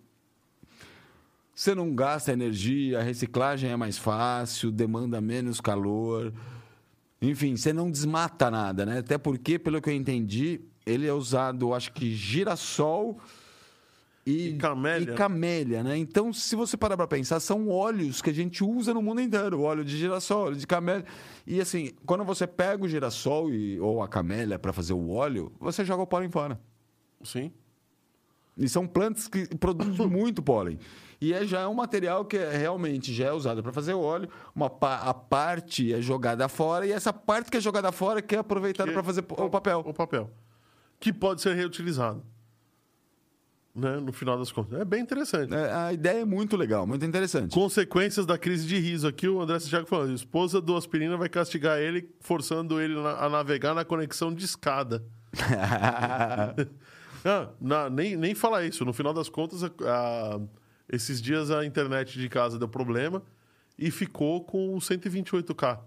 Você 1.62 1.76
não 1.76 1.94
gasta 1.94 2.34
energia, 2.34 2.98
a 2.98 3.04
reciclagem 3.04 3.70
é 3.70 3.76
mais 3.76 3.96
fácil, 3.96 4.72
demanda 4.72 5.22
menos 5.22 5.62
calor. 5.62 6.34
Enfim, 7.22 7.56
você 7.56 7.72
não 7.72 7.92
desmata 7.92 8.50
nada, 8.50 8.84
né? 8.84 8.98
Até 8.98 9.16
porque, 9.16 9.60
pelo 9.60 9.80
que 9.80 9.88
eu 9.88 9.94
entendi, 9.94 10.60
ele 10.88 11.06
é 11.06 11.14
usado, 11.14 11.72
acho 11.76 11.94
que 11.94 12.16
girassol 12.16 13.20
e, 14.26 14.48
E 14.48 14.58
camélia. 14.58 15.14
e 15.14 15.16
camélia, 15.16 15.84
né? 15.84 15.96
Então, 15.96 16.34
se 16.34 16.56
você 16.56 16.76
parar 16.76 16.98
para 16.98 17.06
pensar, 17.06 17.40
são 17.40 17.70
óleos 17.70 18.24
que 18.24 18.32
a 18.32 18.34
gente 18.34 18.64
usa 18.64 18.92
no 18.92 19.02
mundo 19.04 19.22
inteiro. 19.22 19.62
Óleo 19.62 19.86
de 19.86 19.96
girassol, 19.96 20.46
óleo 20.48 20.56
de 20.56 20.66
camélia. 20.66 21.06
E 21.46 21.62
assim, 21.62 21.92
quando 22.08 22.24
você 22.24 22.48
pega 22.48 22.84
o 22.84 22.88
girassol 22.88 23.54
e, 23.54 23.80
ou 23.80 24.02
a 24.02 24.08
camélia 24.08 24.58
para 24.58 24.74
fazer 24.74 24.94
o 24.94 25.12
óleo, 25.12 25.52
você 25.60 25.86
joga 25.86 26.02
o 26.02 26.08
pólen 26.08 26.32
fora. 26.32 26.60
Sim. 27.24 27.52
E 28.58 28.68
são 28.68 28.88
plantas 28.88 29.28
que 29.28 29.48
produzem 29.58 30.08
muito 30.10 30.42
pólen. 30.42 30.80
E 31.22 31.34
é, 31.34 31.46
já 31.46 31.60
é 31.62 31.68
um 31.68 31.74
material 31.76 32.26
que 32.26 32.36
é, 32.36 32.58
realmente 32.58 33.14
já 33.14 33.28
é 33.28 33.32
usado 33.32 33.62
para 33.62 33.72
fazer 33.72 33.94
óleo. 33.94 34.28
Uma 34.56 34.72
pa- 34.72 34.98
a 34.98 35.14
parte 35.14 35.94
é 35.94 36.02
jogada 36.02 36.50
fora 36.50 36.84
e 36.88 36.92
essa 36.92 37.14
parte 37.14 37.52
que 37.52 37.58
é 37.58 37.62
jogada 37.62 37.92
fora 37.92 38.22
que 38.24 38.36
é 38.36 38.40
aproveitada 38.40 38.92
para 38.92 39.04
fazer 39.04 39.24
o 39.30 39.50
papel. 39.50 39.80
O 39.86 39.94
papel. 39.94 40.32
Que 41.00 41.14
pode 41.14 41.42
ser 41.42 41.56
reutilizado. 41.56 42.24
Né? 43.74 43.98
No 44.02 44.12
final 44.12 44.38
das 44.38 44.52
contas. 44.52 44.82
É 44.82 44.84
bem 44.84 45.00
interessante. 45.02 45.54
É, 45.54 45.72
a 45.72 45.94
ideia 45.94 46.22
é 46.22 46.26
muito 46.26 46.58
legal, 46.58 46.86
muito 46.88 47.06
interessante. 47.06 47.54
Consequências 47.54 48.26
da 48.26 48.38
crise 48.38 48.68
de 48.68 48.78
riso. 48.80 49.08
Aqui 49.08 49.28
o 49.30 49.40
André 49.40 49.60
Santiago 49.60 49.86
falando: 49.88 50.14
esposa 50.14 50.60
do 50.60 50.76
aspirina 50.76 51.16
vai 51.18 51.30
castigar 51.30 51.78
ele, 51.80 52.10
forçando 52.20 52.82
ele 52.82 52.96
na- 53.02 53.18
a 53.24 53.30
navegar 53.30 53.74
na 53.76 53.86
conexão 53.86 54.34
de 54.34 54.44
escada. 54.44 55.04
Ah, 57.24 57.50
na- 57.62 57.88
nem, 57.90 58.16
nem 58.18 58.34
fala 58.34 58.66
isso. 58.66 58.84
No 58.84 58.92
final 58.92 59.14
das 59.14 59.30
contas, 59.30 59.64
a- 59.64 59.70
a- 59.86 60.40
esses 60.92 61.22
dias 61.22 61.50
a 61.50 61.66
internet 61.66 62.20
de 62.20 62.28
casa 62.30 62.60
deu 62.60 62.68
problema 62.68 63.24
e 63.78 63.90
ficou 63.90 64.44
com 64.44 64.78
128K 64.78 65.80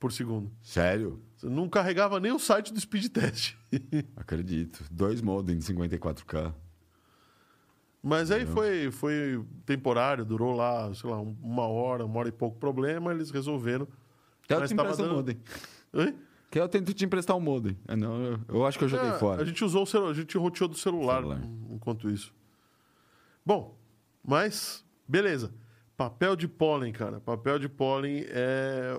por 0.00 0.12
segundo. 0.12 0.50
Sério? 0.62 1.20
Você 1.36 1.48
não 1.48 1.68
carregava 1.68 2.20
nem 2.20 2.32
o 2.32 2.38
site 2.38 2.72
do 2.72 2.80
speed 2.80 3.08
test. 3.08 3.54
Acredito. 4.16 4.84
Dois 4.90 5.20
modem 5.20 5.56
de 5.58 5.64
54K. 5.64 6.54
Mas 8.02 8.30
aí 8.30 8.44
foi, 8.44 8.90
foi 8.90 9.42
temporário, 9.64 10.24
durou 10.26 10.54
lá, 10.54 10.92
sei 10.94 11.08
lá, 11.08 11.18
um- 11.20 11.34
uma 11.42 11.66
hora, 11.66 12.04
uma 12.04 12.18
hora 12.18 12.28
e 12.28 12.32
pouco 12.32 12.58
problema, 12.58 13.12
eles 13.12 13.30
resolveram. 13.30 13.88
Quer 14.46 14.54
eu 14.56 14.60
Mas 14.60 14.68
te 14.68 14.74
emprestar 14.74 15.00
o 15.06 15.08
dando- 15.08 15.16
modem? 15.16 15.40
Oi? 15.92 16.14
Quer 16.50 16.60
eu 16.60 16.68
tento 16.68 16.92
te 16.92 17.04
emprestar 17.04 17.34
o 17.34 17.40
modem? 17.40 17.76
Ah, 17.88 17.96
não, 17.96 18.22
eu, 18.22 18.40
eu 18.48 18.66
acho 18.66 18.78
que 18.78 18.84
eu 18.84 18.88
joguei 18.88 19.08
É, 19.08 19.18
fora. 19.18 19.40
A 19.42 19.44
gente 19.44 19.64
usou 19.64 19.82
o 19.84 19.86
celular, 19.86 20.10
a 20.10 20.14
gente 20.14 20.36
roteou 20.36 20.68
do 20.68 20.76
celular, 20.76 21.16
Celular. 21.22 21.40
enquanto 21.70 22.10
isso. 22.10 22.32
Bom, 23.44 23.74
mas, 24.26 24.84
beleza. 25.06 25.52
Papel 25.96 26.34
de 26.34 26.48
pólen, 26.48 26.92
cara. 26.92 27.20
Papel 27.20 27.58
de 27.58 27.68
pólen 27.68 28.24
é, 28.28 28.96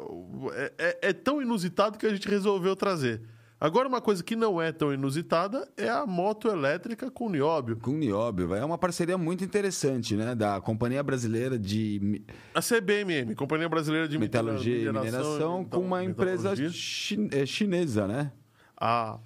é, 0.53 0.73
é- 0.77 0.99
é 1.09 1.13
tão 1.13 1.41
inusitado 1.41 1.97
que 1.97 2.05
a 2.05 2.09
gente 2.09 2.27
resolveu 2.29 2.75
trazer. 2.75 3.21
Agora, 3.59 3.87
uma 3.87 4.01
coisa 4.01 4.23
que 4.23 4.35
não 4.35 4.61
é 4.61 4.71
tão 4.71 4.93
inusitada 4.93 5.67
é 5.77 5.89
a 5.89 6.05
moto 6.05 6.47
elétrica 6.49 7.09
com 7.09 7.29
nióbio. 7.29 7.77
Com 7.77 7.91
o 7.91 7.97
Nióbio, 7.97 8.53
é 8.53 8.63
uma 8.63 8.77
parceria 8.77 9.17
muito 9.17 9.43
interessante, 9.43 10.15
né? 10.15 10.35
Da 10.35 10.59
Companhia 10.61 11.01
Brasileira 11.01 11.57
de 11.57 12.21
A 12.53 12.61
CBMM, 12.61 13.33
Companhia 13.33 13.67
Brasileira 13.67 14.07
de 14.07 14.17
Metalurgia 14.17 14.77
e 14.77 14.85
Mineração, 14.85 15.61
então, 15.61 15.79
com 15.81 15.85
uma 15.85 16.03
empresa 16.03 16.53
eh, 16.53 17.45
chinesa, 17.45 18.07
né? 18.07 18.31
a 18.77 19.17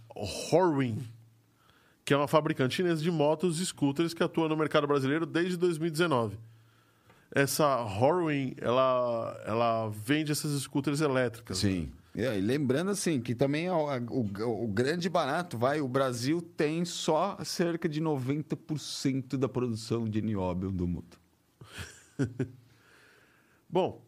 Horwin, 0.52 1.00
que 2.10 2.14
é 2.16 2.18
uma 2.18 2.28
fabricante 2.28 2.74
chinesa 2.74 3.04
de 3.04 3.12
motos 3.12 3.60
e 3.60 3.66
scooters 3.68 4.16
que 4.16 4.24
atua 4.24 4.50
no 4.50 4.58
mercado 4.58 4.88
brasileiro 4.88 5.28
desde 5.28 5.56
2019. 5.58 6.40
Essa 7.30 7.84
Horwin, 7.84 8.56
ela, 8.60 9.40
ela 9.46 9.90
vende 9.90 10.32
essas 10.32 10.60
scooters 10.60 11.02
elétricas. 11.02 11.60
Sim. 11.60 11.92
E 12.16 12.26
aí, 12.26 12.42
lembrando 12.42 12.90
assim 12.90 13.22
que 13.22 13.36
também 13.36 13.68
é 13.68 13.72
o, 13.72 13.86
o- 14.10 14.64
o 14.64 14.68
grande 14.68 15.08
barato, 15.08 15.56
vai, 15.56 15.82
o 15.82 15.88
Brasil 15.88 16.42
tem 16.42 16.84
só 16.84 17.38
cerca 17.44 17.88
de 17.88 18.02
90% 18.02 19.38
da 19.38 19.48
produção 19.48 20.10
de 20.10 20.20
nióbio 20.20 20.72
do 20.72 20.88
mundo. 20.88 21.16
Bom, 23.70 24.02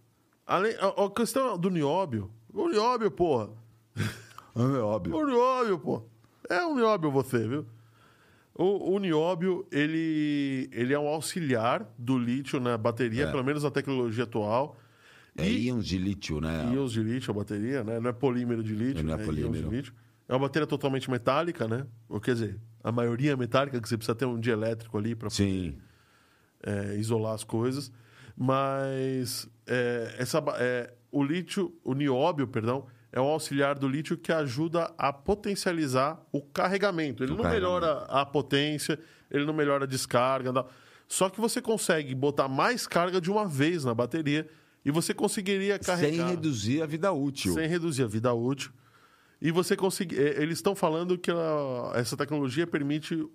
além, 0.47 0.73
a, 0.79 0.87
a 1.05 1.09
questão 1.11 1.55
do 1.55 1.69
nióbio, 1.69 2.31
o 2.51 2.67
nióbio, 2.67 3.11
porra, 3.11 3.51
É 4.55 4.79
óbvio. 4.79 5.15
o 5.15 5.23
nióbio, 5.23 5.77
pô, 5.85 6.01
é 6.49 6.65
um 6.65 6.75
nióbio 6.75 7.11
você, 7.11 7.47
viu? 7.47 7.63
O, 8.61 8.93
o 8.95 8.99
nióbio, 8.99 9.65
ele, 9.71 10.69
ele 10.71 10.93
é 10.93 10.99
um 10.99 11.07
auxiliar 11.07 11.83
do 11.97 12.17
lítio 12.17 12.59
na 12.59 12.77
bateria, 12.77 13.23
É. 13.23 13.31
pelo 13.31 13.43
menos 13.43 13.63
na 13.63 13.71
tecnologia 13.71 14.23
atual. 14.25 14.77
É 15.35 15.49
íons 15.49 15.87
de 15.87 15.97
lítio, 15.97 16.39
né? 16.39 16.69
íons 16.73 16.91
de 16.91 17.01
lítio, 17.01 17.31
a 17.31 17.33
bateria, 17.33 17.83
né? 17.83 17.99
Não 17.99 18.09
é 18.09 18.13
polímero 18.13 18.61
de 18.61 18.75
lítio, 18.75 19.03
Não 19.03 19.13
é 19.15 19.17
né? 19.17 19.25
polímero. 19.25 19.69
De 19.69 19.75
lítio. 19.75 19.93
É 20.27 20.33
uma 20.33 20.39
bateria 20.41 20.67
totalmente 20.67 21.09
metálica, 21.09 21.67
né? 21.67 21.87
Ou 22.07 22.19
quer 22.19 22.33
dizer, 22.33 22.59
a 22.83 22.91
maioria 22.91 23.31
é 23.31 23.35
metálica, 23.35 23.79
que 23.81 23.87
você 23.89 23.97
precisa 23.97 24.13
ter 24.13 24.25
um 24.25 24.39
dielétrico 24.39 24.95
ali 24.97 25.15
para 25.15 25.29
Sim. 25.29 25.77
isolar 26.97 27.33
as 27.33 27.43
coisas. 27.43 27.91
Mas 28.37 29.49
é, 29.65 30.15
essa, 30.19 30.43
é, 30.57 30.93
o 31.11 31.23
lítio, 31.23 31.73
o 31.83 31.93
nióbio, 31.93 32.47
perdão, 32.47 32.85
é 33.11 33.19
um 33.19 33.25
auxiliar 33.25 33.77
do 33.77 33.87
lítio 33.87 34.17
que 34.17 34.31
ajuda 34.31 34.93
a 34.97 35.11
potencializar 35.11 36.19
o 36.31 36.41
carregamento. 36.41 37.23
Ele 37.23 37.33
O 37.33 37.35
não 37.35 37.43
carregamento. 37.43 37.71
melhora 37.81 38.05
a 38.05 38.25
potência, 38.25 38.97
ele 39.29 39.45
não 39.45 39.53
melhora 39.53 39.83
a 39.83 39.87
descarga. 39.87 40.51
Não. 40.51 40.65
Só 41.07 41.29
que 41.29 41.39
você 41.41 41.61
consegue 41.61 42.15
botar 42.15 42.47
mais 42.47 42.87
carga 42.87 43.19
de 43.19 43.29
uma 43.29 43.45
vez 43.47 43.83
na 43.83 43.93
bateria 43.93 44.47
e 44.85 44.89
você 44.91 45.13
conseguiria 45.13 45.77
carregar 45.77 46.25
Sem 46.27 46.35
reduzir 46.35 46.81
a 46.81 46.85
vida 46.85 47.11
útil. 47.11 47.53
sem 47.53 47.67
reduzir 47.67 48.03
a 48.03 48.07
vida 48.07 48.33
útil. 48.33 48.71
E 49.41 49.51
você 49.51 49.75
conseguir. 49.75 50.17
eh, 50.19 50.41
Eles 50.41 50.59
estão 50.59 50.73
falando 50.75 51.17
que 51.17 51.29
ela- 51.29 51.91
essa 51.95 52.15
tecnologia 52.15 52.65
permite 52.65 53.27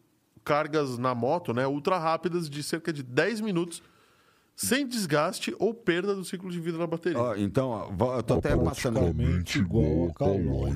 cargas 0.45 0.97
na 0.97 1.15
moto, 1.15 1.53
né, 1.53 1.67
ultra 1.67 1.99
rápidas 1.99 2.49
de 2.49 2.63
cerca 2.63 2.93
de 2.93 3.03
10 3.03 3.41
minutos, 3.41 3.83
sem 4.57 4.87
desgaste 4.89 5.55
ou 5.59 5.75
perda 5.75 6.15
do 6.15 6.25
ciclo 6.25 6.51
de 6.51 6.59
vida 6.59 6.79
da 6.79 6.87
bateria. 6.87 7.21
Ó, 7.21 7.35
então, 7.37 7.69
ó, 7.69 8.17
eu 8.17 8.23
tô 8.23 8.35
É 8.35 8.39
até 8.39 8.57
passando. 8.57 8.95
praticamente 9.01 9.59
igual 9.59 10.09
a 10.11 10.15
Caloi. 10.15 10.75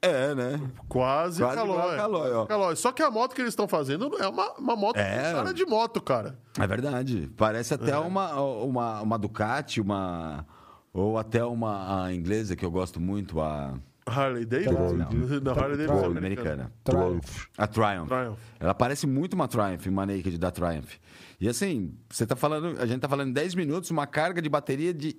É, 0.00 0.32
né? 0.34 0.60
Quase, 0.88 1.40
Quase 1.42 1.56
calói. 1.56 1.74
igual 1.76 1.90
a 1.90 1.96
Calói, 1.96 2.32
ó. 2.32 2.46
Calói. 2.46 2.76
Só 2.76 2.92
que 2.92 3.02
a 3.02 3.10
moto 3.10 3.34
que 3.34 3.40
eles 3.40 3.52
estão 3.52 3.66
fazendo 3.66 4.10
é 4.18 4.28
uma, 4.28 4.52
uma 4.54 4.76
moto 4.76 4.96
É. 4.96 5.32
cara 5.32 5.52
de 5.52 5.64
moto, 5.66 6.00
cara. 6.00 6.38
É 6.58 6.66
verdade. 6.66 7.28
Parece 7.36 7.74
até 7.74 7.96
uma, 7.98 8.40
uma, 8.40 9.00
uma 9.02 9.18
Ducati, 9.18 9.80
uma. 9.80 10.46
Ou 10.92 11.18
até 11.18 11.44
uma 11.44 12.04
a 12.04 12.14
inglesa 12.14 12.54
que 12.56 12.64
eu 12.64 12.70
gosto 12.70 13.00
muito, 13.00 13.40
a, 13.40 13.74
Harley 14.06 14.44
Davidson? 14.46 14.72
Não. 14.94 15.10
Não, 15.42 15.52
Harley 15.52 15.76
Davidson 15.76 16.04
é 16.04 16.06
americana. 16.06 16.16
americana. 16.16 16.72
Triumph. 16.84 17.46
A 17.58 17.66
Triumph. 17.66 18.08
Triumph. 18.08 18.38
Ela 18.60 18.74
parece 18.74 19.06
muito 19.06 19.34
uma 19.34 19.46
Triumph, 19.48 19.86
uma 19.86 20.06
Naked 20.06 20.38
da 20.38 20.50
Triumph. 20.50 20.94
E 21.40 21.48
assim, 21.48 21.94
você 22.10 22.26
tá 22.26 22.34
falando, 22.34 22.80
a 22.80 22.86
gente 22.86 23.00
tá 23.00 23.08
falando 23.08 23.28
em 23.28 23.32
10 23.32 23.54
minutos, 23.54 23.90
uma 23.90 24.06
carga 24.06 24.42
de 24.42 24.48
bateria 24.48 24.92
de 24.92 25.16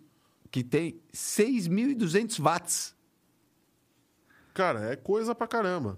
que 0.51 0.63
tem 0.63 0.99
6.200 1.13 2.41
watts. 2.41 2.95
Cara, 4.53 4.91
é 4.91 4.95
coisa 4.95 5.33
pra 5.33 5.47
caramba. 5.47 5.97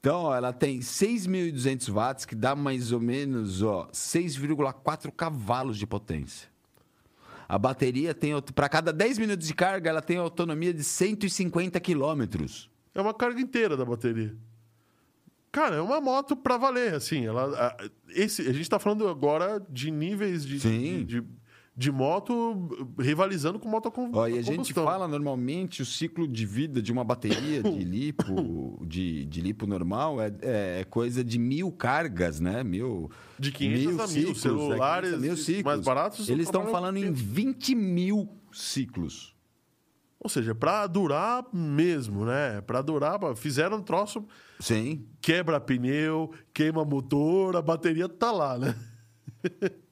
Então, 0.00 0.34
ela 0.34 0.52
tem 0.52 0.80
6.200 0.80 1.92
watts, 1.92 2.24
que 2.24 2.34
dá 2.34 2.56
mais 2.56 2.90
ou 2.90 2.98
menos 2.98 3.62
ó, 3.62 3.88
6,4 3.92 5.12
cavalos 5.12 5.78
de 5.78 5.86
potência. 5.86 6.48
A 7.48 7.56
bateria 7.56 8.12
tem, 8.12 8.32
para 8.54 8.68
cada 8.68 8.92
10 8.92 9.18
minutos 9.18 9.46
de 9.46 9.54
carga, 9.54 9.90
ela 9.90 10.02
tem 10.02 10.16
autonomia 10.16 10.74
de 10.74 10.82
150 10.82 11.78
quilômetros. 11.78 12.68
É 12.94 13.00
uma 13.00 13.14
carga 13.14 13.40
inteira 13.40 13.76
da 13.76 13.84
bateria. 13.84 14.34
Cara, 15.52 15.76
é 15.76 15.80
uma 15.82 16.00
moto 16.00 16.34
pra 16.34 16.56
valer, 16.56 16.94
assim. 16.94 17.26
Ela, 17.26 17.44
a, 17.54 17.84
esse, 18.08 18.40
a 18.48 18.52
gente 18.54 18.68
tá 18.68 18.78
falando 18.78 19.06
agora 19.06 19.64
de 19.68 19.90
níveis 19.90 20.46
de, 20.46 20.58
Sim. 20.58 21.04
de, 21.04 21.20
de, 21.20 21.24
de 21.76 21.92
moto 21.92 22.70
rivalizando 22.98 23.58
com 23.58 23.68
moto 23.68 23.90
com 23.90 24.10
Ó, 24.14 24.26
e 24.26 24.38
a 24.38 24.42
gente 24.42 24.72
fala 24.72 25.06
normalmente 25.06 25.82
o 25.82 25.84
ciclo 25.84 26.26
de 26.26 26.46
vida 26.46 26.80
de 26.80 26.90
uma 26.90 27.04
bateria 27.04 27.62
de 27.62 27.68
lipo, 27.84 28.82
de, 28.86 29.26
de 29.26 29.40
lipo 29.42 29.66
normal, 29.66 30.22
é, 30.22 30.32
é 30.80 30.84
coisa 30.88 31.22
de 31.22 31.38
mil 31.38 31.70
cargas, 31.70 32.40
né? 32.40 32.64
Mil. 32.64 33.10
De 33.38 33.52
500 33.52 33.84
a 33.84 33.90
mil, 33.90 34.06
ciclos, 34.08 34.40
celulares 34.40 35.12
é, 35.12 35.16
500 35.16 35.22
a 35.22 35.26
mil 35.28 35.36
ciclos. 35.36 35.64
mais 35.64 35.80
baratos 35.82 36.28
Eles 36.30 36.46
estão 36.46 36.66
falando 36.68 36.96
em 36.96 37.12
20 37.12 37.74
mil 37.74 38.26
ciclos. 38.50 39.32
Ou 40.18 40.28
seja, 40.30 40.54
pra 40.54 40.86
durar 40.86 41.44
mesmo, 41.52 42.24
né? 42.24 42.60
Pra 42.60 42.80
durar, 42.80 43.18
fizeram 43.34 43.78
um 43.78 43.82
troço, 43.82 44.24
Sim. 44.62 45.04
quebra 45.20 45.58
pneu, 45.60 46.30
queima 46.54 46.84
motor, 46.84 47.56
a 47.56 47.62
bateria 47.62 48.08
tá 48.08 48.30
lá, 48.30 48.56
né? 48.58 48.74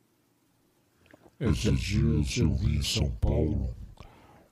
Esses 1.41 1.81
dias 1.81 2.37
eu 2.37 2.55
vi 2.55 2.77
em 2.77 2.83
São 2.83 3.11
Paulo 3.11 3.75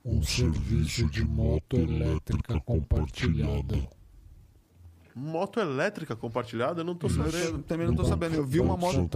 um 0.03 0.21
serviço 0.23 1.05
de 1.09 1.23
moto 1.23 1.77
elétrica 1.77 2.59
compartilhada. 2.61 3.77
Moto 5.15 5.59
elétrica 5.59 6.15
compartilhada, 6.15 6.81
eu 6.81 6.85
não 6.85 6.95
tô 6.95 7.07
Eu 7.07 7.11
sabendo. 7.11 7.59
também 7.63 7.87
não 7.87 7.95
tô 7.95 8.05
sabendo. 8.05 8.35
Eu 8.35 8.45
vi 8.45 8.59
uma 8.59 8.75
moto. 8.75 9.09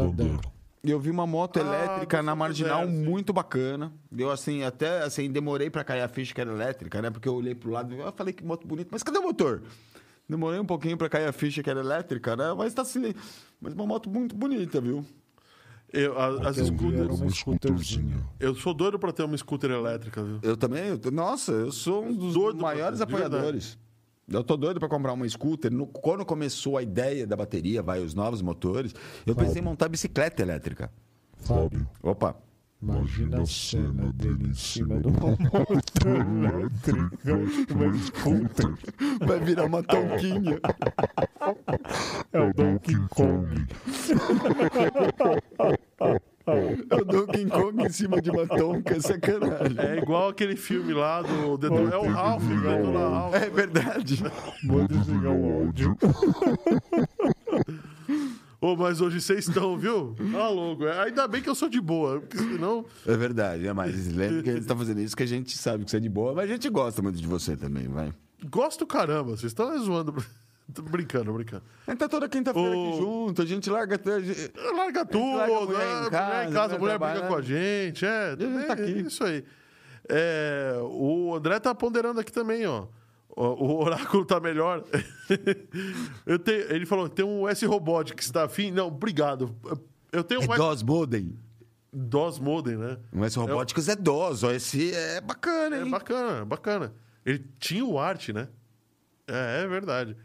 Eu 0.84 1.00
vi 1.00 1.10
uma 1.10 1.26
moto 1.26 1.58
Ah, 1.58 1.62
elétrica 1.62 2.22
na 2.22 2.36
marginal 2.36 2.86
sim. 2.86 2.92
muito 3.06 3.32
bacana. 3.32 3.92
Eu 4.16 4.30
assim, 4.30 4.64
até 4.64 5.02
assim, 5.04 5.32
demorei 5.32 5.70
pra 5.70 5.84
cair 5.84 6.02
a 6.02 6.08
ficha 6.10 6.34
que 6.34 6.42
era 6.42 6.52
elétrica, 6.52 7.02
né? 7.02 7.10
Porque 7.10 7.28
eu 7.28 7.36
olhei 7.36 7.56
pro 7.56 7.72
lado 7.72 7.94
e 7.96 8.00
eu 8.00 8.12
falei 8.12 8.34
que 8.34 8.44
moto 8.44 8.68
bonita, 8.68 8.90
mas 8.92 9.02
cadê 9.02 9.18
o 9.18 9.24
motor? 9.24 9.64
Demorei 10.28 10.60
um 10.60 10.66
pouquinho 10.66 10.98
pra 10.98 11.10
cair 11.10 11.26
a 11.28 11.34
ficha 11.34 11.62
que 11.62 11.70
era 11.70 11.80
elétrica, 11.82 12.36
né? 12.36 12.54
Mas 12.54 12.74
tá 12.74 12.82
assim. 12.82 13.14
Mas 13.60 13.74
uma 13.74 13.86
moto 13.86 14.10
muito 14.10 14.36
bonita, 14.36 14.80
viu? 14.82 15.06
Eu, 15.92 16.18
a- 16.18 16.50
as 16.50 16.56
scooters. 16.58 17.20
uma 17.20 17.30
scooterzinha. 17.30 18.26
Eu 18.40 18.56
sou 18.56 18.74
doido 18.74 18.98
pra 18.98 19.12
ter 19.12 19.24
uma 19.24 19.38
scooter 19.38 19.70
elétrica, 19.72 20.24
viu? 20.24 20.40
Eu 20.42 20.58
também, 20.58 20.86
eu 21.04 21.12
nossa, 21.12 21.52
eu 21.52 21.72
sou 21.72 22.04
um 22.06 22.14
dos 22.16 22.34
Doido 22.34 22.58
pra- 22.58 22.68
maiores 22.70 22.98
de 22.98 23.04
apoiadores. 23.04 23.78
Eu 24.28 24.44
tô 24.44 24.56
doido 24.58 24.80
para 24.80 24.90
comprar 24.90 25.14
uma 25.14 25.28
scooter. 25.30 25.72
No- 25.72 25.86
quando 25.86 26.26
começou 26.26 26.78
a 26.78 26.82
ideia 26.82 27.28
da 27.28 27.36
bateria, 27.36 27.84
vai 27.84 28.00
os 28.00 28.14
novos 28.16 28.42
motores, 28.42 28.96
eu 29.28 29.36
pensei 29.36 29.62
em 29.62 29.66
montar 29.66 29.88
bicicleta 29.90 30.42
elétrica. 30.42 30.90
Fábio, 31.38 31.86
Opa, 32.02 32.36
imagina 32.84 33.42
a 33.42 33.46
cena 33.46 34.12
dele 34.14 34.50
em 34.50 34.54
cima 34.54 35.00
de 35.00 35.08
uma 35.08 35.22
moto 35.22 35.38
elétrica, 36.06 37.34
uma 37.74 37.98
scooter. 37.98 38.74
vai 39.26 39.40
virar 39.40 39.64
uma 39.66 39.82
tonquinha. 39.82 40.60
É 42.34 42.42
o 42.42 42.54
Donkey 42.54 42.98
Kong. 43.10 43.66
É 46.46 46.96
o 46.96 47.06
Donkey 47.06 47.46
Kong 47.46 47.86
em 47.86 47.90
cima 47.90 48.22
de 48.22 48.30
uma 48.30 48.46
tonca, 48.46 48.98
é 48.98 49.00
sacanagem. 49.00 49.80
É 49.80 50.00
igual 50.00 50.28
aquele 50.30 50.58
filme 50.58 50.94
lá 50.94 51.22
do. 51.22 51.58
do 51.58 51.90
é 51.90 51.98
o 51.98 52.10
Ralph, 52.10 52.44
né? 52.44 52.82
Do 52.82 52.92
Ralph. 52.92 53.34
É 53.34 53.50
verdade. 53.50 54.22
Vou 54.68 54.86
desligar 54.86 55.32
o 55.32 55.62
áudio. 55.62 55.98
Ô, 58.64 58.78
mas 58.78 59.02
hoje 59.02 59.20
vocês 59.20 59.46
estão, 59.46 59.78
viu? 59.78 60.16
Ah, 60.40 60.48
louco. 60.48 60.86
É, 60.86 61.04
Ainda 61.04 61.28
bem 61.28 61.42
que 61.42 61.50
eu 61.50 61.56
sou 61.56 61.68
de 61.68 61.82
boa, 61.82 62.22
porque 62.22 62.38
senão. 62.38 62.86
É 63.06 63.18
verdade, 63.18 63.68
é, 63.68 63.74
mas 63.74 64.08
lembra 64.08 64.42
que 64.42 64.50
ele 64.50 64.60
está 64.60 64.74
fazendo 64.74 65.02
isso 65.02 65.18
que 65.18 65.24
a 65.24 65.26
gente 65.26 65.58
sabe 65.58 65.84
que 65.84 65.92
você 65.92 65.98
é 65.98 66.00
de 66.00 66.08
boa, 66.08 66.34
mas 66.34 66.50
a 66.50 66.54
gente 66.54 66.70
gosta 66.70 67.02
muito 67.02 67.20
de 67.20 67.28
você 67.28 67.58
também, 67.58 67.90
vai. 67.90 68.14
Gosto 68.50 68.88
caramba, 68.88 69.32
vocês 69.32 69.52
estão 69.52 69.78
zoando. 69.84 70.16
Tô 70.74 70.82
brincando, 70.82 71.34
brincando. 71.34 71.62
A 71.86 71.92
gente 71.92 72.00
tá 72.00 72.08
toda 72.08 72.30
quinta-feira 72.30 72.70
Ô. 72.78 72.88
aqui 72.90 72.98
junto, 73.00 73.42
a 73.42 73.46
gente 73.46 73.70
larga 73.70 74.00
a 74.02 74.20
gente- 74.22 74.52
Larga 74.74 75.04
tudo, 75.12 75.36
larga 75.36 75.58
a 75.58 75.66
mulher 75.66 75.78
né? 75.78 75.84
em 75.84 75.98
mulher 75.98 76.10
casa, 76.10 76.50
em 76.50 76.54
casa, 76.54 76.76
a 76.76 76.80
mulher 76.80 76.98
briga 77.00 77.14
trabalhar. 77.16 77.28
com 77.28 77.36
a 77.36 77.42
gente. 77.42 78.06
É, 78.06 78.30
gente 78.40 78.66
tá 78.68 78.70
é, 78.70 78.72
aqui. 78.72 78.92
isso 79.02 79.24
aí. 79.26 79.44
É, 80.08 80.78
o 80.82 81.36
André 81.36 81.60
tá 81.60 81.76
ponderando 81.76 82.18
aqui 82.22 82.32
também, 82.32 82.66
ó. 82.66 82.86
O, 83.36 83.84
oráculo 83.84 84.24
tá 84.26 84.40
melhor. 84.40 84.84
Eu 86.26 86.38
tenho- 86.40 86.72
ele 86.72 86.86
falou: 86.86 87.10
tem 87.10 87.26
um 87.26 87.48
S 87.48 87.66
Robot 87.66 88.14
que 88.14 88.24
está 88.24 88.44
afim. 88.46 88.72
Não, 88.72 88.88
obrigado. 88.88 89.56
Eu 90.12 90.24
tenho 90.24 90.42
É 90.42 90.46
um 90.48 90.52
S 90.54 90.58
DOS 90.58 90.84
Modem. 90.84 91.38
DOS 91.92 92.40
Modem, 92.40 92.78
né? 92.78 92.98
Um 93.12 93.24
S 93.24 93.38
Robóticos 93.38 93.88
é 93.90 93.96
DOS, 93.96 94.44
esse 94.44 94.94
é 94.94 95.22
bacana, 95.22 95.76
É 95.78 95.84
hein? 95.84 95.90
bacana, 95.90 96.46
bacana. 96.46 96.94
Ele 97.26 97.44
tinha 97.60 97.86
o 97.86 97.98
Art, 98.00 98.30
né? 98.30 98.48
É, 99.28 99.62
é 99.64 99.68
verdade. 99.68 100.16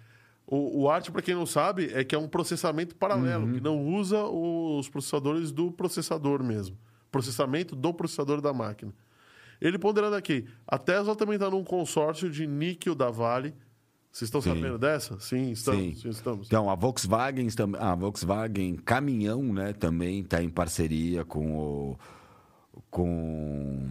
O, 0.46 0.82
o 0.82 0.90
Art, 0.90 1.10
para 1.10 1.20
quem 1.22 1.34
não 1.34 1.44
sabe, 1.46 1.90
é 1.92 2.02
que 2.02 2.14
é 2.14 2.18
um 2.18 2.26
processamento 2.26 2.96
paralelo, 2.96 3.46
Uhum. 3.46 3.52
que 3.52 3.60
não 3.60 3.86
usa 3.86 4.22
os 4.24 4.88
processadores 4.88 5.52
do 5.52 5.70
processador 5.70 6.42
mesmo. 6.42 6.76
Processamento 7.10 7.76
do 7.76 7.92
processador 7.92 8.40
da 8.40 8.52
máquina. 8.52 8.92
Ele 9.60 9.78
ponderando 9.78 10.16
aqui, 10.16 10.46
a 10.66 10.78
Tesla 10.78 11.16
também 11.16 11.34
está 11.34 11.50
num 11.50 11.64
consórcio 11.64 12.30
de 12.30 12.46
níquel 12.46 12.94
da 12.94 13.10
Vale. 13.10 13.54
Vocês 14.10 14.28
estão 14.28 14.40
Sim. 14.40 14.54
sabendo 14.54 14.78
dessa? 14.78 15.18
Sim, 15.20 15.50
estamos. 15.50 15.80
Sim. 15.80 15.94
Sim, 15.94 16.08
estamos. 16.08 16.46
Então, 16.46 16.70
a 16.70 16.74
Volkswagen, 16.74 17.48
a 17.78 17.94
Volkswagen 17.94 18.76
Caminhão, 18.76 19.42
né, 19.52 19.72
também 19.72 20.20
está 20.20 20.42
em 20.42 20.48
parceria 20.48 21.24
com 21.24 21.56
o 21.56 21.98
com, 22.90 23.86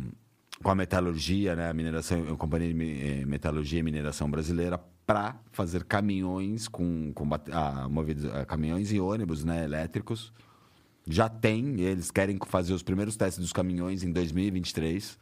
com 0.64 0.72
a 0.72 0.76
metalurgia, 0.76 1.56
né, 1.56 1.70
a 1.70 1.74
mineração, 1.74 2.34
a 2.34 2.38
companhia 2.38 2.74
de 2.74 3.22
eh, 3.22 3.26
metalurgia 3.26 3.80
e 3.80 3.84
mineração 3.84 4.30
brasileira 4.30 4.80
para 5.06 5.40
fazer 5.52 5.84
caminhões 5.86 6.68
com, 6.68 7.12
com 7.14 7.28
ah, 7.52 7.88
movidos, 7.90 8.26
ah, 8.26 8.46
caminhões 8.46 8.92
e 8.92 9.00
ônibus, 9.00 9.44
né, 9.44 9.64
elétricos. 9.64 10.34
Já 11.10 11.30
tem, 11.30 11.80
eles 11.80 12.12
querem 12.12 12.38
fazer 12.46 12.74
os 12.74 12.84
primeiros 12.84 13.16
testes 13.16 13.40
dos 13.40 13.54
caminhões 13.54 14.04
em 14.04 14.12
2023. 14.12 15.18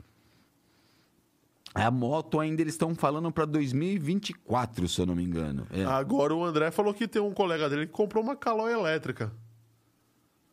A 1.76 1.92
moto 1.92 2.40
ainda 2.40 2.62
eles 2.62 2.74
estão 2.74 2.96
falando 2.96 3.30
para 3.32 3.44
2024, 3.46 4.88
se 4.88 5.02
eu 5.02 5.06
não 5.06 5.14
me 5.16 5.24
engano. 5.24 5.68
É. 5.72 5.84
Agora 5.84 6.34
o 6.34 6.44
André 6.44 6.72
falou 6.72 6.94
que 6.94 7.06
tem 7.08 7.22
um 7.22 7.34
colega 7.34 7.70
dele 7.70 7.86
que 7.86 7.92
comprou 7.92 8.24
uma 8.24 8.36
Caloi 8.36 8.72
elétrica. 8.72 9.32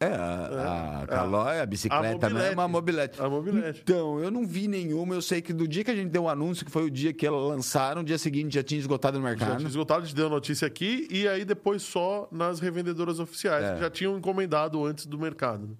É, 0.01 0.13
a, 0.17 1.03
a 1.03 1.07
Calói, 1.07 1.61
a 1.61 1.65
bicicleta 1.67 2.27
A 2.27 2.31
mesmo, 2.31 2.61
a 2.61 2.67
mobilete. 2.67 3.23
A 3.23 3.31
mobilete. 3.31 3.83
Então, 3.85 4.19
eu 4.19 4.33
não 4.33 4.45
vi 4.45 4.67
nenhuma. 4.67 5.15
Eu 5.15 5.23
sei 5.23 5.41
que 5.41 5.53
do 5.53 5.69
dia 5.69 5.85
que 5.85 5.93
a 5.93 5.95
gente 5.95 6.11
deu 6.11 6.25
o 6.25 6.29
anúncio, 6.29 6.67
que 6.67 6.73
foi 6.73 6.83
o 6.85 6.91
dia 6.91 7.13
que 7.13 7.25
ela 7.25 7.39
lançaram, 7.39 8.03
no 8.03 8.07
dia 8.09 8.19
seguinte 8.19 8.53
já 8.57 8.65
tinha 8.65 8.81
esgotado 8.81 9.17
no 9.21 9.23
Já 9.25 9.31
mercado. 9.31 9.57
tinha 9.59 9.69
esgotado, 9.69 10.03
a 10.03 10.05
gente 10.05 10.17
deu 10.17 10.27
a 10.27 10.31
notícia 10.31 10.67
aqui 10.67 11.07
e 11.09 11.29
aí 11.29 11.45
depois 11.45 11.83
só 11.83 12.27
nas 12.33 12.59
revendedoras 12.59 13.21
oficiais, 13.21 13.65
É. 13.65 13.75
que 13.75 13.81
já 13.81 13.89
tinham 13.91 14.19
encomendado 14.19 14.85
antes 14.85 15.07
do 15.07 15.17
mercado. 15.17 15.69
né? 15.69 15.75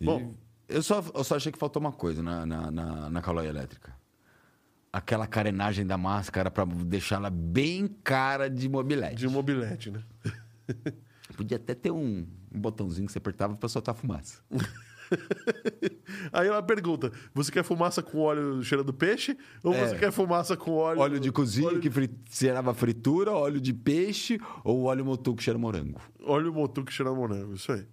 E 0.00 0.04
Bom. 0.04 0.34
eu 0.68 0.82
só, 0.82 1.00
eu 1.14 1.22
só 1.22 1.36
achei 1.36 1.52
que 1.52 1.58
faltou 1.58 1.78
uma 1.78 1.92
coisa 1.92 2.20
na, 2.24 2.44
na, 2.44 2.70
na, 2.72 3.08
na 3.10 3.22
Calói 3.22 3.46
elétrica. 3.46 3.99
Aquela 4.92 5.26
carenagem 5.26 5.86
da 5.86 5.96
máscara 5.96 6.50
para 6.50 6.64
deixá-la 6.64 7.30
bem 7.30 7.86
cara 8.02 8.48
de 8.50 8.68
mobilete. 8.68 9.16
De 9.16 9.28
mobilete, 9.28 9.90
né? 9.90 10.02
Podia 11.36 11.56
até 11.58 11.74
ter 11.74 11.90
um, 11.92 12.26
um 12.52 12.60
botãozinho 12.60 13.06
que 13.06 13.12
você 13.12 13.18
apertava 13.18 13.54
para 13.56 13.68
soltar 13.68 13.94
fumaça. 13.94 14.40
Aí 16.32 16.46
ela 16.48 16.62
pergunta: 16.62 17.10
você 17.34 17.50
quer 17.52 17.62
fumaça 17.64 18.02
com 18.02 18.18
óleo 18.18 18.62
cheirando 18.62 18.92
peixe? 18.92 19.36
Ou 19.62 19.72
É. 19.74 19.86
você 19.88 19.96
quer 19.96 20.10
fumaça 20.12 20.56
com 20.56 20.72
óleo. 20.72 21.00
Óleo 21.00 21.20
de 21.20 21.30
cozinha 21.32 21.68
óleo, 21.68 21.80
que 21.80 21.90
fri- 21.90 22.10
cheirava 22.30 22.72
fritura, 22.74 23.32
óleo 23.32 23.60
de 23.60 23.72
peixe 23.72 24.40
ou 24.64 24.84
óleo 24.84 25.04
motu 25.04 25.34
que 25.34 25.42
cheira 25.42 25.58
morango. 25.58 26.00
Óleo 26.22 26.52
motu 26.52 26.84
que 26.84 26.92
cheira 26.92 27.12
morango, 27.12 27.54
isso 27.54 27.70
aí. 27.72 27.86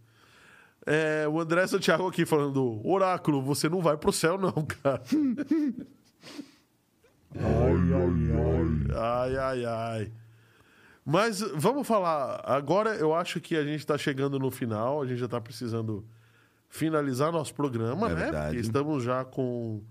É, 0.86 1.28
o 1.28 1.40
André 1.40 1.66
Santiago 1.68 2.08
aqui 2.08 2.26
falando: 2.26 2.82
Oráculo, 2.88 3.42
você 3.42 3.68
não 3.70 3.82
vai 3.82 3.98
pro 3.98 4.12
céu, 4.12 4.38
não, 4.38 4.52
cara. 4.66 5.02
Ai, 7.36 7.94
ai, 7.94 8.32
ai. 8.32 8.98
Ai, 9.00 9.38
ai, 9.38 9.66
ai. 9.66 10.12
Mas 11.06 11.40
vamos 11.56 11.88
falar. 11.88 12.42
Agora 12.46 12.96
eu 12.96 13.14
acho 13.14 13.40
que 13.40 13.56
a 13.56 13.64
gente 13.64 13.80
está 13.80 13.98
chegando 13.98 14.38
no 14.40 14.52
final, 14.52 15.02
a 15.02 15.06
gente 15.08 15.20
já 15.20 15.26
está 15.26 15.40
precisando 15.40 16.06
finalizar 16.70 17.32
nosso 17.32 17.54
programa, 17.54 18.08
É 18.08 18.14
né? 18.14 18.16
verdade. 18.24 18.48
Porque 18.48 18.60
estamos 18.62 19.04
já 19.04 19.24
com 19.24 19.82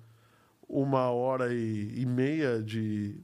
uma 0.69 1.11
hora 1.11 1.55
e, 1.55 2.01
e 2.01 2.05
meia 2.05 2.63
de, 2.63 3.17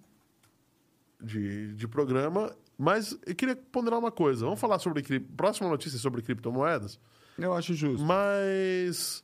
de, 1.20 1.74
de 1.74 1.88
programa. 1.88 2.54
Mas 2.78 3.16
eu 3.26 3.34
queria 3.34 3.54
ponderar 3.54 3.98
uma 3.98 4.10
coisa. 4.10 4.44
Vamos 4.44 4.58
falar 4.60 4.78
sobre. 4.78 5.02
Próxima 5.20 5.68
notícia 5.68 5.98
sobre 5.98 6.22
criptomoedas. 6.22 6.98
Eu 7.38 7.52
acho 7.52 7.74
justo. 7.74 8.02
Mas 8.04 9.22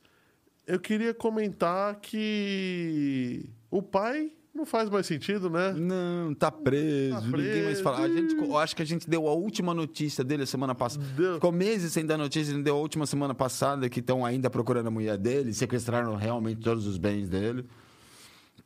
eu 0.67 0.79
queria 0.79 1.13
comentar 1.13 1.95
que 1.95 3.49
o 3.71 3.81
pai 3.81 4.31
não 4.53 4.65
faz 4.65 4.89
mais 4.89 5.05
sentido, 5.05 5.49
né? 5.49 5.71
Não, 5.73 6.33
tá 6.33 6.51
preso, 6.51 7.15
Tá 7.15 7.21
ninguém 7.37 7.63
mais 7.63 7.65
preso. 7.65 7.83
fala. 7.83 7.99
A 7.99 8.07
gente, 8.09 8.35
eu 8.35 8.57
acho 8.57 8.75
que 8.75 8.81
a 8.81 8.85
gente 8.85 9.09
deu 9.09 9.27
a 9.27 9.33
última 9.33 9.73
notícia 9.73 10.23
dele 10.23 10.43
a 10.43 10.45
semana 10.45 10.75
passada. 10.75 11.05
Deu. 11.15 11.35
Ficou 11.35 11.51
meses 11.51 11.93
sem 11.93 12.05
dar 12.05 12.17
notícia, 12.17 12.51
ele 12.51 12.63
deu 12.63 12.75
a 12.75 12.79
última 12.79 13.05
semana 13.05 13.33
passada 13.33 13.87
que 13.89 13.99
estão 13.99 14.25
ainda 14.25 14.49
procurando 14.49 14.87
a 14.87 14.91
mulher 14.91 15.17
dele, 15.17 15.53
sequestraram 15.53 16.15
realmente 16.15 16.61
todos 16.61 16.85
os 16.87 16.97
bens 16.97 17.29
dele 17.29 17.65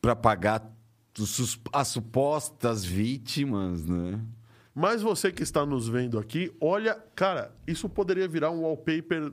para 0.00 0.16
pagar 0.16 0.68
as 1.72 1.88
supostas 1.88 2.84
vítimas, 2.84 3.86
né? 3.86 4.20
Mas 4.74 5.00
você 5.02 5.30
que 5.30 5.44
está 5.44 5.64
nos 5.64 5.86
vendo 5.88 6.18
aqui, 6.18 6.52
olha, 6.60 6.98
cara, 7.14 7.54
isso 7.64 7.88
poderia 7.88 8.26
virar 8.26 8.50
um 8.50 8.62
wallpaper 8.62 9.30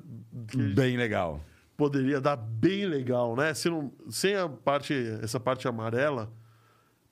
Bem 0.76 0.96
legal. 0.98 1.42
poderia 1.76 2.22
dar 2.22 2.36
bem 2.36 2.86
legal, 2.86 3.36
né? 3.36 3.52
Se 3.56 3.68
não, 3.68 3.92
sem 4.10 4.36
a 4.36 4.48
parte, 4.48 4.94
essa 5.24 5.40
parte 5.40 5.68
amarela, 5.68 6.32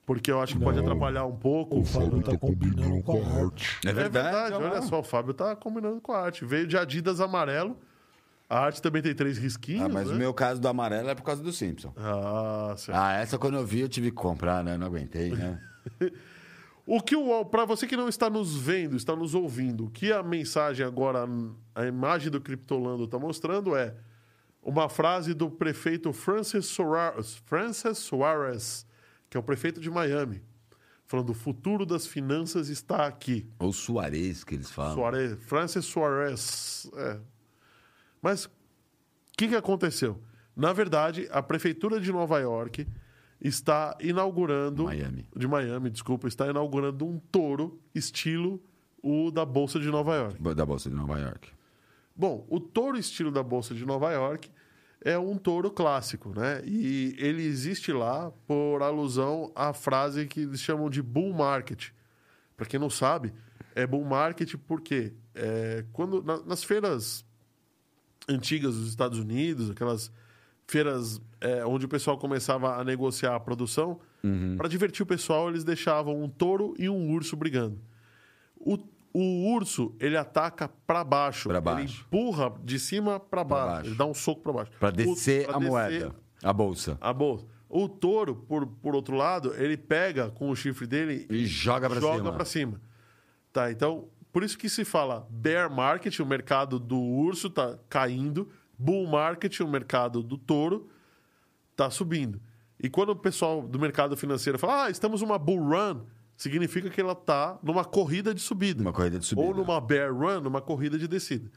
porque 0.10 0.32
eu 0.32 0.42
acho 0.42 0.58
que 0.58 0.64
pode 0.64 0.78
Não. 0.78 0.86
atrapalhar 0.86 1.24
um 1.28 1.36
pouco. 1.36 1.78
O 1.82 1.86
Fábio 1.86 2.24
tá 2.24 2.36
combinando 2.36 3.04
com 3.04 3.22
a 3.24 3.44
arte. 3.46 3.78
É 3.86 3.90
É 3.90 3.94
verdade. 3.94 4.32
verdade, 4.32 4.64
olha 4.64 4.82
só, 4.82 5.02
o 5.02 5.04
Fábio 5.04 5.36
tá 5.36 5.56
combinando 5.56 6.02
com 6.02 6.12
a 6.12 6.20
arte. 6.20 6.44
Veio 6.44 6.66
de 6.66 6.76
Adidas 6.76 7.22
amarelo, 7.22 7.78
a 8.50 8.58
arte 8.60 8.82
também 8.82 9.04
tem 9.04 9.14
três 9.14 9.38
risquinhos, 9.38 9.86
Ah, 9.86 9.88
mas 9.90 10.08
né? 10.08 10.16
o 10.16 10.18
meu 10.18 10.34
caso 10.34 10.60
do 10.60 10.68
amarelo 10.68 11.10
é 11.10 11.14
por 11.14 11.22
causa 11.22 11.44
do 11.44 11.52
Simpson. 11.54 11.94
Ah, 11.96 12.74
certo. 12.76 12.98
Ah, 12.98 13.14
essa 13.14 13.38
quando 13.38 13.58
eu 13.58 13.64
vi 13.68 13.82
eu 13.82 13.88
tive 13.88 14.10
que 14.10 14.16
comprar, 14.18 14.64
né? 14.64 14.78
Não 14.80 14.88
aguentei, 14.88 15.30
né? 15.30 15.62
O 16.88 17.00
que 17.02 17.16
o 17.16 17.46
para 17.46 17.66
você 17.66 17.86
que 17.86 17.96
não 17.96 18.10
está 18.10 18.32
nos 18.32 18.58
vendo, 18.58 18.96
está 18.96 19.16
nos 19.16 19.36
ouvindo, 19.36 19.86
o 19.86 19.90
que 19.92 20.12
a 20.12 20.24
mensagem 20.24 20.84
agora, 20.84 21.24
a 21.76 21.86
imagem 21.86 22.32
do 22.32 22.42
Criptolando 22.42 23.04
está 23.04 23.20
mostrando 23.20 23.76
é 23.76 23.94
uma 24.64 24.90
frase 24.90 25.36
do 25.36 25.52
prefeito 25.52 26.12
Francis 26.12 26.66
Suarez, 26.66 27.36
Francis 27.46 28.00
Suarez, 28.00 28.88
que 29.30 29.38
é 29.38 29.40
o 29.40 29.44
prefeito 29.44 29.80
de 29.80 29.90
Miami, 29.90 30.42
falando: 31.06 31.30
o 31.30 31.34
futuro 31.34 31.86
das 31.86 32.08
finanças 32.08 32.70
está 32.70 33.06
aqui. 33.06 33.48
Ou 33.60 33.72
Suarez, 33.72 34.44
que 34.44 34.56
eles 34.56 34.72
falam. 34.72 34.96
Suarez, 34.96 35.38
Francis 35.44 35.86
Suarez. 35.86 36.90
É. 36.96 37.20
Mas 38.22 38.46
o 38.46 38.52
que, 39.38 39.48
que 39.48 39.56
aconteceu? 39.56 40.22
Na 40.56 40.74
verdade, 40.74 41.28
a 41.32 41.42
prefeitura 41.42 42.00
de 42.00 42.12
Nova 42.12 42.40
York 42.40 42.86
está 43.40 43.98
inaugurando 44.02 44.84
Miami. 44.86 45.26
de 45.36 45.48
Miami, 45.48 45.90
desculpa, 45.90 46.28
está 46.28 46.48
inaugurando 46.48 47.06
um 47.06 47.18
touro 47.32 47.80
estilo 47.96 48.62
o 49.02 49.32
da 49.32 49.46
Bolsa 49.46 49.80
de 49.80 49.88
Nova 49.90 50.16
York. 50.16 50.44
Da 50.56 50.66
Bolsa 50.66 50.90
de 50.90 50.96
Nova 50.96 51.18
York. 51.18 51.50
Bom, 52.14 52.46
o 52.50 52.60
touro 52.60 52.98
estilo 52.98 53.32
da 53.32 53.42
Bolsa 53.42 53.74
de 53.74 53.86
Nova 53.86 54.12
York 54.12 54.52
é 55.02 55.18
um 55.18 55.38
touro 55.38 55.72
clássico, 55.72 56.34
né? 56.38 56.62
E 56.66 57.16
ele 57.18 57.44
existe 57.44 57.92
lá 57.92 58.32
por 58.46 58.82
alusão 58.82 59.52
à 59.56 59.72
frase 59.74 60.26
que 60.28 60.42
eles 60.42 60.60
chamam 60.60 60.90
de 60.90 61.02
bull 61.02 61.34
market. 61.34 61.90
Para 62.58 62.66
quem 62.66 62.80
não 62.80 62.90
sabe, 62.90 63.34
é 63.76 63.88
bull 63.88 64.04
market 64.04 64.56
porque 64.68 65.14
é, 65.34 65.86
quando 65.94 66.22
na- 66.22 66.42
nas 66.44 66.64
feiras 66.64 67.24
antigas 68.28 68.76
dos 68.76 68.90
Estados 68.90 69.18
Unidos, 69.20 69.70
aquelas 69.72 70.12
feiras 70.68 71.22
é, 71.42 71.66
onde 71.66 71.86
o 71.86 71.90
pessoal 71.90 72.18
começava 72.18 72.76
a 72.78 72.84
negociar 72.84 73.36
a 73.36 73.40
produção, 73.40 74.00
para 74.58 74.68
divertir 74.68 75.02
o 75.02 75.06
pessoal, 75.06 75.48
eles 75.50 75.64
deixavam 75.64 76.22
um 76.22 76.28
touro 76.30 76.76
e 76.78 76.90
um 76.90 77.10
urso 77.12 77.38
brigando. 77.38 77.80
O, 78.58 78.78
o 79.14 79.54
urso, 79.54 79.96
ele 80.00 80.16
ataca 80.18 80.68
para 80.86 81.04
baixo. 81.04 81.50
Pra 81.50 81.58
Ele 81.58 81.66
baixo. 81.66 82.06
empurra 82.08 82.54
de 82.64 82.78
cima 82.80 83.20
para 83.20 83.44
baixo. 83.44 83.68
baixo. 83.76 83.90
Ele 83.90 83.96
dá 83.96 84.06
um 84.06 84.14
soco 84.14 84.42
para 84.42 84.54
baixo. 84.54 84.72
Para 84.80 84.90
O- 84.90 84.92
descer 84.92 85.46
pra 85.48 85.56
a 85.56 85.60
descer 85.60 85.70
moeda, 85.72 86.16
a 86.44 86.54
bolsa. 86.54 86.98
A 87.02 87.14
bolsa. 87.14 87.46
O 87.68 87.88
touro, 87.88 88.36
por, 88.36 88.66
por 88.66 88.96
outro 88.96 89.16
lado, 89.16 89.54
ele 89.56 89.78
pega 89.78 90.30
com 90.32 90.50
o 90.50 90.56
chifre 90.56 90.88
dele 90.88 91.28
E 91.30 91.46
joga 91.46 91.90
pra 91.90 92.00
joga 92.00 92.18
cima. 92.18 92.32
pra 92.34 92.46
cima. 92.46 92.82
Tá, 93.54 93.72
então, 93.72 94.08
por 94.32 94.44
isso 94.44 94.58
que 94.58 94.68
se 94.70 94.84
fala 94.86 95.28
bear 95.30 95.70
market, 95.72 96.20
o 96.20 96.26
mercado 96.26 96.80
do 96.80 97.00
urso 97.00 97.50
tá 97.50 97.78
caindo, 97.90 98.50
bull 98.78 99.08
market, 99.08 99.60
o 99.60 99.68
mercado 99.68 100.24
do 100.24 100.38
touro 100.38 100.90
tá 101.76 101.90
subindo. 101.90 102.42
E 102.82 102.90
quando 102.90 103.10
o 103.10 103.16
pessoal 103.16 103.62
do 103.62 103.78
mercado 103.80 104.16
financeiro 104.16 104.58
fala, 104.58 104.86
ah, 104.86 104.90
estamos 104.90 105.22
numa 105.22 105.38
bull 105.38 105.60
run, 105.70 106.02
significa 106.40 106.90
que 106.90 107.02
ela 107.02 107.14
tá 107.14 107.60
numa 107.62 107.84
corrida 107.84 108.34
de 108.34 108.40
subida. 108.40 108.82
Uma 108.82 108.94
corrida 108.94 109.20
de 109.20 109.26
subida. 109.26 109.46
Ou 109.46 109.54
numa 109.54 109.80
bear 109.82 110.14
run, 110.14 110.40
numa 110.40 110.62
corrida 110.62 110.98
de 110.98 111.06
descida. 111.06 111.52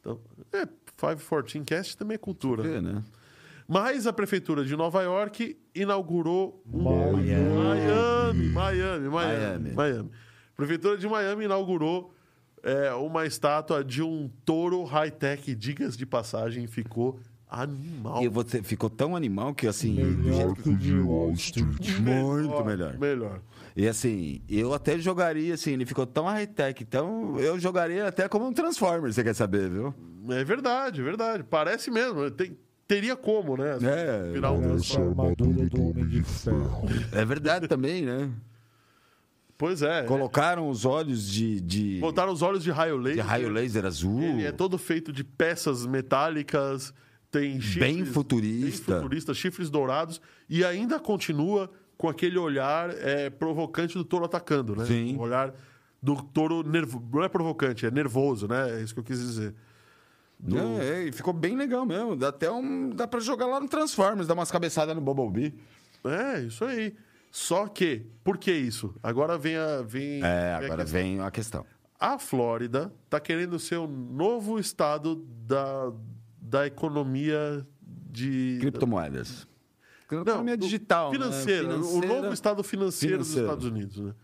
Então, 0.00 0.20
é, 0.52 0.66
514 0.96 1.60
Cast 1.64 1.96
também 1.96 2.16
é 2.16 2.18
cultura. 2.18 2.66
É, 2.66 2.80
né? 2.80 3.02
Mas 3.66 4.06
a 4.08 4.12
prefeitura 4.12 4.64
de 4.64 4.76
Nova 4.76 5.02
York 5.02 5.56
inaugurou 5.74 6.60
um- 6.66 6.82
Miami. 6.82 7.22
Miami, 7.22 8.48
Miami, 8.48 8.48
Miami, 8.48 9.08
Miami. 9.08 9.70
Miami. 9.72 10.10
A 10.52 10.56
prefeitura 10.56 10.98
de 10.98 11.08
Miami 11.08 11.44
inaugurou 11.44 12.12
é, 12.62 12.92
uma 12.94 13.26
estátua 13.26 13.84
de 13.84 14.02
um 14.02 14.28
touro 14.44 14.82
high-tech, 14.84 15.54
digas 15.54 15.96
de 15.96 16.04
passagem, 16.04 16.66
ficou 16.66 17.20
animal. 17.62 18.22
E 18.22 18.28
você 18.28 18.62
ficou 18.62 18.88
tão 18.90 19.14
animal 19.16 19.54
que 19.54 19.66
assim. 19.66 19.94
Melhor 19.94 20.54
que 20.54 20.68
o 20.68 20.76
de 20.76 20.98
Wall 20.98 21.32
Street. 21.32 21.98
Muito 22.00 22.64
melhor. 22.64 22.98
Melhor. 22.98 23.40
E 23.76 23.88
assim, 23.88 24.40
eu 24.48 24.72
até 24.72 24.98
jogaria 24.98 25.54
assim, 25.54 25.72
ele 25.72 25.84
ficou 25.84 26.06
tão 26.06 26.26
high-tech, 26.26 26.80
então 26.82 27.38
eu 27.40 27.58
jogaria 27.58 28.06
até 28.06 28.28
como 28.28 28.46
um 28.46 28.52
Transformer, 28.52 29.12
você 29.12 29.24
quer 29.24 29.34
saber, 29.34 29.68
viu? 29.68 29.92
É 30.28 30.44
verdade, 30.44 31.00
é 31.00 31.04
verdade. 31.04 31.42
Parece 31.42 31.90
mesmo. 31.90 32.30
Tem- 32.30 32.56
teria 32.86 33.16
como, 33.16 33.56
né? 33.56 33.76
É, 33.82 34.30
Virar 34.32 34.52
um 34.52 34.60
Transformer. 34.62 35.34
do 35.34 35.82
Homem 35.90 36.06
de 36.06 36.22
Ferro. 36.22 36.84
É 37.12 37.24
verdade 37.24 37.66
também, 37.66 38.02
né? 38.02 38.30
Pois 39.56 39.82
é. 39.82 40.02
Colocaram 40.02 40.68
os 40.68 40.84
olhos 40.84 41.28
de, 41.28 41.60
de, 41.60 41.98
Botaram 42.00 42.32
os 42.32 42.42
olhos 42.42 42.62
de 42.64 42.70
raio 42.70 42.96
de 42.98 43.04
laser. 43.04 43.24
raio 43.26 43.48
laser 43.48 43.86
azul. 43.86 44.20
Ele 44.20 44.44
é 44.44 44.52
todo 44.52 44.76
feito 44.76 45.12
de 45.12 45.22
peças 45.22 45.86
metálicas, 45.86 46.92
tem 47.38 47.60
chifres... 47.60 47.76
Bem 47.94 48.04
futurista. 48.04 48.92
Bem 48.92 49.02
futurista, 49.02 49.34
chifres 49.34 49.70
dourados, 49.70 50.20
e 50.48 50.64
ainda 50.64 50.98
continua 51.00 51.70
com 51.96 52.08
aquele 52.08 52.38
olhar 52.38 52.90
é, 52.90 53.30
provocante 53.30 53.94
do 53.94 54.04
touro 54.04 54.24
atacando, 54.24 54.76
né? 54.76 54.84
Sim. 54.84 55.16
O 55.16 55.20
olhar 55.20 55.54
do 56.02 56.22
touro 56.22 56.62
não 56.62 57.24
é 57.24 57.28
provocante, 57.28 57.86
é 57.86 57.90
nervoso, 57.90 58.46
né? 58.46 58.78
É 58.78 58.82
isso 58.82 58.92
que 58.94 59.00
eu 59.00 59.04
quis 59.04 59.18
dizer. 59.18 59.54
É, 60.46 60.84
é, 60.84 61.02
e 61.04 61.12
ficou 61.12 61.32
bem 61.32 61.56
legal 61.56 61.86
mesmo. 61.86 62.16
Dá 62.16 62.28
até 62.28 62.50
um. 62.50 62.90
Dá 62.90 63.06
pra 63.06 63.20
jogar 63.20 63.46
lá 63.46 63.60
no 63.60 63.68
Transformers, 63.68 64.26
dar 64.26 64.34
umas 64.34 64.50
cabeçadas 64.50 64.94
no 64.94 65.00
Bumblebee. 65.00 65.54
É, 66.04 66.40
isso 66.40 66.64
aí. 66.64 66.94
Só 67.30 67.66
que, 67.66 68.06
por 68.22 68.36
que 68.36 68.52
isso? 68.52 68.94
Agora 69.02 69.38
vem 69.38 69.56
a... 69.56 69.82
Vem, 69.82 70.18
É, 70.18 70.20
vem 70.20 70.26
a 70.26 70.56
agora 70.56 70.82
questão. 70.84 71.00
vem 71.00 71.20
a 71.20 71.30
questão. 71.30 71.66
A 71.98 72.18
Flórida 72.18 72.92
está 73.06 73.18
querendo 73.18 73.58
ser 73.58 73.76
o 73.76 73.86
novo 73.86 74.58
estado 74.58 75.16
da, 75.46 75.90
da 76.44 76.66
economia 76.66 77.66
de... 77.82 78.58
Criptomoedas. 78.60 79.48
Não, 80.10 80.20
Economia 80.20 80.56
digital. 80.56 81.10
né? 81.10 81.18
financeira, 81.18 81.68
o 81.68 81.82
Financeira. 81.82 82.06
novo 82.06 82.32
estado 82.34 82.62
financeiro, 82.62 83.14
Financeiro. 83.24 83.46
dos 83.48 83.58
Estados 83.58 83.64
Unidos. 83.64 83.96
Né? 83.98 84.14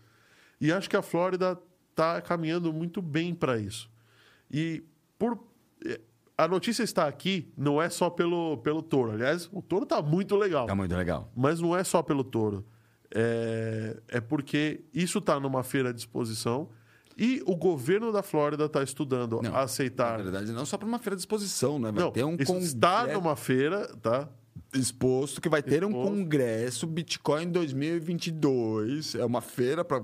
E 0.61 0.71
acho 0.71 0.89
que 0.89 0.95
a 0.95 1.01
Flórida 1.01 1.59
está 1.89 2.21
caminhando 2.21 2.71
muito 2.71 3.01
bem 3.01 3.33
para 3.33 3.57
isso. 3.57 3.89
E 4.49 4.83
por 5.17 5.43
eh, 5.83 5.99
a 6.37 6.47
notícia 6.47 6.83
está 6.83 7.07
aqui, 7.07 7.51
não 7.57 7.81
é 7.81 7.89
só 7.89 8.09
pelo, 8.09 8.57
pelo 8.59 8.81
touro. 8.81 9.11
Aliás, 9.11 9.49
o 9.51 9.61
touro 9.61 9.83
está 9.83 10.01
muito 10.01 10.35
legal. 10.37 10.67
Tá 10.67 10.75
muito 10.75 10.95
legal. 10.95 11.29
Mas 11.35 11.59
não 11.59 11.75
é 11.75 11.83
só 11.83 12.01
pelo 12.03 12.23
touro. 12.23 12.65
É, 13.13 13.99
é 14.07 14.21
porque 14.21 14.85
isso 14.93 15.17
está 15.17 15.39
numa 15.39 15.63
feira 15.63 15.91
de 15.93 15.99
exposição 15.99 16.69
e 17.17 17.41
o 17.45 17.55
governo 17.55 18.11
da 18.11 18.23
Flórida 18.23 18.65
está 18.65 18.81
estudando 18.83 19.41
Não, 19.41 19.55
aceitar. 19.55 20.17
Na 20.17 20.23
verdade, 20.23 20.51
não 20.51 20.65
só 20.65 20.77
para 20.77 20.87
uma 20.87 20.99
feira 20.99 21.15
de 21.15 21.21
exposição, 21.21 21.77
né? 21.79 21.91
Vai 21.91 22.03
Não, 22.03 22.11
ter 22.11 22.23
um 22.23 22.35
isso 22.39 22.55
está 22.57 22.99
congresso 23.01 23.19
numa 23.21 23.35
feira, 23.35 23.87
tá? 24.01 24.29
exposto 24.73 25.41
que 25.41 25.49
vai 25.49 25.61
ter 25.61 25.83
um 25.83 25.89
Exposto. 25.89 26.09
congresso 26.11 26.87
Bitcoin 26.87 27.49
2022. 27.51 29.15
É 29.15 29.25
uma 29.25 29.41
feira 29.41 29.83
para 29.83 30.03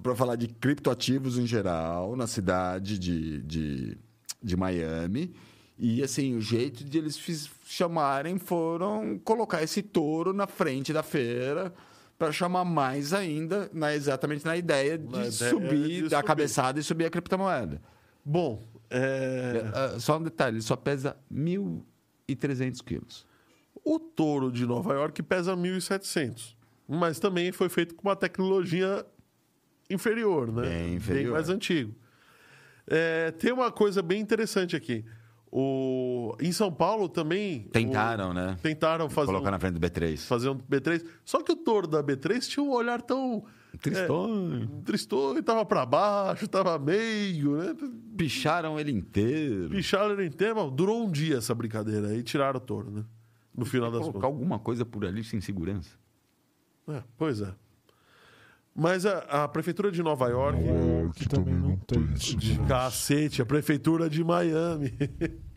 para 0.00 0.14
falar 0.14 0.36
de 0.36 0.46
criptoativos 0.46 1.38
em 1.38 1.46
geral 1.46 2.14
na 2.14 2.28
cidade 2.28 2.98
de, 3.00 3.42
de, 3.42 3.98
de 4.40 4.56
Miami. 4.56 5.34
E 5.76 6.02
assim, 6.04 6.36
o 6.36 6.40
jeito 6.40 6.84
de 6.84 6.98
eles 6.98 7.18
chamarem 7.64 8.38
foram 8.38 9.18
colocar 9.24 9.60
esse 9.60 9.82
touro 9.82 10.32
na 10.32 10.46
frente 10.46 10.92
da 10.92 11.02
feira 11.02 11.74
para 12.18 12.32
chamar 12.32 12.64
mais 12.64 13.12
ainda, 13.12 13.70
na, 13.72 13.94
exatamente 13.94 14.44
na 14.44 14.56
ideia 14.56 14.98
de 14.98 15.04
Na 15.04 15.18
ideia 15.26 15.32
subir, 15.32 16.02
de 16.04 16.08
dar 16.08 16.16
a 16.16 16.20
subir. 16.20 16.26
cabeçada 16.26 16.80
e 16.80 16.82
subir 16.82 17.04
a 17.04 17.10
criptomoeda. 17.10 17.80
Bom, 18.24 18.62
é, 18.90 19.62
Ah, 19.72 20.00
só 20.00 20.18
um 20.18 20.22
detalhe, 20.22 20.56
ele 20.56 20.62
só 20.62 20.74
pesa 20.76 21.16
1.300 21.32 22.82
quilos. 22.82 23.26
o 23.84 23.98
touro 24.00 24.50
de 24.50 24.66
Nova 24.66 24.92
York 24.94 25.22
pesa 25.22 25.54
1.700, 25.56 26.54
mas 26.86 27.18
também 27.20 27.52
foi 27.52 27.68
feito 27.68 27.94
com 27.94 28.08
uma 28.08 28.16
tecnologia 28.16 29.06
inferior, 29.88 30.52
né? 30.52 30.62
Bem 30.62 30.94
inferior. 30.96 31.32
mais 31.34 31.48
antigo. 31.48 31.94
É, 32.86 33.30
tem 33.32 33.52
uma 33.52 33.70
coisa 33.70 34.02
bem 34.02 34.20
interessante 34.20 34.74
aqui. 34.74 35.04
O, 35.50 36.36
em 36.40 36.52
São 36.52 36.70
Paulo 36.72 37.08
também... 37.08 37.62
Tentaram, 37.72 38.30
o- 38.30 38.34
né? 38.34 38.56
Tentaram 38.62 39.08
fazer 39.08 39.26
Colocar 39.28 39.48
um, 39.48 39.52
na 39.52 39.58
frente 39.58 39.74
do 39.74 39.80
B3. 39.80 40.18
fazer 40.18 40.48
um 40.50 40.56
B3. 40.58 41.04
Só 41.24 41.42
que 41.42 41.52
o 41.52 41.56
touro 41.56 41.86
da 41.86 42.02
B3 42.02 42.40
tinha 42.48 42.62
um 42.62 42.70
olhar 42.70 43.00
tão... 43.02 43.44
Tristão. 43.80 44.68
É, 44.80 44.82
tristou, 44.84 45.40
tava 45.42 45.64
para 45.64 45.84
baixo, 45.86 46.48
tava 46.48 46.78
meio, 46.78 47.56
né? 47.58 47.76
Picharam 48.16 48.80
ele 48.80 48.90
inteiro. 48.90 49.68
Picharam 49.70 50.12
ele 50.14 50.26
inteiro. 50.26 50.56
mas 50.56 50.72
Durou 50.72 51.04
um 51.06 51.10
dia 51.10 51.36
essa 51.36 51.54
brincadeira 51.54 52.08
aí 52.08 52.22
tiraram 52.22 52.56
o 52.56 52.60
touro, 52.60 52.90
né? 52.90 53.04
No 53.54 53.64
final 53.66 53.90
das 53.90 54.00
Colocar 54.00 54.20
contas. 54.20 54.32
alguma 54.34 54.58
coisa 54.58 54.84
por 54.86 55.04
ali 55.04 55.22
sem 55.22 55.40
segurança. 55.40 55.90
É, 56.88 57.02
pois 57.18 57.40
é. 57.42 57.54
Mas 58.80 59.04
a, 59.04 59.18
a 59.44 59.48
prefeitura 59.48 59.90
de 59.90 60.00
Nova 60.04 60.28
York. 60.28 60.62
Nova 60.62 60.86
York 61.02 61.28
também 61.28 61.54
não 61.54 61.76
tem 61.78 62.12
isso 62.12 62.36
de 62.36 62.56
Cacete, 62.60 63.42
a 63.42 63.46
prefeitura 63.46 64.08
de 64.08 64.22
Miami. 64.22 64.94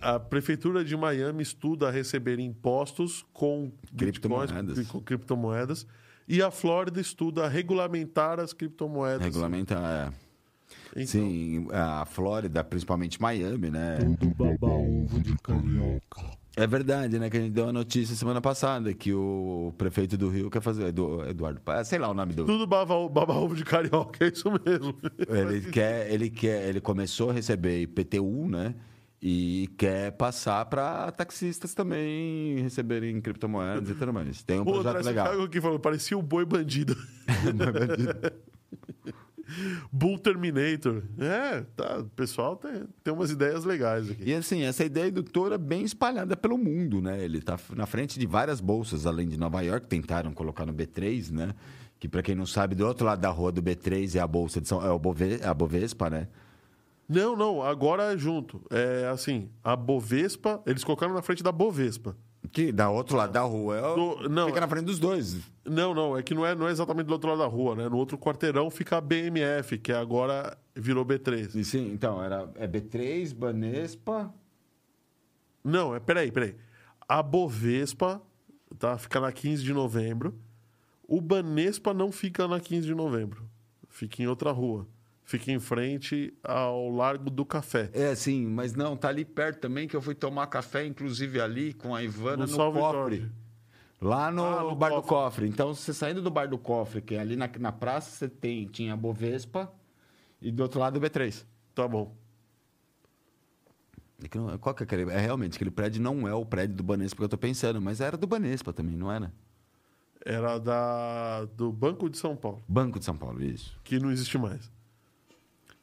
A 0.00 0.16
prefeitura 0.20 0.84
de 0.84 0.96
Miami 0.96 1.42
estuda 1.42 1.90
receber 1.90 2.38
impostos 2.38 3.26
com 3.32 3.72
bitcoins, 3.90 4.48
Criptomoedas. 4.52 4.86
com 4.86 5.00
criptomoedas, 5.00 5.86
e 6.28 6.40
a 6.40 6.52
Flórida 6.52 7.00
estuda 7.00 7.48
regulamentar 7.48 8.38
as 8.38 8.52
criptomoedas. 8.52 9.22
Regulamentar. 9.22 9.82
É. 9.82 10.12
Então, 10.92 11.04
Sim, 11.04 11.66
a 11.72 12.04
Flórida, 12.06 12.62
principalmente 12.62 13.20
Miami, 13.20 13.70
né? 13.70 13.96
tudo 14.20 14.32
baba-ovo 14.36 15.20
de 15.20 15.36
carioca. 15.38 16.37
É 16.60 16.66
verdade, 16.66 17.18
né? 17.18 17.30
Que 17.30 17.36
a 17.36 17.40
gente 17.40 17.52
deu 17.52 17.68
a 17.68 17.72
notícia 17.72 18.16
semana 18.16 18.40
passada 18.40 18.92
que 18.92 19.12
o 19.14 19.72
prefeito 19.78 20.16
do 20.18 20.28
Rio 20.28 20.50
quer 20.50 20.60
fazer. 20.60 20.86
Edu- 20.88 21.24
Eduardo, 21.28 21.60
sei 21.84 21.98
lá 21.98 22.08
o 22.08 22.14
nome 22.14 22.32
do. 22.34 22.44
Tudo 22.44 22.66
baba, 22.66 23.08
baba 23.08 23.34
ovo 23.34 23.54
de 23.54 23.64
carioca, 23.64 24.24
é 24.24 24.28
isso 24.28 24.50
mesmo. 24.50 24.94
Ele 25.28 25.60
quer, 25.70 26.12
ele 26.12 26.28
quer, 26.28 26.68
ele 26.68 26.80
começou 26.80 27.30
a 27.30 27.32
receber 27.32 27.80
IPTU, 27.82 28.48
né? 28.48 28.74
E 29.20 29.68
quer 29.76 30.12
passar 30.12 30.64
para 30.66 31.10
taxistas 31.10 31.74
também 31.74 32.58
receberem 32.62 33.20
criptomoedas 33.20 33.90
e 33.90 33.94
tudo 33.94 34.12
mais. 34.12 34.42
Tem 34.44 34.58
um 34.58 34.62
O 34.62 34.64
projeto 34.64 35.04
legal. 35.04 35.42
Aqui 35.42 35.60
falou, 35.60 35.78
parecia 35.80 36.16
o 36.16 36.22
boi 36.22 36.44
bandido. 36.44 36.96
Bull 39.92 40.18
Terminator. 40.18 41.02
É, 41.18 41.62
tá, 41.76 41.98
o 42.00 42.04
pessoal 42.10 42.56
tem, 42.56 42.84
tem 43.02 43.14
umas 43.14 43.30
ideias 43.30 43.64
legais 43.64 44.10
aqui. 44.10 44.22
E 44.24 44.34
assim, 44.34 44.62
essa 44.62 44.84
ideia 44.84 45.10
do 45.10 45.22
touro 45.22 45.54
é 45.54 45.58
bem 45.58 45.82
espalhada 45.84 46.36
pelo 46.36 46.58
mundo, 46.58 47.00
né? 47.00 47.22
Ele 47.22 47.38
está 47.38 47.58
na 47.74 47.86
frente 47.86 48.18
de 48.18 48.26
várias 48.26 48.60
bolsas, 48.60 49.06
além 49.06 49.28
de 49.28 49.38
Nova 49.38 49.60
York, 49.62 49.86
tentaram 49.86 50.32
colocar 50.32 50.66
no 50.66 50.72
B3, 50.72 51.30
né? 51.30 51.54
Que, 51.98 52.08
para 52.08 52.22
quem 52.22 52.34
não 52.34 52.46
sabe, 52.46 52.74
do 52.74 52.86
outro 52.86 53.04
lado 53.04 53.20
da 53.20 53.30
rua 53.30 53.50
do 53.50 53.62
B3 53.62 54.14
é 54.14 54.20
a 54.20 54.26
Bolsa 54.26 54.60
de 54.60 54.68
São... 54.68 54.84
É, 54.84 54.90
o 54.90 54.98
Bove, 54.98 55.40
é 55.40 55.46
a 55.46 55.52
Bovespa, 55.52 56.08
né? 56.08 56.28
Não, 57.08 57.34
não, 57.34 57.62
agora 57.62 58.12
é 58.12 58.18
junto. 58.18 58.62
É 58.70 59.08
assim, 59.08 59.48
a 59.64 59.74
Bovespa, 59.74 60.62
eles 60.66 60.84
colocaram 60.84 61.14
na 61.14 61.22
frente 61.22 61.42
da 61.42 61.50
Bovespa. 61.50 62.16
Que 62.52 62.72
da 62.72 62.88
outro 62.88 63.16
lado 63.16 63.32
da 63.32 63.42
rua 63.42 63.76
é 63.76 63.82
o... 63.86 63.94
Do- 63.94 64.28
não, 64.28 64.46
Fica 64.46 64.60
na 64.60 64.68
frente 64.68 64.84
dos 64.84 64.98
dois. 64.98 65.36
Não, 65.64 65.92
não, 65.92 66.16
é 66.16 66.22
que 66.22 66.34
não 66.34 66.46
é, 66.46 66.54
não 66.54 66.68
é 66.68 66.70
exatamente 66.70 67.06
do 67.06 67.12
outro 67.12 67.28
lado 67.28 67.38
da 67.40 67.46
rua, 67.46 67.74
né? 67.74 67.88
No 67.88 67.96
outro 67.96 68.16
quarteirão 68.16 68.70
fica 68.70 68.96
a 68.96 69.00
BMF, 69.00 69.76
que 69.78 69.92
agora 69.92 70.56
virou 70.74 71.04
B3. 71.04 71.54
E 71.56 71.64
sim, 71.64 71.90
então, 71.92 72.22
era 72.22 72.50
é 72.54 72.66
B3, 72.66 73.34
Banespa... 73.34 74.32
Não, 75.62 75.94
é, 75.94 76.00
peraí, 76.00 76.30
peraí. 76.32 76.54
A 77.06 77.22
Bovespa, 77.22 78.22
tá? 78.78 78.96
Fica 78.96 79.20
na 79.20 79.30
15 79.32 79.62
de 79.62 79.72
novembro. 79.74 80.34
O 81.06 81.20
Banespa 81.20 81.92
não 81.92 82.12
fica 82.12 82.46
na 82.48 82.60
15 82.60 82.86
de 82.86 82.94
novembro. 82.94 83.44
Fica 83.88 84.22
em 84.22 84.26
outra 84.26 84.50
rua. 84.52 84.86
Fica 85.28 85.52
em 85.52 85.58
frente 85.60 86.32
ao 86.42 86.88
Largo 86.88 87.28
do 87.28 87.44
Café. 87.44 87.90
É, 87.92 88.14
sim, 88.14 88.46
mas 88.46 88.72
não, 88.72 88.96
tá 88.96 89.08
ali 89.08 89.26
perto 89.26 89.60
também, 89.60 89.86
que 89.86 89.94
eu 89.94 90.00
fui 90.00 90.14
tomar 90.14 90.46
café, 90.46 90.86
inclusive 90.86 91.38
ali, 91.38 91.74
com 91.74 91.94
a 91.94 92.02
Ivana 92.02 92.46
No 92.46 92.50
no, 92.50 92.56
Salve 92.56 92.78
cofre. 92.78 92.96
Jorge. 92.98 93.30
Lá 94.00 94.30
no, 94.30 94.42
Ah, 94.42 94.62
no 94.62 94.74
bar 94.74 94.88
do 94.88 94.94
cofre. 95.02 95.08
cofre. 95.10 95.48
Então, 95.48 95.74
você 95.74 95.92
saindo 95.92 96.22
do 96.22 96.30
bar 96.30 96.48
do 96.48 96.56
cofre, 96.56 97.02
que 97.02 97.14
é 97.14 97.18
ali 97.20 97.36
na, 97.36 97.46
na 97.58 97.70
praça, 97.70 98.10
você 98.10 98.26
tem, 98.26 98.64
tinha 98.68 98.94
a 98.94 98.96
Bovespa 98.96 99.70
e 100.40 100.50
do 100.50 100.62
outro 100.62 100.80
lado 100.80 100.96
o 100.96 101.00
B3. 101.02 101.44
Tá 101.74 101.86
bom. 101.86 102.16
É, 104.22 104.58
Qual 104.58 104.74
que 104.74 104.82
é 104.82 104.84
aquele? 104.84 105.10
É 105.10 105.18
realmente, 105.20 105.56
aquele 105.56 105.70
prédio 105.70 106.00
não 106.02 106.26
é 106.26 106.32
o 106.32 106.46
prédio 106.46 106.74
do 106.74 106.82
Banespa 106.82 107.18
que 107.18 107.24
eu 107.24 107.28
tô 107.28 107.36
pensando, 107.36 107.82
mas 107.82 108.00
era 108.00 108.16
do 108.16 108.26
Banespa 108.26 108.72
também, 108.72 108.96
não 108.96 109.12
era? 109.12 109.30
Era 110.24 110.56
da, 110.58 111.44
do 111.54 111.70
Banco 111.70 112.08
de 112.08 112.16
São 112.16 112.34
Paulo, 112.34 112.62
Banco 112.66 112.98
de 112.98 113.04
São 113.04 113.14
Paulo, 113.16 113.42
isso. 113.42 113.78
que 113.84 113.98
não 113.98 114.10
existe 114.10 114.38
mais. 114.38 114.72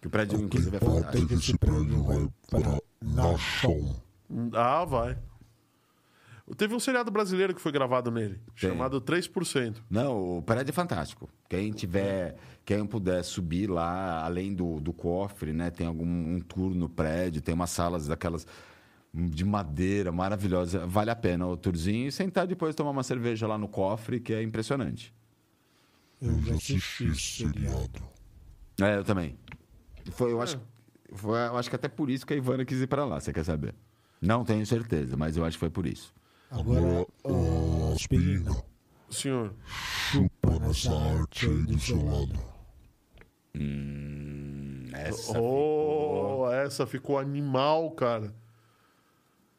Que 0.05 0.07
o 0.07 0.11
prédio, 0.11 0.35
O 0.37 0.39
que 0.41 0.45
inclusive, 0.59 0.75
é 0.75 0.77
importa 0.77 0.99
é 0.99 1.01
fantástico. 1.01 1.27
que 1.27 1.33
esse 1.33 1.57
prédio 1.57 2.03
vai 2.03 2.29
para 2.51 2.79
nação. 3.01 3.95
Ah, 4.53 4.85
vai. 4.85 5.17
Teve 6.57 6.75
um 6.75 6.79
seriado 6.79 7.09
brasileiro 7.09 7.55
que 7.55 7.59
foi 7.61 7.71
gravado 7.71 8.11
nele, 8.11 8.39
Tem. 8.59 8.69
chamado 8.69 9.01
3%. 9.01 9.77
Não, 9.89 10.37
o 10.37 10.43
prédio 10.43 10.69
é 10.69 10.73
fantástico. 10.73 11.27
Quem 11.49 11.71
tiver, 11.71 12.35
quem 12.63 12.85
puder 12.85 13.23
subir 13.23 13.67
lá, 13.67 14.23
além 14.23 14.53
do, 14.53 14.79
do 14.79 14.93
cofre, 14.93 15.51
né? 15.51 15.71
Tem 15.71 15.87
algum 15.87 16.05
um 16.05 16.39
tour 16.39 16.75
no 16.75 16.87
prédio, 16.87 17.41
tem 17.41 17.55
umas 17.55 17.71
salas 17.71 18.05
daquelas 18.05 18.45
de 19.11 19.43
madeira 19.43 20.11
maravilhosa. 20.11 20.85
Vale 20.85 21.09
a 21.09 21.15
pena 21.15 21.47
o 21.47 21.57
tourzinho 21.57 22.09
e 22.09 22.11
sentar 22.11 22.45
depois 22.45 22.75
tomar 22.75 22.91
uma 22.91 23.01
cerveja 23.01 23.47
lá 23.47 23.57
no 23.57 23.67
cofre, 23.67 24.19
que 24.19 24.35
é 24.35 24.43
impressionante. 24.43 25.11
Eu 26.21 26.39
já 26.43 26.53
assisti 26.53 27.05
esse 27.07 27.43
seriado. 27.43 28.03
É, 28.79 28.97
eu 28.97 29.03
também. 29.03 29.35
Foi, 30.11 30.31
eu 30.31 30.41
acho, 30.41 30.59
foi, 31.13 31.37
eu 31.37 31.57
acho 31.57 31.69
que 31.69 31.75
até 31.75 31.87
por 31.87 32.09
isso 32.09 32.25
que 32.25 32.33
a 32.33 32.37
Ivana 32.37 32.65
quis 32.65 32.79
ir 32.79 32.87
para 32.87 33.05
lá, 33.05 33.19
você 33.19 33.33
quer 33.33 33.43
saber? 33.43 33.75
Não 34.21 34.43
tenho 34.43 34.65
certeza, 34.65 35.17
mas 35.17 35.37
eu 35.37 35.45
acho 35.45 35.57
que 35.57 35.59
foi 35.59 35.69
por 35.69 35.85
isso. 35.85 36.13
Agora, 36.49 37.05
ô, 37.23 37.93
aspirina, 37.93 38.51
Senhor, 39.09 39.53
chupa 39.65 40.59
nessa 40.59 40.93
arte 40.93 41.47
aí 41.47 41.63
do 41.63 41.79
seu 41.79 42.03
lado. 42.03 42.39
Hum, 43.55 44.85
essa 44.93 45.39
oh, 45.39 46.49
essa 46.51 46.85
ficou 46.85 47.17
animal, 47.17 47.91
cara. 47.91 48.33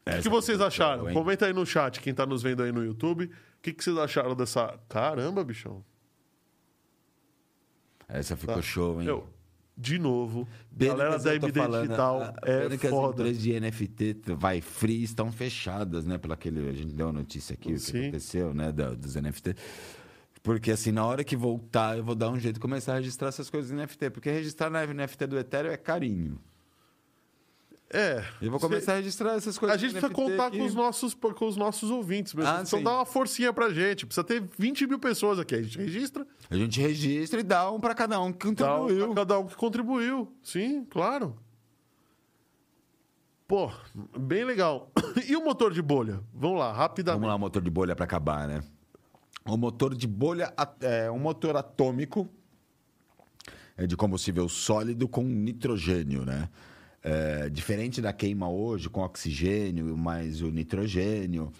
O 0.05 0.11
que, 0.11 0.21
que 0.21 0.29
vocês 0.29 0.57
ficou 0.57 0.67
acharam? 0.67 1.13
Comenta 1.13 1.45
aí 1.45 1.53
no 1.53 1.65
chat, 1.65 1.99
quem 1.99 2.13
tá 2.13 2.25
nos 2.25 2.41
vendo 2.41 2.63
aí 2.63 2.71
no 2.71 2.83
YouTube. 2.83 3.25
O 3.25 3.29
que, 3.61 3.73
que 3.73 3.83
vocês 3.83 3.97
acharam 3.97 4.35
dessa. 4.35 4.79
Caramba, 4.87 5.43
bichão. 5.43 5.83
Essa 8.07 8.37
ficou 8.37 8.55
Tá. 8.55 8.61
show, 8.61 9.01
hein? 9.01 9.07
Eu, 9.07 9.27
de 9.77 9.99
novo, 9.99 10.47
Pena 10.75 10.95
galera 10.95 11.19
da 11.19 11.35
MD 11.35 11.59
falando, 11.59 11.83
Digital 11.83 12.21
a- 12.21 12.25
a 12.41 12.49
é 12.51 12.61
pena 12.63 12.77
que 12.77 12.87
as 12.87 12.91
foda. 12.91 13.21
empresas 13.21 13.43
de 13.43 13.53
NFT 13.59 14.15
vai 14.35 14.59
free 14.61 15.03
estão 15.03 15.31
fechadas, 15.31 16.05
né? 16.05 16.17
Pelo 16.17 16.33
aquele 16.33 16.67
a 16.67 16.73
gente 16.73 16.93
deu 16.95 17.09
a 17.09 17.13
notícia 17.13 17.53
aqui 17.53 17.73
o 17.73 17.79
que 17.79 17.97
aconteceu, 17.99 18.53
né? 18.53 18.71
da- 18.71 18.93
dos 18.93 19.15
NFT. 19.15 19.55
Porque 20.41 20.71
assim, 20.71 20.91
na 20.91 21.05
hora 21.05 21.23
que 21.23 21.35
voltar, 21.35 21.97
eu 21.97 22.03
vou 22.03 22.15
dar 22.15 22.29
um 22.29 22.39
jeito 22.39 22.55
de 22.55 22.59
começar 22.61 22.93
a 22.93 22.97
registrar 22.97 23.27
essas 23.27 23.49
coisas 23.49 23.69
em 23.71 23.75
NFT, 23.75 24.09
porque 24.09 24.31
registrar 24.31 24.69
na 24.69 24.85
NFT 24.85 25.27
do 25.27 25.37
Ethereum 25.37 25.71
é 25.71 25.77
carinho. 25.77 26.39
É. 27.89 28.23
Eu 28.41 28.51
vou 28.51 28.59
começar 28.59 28.93
a 28.93 28.95
registrar 28.97 29.35
essas 29.35 29.57
coisas. 29.57 29.75
A 29.75 29.79
gente 29.79 29.91
precisa 29.91 30.13
contar 30.13 30.51
com 30.51 30.61
os, 30.63 30.75
nossos, 30.75 31.13
com 31.13 31.47
os 31.47 31.55
nossos 31.55 31.89
ouvintes 31.89 32.33
mesmo. 32.33 32.49
Ah, 32.49 32.61
então 32.65 32.79
sim. 32.79 32.83
dá 32.83 32.95
uma 32.95 33.05
forcinha 33.05 33.53
pra 33.53 33.69
gente. 33.69 34.05
Precisa 34.05 34.23
ter 34.25 34.43
20 34.57 34.87
mil 34.87 34.99
pessoas 34.99 35.39
aqui. 35.39 35.55
A 35.55 35.61
gente 35.61 35.77
registra, 35.77 36.27
A 36.49 36.55
gente 36.55 36.81
registra 36.81 37.39
e 37.39 37.43
dá 37.43 37.71
um 37.71 37.79
para 37.79 37.95
cada 37.95 38.19
um 38.19 38.33
que 38.33 38.51
dá 38.51 38.75
um 38.75 38.79
contribuiu. 38.81 39.05
pra 39.07 39.15
cada 39.15 39.39
um 39.39 39.47
que 39.47 39.55
contribuiu. 39.55 40.31
Sim, 40.43 40.85
claro. 40.85 41.37
Pô, 43.47 43.71
bem 44.17 44.43
legal. 44.43 44.91
E 45.27 45.35
o 45.35 45.43
motor 45.43 45.73
de 45.73 45.81
bolha? 45.81 46.21
Vamos 46.33 46.59
lá, 46.59 46.71
rapidamente. 46.71 47.21
Vamos 47.21 47.33
lá, 47.33 47.37
motor 47.37 47.61
de 47.61 47.69
bolha 47.69 47.95
para 47.95 48.05
acabar, 48.05 48.47
né? 48.47 48.61
O 49.45 49.57
motor 49.57 49.95
de 49.95 50.07
bolha 50.07 50.53
é 50.79 51.09
um 51.09 51.19
motor 51.19 51.57
atômico 51.57 52.29
é 53.77 53.85
de 53.85 53.95
combustível 53.95 54.49
sólido 54.49 55.07
com 55.07 55.23
nitrogênio, 55.23 56.25
né? 56.25 56.49
É, 57.09 57.49
diferente 57.49 58.01
da 58.01 58.11
queima 58.11 58.49
hoje 58.49 58.89
com 58.89 59.01
oxigênio 59.01 59.95
mais 59.95 60.41
o 60.41 60.51
nitrogênio, 60.51 61.53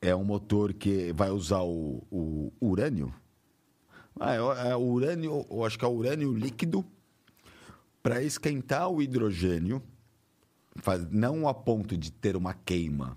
é 0.00 0.12
um 0.16 0.24
motor 0.24 0.72
que 0.72 1.12
vai 1.12 1.30
usar 1.30 1.62
o, 1.62 2.02
o 2.10 2.52
urânio. 2.60 3.14
Ah, 4.18 4.34
é, 4.34 4.70
é 4.70 4.76
o 4.76 4.80
urânio, 4.80 5.46
eu 5.48 5.64
acho 5.64 5.78
que 5.78 5.84
é 5.84 5.88
o 5.88 5.92
urânio 5.92 6.34
líquido 6.34 6.84
para 8.02 8.20
esquentar 8.20 8.90
o 8.90 9.00
hidrogênio, 9.00 9.80
faz- 10.76 11.08
não 11.08 11.46
a 11.46 11.54
ponto 11.54 11.96
de 11.96 12.10
ter 12.10 12.34
uma 12.34 12.54
queima, 12.54 13.16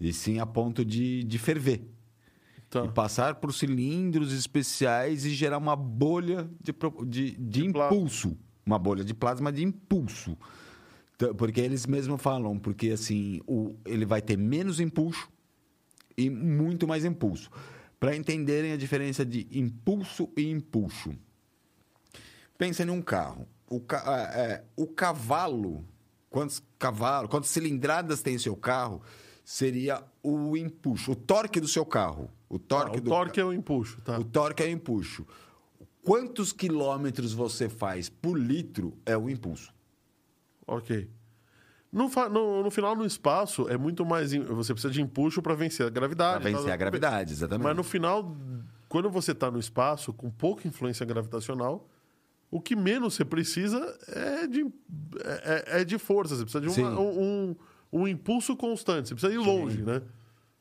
e 0.00 0.10
sim 0.10 0.38
a 0.38 0.46
ponto 0.46 0.86
de, 0.86 1.22
de 1.22 1.38
ferver. 1.38 1.82
Tá. 2.70 2.84
E 2.84 2.88
passar 2.88 3.34
por 3.34 3.52
cilindros 3.52 4.32
especiais 4.32 5.26
e 5.26 5.30
gerar 5.30 5.58
uma 5.58 5.76
bolha 5.76 6.48
de, 6.62 6.74
de, 7.06 7.36
de, 7.36 7.72
plasma. 7.72 7.94
impulso. 7.94 8.36
Uma 8.68 8.78
bolha 8.78 9.02
de 9.02 9.14
plasma 9.14 9.50
de 9.50 9.64
impulso. 9.64 10.36
Porque 11.38 11.58
eles 11.60 11.86
mesmos 11.86 12.20
falam, 12.20 12.58
porque 12.58 12.90
assim, 12.90 13.40
o, 13.46 13.74
ele 13.86 14.04
vai 14.04 14.20
ter 14.20 14.36
menos 14.36 14.78
impulso 14.78 15.26
e 16.16 16.28
muito 16.28 16.86
mais 16.86 17.02
impulso. 17.02 17.50
Para 17.98 18.14
entenderem 18.14 18.72
a 18.72 18.76
diferença 18.76 19.24
de 19.24 19.48
impulso 19.50 20.28
e 20.36 20.50
impulso. 20.50 21.14
Pensa 22.58 22.82
em 22.82 22.90
um 22.90 23.00
carro. 23.00 23.48
O, 23.70 23.80
ca- 23.80 24.04
é, 24.34 24.64
o 24.76 24.86
cavalo, 24.86 25.82
quantos 26.28 26.62
cavalos, 26.78 27.30
quantas 27.30 27.48
cilindradas 27.50 28.20
tem 28.22 28.38
seu 28.38 28.54
carro, 28.54 29.00
seria 29.44 30.02
o 30.22 30.56
impulso, 30.58 31.12
o 31.12 31.16
torque 31.16 31.58
do 31.58 31.68
seu 31.68 31.86
carro. 31.86 32.30
O 32.50 32.56
Ah, 32.56 32.60
torque 32.68 32.98
o 32.98 33.00
do 33.00 33.08
torque 33.10 33.40
é 33.40 33.44
o 33.44 33.52
empuxo, 33.52 34.00
tá? 34.02 34.18
o 34.18 34.24
torque 34.24 34.62
é 34.62 34.66
o 34.66 34.70
impulso. 34.70 35.26
Quantos 36.08 36.52
quilômetros 36.52 37.32
você 37.32 37.68
faz 37.68 38.08
por 38.08 38.38
litro 38.38 38.96
é 39.04 39.16
o 39.16 39.28
impulso? 39.28 39.72
Ok. 40.66 41.08
No, 41.92 42.08
no- 42.30 42.62
no 42.62 42.70
final, 42.70 42.94
no 42.94 43.06
espaço, 43.06 43.68
é 43.68 43.76
muito 43.78 44.04
mais. 44.04 44.32
Você 44.32 44.72
precisa 44.74 44.92
de 44.92 45.00
empuxo 45.00 45.40
para 45.40 45.54
vencer 45.54 45.86
a 45.86 45.90
gravidade. 45.90 46.42
Para 46.42 46.50
vencer 46.50 46.66
tá? 46.66 46.74
a 46.74 46.76
gravidade, 46.76 47.32
exatamente. 47.32 47.64
Mas 47.64 47.76
no 47.76 47.82
final, 47.82 48.36
quando 48.88 49.08
você 49.10 49.32
está 49.32 49.50
no 49.50 49.58
espaço, 49.58 50.12
com 50.12 50.30
pouca 50.30 50.68
influência 50.68 51.06
gravitacional, 51.06 51.88
o 52.50 52.60
que 52.60 52.76
menos 52.76 53.14
você 53.14 53.24
precisa 53.24 53.78
é 54.08 54.46
de, 54.46 54.66
é, 55.24 55.80
é- 55.80 55.84
de 55.84 55.96
força. 55.98 56.36
Você 56.36 56.42
precisa 56.44 56.60
de 56.62 56.70
Sim. 56.70 56.82
uma- 56.82 57.00
um, 57.00 57.20
um, 57.92 58.00
um 58.00 58.08
impulso 58.08 58.54
constante. 58.54 59.08
Você 59.08 59.14
precisa 59.14 59.32
ir 59.32 59.38
longe, 59.38 59.82
né? 59.82 60.02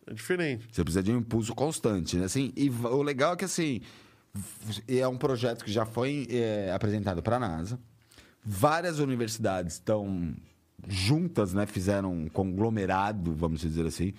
É 0.06 0.14
diferente. 0.14 0.68
Você 0.72 0.82
precisa 0.84 1.03
de 1.03 1.11
um 1.11 1.18
impulso 1.18 1.53
constante, 1.53 2.15
né? 2.15 2.24
Assim, 2.26 2.53
e 2.56 2.69
o 2.69 3.02
legal 3.02 3.34
é 3.34 3.36
que, 3.36 3.44
assim, 3.44 3.82
é 4.88 5.07
um 5.07 5.18
projeto 5.18 5.64
que 5.64 5.72
já 5.72 5.85
foi 5.85 6.27
é, 6.30 6.72
apresentado 6.73 7.22
para 7.22 7.38
a 7.38 7.39
NASA. 7.39 7.80
Várias 8.43 8.99
universidades 8.99 9.73
estão 9.73 10.34
juntas, 10.88 11.53
né? 11.53 11.65
Fizeram 11.65 12.14
um 12.14 12.30
conglomerado, 12.30 13.34
vamos 13.34 13.61
dizer 13.61 13.85
assim, 13.85 14.14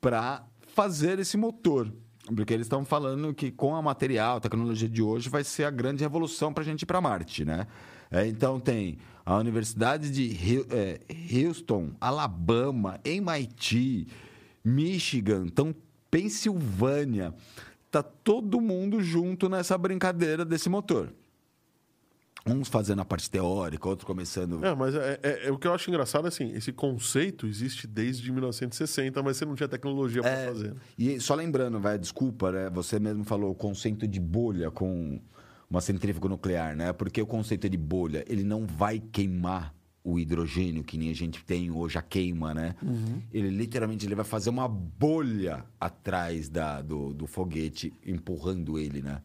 para 0.00 0.44
fazer 0.74 1.18
esse 1.18 1.36
motor. 1.36 1.92
Porque 2.34 2.52
eles 2.52 2.66
estão 2.66 2.84
falando 2.84 3.32
que 3.32 3.50
com 3.50 3.74
a 3.74 3.80
material, 3.80 4.36
a 4.36 4.40
tecnologia 4.40 4.88
de 4.88 5.02
hoje, 5.02 5.28
vai 5.28 5.42
ser 5.42 5.64
a 5.64 5.70
grande 5.70 6.02
revolução 6.02 6.52
para 6.52 6.62
a 6.62 6.66
gente 6.66 6.82
ir 6.82 6.86
para 6.86 7.00
Marte, 7.00 7.44
né? 7.44 7.66
É, 8.10 8.26
então 8.26 8.58
tem 8.58 8.98
a 9.24 9.36
Universidade 9.36 10.10
de 10.10 10.64
é, 10.70 11.00
Houston, 11.46 11.90
Alabama, 12.00 12.98
MIT, 13.04 14.08
Michigan, 14.64 15.44
então 15.46 15.74
Pensilvânia. 16.10 17.34
Tá 17.90 18.02
todo 18.02 18.60
mundo 18.60 19.00
junto 19.02 19.48
nessa 19.48 19.76
brincadeira 19.78 20.44
desse 20.44 20.68
motor. 20.68 21.12
Uns 22.46 22.68
fazendo 22.68 23.00
a 23.02 23.04
parte 23.04 23.30
teórica, 23.30 23.88
outros 23.88 24.06
começando. 24.06 24.64
É, 24.64 24.74
mas 24.74 24.94
é, 24.94 25.18
é- 25.22 25.46
é- 25.48 25.50
o 25.52 25.58
que 25.58 25.66
eu 25.66 25.74
acho 25.74 25.90
engraçado 25.90 26.24
é 26.24 26.28
assim, 26.28 26.52
esse 26.52 26.72
conceito 26.72 27.46
existe 27.46 27.86
desde 27.86 28.30
1960, 28.32 29.22
mas 29.22 29.36
você 29.36 29.44
não 29.44 29.54
tinha 29.54 29.68
tecnologia 29.68 30.22
para 30.22 30.30
É, 30.30 30.46
fazer. 30.46 30.74
E 30.96 31.20
só 31.20 31.34
lembrando, 31.34 31.78
vai, 31.78 31.98
desculpa, 31.98 32.50
né? 32.52 32.70
Você 32.70 32.98
mesmo 32.98 33.24
falou 33.24 33.50
o 33.50 33.54
conceito 33.54 34.06
de 34.06 34.20
bolha 34.20 34.70
com 34.70 35.20
uma 35.68 35.80
centrífuga 35.82 36.28
nuclear, 36.28 36.74
né? 36.76 36.92
Porque 36.92 37.20
o 37.20 37.26
conceito 37.26 37.68
de 37.68 37.76
bolha, 37.76 38.24
ele 38.26 38.44
não 38.44 38.66
vai 38.66 38.98
queimar 38.98 39.74
o 40.10 40.18
hidrogênio 40.18 40.82
que 40.82 40.96
nem 40.96 41.10
a 41.10 41.14
gente 41.14 41.44
tem 41.44 41.70
hoje 41.70 41.98
a 41.98 42.02
queima, 42.02 42.54
né? 42.54 42.74
Ele 43.32 43.48
literalmente 43.50 44.06
ele 44.06 44.14
vai 44.14 44.24
fazer 44.24 44.50
uma 44.50 44.66
bolha 44.68 45.64
atrás 45.80 46.48
da, 46.48 46.80
do, 46.80 47.12
do 47.12 47.26
foguete 47.26 47.92
empurrando 48.06 48.78
ele, 48.78 49.02
né? 49.02 49.20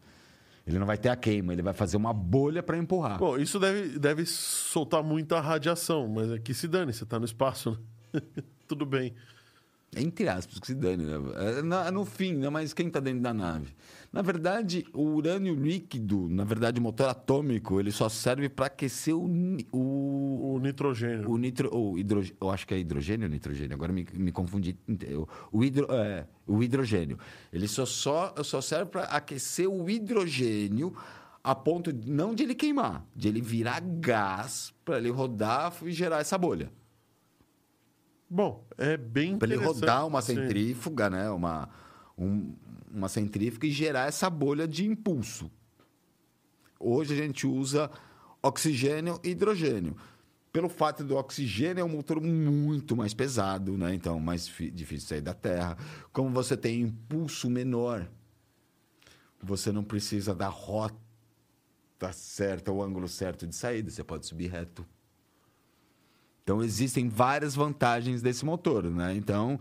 Ele 0.66 0.78
não 0.78 0.86
vai 0.86 0.96
ter 0.96 1.10
a 1.10 1.16
queima, 1.16 1.52
ele 1.52 1.62
vai 1.62 1.74
fazer 1.74 1.96
uma 1.96 2.12
bolha 2.12 2.62
para 2.62 2.76
empurrar. 2.78 3.18
Bom, 3.18 3.36
isso 3.38 3.58
deve, 3.60 3.98
deve 3.98 4.24
soltar 4.26 5.02
muita 5.02 5.40
radiação, 5.40 6.08
mas 6.08 6.30
é 6.30 6.38
que 6.38 6.54
se 6.54 6.66
dane, 6.66 6.92
você 6.92 7.04
tá 7.04 7.18
no 7.18 7.24
espaço, 7.24 7.78
né? 8.12 8.20
Tudo 8.66 8.86
bem. 8.86 9.12
Entre 9.96 10.28
aspas, 10.28 10.58
que 10.58 10.66
se 10.66 10.74
dane, 10.74 11.04
né? 11.04 11.14
É, 11.36 11.62
na- 11.62 11.90
no 11.90 12.04
fim, 12.04 12.32
né? 12.34 12.48
Mas 12.48 12.72
quem 12.72 12.88
está 12.88 12.98
dentro 12.98 13.20
da 13.20 13.32
nave? 13.32 13.68
Na 14.14 14.22
verdade, 14.22 14.86
o 14.94 15.02
urânio 15.14 15.56
líquido, 15.56 16.28
na 16.28 16.44
verdade, 16.44 16.78
o 16.78 16.82
motor 16.82 17.08
atômico, 17.08 17.80
ele 17.80 17.90
só 17.90 18.08
serve 18.08 18.48
para 18.48 18.66
aquecer 18.66 19.12
o, 19.12 19.26
o, 19.72 20.54
O 20.54 20.58
nitrogênio. 20.60 21.28
o 21.28 21.36
nitro, 21.36 21.76
o 21.76 21.98
hidrogênio, 21.98 22.36
eu 22.40 22.48
acho 22.48 22.64
que 22.64 22.72
é 22.74 22.78
hidrogênio 22.78 23.26
ou 23.26 23.30
nitrogênio, 23.32 23.74
agora 23.74 23.92
me, 23.92 24.06
me 24.14 24.30
confundi. 24.30 24.78
O, 25.50 25.64
hidro, 25.64 25.88
é, 25.90 26.28
o 26.46 26.62
hidrogênio. 26.62 27.18
Ele 27.52 27.66
só, 27.66 27.84
só, 27.84 28.32
só 28.44 28.60
serve 28.60 28.86
para 28.92 29.02
aquecer 29.02 29.68
o 29.68 29.90
hidrogênio 29.90 30.94
a 31.42 31.52
ponto 31.52 31.92
de, 31.92 32.08
não 32.08 32.36
de 32.36 32.44
ele 32.44 32.54
queimar, 32.54 33.04
de 33.16 33.26
ele 33.26 33.40
virar 33.40 33.80
gás 33.80 34.72
para 34.84 34.98
ele 34.98 35.10
rodar 35.10 35.74
e 35.82 35.90
gerar 35.90 36.20
essa 36.20 36.38
bolha. 36.38 36.70
Bom, 38.30 38.64
é 38.78 38.96
bem 38.96 39.36
Para 39.36 39.52
ele 39.52 39.64
rodar 39.64 40.06
uma 40.06 40.22
Sim. 40.22 40.36
centrífuga, 40.36 41.10
né? 41.10 41.28
Uma, 41.30 41.68
um- 42.16 42.54
uma 42.94 43.08
centrífuga 43.08 43.66
e 43.66 43.70
gerar 43.70 44.06
essa 44.06 44.30
bolha 44.30 44.68
de 44.68 44.86
impulso. 44.86 45.50
Hoje 46.78 47.14
a 47.14 47.16
gente 47.16 47.46
usa 47.46 47.90
oxigênio 48.42 49.18
e 49.24 49.30
hidrogênio. 49.30 49.96
Pelo 50.52 50.68
fato 50.68 51.02
do 51.02 51.16
oxigênio 51.16 51.80
é 51.80 51.84
um 51.84 51.88
motor 51.88 52.20
muito 52.20 52.94
mais 52.94 53.12
pesado, 53.12 53.76
né? 53.76 53.92
Então, 53.94 54.20
mais 54.20 54.46
difícil 54.46 55.08
sair 55.08 55.20
da 55.20 55.34
Terra. 55.34 55.76
Como 56.12 56.30
você 56.30 56.56
tem 56.56 56.82
impulso 56.82 57.50
menor, 57.50 58.08
você 59.42 59.72
não 59.72 59.82
precisa 59.82 60.32
da 60.32 60.46
rota 60.46 60.94
certa, 62.12 62.70
o 62.70 62.82
ângulo 62.82 63.08
certo 63.08 63.46
de 63.46 63.54
saída. 63.56 63.90
Você 63.90 64.04
pode 64.04 64.26
subir 64.26 64.46
reto. 64.46 64.86
Então, 66.44 66.62
existem 66.62 67.08
várias 67.08 67.56
vantagens 67.56 68.22
desse 68.22 68.44
motor, 68.44 68.84
né? 68.84 69.16
Então, 69.16 69.58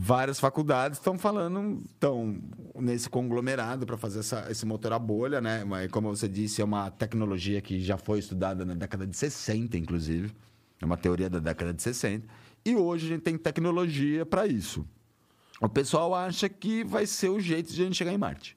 várias 0.00 0.38
faculdades 0.38 0.98
estão 0.98 1.18
falando, 1.18 1.82
estão 1.92 2.40
nesse 2.76 3.10
conglomerado 3.10 3.84
para 3.84 3.96
fazer 3.96 4.20
essa, 4.20 4.46
esse 4.48 4.64
motor 4.64 4.92
a 4.92 4.98
bolha, 4.98 5.40
né? 5.40 5.64
Mas, 5.64 5.90
como 5.90 6.08
você 6.08 6.28
disse, 6.28 6.62
é 6.62 6.64
uma 6.64 6.88
tecnologia 6.88 7.60
que 7.60 7.80
já 7.80 7.98
foi 7.98 8.20
estudada 8.20 8.64
na 8.64 8.74
década 8.74 9.04
de 9.04 9.16
60, 9.16 9.76
inclusive. 9.76 10.32
É 10.80 10.86
uma 10.86 10.96
teoria 10.96 11.28
da 11.28 11.40
década 11.40 11.74
de 11.74 11.82
60. 11.82 12.28
E 12.64 12.76
hoje 12.76 13.06
a 13.06 13.08
gente 13.08 13.22
tem 13.22 13.36
tecnologia 13.36 14.24
para 14.24 14.46
isso. 14.46 14.86
O 15.60 15.68
pessoal 15.68 16.14
acha 16.14 16.48
que 16.48 16.84
vai 16.84 17.04
ser 17.04 17.30
o 17.30 17.40
jeito 17.40 17.72
de 17.72 17.82
a 17.82 17.84
gente 17.84 17.96
chegar 17.96 18.12
em 18.12 18.18
Marte. 18.18 18.56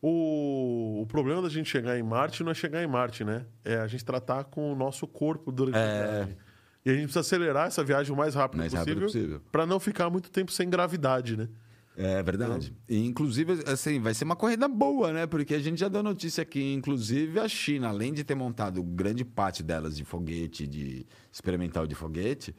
O, 0.00 1.02
o 1.02 1.06
problema 1.06 1.42
da 1.42 1.50
gente 1.50 1.68
chegar 1.68 1.98
em 1.98 2.02
Marte 2.02 2.42
não 2.42 2.52
é 2.52 2.54
chegar 2.54 2.82
em 2.82 2.86
Marte, 2.86 3.22
né? 3.22 3.44
É 3.62 3.76
a 3.76 3.86
gente 3.86 4.02
tratar 4.02 4.44
com 4.44 4.72
o 4.72 4.74
nosso 4.74 5.06
corpo 5.06 5.52
durante 5.52 5.76
a 5.76 6.04
viagem. 6.06 6.36
E 6.84 6.90
a 6.90 6.94
gente 6.94 7.04
precisa 7.04 7.20
acelerar 7.20 7.66
essa 7.66 7.84
viagem 7.84 8.12
o 8.12 8.16
mais 8.16 8.34
rápido 8.34 8.58
Mais 8.58 8.72
rápido 8.72 9.02
possível, 9.02 9.28
possível. 9.28 9.42
para 9.52 9.66
não 9.66 9.78
ficar 9.78 10.08
muito 10.08 10.30
tempo 10.30 10.50
sem 10.50 10.68
gravidade, 10.68 11.36
né? 11.36 11.48
É 11.96 12.22
verdade. 12.22 12.74
E, 12.88 13.04
inclusive, 13.04 13.62
assim, 13.66 14.00
vai 14.00 14.14
ser 14.14 14.24
uma 14.24 14.36
corrida 14.36 14.66
boa, 14.66 15.12
né? 15.12 15.26
Porque 15.26 15.54
a 15.54 15.58
gente 15.58 15.78
já 15.78 15.88
deu 15.88 16.02
notícia 16.02 16.44
que, 16.44 16.72
inclusive, 16.72 17.38
a 17.38 17.46
China, 17.46 17.88
além 17.88 18.14
de 18.14 18.24
ter 18.24 18.34
montado 18.34 18.82
grande 18.82 19.24
parte 19.24 19.62
delas 19.62 19.94
de 19.96 20.04
foguete, 20.04 20.66
de 20.66 21.04
experimental 21.30 21.86
de 21.86 21.94
foguete, 21.94 22.54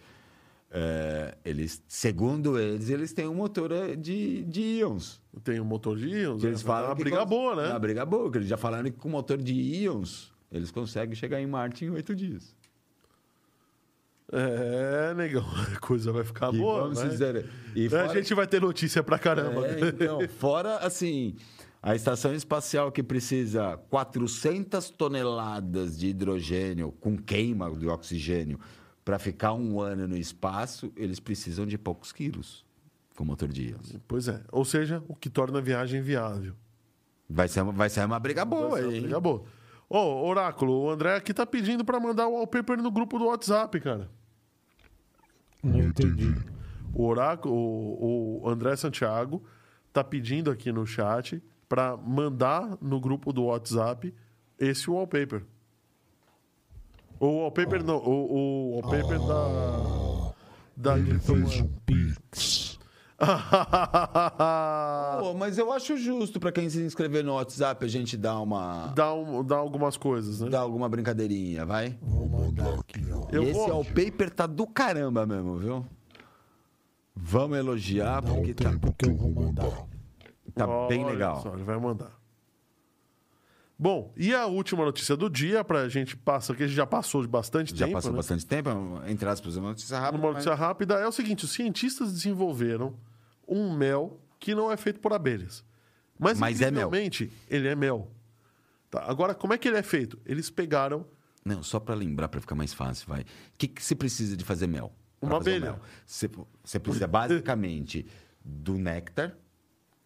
é, 0.70 1.36
eles, 1.44 1.82
segundo 1.88 2.60
eles, 2.60 2.90
eles 2.90 3.14
têm 3.14 3.28
um 3.28 3.34
motor 3.34 3.72
é, 3.72 3.96
de, 3.96 4.44
de 4.44 4.62
íons. 4.62 5.20
Tem 5.44 5.60
um 5.60 5.66
motor 5.66 5.98
de 5.98 6.08
íons, 6.08 6.42
Que 6.42 6.48
eles 6.48 6.62
né? 6.62 6.68
falam 6.68 6.90
uma 6.90 6.96
que 6.96 7.04
briga 7.04 7.26
boa, 7.26 7.56
né? 7.56 7.70
Uma 7.70 7.80
briga 7.80 8.06
boa, 8.06 8.32
que 8.32 8.38
eles 8.38 8.48
já 8.48 8.58
falaram 8.58 8.92
que 8.92 8.98
com 8.98 9.10
motor 9.10 9.38
de 9.38 9.54
íons 9.54 10.32
eles 10.52 10.70
conseguem 10.70 11.16
chegar 11.16 11.42
em 11.42 11.48
Marte 11.48 11.86
em 11.86 11.90
oito 11.90 12.14
dias. 12.16 12.56
É, 14.32 15.14
negão, 15.14 15.46
a 15.76 15.80
coisa 15.80 16.12
vai 16.12 16.24
ficar 16.24 16.54
E 16.54 16.58
boa, 16.58 16.84
vamos 16.84 17.02
né? 17.04 17.10
dizer, 17.10 17.46
e 17.76 17.88
A 17.88 17.90
fora- 17.90 18.14
gente 18.14 18.34
vai 18.34 18.48
ter 18.48 18.62
notícia 18.62 19.04
pra 19.04 19.20
caramba. 19.20 19.68
É, 19.68 19.80
então, 19.90 20.20
fora 20.40 20.78
assim, 20.78 21.36
a 21.82 21.96
estação 21.96 22.34
espacial 22.34 22.92
que 22.92 23.04
precisa 23.04 23.78
400 23.90 24.90
toneladas 24.92 25.98
de 25.98 26.08
hidrogênio 26.08 26.92
com 26.94 27.18
queima 27.18 27.70
de 27.76 27.88
oxigênio 27.88 28.60
para 29.04 29.20
ficar 29.20 29.54
um 29.54 29.82
ano 29.82 30.08
no 30.08 30.16
espaço, 30.18 30.94
eles 30.96 31.20
precisam 31.20 31.66
de 31.66 31.78
poucos 31.78 32.12
quilos 32.12 32.64
com 33.16 33.26
motor 33.26 33.50
de 33.50 33.70
íons. 33.70 33.96
Pois 34.08 34.28
é. 34.28 34.42
Ou 34.52 34.64
seja, 34.64 35.04
o 35.08 35.16
que 35.16 35.30
torna 35.30 35.58
a 35.60 35.62
viagem 35.62 36.02
viável. 36.02 36.54
Vai 37.30 37.48
ser, 37.48 37.62
uma- 37.62 37.72
vai 37.74 37.90
ser 37.90 38.06
uma 38.06 38.20
briga 38.20 38.46
boa, 38.46 38.70
Vai 38.70 38.82
ser 38.82 38.88
uma 38.88 39.00
briga 39.02 39.20
boa. 39.20 39.44
Ô, 39.90 40.26
Oráculo, 40.30 40.84
o 40.84 40.90
André 40.90 41.16
aqui 41.16 41.34
tá 41.34 41.46
pedindo 41.46 41.84
pra 41.84 42.00
mandar 42.00 42.28
o 42.28 42.34
wallpaper 42.36 42.82
no 42.82 42.90
grupo 42.90 43.20
do 43.20 43.26
WhatsApp, 43.26 43.78
cara. 43.82 44.10
Não 45.64 45.80
entendi. 45.80 46.36
O 46.94 47.06
Oráculo, 47.06 47.54
o, 47.54 48.42
o 48.44 48.50
André 48.50 48.76
Santiago 48.76 49.44
tá 49.94 50.04
pedindo 50.04 50.50
aqui 50.50 50.72
no 50.72 50.86
chat 50.86 51.42
pra 51.70 51.96
mandar 51.96 52.78
no 52.82 53.00
grupo 53.00 53.32
do 53.32 53.46
WhatsApp 53.46 54.14
esse 54.60 54.90
wallpaper. 54.90 55.44
O 57.20 57.42
wallpaper 57.42 57.84
não, 57.84 57.98
o, 57.98 58.74
o 58.74 58.82
wallpaper 58.82 59.20
da 59.20 60.32
da 60.76 60.98
Ele 60.98 61.20
fez 61.20 61.62
um 61.62 61.68
pix. 61.86 62.80
Pô, 65.20 65.34
mas 65.34 65.58
eu 65.58 65.72
acho 65.72 65.96
justo 65.98 66.40
para 66.40 66.52
quem 66.52 66.70
se 66.70 66.82
inscrever 66.82 67.24
no 67.24 67.34
WhatsApp 67.36 67.84
a 67.86 67.88
gente 67.88 68.18
dar 68.18 68.40
uma. 68.40 68.88
dá, 68.96 69.14
um, 69.14 69.44
dá 69.44 69.58
algumas 69.58 69.98
coisas, 69.98 70.42
né? 70.42 70.50
dar 70.50 70.60
alguma 70.62 70.90
brincadeirinha, 70.90 71.66
vai? 71.66 71.98
Vou 72.02 72.28
mandar 72.28 72.74
aqui, 72.80 73.02
ó. 73.12 73.28
Eu 73.32 73.44
esse 73.44 73.54
vou- 73.54 73.70
wallpaper 73.70 74.30
tá 74.32 74.48
do 74.48 74.66
caramba 74.68 75.26
mesmo, 75.26 75.58
viu? 75.58 75.86
Vamos 77.16 77.58
elogiar 77.58 78.22
Dá 78.22 78.32
porque 78.34 78.52
o 78.52 78.56
tá, 78.56 78.72
que 78.98 79.10
eu 79.10 79.16
vou 79.16 79.30
mandar. 79.32 79.70
tá 80.56 80.66
bem 80.88 81.04
Olha 81.04 81.14
legal. 81.14 81.42
só, 81.42 81.54
ele 81.54 81.64
vai 81.64 81.78
mandar. 81.80 82.20
Bom, 83.78 84.14
e 84.16 84.34
a 84.34 84.46
última 84.46 84.86
notícia 84.86 85.18
do 85.18 85.28
dia, 85.30 85.64
pra 85.64 85.90
gente 85.90 86.16
passar, 86.16 86.56
que 86.56 86.62
a 86.64 86.68
gente 86.68 86.76
já 86.76 86.86
passou 86.86 87.22
de 87.24 87.28
bastante 87.28 87.76
Já 87.76 87.86
tempo. 87.86 87.98
passou 87.98 88.12
né? 88.12 88.18
bastante 88.18 88.46
tempo, 88.46 88.70
entre 89.08 89.28
aspas, 89.28 89.56
uma 89.56 89.70
notícia 89.70 90.00
rápida. 90.00 90.18
Uma 90.24 90.32
notícia 90.34 90.54
rápida 90.54 90.94
é 90.96 91.08
o 91.08 91.12
seguinte: 91.12 91.46
os 91.46 91.52
cientistas 91.52 92.14
desenvolveram 92.14 92.94
um 93.52 93.76
mel 93.76 94.20
que 94.40 94.56
não 94.56 94.72
é 94.72 94.78
feito 94.78 95.00
por 95.00 95.14
abelhas. 95.14 95.64
Mas, 96.18 96.40
Mas 96.40 96.62
é 96.62 96.72
mel. 96.72 96.90
ele 97.50 97.68
é 97.68 97.76
mel. 97.76 98.10
Tá, 98.90 99.04
Agora, 99.08 99.34
como 99.36 99.54
é 99.54 99.58
que 99.58 99.68
ele 99.68 99.78
é 99.78 99.84
feito? 99.84 100.18
Eles 100.26 100.50
pegaram 100.50 101.06
Não, 101.44 101.62
só 101.64 101.80
para 101.80 101.94
lembrar, 101.96 102.28
para 102.30 102.40
ficar 102.42 102.56
mais 102.56 102.74
fácil, 102.74 103.08
vai. 103.08 103.22
O 103.22 103.26
que, 103.58 103.68
que 103.68 103.84
você 103.84 103.96
precisa 103.96 104.38
de 104.38 104.44
fazer 104.46 104.68
mel? 104.68 104.92
Uma 105.22 105.38
abelha. 105.38 105.74
mel? 105.74 105.80
Você, 106.06 106.30
você 106.64 106.80
precisa 106.80 107.08
basicamente 107.08 108.06
do 108.44 108.76
néctar 108.78 109.36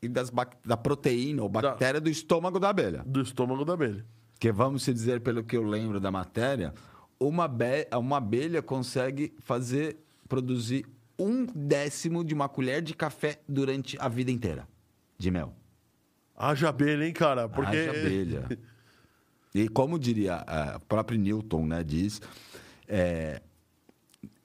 e 0.02 0.08
das 0.10 0.32
da 0.66 0.76
proteína 0.78 1.42
ou 1.44 1.50
bactéria 1.50 2.00
do 2.02 2.10
estômago 2.10 2.60
da 2.60 2.70
abelha. 2.70 3.04
do 3.06 3.22
estômago 3.22 3.64
da 3.66 3.74
abelha. 3.74 4.06
Que 4.40 4.52
vamos 4.52 4.84
se 4.84 4.94
dizer, 4.94 5.22
pelo 5.22 5.44
que 5.44 5.56
eu 5.56 5.64
lembro 5.64 6.00
da 6.00 6.12
matéria, 6.12 6.74
uma, 7.20 7.46
abe- 7.46 7.88
uma 7.98 8.18
abelha 8.18 8.62
consegue 8.62 9.34
fazer, 9.40 9.98
produzir 10.28 10.86
um 11.18 11.46
décimo 11.46 12.24
de 12.24 12.34
uma 12.34 12.50
colher 12.50 12.82
de 12.82 12.94
café 12.94 13.40
durante 13.48 13.98
a 14.00 14.08
vida 14.08 14.32
inteira 14.32 14.68
de 15.18 15.32
mel. 15.32 15.54
Haja 16.36 16.70
abelha, 16.70 17.06
hein, 17.06 17.14
cara? 17.14 17.48
Porque. 17.48 17.78
Haja 17.78 17.92
abelha. 17.92 18.60
E 19.54 19.70
como 19.70 19.98
diria 19.98 20.36
a 20.36 20.80
próprio 20.82 21.18
Newton, 21.18 21.66
né, 21.66 21.82
diz, 21.82 22.22
é, 22.90 23.42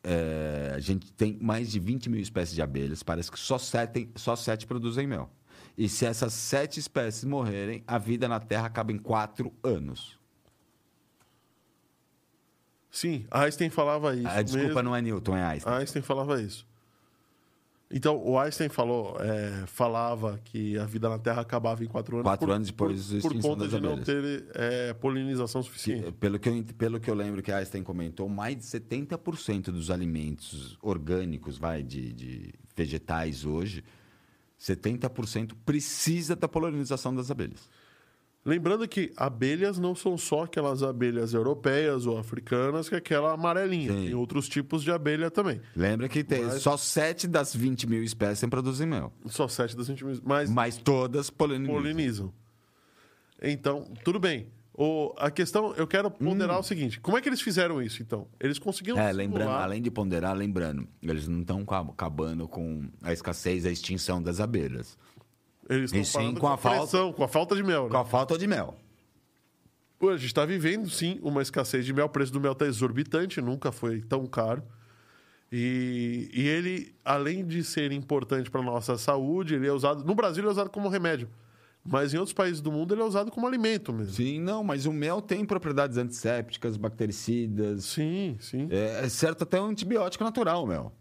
é, 0.04 0.72
a 0.76 0.78
gente 0.78 1.12
tem 1.12 1.36
mais 1.40 1.72
de 1.72 1.80
20 1.80 2.08
mil 2.08 2.20
espécies 2.20 2.54
de 2.54 2.62
abelhas, 2.62 3.02
parece 3.02 3.28
que 3.28 3.38
só 3.38 3.58
sete, 3.58 4.08
só 4.14 4.36
sete 4.36 4.68
produzem 4.68 5.08
mel. 5.08 5.28
E 5.76 5.88
se 5.88 6.06
essas 6.06 6.32
sete 6.32 6.78
espécies 6.78 7.24
morrerem, 7.24 7.82
a 7.88 7.98
vida 7.98 8.28
na 8.28 8.38
Terra 8.38 8.66
acaba 8.66 8.92
em 8.92 8.98
quatro 8.98 9.52
anos. 9.64 10.19
Sim, 12.90 13.24
Einstein 13.30 13.70
falava 13.70 14.14
isso. 14.16 14.28
a 14.28 14.42
desculpa 14.42 14.66
mesmo. 14.68 14.82
não 14.82 14.96
é 14.96 15.02
Newton, 15.02 15.36
é 15.36 15.44
Einstein. 15.44 15.74
Einstein 15.74 16.02
falava 16.02 16.40
isso. 16.42 16.66
Então, 17.92 18.16
o 18.24 18.38
Einstein 18.38 18.68
falou, 18.68 19.16
é, 19.20 19.66
falava 19.66 20.38
que 20.44 20.78
a 20.78 20.84
vida 20.84 21.08
na 21.08 21.18
Terra 21.18 21.42
acabava 21.42 21.82
em 21.82 21.88
quatro 21.88 22.16
anos. 22.18 22.24
Quatro 22.24 22.52
anos 22.52 22.68
depois 22.68 23.08
por, 23.20 23.32
por 23.32 23.42
conta 23.42 23.66
de 23.66 23.80
não 23.80 23.94
abelhas. 23.94 24.06
ter 24.06 24.46
é, 24.54 24.92
polinização 24.94 25.60
Que, 25.60 25.66
suficiente. 25.68 26.12
pelo, 26.12 26.38
que 26.38 26.48
eu, 26.48 26.64
pelo 26.78 27.00
que 27.00 27.10
eu 27.10 27.14
lembro 27.14 27.42
que 27.42 27.50
Einstein 27.50 27.82
comentou, 27.82 28.28
mais 28.28 28.56
de 28.56 28.62
70% 28.62 29.72
dos 29.72 29.90
alimentos 29.90 30.78
orgânicos, 30.80 31.58
vai, 31.58 31.82
de, 31.82 32.12
de 32.12 32.54
vegetais 32.76 33.44
hoje, 33.44 33.82
70% 34.60 35.52
precisa 35.66 36.36
da 36.36 36.46
polinização 36.46 37.12
das 37.12 37.28
abelhas. 37.28 37.68
Lembrando 38.42 38.88
que 38.88 39.12
abelhas 39.16 39.78
não 39.78 39.94
são 39.94 40.16
só 40.16 40.44
aquelas 40.44 40.82
abelhas 40.82 41.34
europeias 41.34 42.06
ou 42.06 42.16
africanas, 42.16 42.88
que 42.88 42.94
é 42.94 42.98
aquela 42.98 43.32
amarelinha. 43.34 43.92
Sim. 43.92 44.06
Tem 44.06 44.14
outros 44.14 44.48
tipos 44.48 44.82
de 44.82 44.90
abelha 44.90 45.30
também. 45.30 45.60
Lembra 45.76 46.08
que 46.08 46.24
tem, 46.24 46.44
Mas- 46.44 46.62
só 46.62 46.74
7 46.76 47.28
das 47.28 47.54
20 47.54 47.86
mil 47.86 48.02
espécies 48.02 48.48
produzem 48.48 48.86
mel. 48.86 49.12
Só 49.26 49.46
sete 49.46 49.76
das 49.76 49.88
20 49.88 50.04
mil. 50.06 50.18
Mas 50.24 50.50
Mas 50.50 50.78
todas 50.78 51.28
polinizam. 51.28 51.74
polinizam. 51.74 52.32
Então, 53.42 53.90
tudo 54.04 54.18
bem. 54.18 54.48
O, 54.72 55.14
a 55.18 55.30
questão, 55.30 55.74
eu 55.74 55.86
quero 55.86 56.10
ponderar 56.10 56.58
o 56.58 56.62
seguinte: 56.62 56.98
como 57.00 57.18
é 57.18 57.20
que 57.20 57.28
eles 57.28 57.42
fizeram 57.42 57.82
isso, 57.82 58.00
então? 58.00 58.26
Eles 58.40 58.58
conseguiram. 58.58 58.98
É, 58.98 59.12
lembrando, 59.12 59.42
simular- 59.48 59.64
além 59.64 59.82
de 59.82 59.90
ponderar, 59.90 60.34
lembrando, 60.34 60.88
eles 61.02 61.28
não 61.28 61.40
estão 61.42 61.60
acabando 61.90 62.48
com 62.48 62.88
a 63.02 63.12
escassez, 63.12 63.66
a 63.66 63.70
extinção 63.70 64.22
das 64.22 64.40
abelhas. 64.40 64.96
Eles 65.70 65.92
E 65.92 66.00
estão 66.00 66.04
sim 66.04 66.12
falando 66.26 66.40
com 66.40 66.48
a 66.48 66.56
falta- 66.58 66.78
pressão, 66.80 67.12
com 67.12 67.24
a 67.24 67.28
falta 67.28 67.54
de 67.56 67.62
mel. 67.62 67.84
né? 67.84 67.90
Com 67.90 67.96
a 67.96 68.04
falta 68.04 68.36
de 68.36 68.46
mel. 68.46 68.76
A 70.02 70.16
gente 70.16 70.26
está 70.26 70.44
vivendo, 70.44 70.88
sim, 70.90 71.18
uma 71.22 71.40
escassez 71.42 71.84
de 71.86 71.92
mel. 71.92 72.06
O 72.06 72.08
preço 72.08 72.32
do 72.32 72.40
mel 72.40 72.52
está 72.52 72.66
exorbitante, 72.66 73.40
nunca 73.40 73.70
foi 73.70 74.00
tão 74.00 74.26
caro. 74.26 74.62
E, 75.52 76.30
e 76.32 76.46
ele, 76.48 76.94
além 77.04 77.44
de 77.46 77.62
ser 77.64 77.92
importante 77.92 78.50
para 78.50 78.62
nossa 78.62 78.96
saúde, 78.96 79.54
ele 79.54 79.66
é 79.66 79.72
usado. 79.72 80.04
No 80.04 80.14
Brasil, 80.14 80.40
ele 80.42 80.48
é 80.48 80.52
usado 80.52 80.70
como 80.70 80.88
remédio. 80.88 81.28
Mas 81.84 82.12
em 82.12 82.18
outros 82.18 82.34
países 82.34 82.60
do 82.60 82.70
mundo, 82.70 82.94
ele 82.94 83.00
é 83.00 83.04
usado 83.04 83.30
como 83.30 83.46
alimento 83.46 83.92
mesmo. 83.92 84.12
Sim, 84.12 84.38
não, 84.40 84.62
mas 84.62 84.86
o 84.86 84.92
mel 84.92 85.20
tem 85.22 85.44
propriedades 85.44 85.96
antissépticas, 85.96 86.76
bactericidas. 86.76 87.84
Sim, 87.84 88.36
sim. 88.38 88.68
É, 88.70 89.04
é 89.04 89.08
certo 89.08 89.42
até 89.44 89.60
um 89.60 89.66
antibiótico 89.66 90.22
natural, 90.22 90.64
o 90.64 90.66
mel. 90.66 90.92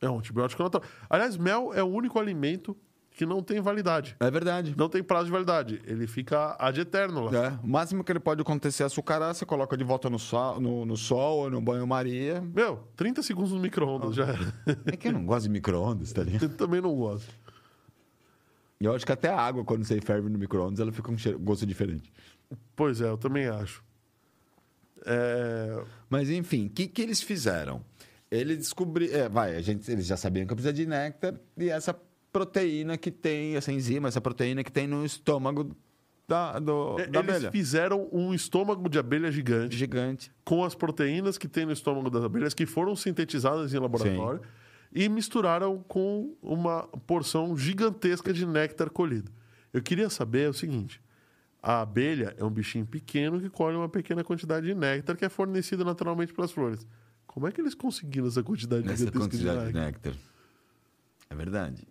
É 0.00 0.08
um 0.10 0.18
antibiótico 0.18 0.62
natural. 0.62 0.88
Aliás, 1.08 1.36
mel 1.36 1.72
é 1.74 1.82
o 1.82 1.86
único 1.86 2.18
alimento 2.18 2.76
que 3.20 3.26
não 3.26 3.42
tem 3.42 3.60
validade. 3.60 4.16
É 4.18 4.30
verdade. 4.30 4.74
Não 4.78 4.88
tem 4.88 5.02
prazo 5.02 5.26
de 5.26 5.30
validade. 5.30 5.82
Ele 5.84 6.06
fica 6.06 6.56
ad 6.58 6.80
eterno 6.80 7.24
lá. 7.24 7.46
É, 7.48 7.48
o 7.62 7.68
máximo 7.68 8.02
que 8.02 8.10
ele 8.10 8.18
pode 8.18 8.40
acontecer 8.40 8.82
é 8.82 8.86
açucarar, 8.86 9.34
você 9.34 9.44
coloca 9.44 9.76
de 9.76 9.84
volta 9.84 10.08
no 10.08 10.18
sol, 10.18 10.58
no, 10.58 10.86
no 10.86 10.96
sol 10.96 11.40
ou 11.40 11.50
no 11.50 11.60
banho-maria. 11.60 12.40
Meu, 12.40 12.88
30 12.96 13.22
segundos 13.22 13.52
no 13.52 13.60
micro-ondas 13.60 14.14
já 14.14 14.24
era. 14.24 14.54
É 14.86 14.96
que 14.96 15.08
eu 15.08 15.12
não 15.12 15.26
gosto 15.26 15.42
de 15.42 15.50
micro-ondas, 15.50 16.14
tá 16.14 16.22
ligado? 16.22 16.44
Eu 16.44 16.48
também 16.56 16.80
não 16.80 16.96
gosto. 16.96 17.28
Eu 18.80 18.94
acho 18.94 19.04
que 19.04 19.12
até 19.12 19.28
a 19.28 19.38
água, 19.38 19.64
quando 19.66 19.84
você 19.84 20.00
ferve 20.00 20.30
no 20.30 20.38
micro-ondas, 20.38 20.80
ela 20.80 20.90
fica 20.90 21.06
com 21.06 21.12
um 21.12 21.18
cheiro- 21.18 21.38
gosto 21.38 21.66
diferente. 21.66 22.10
Pois 22.74 23.02
é, 23.02 23.08
eu 23.10 23.18
também 23.18 23.48
acho. 23.48 23.84
É, 25.04 25.84
Mas 26.08 26.30
enfim, 26.30 26.68
o 26.68 26.70
que, 26.70 26.86
que 26.86 27.02
eles 27.02 27.20
fizeram? 27.20 27.84
Eles 28.30 28.56
descobriram. 28.56 29.14
É, 29.14 29.28
vai, 29.28 29.56
a 29.56 29.60
gente, 29.60 29.90
eles 29.92 30.06
já 30.06 30.16
sabiam 30.16 30.46
que 30.46 30.54
precisa 30.54 30.72
de 30.72 30.86
néctar 30.86 31.34
e 31.58 31.68
essa 31.68 31.92
proteína 32.32 32.96
que 32.96 33.10
tem, 33.10 33.56
essa 33.56 33.72
enzima, 33.72 34.08
essa 34.08 34.20
proteína 34.20 34.62
que 34.64 34.70
tem 34.72 34.86
no 34.86 35.04
estômago 35.04 35.74
da, 36.28 36.58
do, 36.60 36.96
da 36.96 37.02
Eles 37.02 37.16
abelha. 37.16 37.50
fizeram 37.50 38.08
um 38.12 38.32
estômago 38.32 38.88
de 38.88 38.98
abelha 38.98 39.32
gigante 39.32 39.76
Gigante. 39.76 40.32
com 40.44 40.64
as 40.64 40.74
proteínas 40.76 41.36
que 41.36 41.48
tem 41.48 41.66
no 41.66 41.72
estômago 41.72 42.08
das 42.08 42.22
abelhas 42.22 42.54
que 42.54 42.66
foram 42.66 42.94
sintetizadas 42.94 43.74
em 43.74 43.78
laboratório 43.78 44.40
e 44.92 45.08
misturaram 45.08 45.82
com 45.88 46.34
uma 46.40 46.84
porção 47.06 47.56
gigantesca 47.56 48.32
de 48.32 48.46
néctar 48.46 48.90
colhido. 48.90 49.30
Eu 49.72 49.82
queria 49.82 50.08
saber 50.08 50.48
o 50.48 50.52
seguinte: 50.54 51.00
a 51.60 51.80
abelha 51.80 52.34
é 52.38 52.44
um 52.44 52.50
bichinho 52.50 52.86
pequeno 52.86 53.40
que 53.40 53.50
colhe 53.50 53.76
uma 53.76 53.88
pequena 53.88 54.22
quantidade 54.22 54.66
de 54.66 54.74
néctar 54.74 55.16
que 55.16 55.24
é 55.24 55.28
fornecido 55.28 55.84
naturalmente 55.84 56.32
pelas 56.32 56.52
flores. 56.52 56.86
Como 57.26 57.46
é 57.46 57.52
que 57.52 57.60
eles 57.60 57.74
conseguiram 57.74 58.28
essa 58.28 58.42
quantidade 58.42 58.82
gigantesca 58.82 59.18
quantidade 59.18 59.60
de 59.60 59.66
de 59.68 59.72
néctar? 59.72 60.12
néctar. 60.12 60.14
É 61.28 61.34
verdade. 61.34 61.86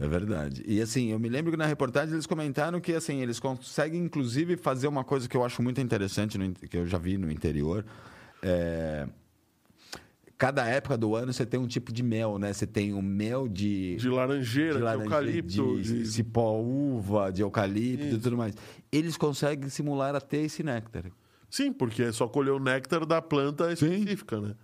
É 0.00 0.06
verdade. 0.06 0.62
E 0.66 0.80
assim, 0.80 1.10
eu 1.10 1.18
me 1.18 1.28
lembro 1.28 1.50
que 1.50 1.56
na 1.56 1.66
reportagem 1.66 2.14
eles 2.14 2.26
comentaram 2.26 2.80
que 2.80 2.92
assim, 2.92 3.20
eles 3.20 3.40
conseguem 3.40 4.00
inclusive 4.00 4.56
fazer 4.56 4.86
uma 4.86 5.02
coisa 5.02 5.28
que 5.28 5.36
eu 5.36 5.44
acho 5.44 5.60
muito 5.60 5.80
interessante, 5.80 6.38
no 6.38 6.52
que 6.52 6.76
eu 6.76 6.86
já 6.86 6.98
vi 6.98 7.18
no 7.18 7.30
interior. 7.30 7.84
É... 8.40 9.08
Cada 10.36 10.64
época 10.66 10.96
do 10.96 11.16
ano 11.16 11.32
você 11.32 11.44
tem 11.44 11.58
um 11.58 11.66
tipo 11.66 11.92
de 11.92 12.04
mel, 12.04 12.38
né? 12.38 12.52
Você 12.52 12.64
tem 12.64 12.94
o 12.94 13.02
mel 13.02 13.48
de, 13.48 13.96
De 13.96 14.08
laranjeira, 14.08 14.76
de, 14.76 14.82
laranja, 14.84 15.04
eucalipto, 15.04 15.82
de, 15.82 16.02
de, 16.02 16.06
cipó 16.06 16.60
uva, 16.60 17.32
de 17.32 17.42
eucalipto 17.42 18.04
e 18.04 18.08
Isso. 18.10 18.20
tudo 18.20 18.36
mais. 18.36 18.54
Eles 18.92 19.16
conseguem 19.16 19.68
simular 19.68 20.14
até 20.14 20.36
esse 20.36 20.62
néctar. 20.62 21.06
Sim, 21.50 21.72
porque 21.72 22.04
é 22.04 22.12
só 22.12 22.28
colher 22.28 22.52
o 22.52 22.60
néctar 22.60 23.04
da 23.04 23.20
planta 23.20 23.72
específica, 23.72 24.40
né? 24.40 24.54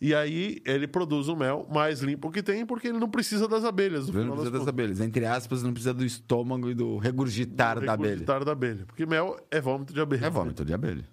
E 0.00 0.14
aí 0.14 0.62
ele 0.64 0.88
produz 0.88 1.28
o 1.28 1.36
mel 1.36 1.66
mais 1.70 2.00
limpo 2.00 2.30
que 2.30 2.42
tem, 2.42 2.64
porque 2.64 2.88
ele 2.88 2.98
não 2.98 3.10
precisa 3.10 3.46
das 3.46 3.64
abelhas. 3.64 4.08
no 4.08 4.14
Não 4.24 4.30
precisa 4.30 4.50
das 4.50 4.60
das 4.60 4.68
abelhas. 4.68 5.00
Entre 5.00 5.26
aspas, 5.26 5.62
não 5.62 5.72
precisa 5.72 5.92
do 5.92 6.04
estômago 6.04 6.70
e 6.70 6.74
do 6.74 6.96
regurgitar 6.96 7.78
da 7.78 7.92
abelha. 7.92 8.08
Regurgitar 8.10 8.44
da 8.44 8.52
abelha. 8.52 8.84
Porque 8.86 9.04
mel 9.04 9.36
é 9.50 9.60
vômito 9.60 9.92
de 9.92 10.00
abelha. 10.00 10.24
É 10.26 10.30
vômito 10.30 10.64
de 10.64 10.72
abelha. 10.72 11.06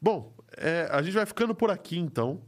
Bom, 0.00 0.34
é, 0.56 0.88
a 0.90 1.02
gente 1.02 1.14
vai 1.14 1.26
ficando 1.26 1.54
por 1.54 1.70
aqui, 1.70 1.98
então, 1.98 2.40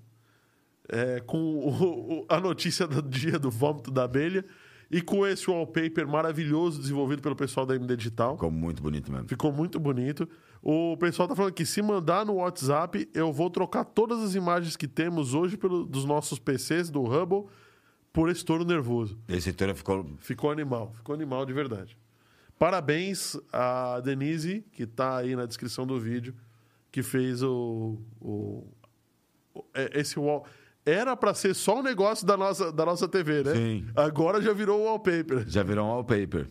é, 0.88 1.20
com 1.20 1.38
o- 1.38 2.20
o- 2.22 2.26
a 2.28 2.40
notícia 2.40 2.86
do 2.86 3.02
dia 3.02 3.38
do 3.38 3.50
vômito 3.50 3.90
da 3.90 4.04
abelha 4.04 4.44
e 4.90 5.00
com 5.00 5.26
esse 5.26 5.48
wallpaper 5.50 6.06
maravilhoso 6.08 6.80
desenvolvido 6.80 7.22
pelo 7.22 7.36
pessoal 7.36 7.64
da 7.66 7.74
MD 7.76 7.96
Digital. 7.96 8.34
Ficou 8.34 8.50
muito 8.50 8.82
bonito 8.82 9.10
mesmo. 9.10 9.28
Ficou 9.28 9.52
muito 9.52 9.78
bonito. 9.78 10.28
O 10.62 10.96
pessoal 10.98 11.26
tá 11.26 11.34
falando 11.34 11.52
que 11.54 11.64
se 11.64 11.80
mandar 11.80 12.24
no 12.26 12.34
WhatsApp, 12.34 13.08
eu 13.14 13.32
vou 13.32 13.48
trocar 13.48 13.84
todas 13.84 14.20
as 14.22 14.34
imagens 14.34 14.76
que 14.76 14.86
temos 14.86 15.32
hoje 15.34 15.56
pelo, 15.56 15.84
dos 15.86 16.04
nossos 16.04 16.38
PCs, 16.38 16.90
do 16.90 17.02
Hubble, 17.02 17.46
por 18.12 18.28
esse 18.28 18.44
touro 18.44 18.64
nervoso. 18.64 19.18
Esse 19.26 19.52
touro 19.52 19.74
ficou. 19.74 20.06
Ficou 20.18 20.50
animal, 20.50 20.92
ficou 20.94 21.14
animal 21.14 21.46
de 21.46 21.52
verdade. 21.54 21.96
Parabéns 22.58 23.38
a 23.52 24.00
Denise, 24.00 24.62
que 24.72 24.86
tá 24.86 25.16
aí 25.16 25.34
na 25.34 25.46
descrição 25.46 25.86
do 25.86 25.98
vídeo, 25.98 26.34
que 26.92 27.02
fez 27.02 27.42
o. 27.42 27.96
o- 28.20 28.66
o- 29.54 29.64
é- 29.72 29.98
esse 30.00 30.18
wall. 30.18 30.44
Era 30.84 31.16
para 31.16 31.32
ser 31.32 31.54
só 31.54 31.78
um 31.78 31.82
negócio 31.82 32.26
da 32.26 32.36
nossa, 32.36 32.70
da 32.72 32.84
nossa 32.84 33.08
TV, 33.08 33.42
né? 33.44 33.54
Sim. 33.54 33.86
Agora 33.96 34.42
já 34.42 34.52
virou 34.52 34.84
wallpaper. 34.84 35.48
Já 35.48 35.62
virou 35.62 35.86
um 35.86 35.90
wallpaper. 35.90 36.48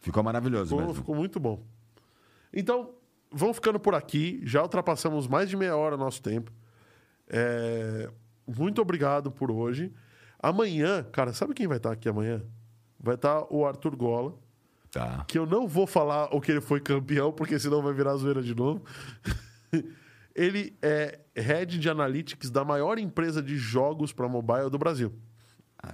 Ficou 0.00 0.22
maravilhoso 0.22 0.70
Ficou, 0.70 0.80
mesmo. 0.80 0.94
ficou 0.94 1.14
muito 1.14 1.38
bom. 1.38 1.62
Então, 2.52 2.90
vamos 3.36 3.56
ficando 3.56 3.78
por 3.78 3.94
aqui. 3.94 4.40
Já 4.44 4.62
ultrapassamos 4.62 5.26
mais 5.28 5.48
de 5.48 5.56
meia 5.56 5.76
hora 5.76 5.96
nosso 5.96 6.22
tempo. 6.22 6.50
É, 7.28 8.08
Muito 8.46 8.80
obrigado 8.80 9.30
por 9.30 9.50
hoje. 9.50 9.92
Amanhã, 10.38 11.02
cara, 11.12 11.32
sabe 11.32 11.54
quem 11.54 11.66
vai 11.66 11.76
estar 11.78 11.92
aqui 11.92 12.08
amanhã? 12.08 12.42
Vai 13.00 13.14
estar 13.16 13.44
o 13.50 13.66
Arthur 13.66 13.96
Gola, 13.96 14.34
Tá. 14.90 15.24
que 15.28 15.36
eu 15.38 15.44
não 15.46 15.66
vou 15.66 15.86
falar 15.86 16.34
o 16.34 16.40
que 16.40 16.50
ele 16.52 16.60
foi 16.60 16.80
campeão, 16.80 17.32
porque 17.32 17.58
senão 17.58 17.82
vai 17.82 17.92
virar 17.92 18.16
zoeira 18.16 18.42
de 18.42 18.54
novo. 18.54 18.82
ele 20.34 20.76
é 20.80 21.18
head 21.34 21.78
de 21.78 21.88
analytics 21.90 22.50
da 22.50 22.64
maior 22.64 22.98
empresa 22.98 23.42
de 23.42 23.56
jogos 23.56 24.12
para 24.12 24.28
mobile 24.28 24.70
do 24.70 24.78
Brasil. 24.78 25.12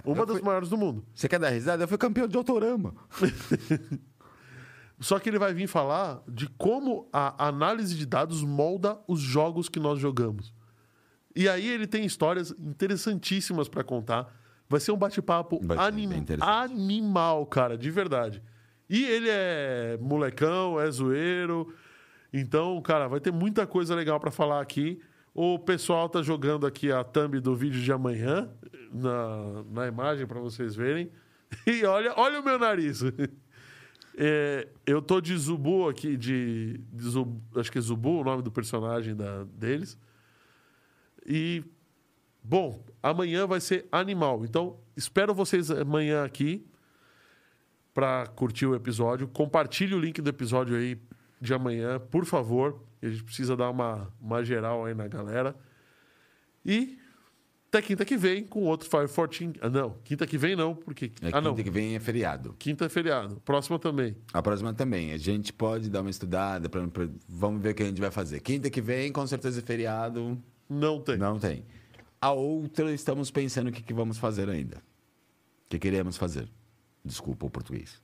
Uma 0.05 0.21
eu 0.21 0.25
das 0.25 0.37
fui- 0.37 0.45
maiores 0.45 0.69
do 0.69 0.77
mundo. 0.77 1.05
Você 1.13 1.27
quer 1.27 1.39
dar 1.39 1.49
risada? 1.49 1.83
Eu 1.83 1.87
fui 1.87 1.97
campeão 1.97 2.27
de 2.27 2.37
autorama. 2.37 2.93
Só 5.03 5.19
que 5.19 5.29
ele 5.29 5.37
vai 5.37 5.53
vir 5.53 5.67
falar 5.67 6.21
de 6.27 6.47
como 6.57 7.09
a 7.11 7.47
análise 7.47 7.95
de 7.95 8.05
dados 8.05 8.41
molda 8.43 8.97
os 9.07 9.19
jogos 9.19 9.67
que 9.67 9.79
nós 9.79 9.99
jogamos. 9.99 10.53
E 11.35 11.49
aí 11.49 11.67
ele 11.67 11.85
tem 11.87 12.05
histórias 12.05 12.51
interessantíssimas 12.59 13.67
para 13.67 13.83
contar. 13.83 14.33
Vai 14.69 14.79
ser 14.79 14.91
um 14.91 14.97
bate-papo 14.97 15.59
anim- 15.81 16.07
animal, 16.41 17.45
cara, 17.45 17.77
de 17.77 17.91
verdade. 17.91 18.41
E 18.89 19.03
ele 19.03 19.27
é 19.29 19.97
molecão, 20.01 20.79
é 20.79 20.89
zoeiro. 20.89 21.73
Então, 22.31 22.81
cara, 22.81 23.07
vai 23.07 23.19
ter 23.19 23.31
muita 23.31 23.67
coisa 23.67 23.93
legal 23.95 24.19
para 24.19 24.31
falar 24.31 24.61
aqui. 24.61 25.01
O 25.33 25.57
pessoal 25.59 26.07
tá 26.07 26.21
jogando 26.21 26.65
aqui 26.65 26.91
a 26.91 27.03
thumb 27.03 27.39
do 27.39 27.55
vídeo 27.55 27.81
de 27.81 27.91
amanhã 27.91 28.49
na, 28.91 29.63
na 29.71 29.87
imagem 29.87 30.25
para 30.27 30.39
vocês 30.39 30.75
verem. 30.75 31.11
E 31.67 31.85
olha, 31.85 32.13
olha 32.17 32.39
o 32.39 32.43
meu 32.43 32.57
nariz. 32.57 33.01
É, 34.15 34.67
eu 34.85 35.01
tô 35.01 35.19
de 35.19 35.35
Zubu 35.35 35.89
aqui, 35.89 36.15
de, 36.15 36.79
de 36.91 37.03
Zubu- 37.03 37.41
acho 37.59 37.71
que 37.71 37.77
é 37.77 37.81
Zubu 37.81 38.21
o 38.21 38.23
nome 38.23 38.43
do 38.43 38.51
personagem 38.51 39.15
da, 39.15 39.43
deles. 39.45 39.97
E, 41.25 41.63
bom, 42.43 42.83
amanhã 43.01 43.47
vai 43.47 43.59
ser 43.59 43.87
animal. 43.91 44.43
Então, 44.45 44.79
espero 44.95 45.33
vocês 45.33 45.71
amanhã 45.71 46.23
aqui 46.23 46.65
para 47.93 48.27
curtir 48.27 48.65
o 48.65 48.75
episódio. 48.75 49.27
Compartilhe 49.27 49.95
o 49.95 49.99
link 49.99 50.21
do 50.21 50.29
episódio 50.29 50.75
aí 50.75 50.99
de 51.41 51.53
amanhã, 51.53 51.99
por 51.99 52.25
favor. 52.25 52.83
A 53.01 53.07
gente 53.07 53.23
precisa 53.23 53.55
dar 53.55 53.69
uma, 53.69 54.11
uma 54.21 54.43
geral 54.43 54.85
aí 54.85 54.93
na 54.93 55.07
galera. 55.07 55.55
E 56.65 56.97
Até 57.73 57.81
quinta 57.81 58.05
que 58.05 58.15
vem 58.15 58.43
com 58.43 58.65
outro 58.65 58.87
514. 58.87 59.53
Ah, 59.59 59.67
não, 59.67 59.95
quinta 60.03 60.27
que 60.27 60.37
vem 60.37 60.55
não, 60.55 60.75
porque. 60.75 61.05
É, 61.05 61.29
ah, 61.29 61.31
quinta 61.31 61.41
não. 61.41 61.55
que 61.55 61.71
vem 61.71 61.95
é 61.95 61.99
feriado. 61.99 62.55
Quinta 62.59 62.85
é 62.85 62.89
feriado. 62.89 63.41
Próxima 63.43 63.79
também. 63.79 64.15
A 64.31 64.43
próxima 64.43 64.75
também. 64.75 65.11
A 65.11 65.17
gente 65.17 65.51
pode 65.51 65.89
dar 65.89 66.01
uma 66.01 66.11
estudada, 66.11 66.69
pra, 66.69 66.87
pra- 66.87 67.09
vamos 67.27 67.63
ver 67.63 67.71
o 67.71 67.73
que 67.73 67.81
a 67.81 67.87
gente 67.87 67.99
vai 67.99 68.11
fazer. 68.11 68.41
Quinta 68.41 68.69
que 68.69 68.79
vem, 68.79 69.11
com 69.11 69.25
certeza 69.25 69.59
é 69.59 69.63
feriado. 69.63 70.39
Não 70.69 71.01
tem. 71.01 71.17
Não 71.17 71.39
tem. 71.39 71.65
A 72.21 72.31
outra, 72.31 72.93
estamos 72.93 73.31
pensando 73.31 73.69
o 73.69 73.71
que, 73.71 73.81
que 73.81 73.91
vamos 73.91 74.19
fazer 74.19 74.47
ainda. 74.49 74.77
O 75.65 75.69
que 75.69 75.79
queremos 75.79 76.15
fazer. 76.15 76.47
Desculpa 77.03 77.47
o 77.47 77.49
português. 77.49 77.99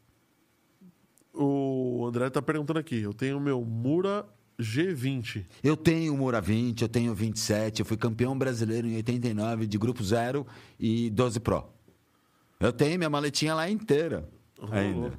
O 1.32 2.08
André 2.08 2.32
tá 2.32 2.41
perguntando 2.41 2.80
aqui. 2.80 3.00
Eu 3.02 3.14
tenho 3.14 3.40
meu 3.40 3.64
Mura 3.64 4.26
G20. 4.60 5.45
Eu 5.64 5.77
tenho 5.77 6.14
o 6.14 6.18
Moura 6.18 6.41
20, 6.41 6.81
eu 6.81 6.90
tenho 6.90 7.11
o 7.11 7.15
27, 7.15 7.80
eu 7.80 7.86
fui 7.86 7.98
campeão 7.98 8.38
brasileiro 8.38 8.88
em 8.88 8.95
89 8.98 9.65
de 9.68 9.77
grupo 9.77 10.03
0 10.03 10.45
e 10.80 11.10
12 11.10 11.40
Pro. 11.40 11.65
Eu 12.60 12.73
tenho 12.73 12.98
minha 12.98 13.10
maletinha 13.10 13.53
lá 13.56 13.69
inteira. 13.69 14.27
Ainda. 14.72 15.18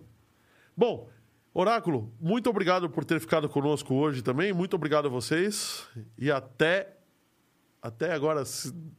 Bom, 0.77 1.09
Oráculo, 1.53 2.13
muito 2.21 2.49
obrigado 2.49 2.89
por 2.89 3.05
ter 3.05 3.19
ficado 3.21 3.49
conosco 3.49 3.93
hoje 3.95 4.23
também. 4.23 4.53
Muito 4.53 4.75
obrigado 4.77 5.07
a 5.07 5.09
vocês. 5.09 5.85
E 6.17 6.31
até. 6.31 6.97
Até 7.83 8.13
agora, 8.13 8.43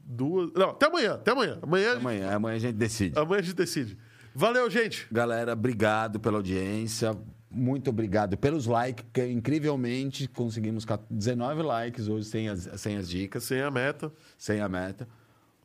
duas. 0.04 0.52
Não, 0.54 0.72
até 0.72 0.88
amanhã. 0.88 1.14
Até 1.14 1.32
amanhã. 1.32 1.60
Amanhã, 1.62 1.94
Amanhã, 1.98 2.32
amanhã 2.36 2.56
a 2.56 2.60
gente 2.60 2.76
decide. 2.76 3.18
amanhã 3.18 3.40
a 3.40 3.44
gente 3.44 3.56
decide. 3.56 3.98
Valeu, 4.34 4.70
gente. 4.70 5.08
Galera, 5.12 5.54
obrigado 5.54 6.20
pela 6.20 6.38
audiência. 6.38 7.16
Muito 7.52 7.90
obrigado 7.90 8.38
pelos 8.38 8.66
likes, 8.66 9.06
que 9.12 9.26
incrivelmente 9.28 10.28
conseguimos 10.28 10.86
19 11.10 11.62
likes 11.62 12.08
hoje 12.08 12.26
sem 12.26 12.48
as, 12.48 12.70
sem 12.78 12.96
as 12.96 13.10
dicas, 13.10 13.44
Sem 13.44 13.62
a 13.62 13.70
meta. 13.70 14.12
sem 14.38 14.62
a 14.62 14.70
meta. 14.70 15.08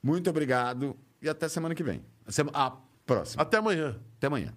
Muito 0.03 0.29
obrigado 0.29 0.97
e 1.23 1.29
até 1.29 1.49
semana 1.49 1.75
que 1.75 1.83
vem. 1.83 2.03
A 2.53 2.77
próxima. 3.07 3.43
Até 3.43 3.59
amanhã. 3.59 3.97
Até 4.17 4.27
amanhã. 4.27 4.53